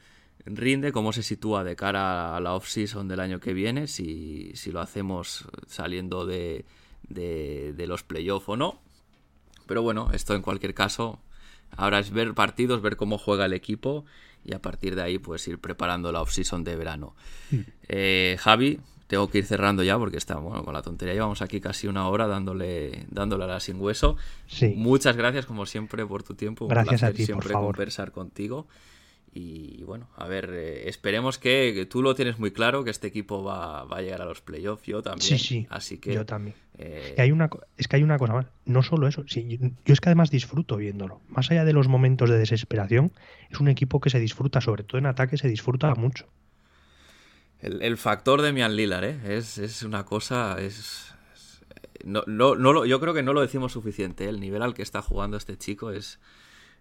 rinde, 0.46 0.92
cómo 0.92 1.14
se 1.14 1.24
sitúa 1.24 1.64
de 1.64 1.76
cara 1.76 2.36
a 2.36 2.40
la 2.40 2.54
off-season 2.54 3.08
del 3.08 3.20
año 3.20 3.40
que 3.40 3.54
viene, 3.54 3.88
si, 3.88 4.52
si 4.56 4.72
lo 4.72 4.82
hacemos 4.82 5.46
saliendo 5.68 6.26
de, 6.26 6.66
de, 7.10 7.86
los 7.88 8.04
playoffs 8.04 8.50
o 8.50 8.58
no. 8.58 8.80
Pero 9.66 9.82
bueno, 9.82 10.10
esto 10.14 10.36
en 10.36 10.42
cualquier 10.42 10.74
caso, 10.74 11.20
ahora 11.72 12.00
es 12.00 12.12
ver 12.12 12.34
partidos, 12.34 12.82
ver 12.82 12.98
cómo 12.98 13.18
juega 13.18 13.46
el 13.46 13.54
equipo 13.54 14.06
y 14.44 14.54
a 14.54 14.62
partir 14.62 14.96
de 14.96 15.04
ahí 15.04 15.20
pues 15.20 15.48
ir 15.48 15.60
preparando 15.60 16.12
la 16.12 16.22
off-season 16.22 16.64
de 16.64 16.76
verano. 16.76 17.16
Hmm. 17.50 17.62
Eh, 17.88 18.38
Javi, 18.40 18.80
tengo 19.08 19.30
que 19.30 19.38
ir 19.38 19.46
cerrando 19.46 19.84
ya 19.84 19.98
porque 19.98 20.18
está, 20.18 20.36
bueno, 20.36 20.66
con 20.66 20.74
la 20.74 20.82
tontería 20.82 21.14
llevamos 21.14 21.42
aquí 21.42 21.62
casi 21.62 21.88
una 21.88 22.08
hora 22.10 22.28
dándole, 22.28 23.06
dándole 23.10 23.46
a 23.46 23.48
la 23.48 23.60
sin 23.62 23.80
hueso. 23.80 24.18
Sí. 24.48 24.74
Muchas 24.76 25.16
gracias 25.16 25.46
como 25.46 25.66
siempre 25.66 26.06
por 26.06 26.24
tu 26.24 26.36
tiempo. 26.36 26.68
Gracias 26.68 27.04
a 27.04 27.14
ti, 27.14 27.26
siempre 27.26 27.48
por 27.48 27.54
favor. 27.54 27.76
conversar 27.76 28.12
contigo. 28.12 28.68
Y 29.36 29.84
bueno, 29.84 30.10
a 30.16 30.28
ver, 30.28 30.52
eh, 30.54 30.88
esperemos 30.90 31.40
que, 31.40 31.88
tú 31.90 32.04
lo 32.04 32.14
tienes 32.14 32.38
muy 32.38 32.52
claro, 32.52 32.84
que 32.84 32.92
este 32.92 33.08
equipo 33.08 33.44
va, 33.44 33.82
a 33.82 34.02
llegar 34.02 34.22
a 34.22 34.26
los 34.26 34.42
playoffs, 34.42 34.86
yo 34.86 35.02
también. 35.02 35.28
Sí, 35.28 35.40
sí, 35.40 35.68
así 35.72 35.98
que, 35.98 36.14
yo 36.14 36.24
también. 36.24 36.56
Eh, 36.78 37.16
hay 37.18 37.32
una, 37.32 37.50
es 37.76 37.88
que 37.88 37.96
hay 37.96 38.04
una 38.04 38.20
cosa 38.20 38.34
más, 38.34 38.46
no 38.66 38.84
solo 38.84 39.08
eso, 39.08 39.24
sí, 39.28 39.60
yo 39.86 39.94
es 39.94 40.02
que 40.02 40.10
además 40.10 40.30
disfruto 40.30 40.78
viéndolo. 40.78 41.22
Más 41.30 41.50
allá 41.50 41.66
de 41.66 41.74
los 41.74 41.88
momentos 41.88 42.30
de 42.30 42.38
desesperación, 42.38 43.12
es 43.50 43.60
un 43.60 43.70
equipo 43.70 44.00
que 44.00 44.12
se 44.12 44.20
disfruta, 44.20 44.62
sobre 44.62 44.84
todo 44.84 45.00
en 45.00 45.08
ataque, 45.08 45.38
se 45.38 45.48
disfruta 45.48 45.96
mucho. 45.96 46.28
El, 47.60 47.98
factor 47.98 48.42
de 48.42 48.52
Mian 48.52 48.76
Lillard, 48.76 49.06
¿eh? 49.06 49.38
Es, 49.38 49.84
una 49.84 50.04
cosa. 50.04 50.58
Es, 50.60 51.16
no, 52.04 52.24
no, 52.28 52.56
no 52.56 52.86
yo 52.86 53.00
creo 53.00 53.14
que 53.14 53.24
no 53.24 53.32
lo 53.32 53.40
decimos 53.40 53.72
suficiente. 53.72 54.26
¿eh? 54.26 54.30
El 54.30 54.42
nivel 54.42 54.62
al 54.62 54.74
que 54.74 54.82
está 54.82 55.02
jugando 55.02 55.38
este 55.38 55.58
chico 55.58 55.90
es. 55.92 56.20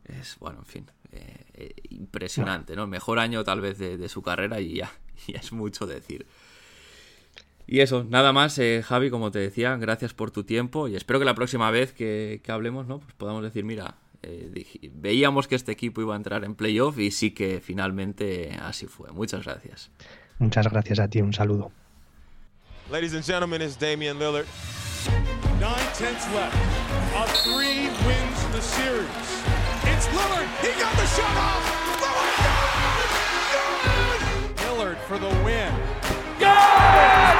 Es, 0.05 0.37
bueno, 0.41 0.59
en 0.59 0.67
fin, 0.67 0.87
eh, 1.13 1.45
eh, 1.55 1.75
impresionante, 1.91 2.75
¿no? 2.75 2.87
mejor 2.87 3.19
año 3.19 3.45
tal 3.45 3.61
vez 3.61 3.79
de, 3.79 4.09
su 4.09 4.23
carrera 4.23 4.61
y 4.61 4.77
ya, 4.77 4.91
es 5.29 5.53
mucho 5.53 5.87
decir. 5.87 6.27
Y 7.67 7.81
eso, 7.81 8.05
nada 8.05 8.33
más, 8.33 8.61
Javi, 8.85 9.09
como 9.09 9.31
te 9.31 9.39
decía, 9.39 9.77
gracias 9.77 10.13
por 10.13 10.31
tu 10.31 10.45
tiempo 10.45 10.89
y 10.89 10.97
espero 10.97 11.19
que 11.19 11.25
la 11.25 11.35
próxima 11.35 11.71
vez 11.71 11.93
que, 11.93 12.41
que 12.43 12.53
hablemos, 12.53 12.87
¿no? 12.87 12.99
Pues 12.99 13.15
podamos 13.15 13.43
decir, 13.43 13.65
mira, 13.65 13.95
veíamos 14.93 15.47
que 15.47 15.55
este 15.55 15.73
equipo 15.73 16.01
iba 16.01 16.15
a 16.15 16.17
entrar 16.17 16.45
en 16.45 16.55
playoff 16.55 16.99
y 16.99 17.13
sí 17.13 17.31
que 17.31 17.61
finalmente 17.61 18.59
así 18.61 18.87
fue. 18.87 19.13
Muchas 19.13 19.45
gracias. 19.45 19.91
Muchas 20.39 20.69
gracias 20.69 20.99
a 20.99 21.09
ti, 21.09 21.21
un 21.23 21.33
saludo. 21.33 21.71
Ladies 22.91 23.15
and 23.15 23.25
gentlemen, 23.25 23.63
it's 23.63 23.77
Damian 23.77 24.19
Lillard. 24.19 24.47
Nine 25.59 25.87
tenths 25.95 26.27
left. 26.35 26.55
A 27.15 27.27
three 27.43 27.89
wins 28.07 28.47
the 28.53 28.61
series. 28.61 29.62
It's 29.85 30.07
Lillard. 30.09 30.49
He 30.61 30.71
got 30.81 30.95
the 30.97 31.07
shot 31.07 31.37
off. 31.37 31.65
Lillard. 32.03 32.53
Lillard 34.63 34.99
for 35.09 35.19
the 35.19 35.29
win. 35.45 35.73
Yes! 36.39 37.39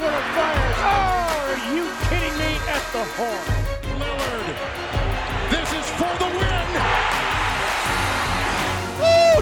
Lillard 0.00 0.26
fires. 0.36 0.78
Oh, 0.82 1.50
are 1.50 1.62
you 1.74 1.84
kidding 2.08 2.36
me? 2.38 2.50
At 2.68 2.84
the 2.92 3.04
horn. 3.16 3.46
Lillard. 4.00 4.48
This 5.50 5.68
is 5.72 5.86
for 5.98 6.12
the 6.18 6.28
win. 6.38 6.50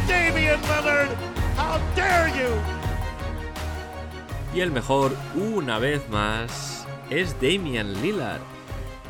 Damian 0.06 0.60
Lillard! 0.62 1.10
How 1.56 1.78
dare 1.96 2.28
you! 2.28 2.50
Y 4.54 4.60
el 4.60 4.70
mejor, 4.70 5.12
una 5.34 5.78
vez 5.78 6.08
más, 6.08 6.86
es 7.10 7.34
Damian 7.40 8.00
Lillard. 8.00 8.40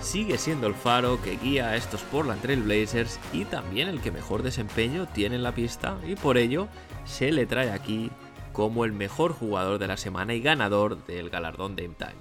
Sigue 0.01 0.39
siendo 0.39 0.69
el 0.69 0.75
faro 0.75 1.21
que 1.21 1.37
guía 1.37 1.71
a 1.71 1.77
estos 1.77 2.03
Portland 2.03 2.41
Trail 2.41 2.63
Blazers 2.63 3.19
y 3.33 3.45
también 3.45 3.89
el 3.89 4.01
que 4.01 4.13
mejor 4.13 4.43
desempeño 4.43 5.07
tiene 5.07 5.37
en 5.37 5.43
la 5.43 5.55
pista 5.55 5.99
y 6.07 6.15
por 6.15 6.39
ello 6.39 6.69
se 7.05 7.33
le 7.33 7.47
trae 7.47 7.71
aquí 7.71 8.11
como 8.53 8.85
el 8.85 8.93
mejor 8.93 9.33
jugador 9.33 9.79
de 9.79 9.89
la 9.89 9.97
semana 9.97 10.35
y 10.35 10.41
ganador 10.41 11.05
del 11.07 11.31
galardón 11.31 11.77
Dame 11.77 11.97
Time. 11.99 12.15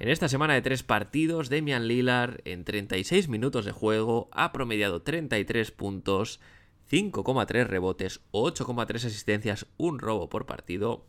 En 0.00 0.08
esta 0.08 0.28
semana 0.28 0.54
de 0.54 0.62
tres 0.62 0.82
partidos, 0.82 1.50
Damian 1.50 1.88
Lillard 1.88 2.40
en 2.44 2.64
36 2.64 3.28
minutos 3.28 3.64
de 3.64 3.72
juego 3.72 4.28
ha 4.32 4.52
promediado 4.52 5.02
33 5.02 5.70
puntos, 5.70 6.40
5,3 6.90 7.66
rebotes, 7.66 8.20
8,3 8.32 9.06
asistencias, 9.06 9.66
un 9.76 9.98
robo 9.98 10.28
por 10.28 10.46
partido 10.46 11.06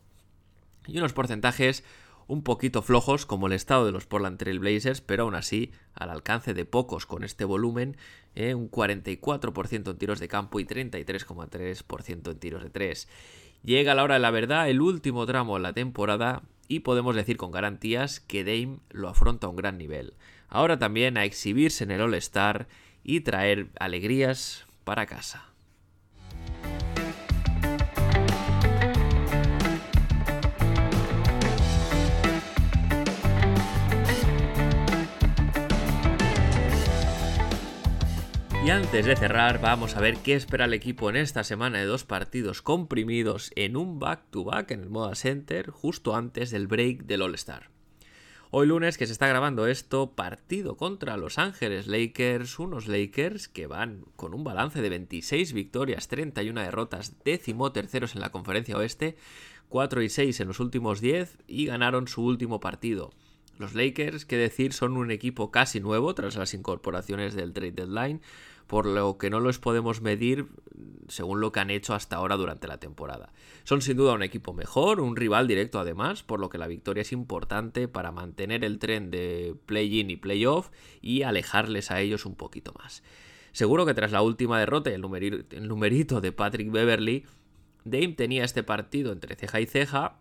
y 0.86 0.98
unos 0.98 1.12
porcentajes 1.12 1.84
un 2.26 2.42
poquito 2.42 2.82
flojos 2.82 3.26
como 3.26 3.46
el 3.46 3.52
estado 3.52 3.86
de 3.86 3.92
los 3.92 4.06
Portland 4.06 4.38
Trail 4.38 4.58
Blazers, 4.58 5.00
pero 5.00 5.24
aún 5.24 5.34
así 5.34 5.72
al 5.94 6.10
alcance 6.10 6.54
de 6.54 6.64
pocos 6.64 7.06
con 7.06 7.24
este 7.24 7.44
volumen, 7.44 7.96
eh, 8.34 8.54
un 8.54 8.70
44% 8.70 9.90
en 9.90 9.98
tiros 9.98 10.20
de 10.20 10.28
campo 10.28 10.60
y 10.60 10.64
33,3% 10.64 12.30
en 12.30 12.38
tiros 12.38 12.62
de 12.62 12.70
3. 12.70 13.08
Llega 13.62 13.94
la 13.94 14.04
hora 14.04 14.14
de 14.14 14.20
la 14.20 14.30
verdad, 14.30 14.68
el 14.68 14.80
último 14.80 15.26
tramo 15.26 15.56
de 15.56 15.62
la 15.62 15.72
temporada, 15.72 16.42
y 16.68 16.80
podemos 16.80 17.16
decir 17.16 17.36
con 17.36 17.50
garantías 17.50 18.20
que 18.20 18.44
Dame 18.44 18.78
lo 18.90 19.08
afronta 19.08 19.48
a 19.48 19.50
un 19.50 19.56
gran 19.56 19.76
nivel. 19.76 20.14
Ahora 20.48 20.78
también 20.78 21.18
a 21.18 21.24
exhibirse 21.24 21.84
en 21.84 21.90
el 21.90 22.00
All-Star 22.00 22.68
y 23.02 23.20
traer 23.20 23.70
alegrías 23.78 24.66
para 24.84 25.06
casa. 25.06 25.49
Y 38.62 38.68
antes 38.68 39.06
de 39.06 39.16
cerrar, 39.16 39.58
vamos 39.62 39.96
a 39.96 40.00
ver 40.00 40.18
qué 40.18 40.34
espera 40.34 40.66
el 40.66 40.74
equipo 40.74 41.08
en 41.08 41.16
esta 41.16 41.44
semana 41.44 41.78
de 41.78 41.86
dos 41.86 42.04
partidos 42.04 42.60
comprimidos 42.60 43.52
en 43.56 43.74
un 43.74 43.98
back-to-back 43.98 44.70
en 44.72 44.80
el 44.80 44.90
Moda 44.90 45.14
Center 45.14 45.70
justo 45.70 46.14
antes 46.14 46.50
del 46.50 46.66
break 46.66 47.04
del 47.04 47.22
All-Star. 47.22 47.70
Hoy 48.50 48.66
lunes 48.66 48.98
que 48.98 49.06
se 49.06 49.12
está 49.12 49.26
grabando 49.28 49.66
esto, 49.66 50.14
partido 50.14 50.76
contra 50.76 51.16
Los 51.16 51.38
Ángeles 51.38 51.86
Lakers, 51.86 52.58
unos 52.58 52.86
Lakers 52.86 53.48
que 53.48 53.66
van 53.66 54.04
con 54.16 54.34
un 54.34 54.44
balance 54.44 54.82
de 54.82 54.90
26 54.90 55.54
victorias, 55.54 56.08
31 56.08 56.60
derrotas, 56.60 57.16
décimo 57.24 57.72
terceros 57.72 58.14
en 58.14 58.20
la 58.20 58.30
conferencia 58.30 58.76
oeste, 58.76 59.16
4 59.70 60.02
y 60.02 60.10
6 60.10 60.38
en 60.38 60.48
los 60.48 60.60
últimos 60.60 61.00
10 61.00 61.38
y 61.46 61.64
ganaron 61.64 62.08
su 62.08 62.22
último 62.22 62.60
partido. 62.60 63.10
Los 63.60 63.74
Lakers, 63.74 64.24
que 64.24 64.38
decir, 64.38 64.72
son 64.72 64.96
un 64.96 65.10
equipo 65.10 65.50
casi 65.50 65.80
nuevo 65.80 66.14
tras 66.14 66.34
las 66.36 66.54
incorporaciones 66.54 67.34
del 67.34 67.52
trade 67.52 67.72
deadline, 67.72 68.22
por 68.70 68.86
lo 68.86 69.18
que 69.18 69.30
no 69.30 69.40
los 69.40 69.58
podemos 69.58 70.00
medir 70.00 70.46
según 71.08 71.40
lo 71.40 71.50
que 71.50 71.58
han 71.58 71.70
hecho 71.70 71.92
hasta 71.92 72.14
ahora 72.14 72.36
durante 72.36 72.68
la 72.68 72.78
temporada. 72.78 73.32
Son 73.64 73.82
sin 73.82 73.96
duda 73.96 74.12
un 74.12 74.22
equipo 74.22 74.52
mejor, 74.52 75.00
un 75.00 75.16
rival 75.16 75.48
directo 75.48 75.80
además, 75.80 76.22
por 76.22 76.38
lo 76.38 76.50
que 76.50 76.56
la 76.56 76.68
victoria 76.68 77.00
es 77.00 77.10
importante 77.10 77.88
para 77.88 78.12
mantener 78.12 78.64
el 78.64 78.78
tren 78.78 79.10
de 79.10 79.56
play-in 79.66 80.10
y 80.10 80.16
play-off 80.16 80.70
y 81.02 81.22
alejarles 81.22 81.90
a 81.90 82.00
ellos 82.00 82.24
un 82.26 82.36
poquito 82.36 82.72
más. 82.78 83.02
Seguro 83.50 83.86
que 83.86 83.94
tras 83.94 84.12
la 84.12 84.22
última 84.22 84.60
derrota 84.60 84.90
y 84.90 84.94
el, 84.94 85.00
numerito 85.00 86.20
de 86.20 86.30
Patrick 86.30 86.70
Beverly, 86.70 87.24
Dame 87.84 88.12
tenía 88.12 88.44
este 88.44 88.62
partido 88.62 89.10
entre 89.10 89.34
ceja 89.34 89.60
y 89.60 89.66
ceja, 89.66 90.16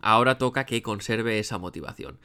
ahora 0.00 0.36
toca 0.36 0.66
que 0.66 0.82
conserve 0.82 1.38
esa 1.38 1.58
motivación. 1.58 2.18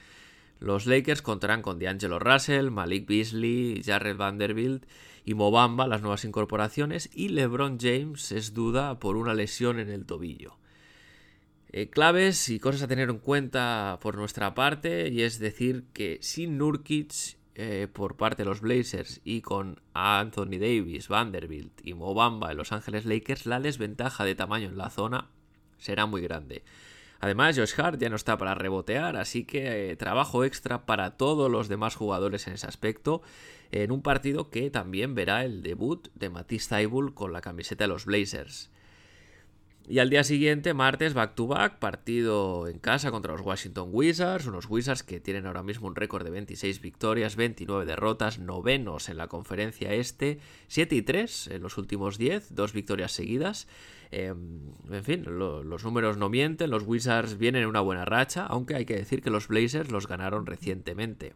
Los 0.60 0.88
Lakers 0.88 1.22
contarán 1.22 1.62
con 1.62 1.78
D'Angelo 1.78 2.18
Russell, 2.18 2.72
Malik 2.72 3.08
Beasley, 3.08 3.84
Jared 3.86 4.18
Vanderbilt 4.18 4.84
y 5.28 5.34
Mobamba, 5.34 5.88
las 5.88 6.02
nuevas 6.02 6.24
incorporaciones, 6.24 7.10
y 7.14 7.28
LeBron 7.28 7.80
James 7.82 8.32
es 8.32 8.54
duda 8.54 8.98
por 8.98 9.18
una 9.18 9.34
lesión 9.34 9.78
en 9.78 9.90
el 9.90 10.06
tobillo. 10.06 10.58
Eh, 11.70 11.90
claves 11.90 12.48
y 12.48 12.62
cosas 12.62 12.84
a 12.84 12.88
tener 12.88 13.10
en 13.10 13.18
cuenta 13.20 14.00
por 14.02 14.16
nuestra 14.16 14.56
parte, 14.56 15.10
y 15.10 15.24
es 15.24 15.38
decir 15.38 15.84
que 15.92 16.18
sin 16.22 16.58
Nurkic 16.58 17.36
eh, 17.56 17.90
por 17.92 18.16
parte 18.16 18.44
de 18.44 18.50
los 18.50 18.62
Blazers 18.62 19.20
y 19.26 19.42
con 19.42 19.82
Anthony 19.94 20.60
Davis, 20.62 21.10
Vanderbilt 21.10 21.86
y 21.86 21.94
Mobamba 21.94 22.52
en 22.52 22.58
Los 22.58 22.72
Ángeles 22.72 23.04
Lakers, 23.04 23.46
la 23.46 23.60
desventaja 23.60 24.24
de 24.24 24.34
tamaño 24.34 24.70
en 24.70 24.78
la 24.78 24.90
zona 24.90 25.28
será 25.78 26.06
muy 26.06 26.22
grande. 26.22 26.64
Además, 27.20 27.58
Josh 27.58 27.74
Hart 27.78 28.00
ya 28.00 28.10
no 28.10 28.16
está 28.16 28.38
para 28.38 28.56
rebotear, 28.56 29.18
así 29.18 29.44
que 29.44 29.92
eh, 29.92 29.96
trabajo 29.98 30.46
extra 30.46 30.86
para 30.86 31.18
todos 31.18 31.52
los 31.52 31.68
demás 31.68 31.96
jugadores 31.96 32.48
en 32.48 32.54
ese 32.54 32.68
aspecto 32.68 33.24
en 33.72 33.92
un 33.92 34.02
partido 34.02 34.50
que 34.50 34.70
también 34.70 35.16
verá 35.16 35.44
el 35.44 35.62
debut 35.62 36.08
de 36.16 36.30
Matisse 36.30 36.70
Thybulle 36.70 37.14
con 37.14 37.34
la 37.34 37.42
camiseta 37.42 37.84
de 37.84 37.90
los 37.90 38.06
Blazers. 38.06 38.70
Y 39.90 40.00
al 40.00 40.10
día 40.10 40.26
siguiente, 40.26 40.74
martes, 40.74 41.14
back 41.14 41.34
to 41.36 41.48
back, 41.48 41.80
partido 41.80 42.68
en 42.68 42.78
casa 42.78 43.10
contra 43.10 43.32
los 43.32 43.40
Washington 43.40 43.88
Wizards, 43.94 44.46
unos 44.46 44.70
Wizards 44.70 45.02
que 45.02 45.22
tienen 45.22 45.46
ahora 45.46 45.64
mismo 45.64 45.88
un 45.88 45.96
récord 45.96 46.26
de 46.26 46.30
26 46.30 46.82
victorias, 46.82 47.38
29 47.38 47.86
derrotas, 47.86 48.38
novenos 48.38 49.08
en 49.08 49.16
la 49.16 49.28
conferencia 49.28 49.94
este, 49.94 50.40
7 50.68 50.94
y 50.94 51.02
3 51.04 51.48
en 51.48 51.62
los 51.62 51.78
últimos 51.78 52.18
10, 52.18 52.54
dos 52.54 52.74
victorias 52.74 53.14
seguidas. 53.14 53.70
Em, 54.12 54.74
en 54.92 55.04
fin, 55.06 55.24
los 55.26 55.86
números 55.86 56.18
no 56.18 56.28
mienten, 56.28 56.70
los 56.70 56.84
Wizards 56.84 57.38
vienen 57.38 57.62
en 57.62 57.70
una 57.70 57.80
buena 57.80 58.04
racha, 58.04 58.46
aunque 58.46 58.76
hay 58.76 58.86
que 58.86 58.98
decir 58.98 59.22
que 59.22 59.30
los 59.30 59.48
Blazers 59.48 59.90
los 59.90 60.06
ganaron 60.06 60.46
recientemente. 60.46 61.34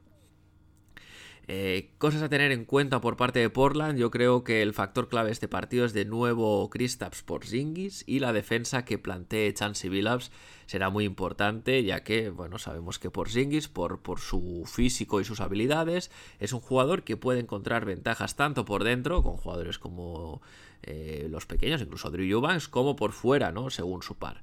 Eh, 1.48 1.90
cosas 1.98 2.22
a 2.22 2.30
tener 2.30 2.52
en 2.52 2.66
cuenta 2.66 3.02
por 3.02 3.18
parte 3.18 3.40
de 3.40 3.50
Portland, 3.50 3.98
yo 3.98 4.12
creo 4.12 4.44
que 4.44 4.62
el 4.62 4.74
factor 4.74 5.10
clave 5.10 5.28
de 5.28 5.34
este 5.34 5.48
partido 5.48 5.86
es 5.86 5.94
de 5.94 6.06
nuevo 6.06 6.70
Kristaps 6.70 7.24
Porzingis 7.24 8.04
y 8.08 8.20
la 8.20 8.32
defensa 8.32 8.86
que 8.86 8.98
plantee 8.98 9.54
Chansey 9.54 9.90
Billups 9.90 10.32
será 10.68 10.90
muy 10.90 11.04
importante, 11.04 11.84
ya 11.84 12.04
que, 12.04 12.30
bueno, 12.30 12.58
sabemos 12.58 13.00
que 13.00 13.10
Porzingis, 13.10 13.68
por, 13.68 14.02
por 14.02 14.20
su 14.20 14.64
físico 14.66 15.20
y 15.20 15.26
sus 15.26 15.42
habilidades, 15.42 16.12
es 16.40 16.54
un 16.54 16.62
jugador 16.62 17.04
que 17.04 17.18
puede 17.18 17.40
encontrar 17.40 17.86
ventajas 17.86 18.36
tanto 18.36 18.64
por 18.64 18.84
dentro, 18.84 19.24
con 19.24 19.36
jugadores 19.36 19.80
como 19.80 20.42
eh, 20.84 21.28
los 21.30 21.46
pequeños, 21.46 21.82
incluso 21.82 22.10
Drew 22.10 22.26
Eubanks, 22.26 22.68
como 22.68 22.96
por 22.96 23.12
fuera, 23.12 23.52
¿no? 23.52 23.70
Según 23.70 24.02
su 24.02 24.16
par. 24.16 24.42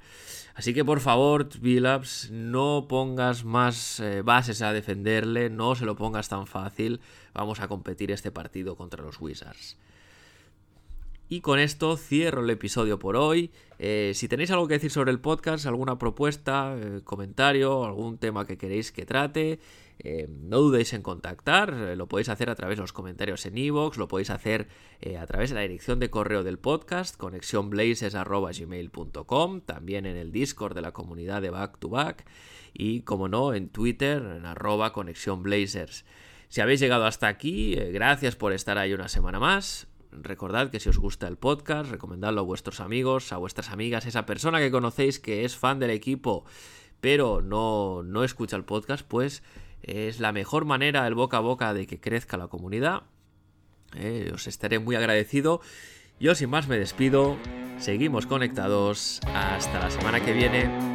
Así 0.54 0.74
que 0.74 0.84
por 0.84 1.00
favor, 1.00 1.48
Billups, 1.60 2.30
no 2.30 2.86
pongas 2.88 3.44
más 3.44 4.00
eh, 4.00 4.22
bases 4.22 4.62
a 4.62 4.72
defenderle, 4.72 5.50
no 5.50 5.74
se 5.74 5.84
lo 5.84 5.96
pongas 5.96 6.28
tan 6.28 6.46
fácil. 6.46 7.00
Vamos 7.32 7.60
a 7.60 7.68
competir 7.68 8.10
este 8.10 8.32
partido 8.32 8.76
contra 8.76 9.02
los 9.02 9.20
Wizards. 9.20 9.76
Y 11.28 11.40
con 11.40 11.58
esto 11.58 11.96
cierro 11.96 12.42
el 12.42 12.50
episodio 12.50 12.98
por 12.98 13.16
hoy. 13.16 13.50
Eh, 13.78 14.12
si 14.14 14.28
tenéis 14.28 14.50
algo 14.50 14.66
que 14.66 14.74
decir 14.74 14.90
sobre 14.90 15.10
el 15.10 15.20
podcast, 15.20 15.66
alguna 15.66 15.98
propuesta, 15.98 16.76
comentario, 17.04 17.84
algún 17.84 18.18
tema 18.18 18.46
que 18.46 18.56
queréis 18.56 18.92
que 18.92 19.04
trate, 19.04 19.60
eh, 20.00 20.28
no 20.28 20.60
dudéis 20.60 20.92
en 20.92 21.02
contactar, 21.02 21.74
eh, 21.74 21.96
lo 21.96 22.06
podéis 22.06 22.28
hacer 22.28 22.50
a 22.50 22.54
través 22.54 22.76
de 22.76 22.82
los 22.82 22.92
comentarios 22.92 23.44
en 23.46 23.58
iVoox, 23.58 23.98
lo 23.98 24.06
podéis 24.06 24.30
hacer 24.30 24.68
eh, 25.00 25.18
a 25.18 25.26
través 25.26 25.50
de 25.50 25.56
la 25.56 25.62
dirección 25.62 25.98
de 25.98 26.08
correo 26.08 26.44
del 26.44 26.60
podcast, 26.60 27.16
conexionblazes.gmail.com, 27.16 29.60
también 29.62 30.06
en 30.06 30.16
el 30.16 30.30
Discord 30.30 30.76
de 30.76 30.82
la 30.82 30.92
comunidad 30.92 31.42
de 31.42 31.50
Back 31.50 31.80
to 31.80 31.88
Back 31.88 32.26
y, 32.72 33.00
como 33.00 33.28
no, 33.28 33.54
en 33.54 33.70
Twitter, 33.70 34.22
en 34.22 34.46
arroba 34.46 34.92
conexionblazers. 34.92 36.04
Si 36.48 36.60
habéis 36.60 36.78
llegado 36.78 37.04
hasta 37.04 37.26
aquí, 37.26 37.74
gracias 37.74 38.36
por 38.36 38.52
estar 38.52 38.78
ahí 38.78 38.94
una 38.94 39.08
semana 39.08 39.40
más. 39.40 39.87
Recordad 40.10 40.70
que 40.70 40.80
si 40.80 40.88
os 40.88 40.98
gusta 40.98 41.28
el 41.28 41.36
podcast, 41.36 41.90
recomendadlo 41.90 42.40
a 42.40 42.44
vuestros 42.44 42.80
amigos, 42.80 43.32
a 43.32 43.36
vuestras 43.36 43.70
amigas, 43.70 44.06
esa 44.06 44.26
persona 44.26 44.58
que 44.58 44.70
conocéis 44.70 45.18
que 45.18 45.44
es 45.44 45.56
fan 45.56 45.78
del 45.78 45.90
equipo, 45.90 46.44
pero 47.00 47.42
no, 47.42 48.02
no 48.02 48.24
escucha 48.24 48.56
el 48.56 48.64
podcast, 48.64 49.06
pues 49.06 49.42
es 49.82 50.20
la 50.20 50.32
mejor 50.32 50.64
manera, 50.64 51.06
el 51.06 51.14
boca 51.14 51.38
a 51.38 51.40
boca, 51.40 51.74
de 51.74 51.86
que 51.86 52.00
crezca 52.00 52.36
la 52.36 52.48
comunidad. 52.48 53.02
Eh, 53.94 54.30
os 54.34 54.46
estaré 54.46 54.78
muy 54.78 54.96
agradecido. 54.96 55.60
Yo 56.20 56.34
sin 56.34 56.50
más 56.50 56.68
me 56.68 56.78
despido. 56.78 57.36
Seguimos 57.78 58.26
conectados. 58.26 59.20
Hasta 59.34 59.78
la 59.78 59.90
semana 59.90 60.24
que 60.24 60.32
viene. 60.32 60.87